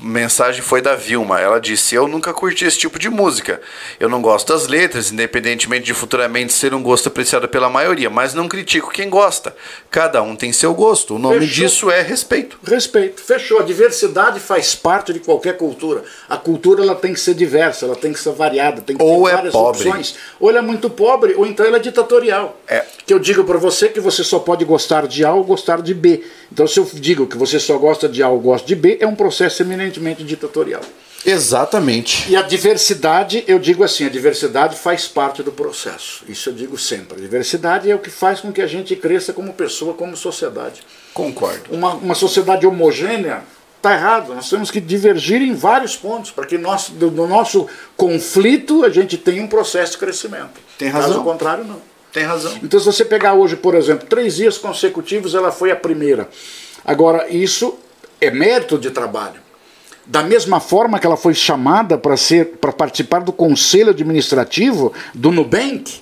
mensagem 0.00 0.62
foi 0.62 0.80
da 0.80 0.94
Vilma. 0.94 1.40
Ela 1.40 1.60
disse: 1.60 1.94
Eu 1.94 2.08
nunca 2.08 2.32
curti 2.32 2.64
esse 2.64 2.78
tipo 2.78 2.98
de 2.98 3.08
música. 3.08 3.60
Eu 3.98 4.08
não 4.08 4.22
gosto 4.22 4.52
das 4.52 4.66
letras, 4.66 5.12
independentemente 5.12 5.86
de 5.86 5.94
futuramente 5.94 6.52
ser 6.52 6.74
um 6.74 6.82
gosto 6.82 7.08
apreciado 7.08 7.48
pela 7.48 7.68
maioria, 7.68 8.08
mas 8.10 8.34
não 8.34 8.48
critico 8.48 8.90
quem 8.90 9.08
gosta. 9.10 9.54
Cada 9.90 10.22
um 10.22 10.36
tem 10.36 10.52
seu 10.52 10.74
gosto. 10.74 11.16
O 11.16 11.18
nome 11.18 11.40
Fechou. 11.40 11.64
disso 11.64 11.90
é 11.90 12.02
respeito. 12.02 12.58
Respeito. 12.64 13.20
Fechou. 13.20 13.58
A 13.58 13.62
diversidade 13.62 14.40
faz 14.40 14.74
parte 14.74 15.12
de 15.12 15.20
qualquer 15.20 15.56
cultura. 15.56 16.02
A 16.28 16.36
cultura 16.36 16.82
ela 16.82 16.94
tem 16.94 17.12
que 17.12 17.20
ser 17.20 17.34
diversa, 17.34 17.86
ela 17.86 17.96
tem 17.96 18.12
que 18.12 18.20
ser 18.20 18.32
variada, 18.32 18.80
tem 18.80 18.96
que 18.96 19.02
Ou 19.02 19.24
ter 19.24 19.30
é 19.30 19.34
várias 19.34 19.52
pobre. 19.52 19.88
opções. 19.88 20.14
Ou 20.38 20.50
ela 20.50 20.58
é 20.58 20.62
muito 20.62 20.88
pobre, 20.90 21.34
ou 21.34 21.46
então 21.46 21.64
ela 21.66 21.76
é 21.76 21.80
ditatorial. 21.80 22.60
É. 22.66 22.84
Que 23.06 23.12
eu 23.12 23.18
digo 23.18 23.44
para 23.44 23.58
você 23.58 23.88
que 23.88 24.00
você 24.00 24.22
só 24.22 24.38
pode 24.38 24.64
gostar 24.64 25.06
de 25.06 25.24
A 25.24 25.32
ou 25.32 25.44
gostar 25.44 25.80
de 25.82 25.94
B. 25.94 26.22
Então 26.52 26.66
se 26.66 26.78
eu 26.78 26.88
digo 26.94 27.26
que 27.26 27.36
você 27.36 27.58
só 27.58 27.76
gosta 27.78 28.08
de 28.08 28.22
A 28.22 28.28
ou 28.28 28.38
gosta 28.40 28.66
de 28.66 28.74
B, 28.74 28.98
é 29.00 29.06
um 29.06 29.14
processo 29.14 29.62
eminentemente 29.88 30.24
ditatorial. 30.24 30.82
Exatamente. 31.24 32.30
E 32.30 32.36
a 32.36 32.42
diversidade, 32.42 33.42
eu 33.46 33.58
digo 33.58 33.82
assim, 33.82 34.06
a 34.06 34.08
diversidade 34.08 34.76
faz 34.76 35.08
parte 35.08 35.42
do 35.42 35.50
processo. 35.50 36.24
Isso 36.28 36.50
eu 36.50 36.52
digo 36.54 36.78
sempre. 36.78 37.18
A 37.18 37.20
diversidade 37.20 37.90
é 37.90 37.94
o 37.94 37.98
que 37.98 38.10
faz 38.10 38.40
com 38.40 38.52
que 38.52 38.62
a 38.62 38.66
gente 38.66 38.94
cresça 38.94 39.32
como 39.32 39.52
pessoa, 39.52 39.94
como 39.94 40.16
sociedade. 40.16 40.82
Concordo. 41.12 41.62
Uma, 41.70 41.94
uma 41.94 42.14
sociedade 42.14 42.66
homogênea 42.66 43.42
está 43.76 43.94
errado. 43.94 44.34
Nós 44.34 44.48
temos 44.48 44.70
que 44.70 44.80
divergir 44.80 45.42
em 45.42 45.54
vários 45.54 45.96
pontos 45.96 46.30
para 46.30 46.46
que 46.46 46.56
nós, 46.56 46.88
do, 46.90 47.10
do 47.10 47.26
nosso 47.26 47.66
conflito 47.96 48.84
a 48.84 48.88
gente 48.88 49.18
tenha 49.18 49.42
um 49.42 49.48
processo 49.48 49.92
de 49.92 49.98
crescimento. 49.98 50.60
Tem 50.78 50.90
Caso 50.90 51.08
razão. 51.08 51.24
contrário, 51.24 51.64
não. 51.64 51.80
Tem 52.12 52.24
razão. 52.24 52.58
Então, 52.62 52.78
se 52.78 52.86
você 52.86 53.04
pegar 53.04 53.34
hoje, 53.34 53.56
por 53.56 53.74
exemplo, 53.74 54.06
três 54.08 54.36
dias 54.36 54.56
consecutivos, 54.56 55.34
ela 55.34 55.52
foi 55.52 55.70
a 55.70 55.76
primeira. 55.76 56.28
Agora, 56.84 57.28
isso 57.28 57.78
é 58.20 58.30
mérito 58.30 58.78
de 58.78 58.90
trabalho. 58.90 59.47
Da 60.08 60.22
mesma 60.22 60.58
forma 60.58 60.98
que 60.98 61.06
ela 61.06 61.18
foi 61.18 61.34
chamada 61.34 61.98
para 61.98 62.16
ser 62.16 62.56
para 62.58 62.72
participar 62.72 63.20
do 63.20 63.30
conselho 63.30 63.90
administrativo 63.90 64.90
do 65.14 65.30
Nubank, 65.30 66.00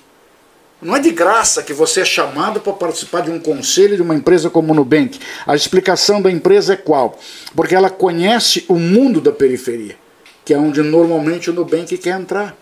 não 0.81 0.95
é 0.95 0.99
de 0.99 1.11
graça 1.11 1.61
que 1.61 1.73
você 1.73 2.01
é 2.01 2.05
chamado 2.05 2.61
para 2.61 2.71
participar 2.71 3.21
de 3.21 3.29
um 3.29 3.37
conselho 3.37 3.97
de 3.97 4.01
uma 4.01 4.15
empresa 4.15 4.49
como 4.49 4.71
o 4.71 4.75
Nubank. 4.75 5.19
A 5.45 5.55
explicação 5.55 6.21
da 6.21 6.31
empresa 6.31 6.73
é 6.73 6.77
qual? 6.77 7.19
Porque 7.53 7.75
ela 7.75 7.89
conhece 7.89 8.63
o 8.69 8.75
mundo 8.75 9.19
da 9.19 9.31
periferia, 9.31 9.97
que 10.45 10.53
é 10.53 10.57
onde 10.57 10.81
normalmente 10.81 11.49
o 11.49 11.53
Nubank 11.53 11.97
quer 11.97 12.17
entrar. 12.17 12.55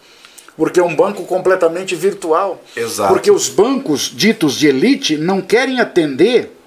Porque 0.57 0.79
é 0.79 0.83
um 0.83 0.95
banco 0.95 1.25
completamente 1.25 1.93
virtual. 1.93 2.63
Exato. 2.75 3.13
Porque 3.13 3.29
os 3.29 3.49
bancos 3.49 4.11
ditos 4.11 4.55
de 4.55 4.67
elite 4.67 5.15
não 5.15 5.41
querem 5.41 5.79
atender 5.79 6.57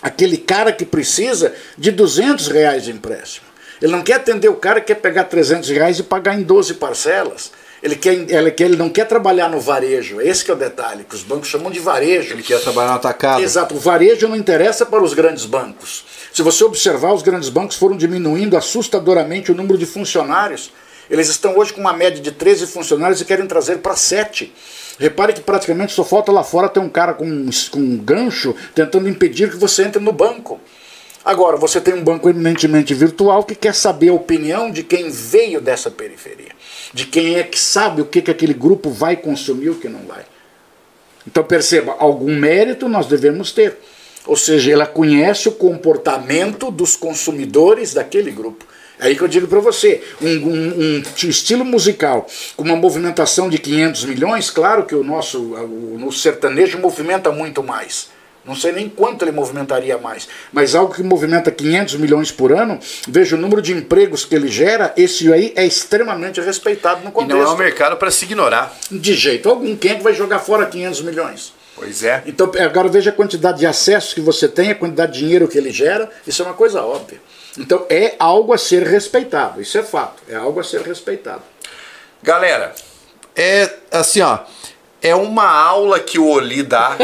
aquele 0.00 0.38
cara 0.38 0.72
que 0.72 0.86
precisa 0.86 1.52
de 1.76 1.90
200 1.90 2.46
reais 2.46 2.84
de 2.84 2.92
empréstimo. 2.92 3.51
Ele 3.82 3.90
não 3.90 4.02
quer 4.02 4.14
atender 4.14 4.48
o 4.48 4.54
cara 4.54 4.80
que 4.80 4.94
quer 4.94 5.00
pegar 5.00 5.24
300 5.24 5.68
reais 5.70 5.98
e 5.98 6.04
pagar 6.04 6.38
em 6.38 6.42
12 6.42 6.74
parcelas. 6.74 7.50
Ele, 7.82 7.96
quer, 7.96 8.12
ele, 8.12 8.54
ele 8.56 8.76
não 8.76 8.88
quer 8.88 9.08
trabalhar 9.08 9.48
no 9.48 9.58
varejo. 9.58 10.20
Esse 10.20 10.44
que 10.44 10.52
é 10.52 10.54
o 10.54 10.56
detalhe, 10.56 11.02
que 11.02 11.16
os 11.16 11.24
bancos 11.24 11.48
chamam 11.48 11.68
de 11.68 11.80
varejo. 11.80 12.32
Ele 12.32 12.44
quer 12.44 12.60
trabalhar 12.60 12.90
no 12.90 12.96
atacado. 12.96 13.42
Exato, 13.42 13.74
o 13.74 13.78
varejo 13.78 14.28
não 14.28 14.36
interessa 14.36 14.86
para 14.86 15.02
os 15.02 15.12
grandes 15.12 15.44
bancos. 15.46 16.04
Se 16.32 16.42
você 16.42 16.62
observar, 16.62 17.12
os 17.12 17.22
grandes 17.22 17.48
bancos 17.48 17.76
foram 17.76 17.96
diminuindo 17.96 18.56
assustadoramente 18.56 19.50
o 19.50 19.54
número 19.54 19.76
de 19.76 19.84
funcionários. 19.84 20.70
Eles 21.10 21.28
estão 21.28 21.58
hoje 21.58 21.72
com 21.72 21.80
uma 21.80 21.92
média 21.92 22.22
de 22.22 22.30
13 22.30 22.68
funcionários 22.68 23.20
e 23.20 23.24
querem 23.24 23.46
trazer 23.46 23.78
para 23.78 23.96
7. 23.96 24.52
Repare 24.96 25.32
que 25.32 25.40
praticamente 25.40 25.92
só 25.92 26.04
falta 26.04 26.30
lá 26.30 26.44
fora 26.44 26.68
ter 26.68 26.78
um 26.78 26.88
cara 26.88 27.14
com, 27.14 27.50
com 27.72 27.80
um 27.80 27.96
gancho 27.98 28.54
tentando 28.76 29.08
impedir 29.08 29.50
que 29.50 29.56
você 29.56 29.82
entre 29.82 30.00
no 30.00 30.12
banco. 30.12 30.60
Agora, 31.24 31.56
você 31.56 31.80
tem 31.80 31.94
um 31.94 32.02
banco 32.02 32.28
eminentemente 32.28 32.92
virtual 32.94 33.44
que 33.44 33.54
quer 33.54 33.74
saber 33.74 34.08
a 34.08 34.14
opinião 34.14 34.70
de 34.70 34.82
quem 34.82 35.08
veio 35.08 35.60
dessa 35.60 35.90
periferia, 35.90 36.50
de 36.92 37.06
quem 37.06 37.36
é 37.36 37.44
que 37.44 37.58
sabe 37.58 38.02
o 38.02 38.06
que, 38.06 38.20
que 38.20 38.30
aquele 38.30 38.54
grupo 38.54 38.90
vai 38.90 39.16
consumir 39.16 39.66
e 39.66 39.70
o 39.70 39.76
que 39.76 39.88
não 39.88 40.00
vai. 40.00 40.24
Então, 41.26 41.44
perceba, 41.44 41.94
algum 41.98 42.34
mérito 42.34 42.88
nós 42.88 43.06
devemos 43.06 43.52
ter. 43.52 43.78
Ou 44.26 44.36
seja, 44.36 44.72
ela 44.72 44.86
conhece 44.86 45.48
o 45.48 45.52
comportamento 45.52 46.70
dos 46.70 46.96
consumidores 46.96 47.94
daquele 47.94 48.30
grupo. 48.32 48.64
É 48.98 49.06
aí 49.06 49.16
que 49.16 49.22
eu 49.22 49.28
digo 49.28 49.48
para 49.48 49.58
você, 49.58 50.02
um, 50.20 50.28
um, 50.28 50.96
um, 50.98 51.28
estilo 51.28 51.64
musical 51.64 52.26
com 52.56 52.62
uma 52.62 52.76
movimentação 52.76 53.48
de 53.48 53.58
500 53.58 54.04
milhões, 54.04 54.50
claro 54.50 54.84
que 54.84 54.94
o 54.94 55.02
nosso 55.02 55.40
o, 55.40 56.06
o 56.06 56.12
sertanejo 56.12 56.78
movimenta 56.78 57.32
muito 57.32 57.62
mais. 57.64 58.11
Não 58.44 58.56
sei 58.56 58.72
nem 58.72 58.88
quanto 58.88 59.22
ele 59.24 59.30
movimentaria 59.30 59.96
mais, 59.98 60.28
mas 60.52 60.74
algo 60.74 60.92
que 60.92 61.02
movimenta 61.02 61.50
500 61.50 61.94
milhões 61.94 62.32
por 62.32 62.52
ano, 62.52 62.78
veja 63.06 63.36
o 63.36 63.38
número 63.38 63.62
de 63.62 63.72
empregos 63.72 64.24
que 64.24 64.34
ele 64.34 64.48
gera, 64.48 64.92
esse 64.96 65.32
aí 65.32 65.52
é 65.54 65.64
extremamente 65.64 66.40
respeitado 66.40 67.04
no 67.04 67.12
contexto. 67.12 67.38
E 67.38 67.40
não 67.40 67.50
é 67.50 67.54
um 67.54 67.56
mercado 67.56 67.96
para 67.96 68.10
se 68.10 68.24
ignorar. 68.24 68.76
De 68.90 69.14
jeito 69.14 69.48
algum. 69.48 69.76
Quem 69.76 69.92
é 69.92 69.94
que 69.94 70.02
vai 70.02 70.12
jogar 70.12 70.40
fora 70.40 70.66
500 70.66 71.02
milhões? 71.02 71.52
Pois 71.76 72.02
é. 72.02 72.22
Então, 72.26 72.50
agora 72.60 72.88
veja 72.88 73.10
a 73.10 73.12
quantidade 73.12 73.60
de 73.60 73.66
acessos 73.66 74.12
que 74.12 74.20
você 74.20 74.48
tem, 74.48 74.72
a 74.72 74.74
quantidade 74.74 75.12
de 75.12 75.20
dinheiro 75.20 75.46
que 75.46 75.56
ele 75.56 75.70
gera, 75.70 76.10
isso 76.26 76.42
é 76.42 76.44
uma 76.44 76.54
coisa 76.54 76.82
óbvia. 76.82 77.20
Então, 77.56 77.86
é 77.88 78.16
algo 78.18 78.52
a 78.52 78.58
ser 78.58 78.82
respeitado, 78.82 79.60
isso 79.62 79.78
é 79.78 79.82
fato, 79.82 80.22
é 80.28 80.34
algo 80.34 80.58
a 80.58 80.64
ser 80.64 80.80
respeitado. 80.82 81.42
Galera, 82.22 82.74
é 83.36 83.70
assim, 83.92 84.20
ó 84.20 84.40
é 85.02 85.14
uma 85.14 85.50
aula 85.50 85.98
que 85.98 86.18
o 86.18 86.28
Oli 86.28 86.62
dá, 86.62 86.96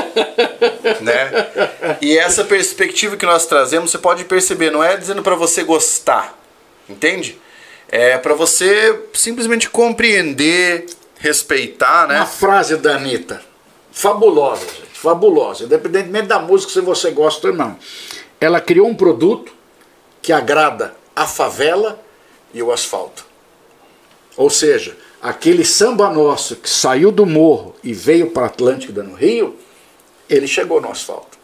né? 1.03 1.97
E 2.01 2.17
essa 2.17 2.45
perspectiva 2.45 3.17
que 3.17 3.27
nós 3.27 3.47
trazemos, 3.47 3.91
você 3.91 3.99
pode 3.99 4.25
perceber, 4.25 4.71
não 4.71 4.85
é 4.85 4.97
dizendo 4.97 5.23
para 5.23 5.35
você 5.35 5.65
gostar, 5.65 6.39
entende? 6.89 7.39
É 7.89 8.17
para 8.17 8.35
você 8.35 9.07
simplesmente 9.13 9.69
compreender, 9.69 10.87
respeitar, 11.19 12.07
né? 12.07 12.17
Uma 12.17 12.27
frase 12.27 12.77
da 12.77 12.95
Anitta, 12.95 13.43
fabulosa, 13.91 14.65
gente, 14.65 14.99
fabulosa, 14.99 15.65
independentemente 15.65 16.29
da 16.29 16.39
música 16.39 16.73
se 16.73 16.81
você 16.81 17.11
gosta 17.11 17.49
ou 17.49 17.55
não. 17.55 17.77
Ela 18.41 18.61
criou 18.61 18.87
um 18.87 18.95
produto 18.95 19.53
que 20.23 20.33
agrada 20.33 20.95
a 21.17 21.27
favela 21.27 22.01
e 22.55 22.63
o 22.63 22.71
asfalto. 22.71 23.27
Ou 24.37 24.49
seja, 24.49 24.97
aquele 25.23 25.65
samba 25.65 26.11
nosso 26.11 26.57
que 26.57 26.69
saiu 26.69 27.11
do 27.11 27.27
morro 27.27 27.75
e 27.83 27.93
veio 27.93 28.31
para 28.31 28.47
Atlântida 28.47 29.03
no 29.03 29.15
Rio, 29.15 29.59
ele 30.29 30.47
chegou 30.47 30.81
no 30.81 30.91
asfalto. 30.91 31.39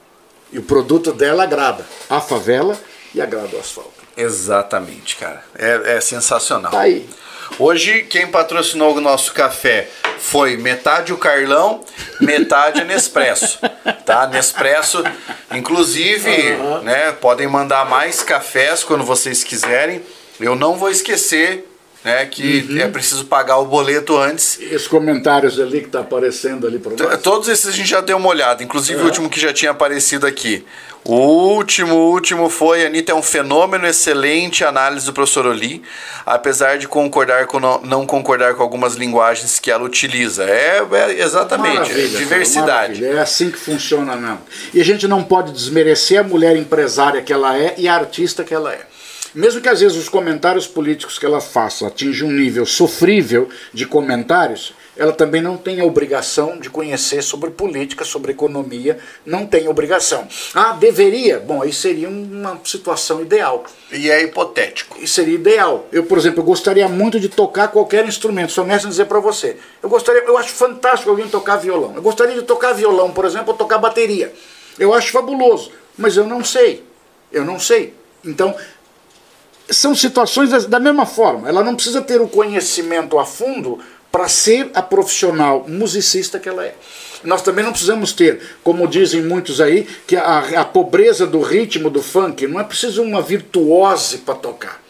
E 0.53 0.59
o 0.59 0.62
produto 0.62 1.12
dela 1.12 1.43
agrada 1.43 1.85
a 2.09 2.20
favela 2.20 2.79
e 3.14 3.20
agrada 3.20 3.57
o 3.57 3.61
asfalto. 3.61 3.93
Exatamente, 4.16 5.16
cara. 5.16 5.43
É, 5.57 5.97
é 5.97 6.01
sensacional. 6.01 6.70
Tá 6.70 6.81
aí. 6.81 7.09
Hoje, 7.59 8.03
quem 8.05 8.27
patrocinou 8.27 8.97
o 8.97 9.01
nosso 9.01 9.33
café 9.33 9.89
foi 10.18 10.57
metade 10.57 11.12
o 11.12 11.18
Carlão, 11.18 11.85
metade 12.20 12.81
a 12.81 12.85
Nespresso. 12.85 13.59
Tá? 14.05 14.27
Nespresso, 14.27 15.03
inclusive, 15.53 16.53
uhum. 16.53 16.83
né, 16.83 17.12
podem 17.12 17.47
mandar 17.47 17.89
mais 17.89 18.22
cafés 18.22 18.83
quando 18.83 19.05
vocês 19.05 19.45
quiserem. 19.45 20.03
Eu 20.41 20.57
não 20.57 20.75
vou 20.77 20.91
esquecer 20.91 21.66
né, 22.05 22.27
que 22.27 22.67
uhum. 22.69 22.79
é 22.79 22.89
preciso 22.89 23.25
pagar 23.25 23.59
o 23.59 23.65
boleto 23.65 24.17
antes. 24.19 24.59
Esses 24.61 24.87
comentários 24.87 25.59
ali 25.59 25.81
que 25.81 25.87
está 25.87 26.01
aparecendo 26.01 26.67
ali 26.67 26.79
para 26.79 26.93
nós? 26.93 27.23
Todos 27.23 27.49
esses 27.49 27.67
a 27.67 27.73
gente 27.73 27.89
já 27.89 28.03
deu 28.03 28.19
uma 28.19 28.29
olhada, 28.29 28.63
inclusive 28.63 29.01
o 29.01 29.05
último 29.07 29.31
que 29.31 29.41
já 29.41 29.53
tinha 29.53 29.71
aparecido 29.71 30.27
aqui. 30.27 30.65
O 31.07 31.17
último, 31.17 31.97
último 31.97 32.49
foi, 32.49 32.87
Anitta 32.87 33.13
é 33.13 33.15
um 33.15 33.23
fenômeno, 33.23 33.87
excelente 33.87 34.65
análise 34.65 35.05
do 35.05 35.13
professor 35.13 35.47
Oli, 35.47 35.83
apesar 36.25 36.79
de 36.79 36.89
concordar 36.89 37.47
com 37.47 37.61
não 37.61 38.07
concordar 38.07 38.55
com 38.55 38.63
algumas 38.63 38.95
linguagens 38.95 39.59
que 39.59 39.71
ela 39.71 39.85
utiliza. 39.85 40.45
É, 40.45 40.83
é 40.93 41.23
exatamente, 41.23 41.93
é 41.93 42.07
diversidade. 42.07 43.05
É 43.05 43.21
assim 43.21 43.51
que 43.51 43.59
funciona 43.59 44.17
mesmo. 44.17 44.41
E 44.73 44.81
a 44.81 44.85
gente 44.85 45.07
não 45.07 45.23
pode 45.23 45.53
desmerecer 45.53 46.21
a 46.21 46.23
mulher 46.23 46.57
empresária 46.57 47.21
que 47.21 47.33
ela 47.35 47.59
é 47.59 47.75
e 47.77 47.87
a 47.87 47.95
artista 47.95 48.43
que 48.43 48.55
ela 48.55 48.73
é. 48.73 48.87
Mesmo 49.35 49.61
que 49.61 49.68
às 49.68 49.80
vezes 49.80 49.97
os 49.97 50.09
comentários 50.09 50.66
políticos 50.66 51.18
que 51.18 51.26
ela 51.26 51.41
faça 51.41 51.89
atinjam 51.89 52.28
um 52.28 52.32
nível 52.32 52.64
sofrível 52.64 53.49
de 53.72 53.85
comentários, 53.85 54.72
ela 54.97 55.12
também 55.12 55.43
não 55.43 55.57
tem 55.57 55.80
a 55.80 55.85
obrigação 55.85 56.57
de 56.57 56.70
conhecer 56.70 57.20
sobre 57.20 57.51
política, 57.51 58.05
sobre 58.05 58.30
economia, 58.30 58.97
não 59.26 59.45
tem 59.45 59.68
obrigação. 59.68 60.28
Ah, 60.55 60.72
deveria? 60.72 61.41
Bom, 61.41 61.62
aí 61.62 61.72
seria 61.72 62.09
uma 62.09 62.61
situação 62.64 63.20
ideal. 63.20 63.64
E 63.91 64.09
é 64.09 64.22
hipotético. 64.22 64.97
E 65.01 65.09
seria 65.09 65.35
ideal. 65.35 65.89
Eu, 65.91 66.05
por 66.05 66.16
exemplo, 66.16 66.41
eu 66.41 66.45
gostaria 66.45 66.89
muito 66.89 67.18
de 67.18 67.28
tocar 67.28 67.68
qualquer 67.68 68.07
instrumento, 68.07 68.53
sou 68.53 68.62
honesto 68.62 68.87
em 68.87 68.91
dizer 68.91 69.07
para 69.07 69.18
você. 69.18 69.57
Eu 69.82 69.89
gostaria, 69.89 70.22
eu 70.22 70.39
acho 70.39 70.51
fantástico 70.51 71.11
alguém 71.11 71.26
tocar 71.26 71.57
violão. 71.57 71.93
Eu 71.97 72.03
gostaria 72.03 72.37
de 72.37 72.43
tocar 72.43 72.72
violão, 72.72 73.11
por 73.11 73.24
exemplo, 73.24 73.49
ou 73.49 73.55
tocar 73.55 73.78
bateria. 73.78 74.32
Eu 74.78 74.95
acho 74.95 75.11
fabuloso, 75.11 75.72
mas 75.99 76.16
eu 76.16 76.24
não 76.24 76.45
sei. 76.45 76.85
Eu 77.32 77.45
não 77.45 77.59
sei. 77.59 77.95
Então, 78.24 78.55
são 79.69 79.95
situações 79.95 80.67
da 80.67 80.79
mesma 80.79 81.07
forma. 81.07 81.49
Ela 81.49 81.65
não 81.65 81.75
precisa 81.75 82.01
ter 82.01 82.21
o 82.21 82.29
conhecimento 82.29 83.19
a 83.19 83.25
fundo 83.25 83.79
para 84.11 84.29
ser 84.29 84.71
a 84.75 84.83
profissional 84.83 85.65
musicista 85.67 86.39
que 86.39 86.49
ela 86.49 86.65
é. 86.65 86.75
Nós 87.25 87.43
também 87.43 87.65
não 87.65 87.73
precisamos 87.73 88.12
ter, 88.12 88.41
como 88.62 88.87
dizem 88.87 89.23
muitos 89.23 89.61
aí, 89.61 89.89
que 90.07 90.15
a, 90.15 90.61
a 90.61 90.65
pobreza 90.65 91.27
do 91.27 91.41
ritmo 91.41 91.89
do 91.89 92.03
funk 92.03 92.47
não 92.47 92.61
é 92.61 92.65
preciso 92.65 93.03
uma 93.03 93.23
virtuose 93.23 94.19
para 94.19 94.35
tocar. 94.35 94.85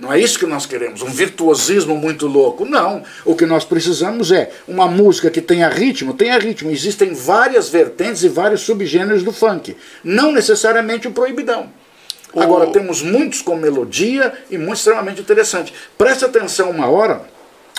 Não 0.00 0.12
é 0.12 0.18
isso 0.18 0.38
que 0.38 0.46
nós 0.46 0.64
queremos, 0.64 1.02
um 1.02 1.10
virtuosismo 1.10 1.94
muito 1.94 2.26
louco. 2.26 2.64
Não. 2.64 3.02
O 3.24 3.36
que 3.36 3.44
nós 3.44 3.64
precisamos 3.64 4.32
é 4.32 4.50
uma 4.66 4.88
música 4.88 5.30
que 5.30 5.42
tenha 5.42 5.68
ritmo, 5.68 6.14
tenha 6.14 6.38
ritmo. 6.38 6.70
Existem 6.70 7.12
várias 7.12 7.68
vertentes 7.68 8.22
e 8.24 8.28
vários 8.28 8.62
subgêneros 8.62 9.22
do 9.22 9.30
funk. 9.30 9.76
Não 10.02 10.32
necessariamente 10.32 11.06
o 11.06 11.12
proibidão. 11.12 11.70
Agora, 12.36 12.68
temos 12.68 13.02
muitos 13.02 13.42
com 13.42 13.56
melodia 13.56 14.32
e 14.50 14.56
muito 14.56 14.78
extremamente 14.78 15.20
interessante. 15.20 15.72
Preste 15.98 16.24
atenção 16.24 16.70
uma 16.70 16.88
hora 16.88 17.22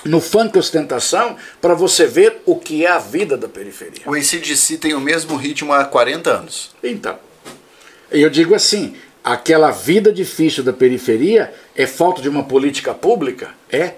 no 0.04 0.20
funk 0.20 0.58
ostentação 0.58 1.36
para 1.62 1.74
você 1.74 2.06
ver 2.06 2.42
o 2.46 2.56
que 2.56 2.86
é 2.86 2.90
a 2.90 2.98
vida 2.98 3.38
da 3.38 3.48
periferia. 3.48 4.02
O 4.06 4.16
ACDC 4.16 4.78
tem 4.78 4.94
o 4.94 5.00
mesmo 5.00 5.36
ritmo 5.36 5.74
há 5.74 5.86
40 5.86 6.30
anos. 6.30 6.72
Então, 6.84 7.18
eu 8.12 8.30
digo 8.30 8.54
assim, 8.56 8.96
aquela 9.24 9.72
vida 9.72 10.12
difícil 10.12 10.64
da 10.64 10.74
periferia 10.74 11.54
é 11.76 11.86
falta 11.86 12.22
de 12.22 12.30
uma 12.30 12.44
política 12.44 12.94
pública? 12.94 13.52
É. 13.72 13.94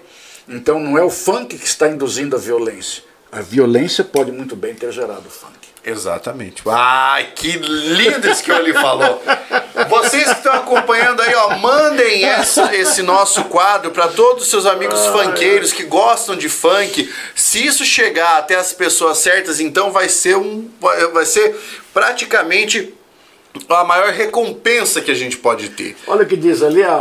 Então 0.48 0.78
não 0.78 0.98
é 0.98 1.02
o 1.02 1.10
funk 1.10 1.56
que 1.58 1.66
está 1.66 1.88
induzindo 1.88 2.36
a 2.36 2.38
violência. 2.38 3.02
A 3.32 3.40
violência 3.40 4.04
pode 4.04 4.30
muito 4.30 4.54
bem 4.54 4.74
ter 4.74 4.92
gerado 4.92 5.26
o 5.26 5.30
funk. 5.30 5.63
Exatamente. 5.84 6.62
Ai, 6.66 7.32
que 7.34 7.58
lindo 7.58 8.28
isso 8.28 8.42
que 8.42 8.50
ele 8.50 8.72
falou. 8.72 9.22
Vocês 9.88 10.24
que 10.24 10.30
estão 10.30 10.54
acompanhando 10.54 11.20
aí, 11.20 11.34
ó, 11.34 11.56
mandem 11.58 12.24
essa, 12.24 12.74
esse 12.74 13.02
nosso 13.02 13.44
quadro 13.44 13.90
para 13.90 14.08
todos 14.08 14.44
os 14.44 14.48
seus 14.48 14.64
amigos 14.64 15.04
funkeiros 15.06 15.72
que 15.72 15.84
gostam 15.84 16.36
de 16.36 16.48
funk. 16.48 17.12
Se 17.34 17.64
isso 17.64 17.84
chegar 17.84 18.38
até 18.38 18.54
as 18.54 18.72
pessoas 18.72 19.18
certas, 19.18 19.60
então 19.60 19.92
vai 19.92 20.08
ser 20.08 20.36
um 20.36 20.70
vai 21.12 21.26
ser 21.26 21.54
praticamente 21.92 22.94
a 23.68 23.84
maior 23.84 24.10
recompensa 24.10 25.00
que 25.00 25.10
a 25.10 25.14
gente 25.14 25.36
pode 25.36 25.68
ter. 25.70 25.96
Olha 26.06 26.22
o 26.22 26.26
que 26.26 26.36
diz 26.36 26.62
ali 26.62 26.82
a, 26.82 26.92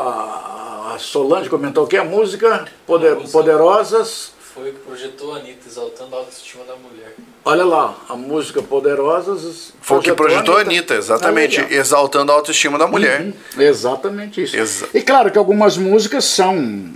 a 0.94 0.98
Solange 1.00 1.50
comentou 1.50 1.88
que 1.88 1.98
a 1.98 2.04
música 2.04 2.68
poder, 2.86 3.16
Poderosas 3.32 4.33
foi 4.54 4.70
o 4.70 4.74
que 4.74 4.80
projetou 4.80 5.34
a 5.34 5.40
Anitta, 5.40 5.68
exaltando 5.68 6.16
a 6.16 6.20
autoestima 6.20 6.64
da 6.64 6.76
mulher. 6.76 7.16
Olha 7.44 7.66
lá, 7.66 7.98
a 8.08 8.16
música 8.16 8.62
Poderosas. 8.62 9.74
Foi 9.82 9.98
o 9.98 10.02
que 10.02 10.14
projetou 10.14 10.58
a 10.58 10.62
Anitta, 10.62 10.94
exatamente, 10.94 11.60
ah, 11.60 11.68
exaltando 11.72 12.32
a 12.32 12.36
autoestima 12.36 12.78
da 12.78 12.86
mulher. 12.86 13.22
Uhum, 13.22 13.34
exatamente 13.58 14.44
isso. 14.44 14.56
Exa 14.56 14.88
e 14.94 15.02
claro 15.02 15.32
que 15.32 15.38
algumas 15.40 15.76
músicas 15.76 16.26
são 16.26 16.94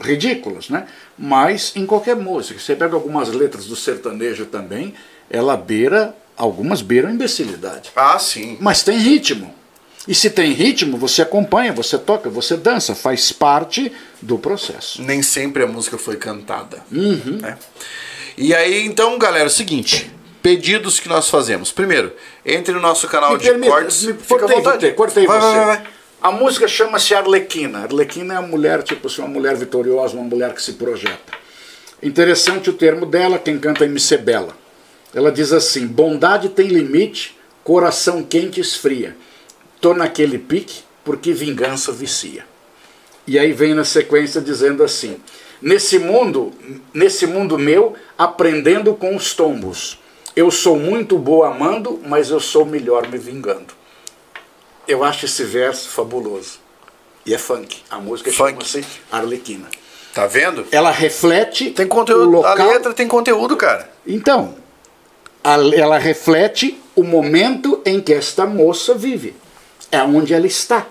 ridículas, 0.00 0.68
né? 0.68 0.88
Mas 1.16 1.72
em 1.76 1.86
qualquer 1.86 2.16
música, 2.16 2.58
você 2.58 2.74
pega 2.74 2.94
algumas 2.94 3.28
letras 3.28 3.66
do 3.66 3.76
sertanejo 3.76 4.46
também, 4.46 4.94
ela 5.30 5.56
beira, 5.56 6.14
algumas 6.36 6.82
beiram 6.82 7.08
imbecilidade. 7.08 7.92
Ah, 7.94 8.18
sim. 8.18 8.58
Mas 8.60 8.82
tem 8.82 8.98
ritmo. 8.98 9.54
E 10.06 10.14
se 10.14 10.28
tem 10.28 10.52
ritmo, 10.52 10.98
você 10.98 11.22
acompanha, 11.22 11.72
você 11.72 11.96
toca, 11.98 12.28
você 12.28 12.56
dança, 12.56 12.94
faz 12.94 13.32
parte 13.32 13.90
do 14.20 14.38
processo. 14.38 15.00
Nem 15.02 15.22
sempre 15.22 15.62
a 15.62 15.66
música 15.66 15.96
foi 15.96 16.16
cantada. 16.16 16.84
Uhum. 16.92 17.38
Né? 17.40 17.56
E 18.36 18.54
aí, 18.54 18.84
então, 18.84 19.18
galera, 19.18 19.44
é 19.44 19.46
o 19.46 19.50
seguinte. 19.50 20.10
Pedidos 20.42 21.00
que 21.00 21.08
nós 21.08 21.30
fazemos. 21.30 21.72
Primeiro, 21.72 22.12
entre 22.44 22.74
no 22.74 22.80
nosso 22.80 23.08
canal 23.08 23.32
me 23.32 23.38
de 23.38 23.44
permita, 23.44 23.72
cortes. 23.72 24.02
Me, 24.02 24.12
cortei, 24.12 24.60
você, 24.60 24.92
cortei 24.92 25.26
vai, 25.26 25.40
você. 25.40 25.56
Vai, 25.56 25.64
vai. 25.64 25.82
A 26.20 26.30
música 26.30 26.68
chama-se 26.68 27.14
Arlequina. 27.14 27.80
Arlequina 27.80 28.34
é 28.34 28.38
uma 28.38 28.48
mulher, 28.48 28.82
tipo 28.82 29.06
assim, 29.06 29.22
uma 29.22 29.28
mulher 29.28 29.56
vitoriosa, 29.56 30.14
uma 30.14 30.24
mulher 30.24 30.52
que 30.52 30.60
se 30.60 30.74
projeta. 30.74 31.32
Interessante 32.02 32.68
o 32.68 32.74
termo 32.74 33.06
dela, 33.06 33.38
quem 33.38 33.58
canta 33.58 33.84
é 33.84 33.86
MC 33.86 34.18
Bela. 34.18 34.54
Ela 35.14 35.32
diz 35.32 35.50
assim: 35.50 35.86
bondade 35.86 36.50
tem 36.50 36.66
limite, 36.66 37.38
coração 37.62 38.22
quente 38.22 38.60
esfria 38.60 39.16
tô 39.84 39.92
naquele 39.92 40.38
pique 40.38 40.80
porque 41.04 41.34
vingança 41.34 41.92
vicia. 41.92 42.46
E 43.26 43.38
aí 43.38 43.52
vem 43.52 43.74
na 43.74 43.84
sequência 43.84 44.40
dizendo 44.40 44.82
assim: 44.82 45.18
nesse 45.60 45.98
mundo, 45.98 46.54
nesse 46.94 47.26
mundo 47.26 47.58
meu, 47.58 47.94
aprendendo 48.16 48.94
com 48.94 49.14
os 49.14 49.34
tombos. 49.34 49.98
Eu 50.34 50.50
sou 50.50 50.78
muito 50.78 51.18
boa 51.18 51.48
amando, 51.48 52.00
mas 52.06 52.30
eu 52.30 52.40
sou 52.40 52.64
melhor 52.64 53.06
me 53.08 53.18
vingando. 53.18 53.74
Eu 54.88 55.04
acho 55.04 55.26
esse 55.26 55.44
verso 55.44 55.90
fabuloso. 55.90 56.58
E 57.26 57.34
é 57.34 57.38
funk. 57.38 57.82
A 57.90 57.98
música 57.98 58.32
chama-se 58.32 58.82
Arlequina. 59.12 59.68
Tá 60.14 60.26
vendo? 60.26 60.66
Ela 60.72 60.90
reflete 60.90 61.70
Tem 61.72 61.84
o 61.84 61.88
conteúdo. 61.90 62.30
local. 62.30 62.58
A 62.58 62.72
letra 62.72 62.94
tem 62.94 63.06
conteúdo, 63.06 63.54
cara. 63.56 63.90
Então, 64.06 64.54
a- 65.42 65.58
ela 65.74 65.98
reflete 65.98 66.80
o 66.96 67.02
momento 67.02 67.82
em 67.84 68.00
que 68.00 68.14
esta 68.14 68.46
moça 68.46 68.94
vive. 68.94 69.34
É 69.90 70.02
onde 70.02 70.34
ela 70.34 70.46
está. 70.46 70.86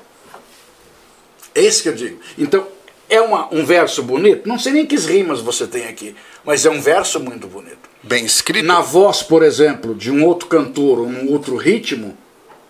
Esse 1.54 1.84
que 1.84 1.90
eu 1.90 1.94
digo. 1.94 2.20
Então, 2.38 2.68
é 3.10 3.22
uma- 3.22 3.54
um 3.54 3.66
verso 3.66 4.02
bonito? 4.02 4.48
Não 4.48 4.58
sei 4.58 4.74
nem 4.74 4.86
que 4.86 4.96
rimas 4.96 5.40
você 5.42 5.68
tem 5.68 5.88
aqui, 5.88 6.16
mas 6.44 6.66
é 6.66 6.70
um 6.70 6.82
verso 6.82 7.20
muito 7.20 7.48
bonito. 7.48 7.90
Bem 8.02 8.26
escrito. 8.26 8.66
Na 8.66 8.82
voz, 8.82 9.22
por 9.24 9.44
exemplo, 9.44 9.94
de 9.96 10.12
um 10.12 10.26
outro 10.26 10.48
cantor 10.48 11.00
ou 11.00 11.10
num 11.10 11.32
outro 11.32 11.56
ritmo, 11.56 12.18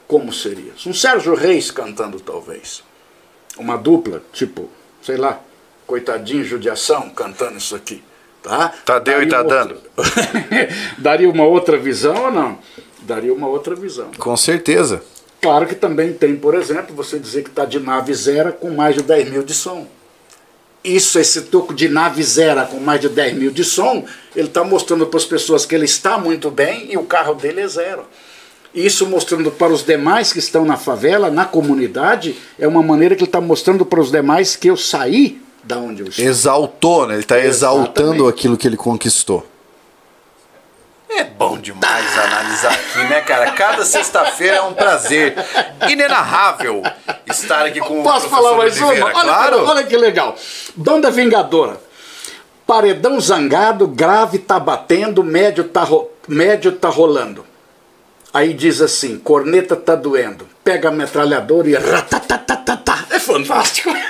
como 0.07 0.31
seria? 0.33 0.73
Um 0.85 0.93
Sérgio 0.93 1.33
Reis 1.33 1.71
cantando, 1.71 2.19
talvez. 2.19 2.83
Uma 3.57 3.77
dupla, 3.77 4.21
tipo, 4.33 4.69
sei 5.01 5.17
lá, 5.17 5.39
coitadinho 5.87 6.43
judiação 6.43 7.09
cantando 7.09 7.57
isso 7.57 7.75
aqui. 7.75 8.03
Tá? 8.41 8.73
Tadeu 8.83 9.23
e 9.23 9.25
Daria 9.25 9.45
um 9.45 9.47
Tadano. 9.47 9.75
outro- 9.75 9.93
Daria 10.99 11.29
uma 11.29 11.45
outra 11.45 11.77
visão 11.77 12.25
ou 12.25 12.31
não? 12.31 12.59
Daria 12.99 13.33
uma 13.33 13.47
outra 13.47 13.73
visão. 13.73 14.11
Com 14.17 14.35
certeza. 14.35 15.01
Claro 15.43 15.67
que 15.67 15.75
também 15.75 16.13
tem, 16.13 16.37
por 16.37 16.55
exemplo, 16.55 16.95
você 16.95 17.19
dizer 17.19 17.43
que 17.43 17.49
está 17.49 17.65
de 17.65 17.77
nave 17.77 18.13
zero 18.13 18.53
com 18.53 18.69
mais 18.69 18.95
de 18.95 19.03
10 19.03 19.29
mil 19.29 19.43
de 19.43 19.53
som. 19.53 19.85
Isso, 20.81 21.19
esse 21.19 21.41
toco 21.41 21.73
de 21.73 21.89
nave 21.89 22.23
zero 22.23 22.65
com 22.67 22.79
mais 22.79 23.01
de 23.01 23.09
10 23.09 23.33
mil 23.33 23.51
de 23.51 23.65
som, 23.65 24.05
ele 24.33 24.47
está 24.47 24.63
mostrando 24.63 25.05
para 25.05 25.17
as 25.17 25.25
pessoas 25.25 25.65
que 25.65 25.75
ele 25.75 25.83
está 25.83 26.17
muito 26.17 26.49
bem 26.49 26.93
e 26.93 26.97
o 26.97 27.03
carro 27.03 27.33
dele 27.33 27.59
é 27.59 27.67
zero. 27.67 28.05
Isso 28.73 29.05
mostrando 29.05 29.51
para 29.51 29.73
os 29.73 29.85
demais 29.85 30.31
que 30.31 30.39
estão 30.39 30.63
na 30.63 30.77
favela, 30.77 31.29
na 31.29 31.43
comunidade, 31.43 32.37
é 32.57 32.65
uma 32.65 32.81
maneira 32.81 33.13
que 33.13 33.23
ele 33.23 33.27
está 33.27 33.41
mostrando 33.41 33.85
para 33.85 33.99
os 33.99 34.09
demais 34.09 34.55
que 34.55 34.69
eu 34.69 34.77
saí 34.77 35.41
da 35.61 35.77
onde 35.77 36.03
eu 36.03 36.07
estou. 36.07 36.23
Exaltou, 36.23 37.05
né? 37.05 37.15
Ele 37.15 37.23
tá 37.23 37.37
exaltando 37.37 38.29
aquilo 38.29 38.55
que 38.55 38.65
ele 38.65 38.77
conquistou. 38.77 39.45
É 41.15 41.23
bom 41.26 41.57
demais 41.57 42.18
analisar 42.18 42.72
aqui, 42.72 42.98
né, 43.10 43.22
cara? 43.22 43.52
Cada 43.52 43.85
sexta-feira 43.85 44.57
é 44.57 44.61
um 44.61 44.73
prazer 44.73 45.35
inenarrável 45.90 46.81
estar 47.27 47.65
aqui 47.65 47.80
com 47.80 48.02
o 48.02 48.03
Posso 48.03 48.30
falar 48.30 48.57
mais 48.57 48.80
Oliveira, 48.81 49.06
uma? 49.06 49.14
Olha, 49.19 49.23
claro. 49.23 49.60
que, 49.60 49.65
olha 49.69 49.84
que 49.84 49.98
legal. 49.98 50.35
Banda 50.76 51.11
Vingadora. 51.11 51.80
Paredão 52.65 53.19
zangado, 53.19 53.88
grave 53.88 54.40
tá 54.40 54.60
batendo, 54.60 55.23
médio 55.23 55.65
tá, 55.65 55.84
ro- 55.84 56.10
médio 56.27 56.72
tá 56.72 56.90
rolando. 56.90 57.45
Aí 58.34 58.53
diz 58.53 58.81
assim, 58.81 59.19
corneta 59.19 59.76
tá 59.76 59.95
doendo. 59.95 60.48
Pega 60.64 60.88
a 60.88 60.91
metralhadora 60.91 61.69
e 61.69 61.76
ratatatatá. 61.76 63.06
É 63.11 63.19
fantástico. 63.19 63.94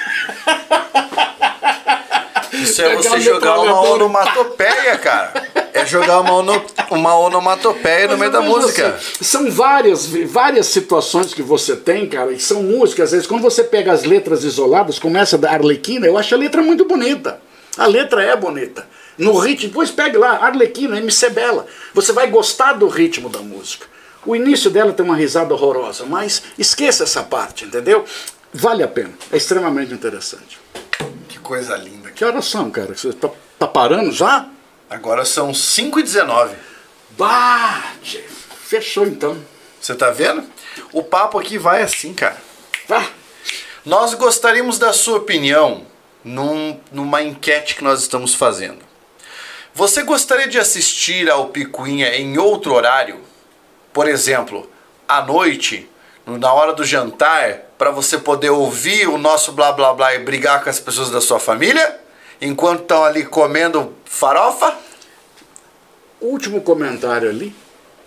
Isso 2.54 2.82
é 2.82 2.96
você 2.96 3.20
jogar 3.20 3.60
uma 3.60 3.82
onomatopeia, 3.82 4.98
cara. 4.98 5.34
É 5.74 5.86
jogar 5.86 6.20
uma, 6.20 6.34
ono, 6.34 6.66
uma 6.92 7.18
onomatopeia 7.18 8.08
no 8.08 8.18
meio 8.18 8.32
da 8.32 8.42
música. 8.42 8.90
assim, 8.90 9.24
são 9.24 9.50
várias, 9.50 10.06
várias 10.06 10.68
situações 10.68 11.34
que 11.34 11.42
você 11.42 11.76
tem, 11.76 12.08
cara, 12.08 12.32
e 12.32 12.40
são 12.40 12.62
músicas. 12.62 13.06
Às 13.06 13.12
vezes, 13.12 13.28
quando 13.28 13.42
você 13.42 13.64
pega 13.64 13.92
as 13.92 14.04
letras 14.04 14.44
isoladas, 14.44 15.00
como 15.00 15.18
essa 15.18 15.38
da 15.38 15.52
Arlequina, 15.52 16.06
eu 16.06 16.18
acho 16.18 16.36
a 16.36 16.38
letra 16.38 16.62
muito 16.62 16.86
bonita. 16.86 17.42
A 17.76 17.88
letra 17.88 18.24
é 18.24 18.36
bonita. 18.36 18.88
No 19.18 19.38
ritmo, 19.38 19.70
depois 19.70 19.90
pegue 19.90 20.18
lá, 20.18 20.38
Arlequina, 20.38 20.98
MC 20.98 21.30
Bela. 21.32 21.66
Você 21.94 22.12
vai 22.12 22.28
gostar 22.28 22.74
do 22.74 22.88
ritmo 22.88 23.30
da 23.30 23.40
música. 23.40 23.88
O 24.26 24.36
início 24.36 24.70
dela 24.70 24.94
tem 24.94 25.06
uma 25.06 25.16
risada 25.16 25.54
horrorosa, 25.54 26.06
mas 26.06 26.44
esqueça 26.58 27.04
essa 27.04 27.24
parte, 27.24 27.66
entendeu? 27.66 28.06
Vale 28.54 28.84
a 28.84 28.88
pena. 28.88 29.12
É 29.32 29.38
extremamente 29.38 29.94
interessante. 29.94 30.60
Que 31.28 31.40
coisa 31.40 31.76
linda. 31.76 32.12
Que 32.12 32.24
horas 32.24 32.46
são, 32.46 32.70
cara? 32.70 32.96
Você 32.96 33.12
tá, 33.12 33.30
tá 33.60 33.68
parando 33.68 34.12
já? 34.12 34.48
Agora 34.94 35.26
são 35.26 35.52
5h19. 35.52 36.52
Bate! 37.18 38.24
Fechou 38.68 39.08
então. 39.08 39.44
Você 39.82 39.96
tá 39.96 40.12
vendo? 40.12 40.44
O 40.92 41.02
papo 41.02 41.40
aqui 41.40 41.58
vai 41.58 41.82
assim, 41.82 42.14
cara. 42.14 42.38
Nós 43.84 44.14
gostaríamos 44.14 44.78
da 44.78 44.94
sua 44.94 45.18
opinião 45.18 45.86
num- 46.24 46.80
numa 46.92 47.24
enquete 47.24 47.76
que 47.76 47.84
nós 47.84 48.02
estamos 48.02 48.36
fazendo. 48.36 48.80
Você 49.74 50.04
gostaria 50.04 50.48
de 50.48 50.60
assistir 50.60 51.28
ao 51.30 51.48
Picuinha 51.50 52.16
em 52.16 52.38
outro 52.38 52.74
horário? 52.76 53.20
Por 53.92 54.08
exemplo, 54.08 54.70
à 55.08 55.24
noite, 55.24 55.90
no- 56.24 56.38
na 56.38 56.54
hora 56.54 56.72
do 56.74 56.84
jantar, 56.86 57.62
para 57.80 57.90
você 57.90 58.20
poder 58.20 58.52
ouvir 58.52 59.08
o 59.08 59.18
nosso 59.18 59.54
blá 59.54 59.72
blá 59.72 59.92
blá 59.92 60.14
e 60.14 60.20
brigar 60.20 60.64
com 60.64 60.70
as 60.70 60.80
pessoas 60.80 61.10
da 61.10 61.20
sua 61.20 61.40
família? 61.40 62.00
Enquanto 62.46 62.82
estão 62.82 63.06
ali 63.06 63.26
comendo 63.26 63.94
farofa? 64.04 64.78
Último 66.20 66.60
comentário 66.62 67.30
ali, 67.30 67.56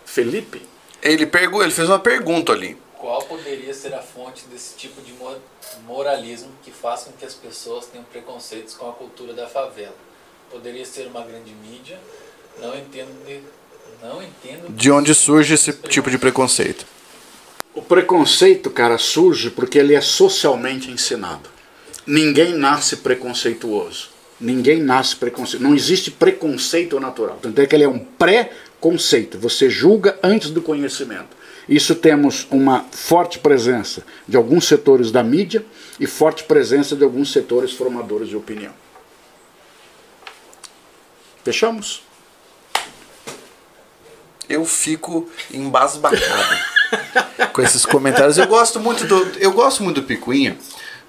Felipe. 0.05 0.61
Ele, 1.03 1.25
pergu 1.25 1.63
ele 1.63 1.73
fez 1.73 1.89
uma 1.89 1.99
pergunta 1.99 2.53
ali. 2.53 2.77
Qual 2.99 3.23
poderia 3.23 3.73
ser 3.73 3.95
a 3.95 4.03
fonte 4.03 4.45
desse 4.53 4.75
tipo 4.77 5.01
de 5.01 5.15
mo- 5.15 5.37
moralismo 5.87 6.51
que 6.63 6.71
faz 6.71 7.05
com 7.05 7.13
que 7.13 7.25
as 7.25 7.33
pessoas 7.33 7.87
tenham 7.87 8.05
preconceitos 8.05 8.75
com 8.75 8.91
a 8.91 8.93
cultura 8.93 9.33
da 9.33 9.47
favela? 9.47 9.95
Poderia 10.51 10.85
ser 10.85 11.07
uma 11.07 11.23
grande 11.23 11.53
mídia? 11.55 11.99
Não 12.61 12.77
entendo 12.77 13.25
de, 13.27 13.41
não 14.03 14.23
entendo 14.23 14.69
De 14.69 14.91
onde 14.91 15.15
surge 15.15 15.55
esse 15.55 15.73
tipo 15.73 16.11
de 16.11 16.19
preconceito? 16.19 16.85
O 17.75 17.81
preconceito, 17.81 18.71
cara, 18.71 18.99
surge 18.99 19.49
porque 19.51 19.79
ele 19.79 19.95
é 19.95 20.01
socialmente 20.03 20.91
ensinado. 20.91 21.49
Ninguém 22.07 22.53
nasce 22.55 22.97
preconceituoso. 22.99 24.16
Ninguém 24.41 24.81
nasce 24.81 25.17
preconceito. 25.17 25.63
Não 25.63 25.75
existe 25.75 26.11
preconceito 26.11 27.01
natural. 27.01 27.39
Tanto 27.41 27.61
é 27.61 27.67
que 27.67 27.75
ele 27.75 27.85
é 27.85 27.89
um 27.89 27.99
pré-conceito. 27.99 29.39
Você 29.39 29.71
julga 29.71 30.19
antes 30.23 30.51
do 30.51 30.61
conhecimento. 30.61 31.37
Isso 31.69 31.95
temos 31.95 32.47
uma 32.51 32.85
forte 32.93 33.39
presença 33.39 34.05
de 34.29 34.37
alguns 34.37 34.67
setores 34.69 35.11
da 35.11 35.23
mídia 35.23 35.65
e 35.99 36.07
forte 36.07 36.45
presença 36.45 36.95
de 36.95 37.03
alguns 37.03 37.33
setores 37.33 37.73
formadores 37.73 38.29
de 38.29 38.37
opinião. 38.37 38.73
Fechamos? 41.43 42.07
eu 44.49 44.65
fico 44.65 45.29
embasbacado 45.53 46.59
com 47.53 47.63
esses 47.63 47.85
comentários. 47.85 48.39
Eu 48.39 48.47
gosto 48.47 48.81
muito 48.81 49.07
do, 49.07 49.39
eu 49.39 49.53
gosto 49.53 49.83
muito 49.83 50.01
do 50.01 50.07
Picuinha, 50.07 50.57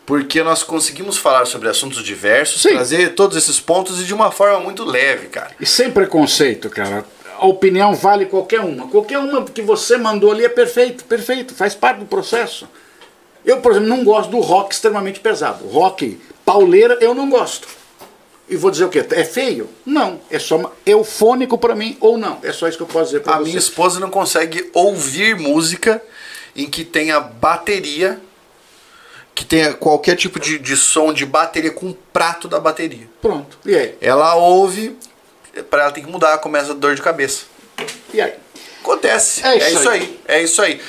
porque 0.07 0.41
nós 0.41 0.63
conseguimos 0.63 1.17
falar 1.17 1.45
sobre 1.45 1.67
assuntos 1.67 2.01
diversos, 2.01 2.61
Sim. 2.61 2.69
trazer 2.69 3.13
todos 3.13 3.35
esses 3.35 3.59
pontos 3.59 3.99
e 4.01 4.05
de 4.05 4.13
uma 4.13 4.31
forma 4.31 4.61
muito 4.61 4.85
leve, 4.85 5.27
cara. 5.27 5.51
E 5.59 5.65
sem 5.65 5.91
preconceito, 5.91 6.69
cara. 6.69 7.03
A 7.37 7.45
opinião 7.45 7.93
vale 7.93 8.25
qualquer 8.25 8.61
uma. 8.61 8.87
Qualquer 8.87 9.19
uma 9.19 9.43
que 9.43 9.61
você 9.61 9.97
mandou 9.97 10.31
ali 10.31 10.45
é 10.45 10.49
perfeito, 10.49 11.03
perfeito, 11.03 11.53
faz 11.53 11.75
parte 11.75 11.99
do 11.99 12.05
processo. 12.05 12.69
Eu, 13.45 13.57
por 13.57 13.73
exemplo, 13.73 13.89
não 13.89 14.03
gosto 14.05 14.29
do 14.31 14.39
rock 14.39 14.73
extremamente 14.73 15.19
pesado. 15.19 15.67
Rock 15.67 16.17
pauleira 16.45 16.97
eu 17.01 17.13
não 17.13 17.29
gosto. 17.29 17.67
E 18.49 18.55
vou 18.55 18.71
dizer 18.71 18.85
o 18.85 18.89
quê? 18.89 19.05
É 19.11 19.25
feio? 19.25 19.69
Não. 19.85 20.21
É 20.31 20.39
só 20.39 20.73
eufônico 20.85 21.57
pra 21.57 21.75
mim 21.75 21.97
ou 21.99 22.17
não. 22.17 22.39
É 22.43 22.53
só 22.53 22.65
isso 22.69 22.77
que 22.77 22.83
eu 22.83 22.87
posso 22.87 23.07
dizer 23.11 23.19
pra 23.19 23.33
A 23.35 23.37
você. 23.39 23.43
minha 23.43 23.57
esposa 23.57 23.99
não 23.99 24.09
consegue 24.09 24.69
ouvir 24.73 25.35
música 25.35 26.01
em 26.55 26.65
que 26.65 26.85
tenha 26.85 27.19
bateria, 27.19 28.21
que 29.37 29.45
tenha 29.45 29.71
qualquer 29.75 30.15
tipo 30.15 30.39
de, 30.39 30.57
de 30.57 30.75
som 30.75 31.13
de 31.13 31.23
bateria 31.23 31.69
com 31.69 31.91
o 31.91 31.93
prato 31.93 32.47
da 32.47 32.59
bateria. 32.59 33.07
Pronto. 33.21 33.59
E 33.63 33.75
aí? 33.75 33.95
Ela 34.01 34.33
ouve, 34.33 34.97
para 35.69 35.83
ela 35.83 35.91
tem 35.91 36.03
que 36.03 36.09
mudar, 36.09 36.39
começa 36.39 36.71
a 36.71 36.73
dor 36.73 36.95
de 36.95 37.03
cabeça. 37.03 37.43
E 38.11 38.19
aí? 38.19 38.33
Acontece. 38.81 39.45
É 39.45 39.49
É 39.49 39.57
isso 39.57 39.79
isso, 39.79 39.89
aí. 39.89 39.99
aí. 39.99 40.19
É 40.27 40.41
isso 40.41 40.59
aí. 40.59 40.81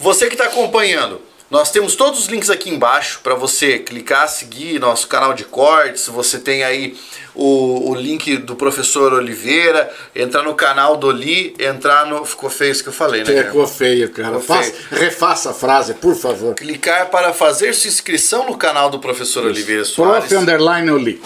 Você 0.00 0.26
que 0.26 0.34
está 0.34 0.46
acompanhando, 0.46 1.22
nós 1.52 1.70
temos 1.70 1.94
todos 1.94 2.18
os 2.20 2.26
links 2.26 2.48
aqui 2.48 2.70
embaixo 2.70 3.20
para 3.22 3.34
você 3.34 3.78
clicar, 3.78 4.26
seguir 4.26 4.80
nosso 4.80 5.06
canal 5.06 5.34
de 5.34 5.44
cortes. 5.44 6.06
Você 6.08 6.38
tem 6.38 6.64
aí 6.64 6.96
o, 7.34 7.90
o 7.90 7.94
link 7.94 8.38
do 8.38 8.56
professor 8.56 9.12
Oliveira, 9.12 9.92
entrar 10.16 10.42
no 10.44 10.54
canal 10.54 10.96
do 10.96 11.08
Oli, 11.08 11.54
entrar 11.60 12.06
no. 12.06 12.24
Ficou 12.24 12.48
feio 12.48 12.72
isso 12.72 12.82
que 12.82 12.88
eu 12.88 12.92
falei, 12.92 13.22
né? 13.22 13.44
Ficou 13.44 13.66
feio, 13.66 14.10
cara. 14.10 14.40
Faça- 14.40 14.72
refaça 14.90 15.50
a 15.50 15.54
frase, 15.54 15.92
por 15.92 16.16
favor. 16.16 16.54
Clicar 16.54 17.10
para 17.10 17.34
fazer 17.34 17.74
sua 17.74 17.88
inscrição 17.88 18.46
no 18.46 18.56
canal 18.56 18.88
do 18.88 18.98
professor 18.98 19.44
Oliveira 19.44 19.84
Soares. 19.84 20.28
Prof. 20.30 20.42
Underline 20.42 20.90
Oli. 20.90 21.22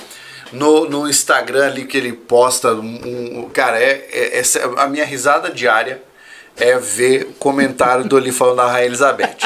no, 0.53 0.89
no 0.91 1.09
Instagram 1.09 1.67
ali 1.67 1.85
que 1.87 1.97
ele 1.97 2.13
posta 2.13 2.73
um, 2.75 3.43
um- 3.45 3.51
cara 3.51 3.79
é, 3.81 4.07
é- 4.11 4.39
é 4.41 4.43
a 4.77 4.89
minha 4.89 5.05
risada 5.05 5.51
diária 5.51 6.03
é 6.57 6.79
ver 6.79 7.25
o 7.25 7.33
comentário 7.35 8.05
do 8.05 8.17
ali 8.17 8.33
falando 8.33 8.57
da 8.57 8.67
Rainha 8.67 8.87
Elizabeth 8.87 9.37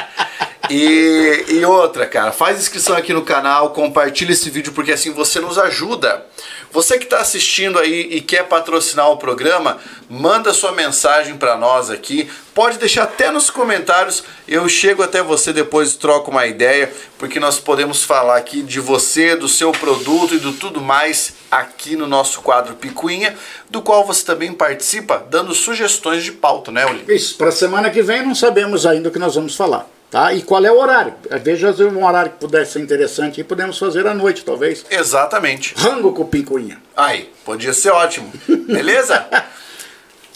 E, 0.70 1.46
e 1.48 1.64
outra, 1.64 2.06
cara, 2.06 2.30
faz 2.30 2.60
inscrição 2.60 2.96
aqui 2.96 3.12
no 3.12 3.24
canal, 3.24 3.70
compartilha 3.70 4.30
esse 4.30 4.48
vídeo 4.50 4.72
porque 4.72 4.92
assim 4.92 5.12
você 5.12 5.40
nos 5.40 5.58
ajuda. 5.58 6.24
Você 6.70 6.96
que 6.96 7.04
está 7.04 7.18
assistindo 7.18 7.76
aí 7.76 8.02
e 8.12 8.20
quer 8.20 8.44
patrocinar 8.44 9.10
o 9.10 9.16
programa, 9.16 9.78
manda 10.08 10.52
sua 10.52 10.70
mensagem 10.70 11.36
para 11.36 11.56
nós 11.56 11.90
aqui. 11.90 12.30
Pode 12.54 12.78
deixar 12.78 13.02
até 13.02 13.32
nos 13.32 13.50
comentários. 13.50 14.22
Eu 14.46 14.68
chego 14.68 15.02
até 15.02 15.20
você 15.20 15.52
depois 15.52 15.96
troco 15.96 16.30
uma 16.30 16.46
ideia, 16.46 16.92
porque 17.18 17.40
nós 17.40 17.58
podemos 17.58 18.04
falar 18.04 18.36
aqui 18.36 18.62
de 18.62 18.78
você, 18.78 19.34
do 19.34 19.48
seu 19.48 19.72
produto 19.72 20.36
e 20.36 20.38
do 20.38 20.52
tudo 20.52 20.80
mais 20.80 21.39
aqui 21.50 21.96
no 21.96 22.06
nosso 22.06 22.40
quadro 22.42 22.74
Picuinha, 22.74 23.34
do 23.68 23.82
qual 23.82 24.06
você 24.06 24.24
também 24.24 24.52
participa 24.52 25.24
dando 25.28 25.54
sugestões 25.54 26.22
de 26.22 26.32
pauta, 26.32 26.70
né, 26.70 26.86
Uli? 26.86 27.04
Isso, 27.08 27.36
para 27.36 27.50
semana 27.50 27.90
que 27.90 28.02
vem 28.02 28.24
não 28.24 28.34
sabemos 28.34 28.86
ainda 28.86 29.08
o 29.08 29.12
que 29.12 29.18
nós 29.18 29.34
vamos 29.34 29.56
falar. 29.56 29.86
Tá? 30.10 30.32
E 30.34 30.42
qual 30.42 30.64
é 30.64 30.72
o 30.72 30.78
horário? 30.80 31.14
Veja 31.40 31.72
um 31.84 32.04
horário 32.04 32.32
que 32.32 32.38
pudesse 32.38 32.72
ser 32.72 32.80
interessante 32.80 33.40
e 33.40 33.44
podemos 33.44 33.78
fazer 33.78 34.08
à 34.08 34.14
noite, 34.14 34.44
talvez. 34.44 34.84
Exatamente. 34.90 35.72
Rango 35.76 36.12
com 36.12 36.26
picuinha. 36.26 36.82
Aí, 36.96 37.32
podia 37.44 37.72
ser 37.72 37.90
ótimo. 37.90 38.32
Beleza? 38.66 39.24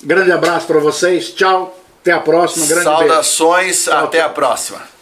Grande 0.04 0.30
abraço 0.30 0.68
para 0.68 0.78
vocês. 0.78 1.30
Tchau. 1.30 1.76
Até 2.00 2.12
a 2.12 2.20
próxima. 2.20 2.66
Grande 2.66 2.84
Saudações. 2.84 3.86
beijo. 3.86 4.04
Até 4.04 4.18
tchau. 4.18 4.26
a 4.26 4.30
próxima. 4.30 4.93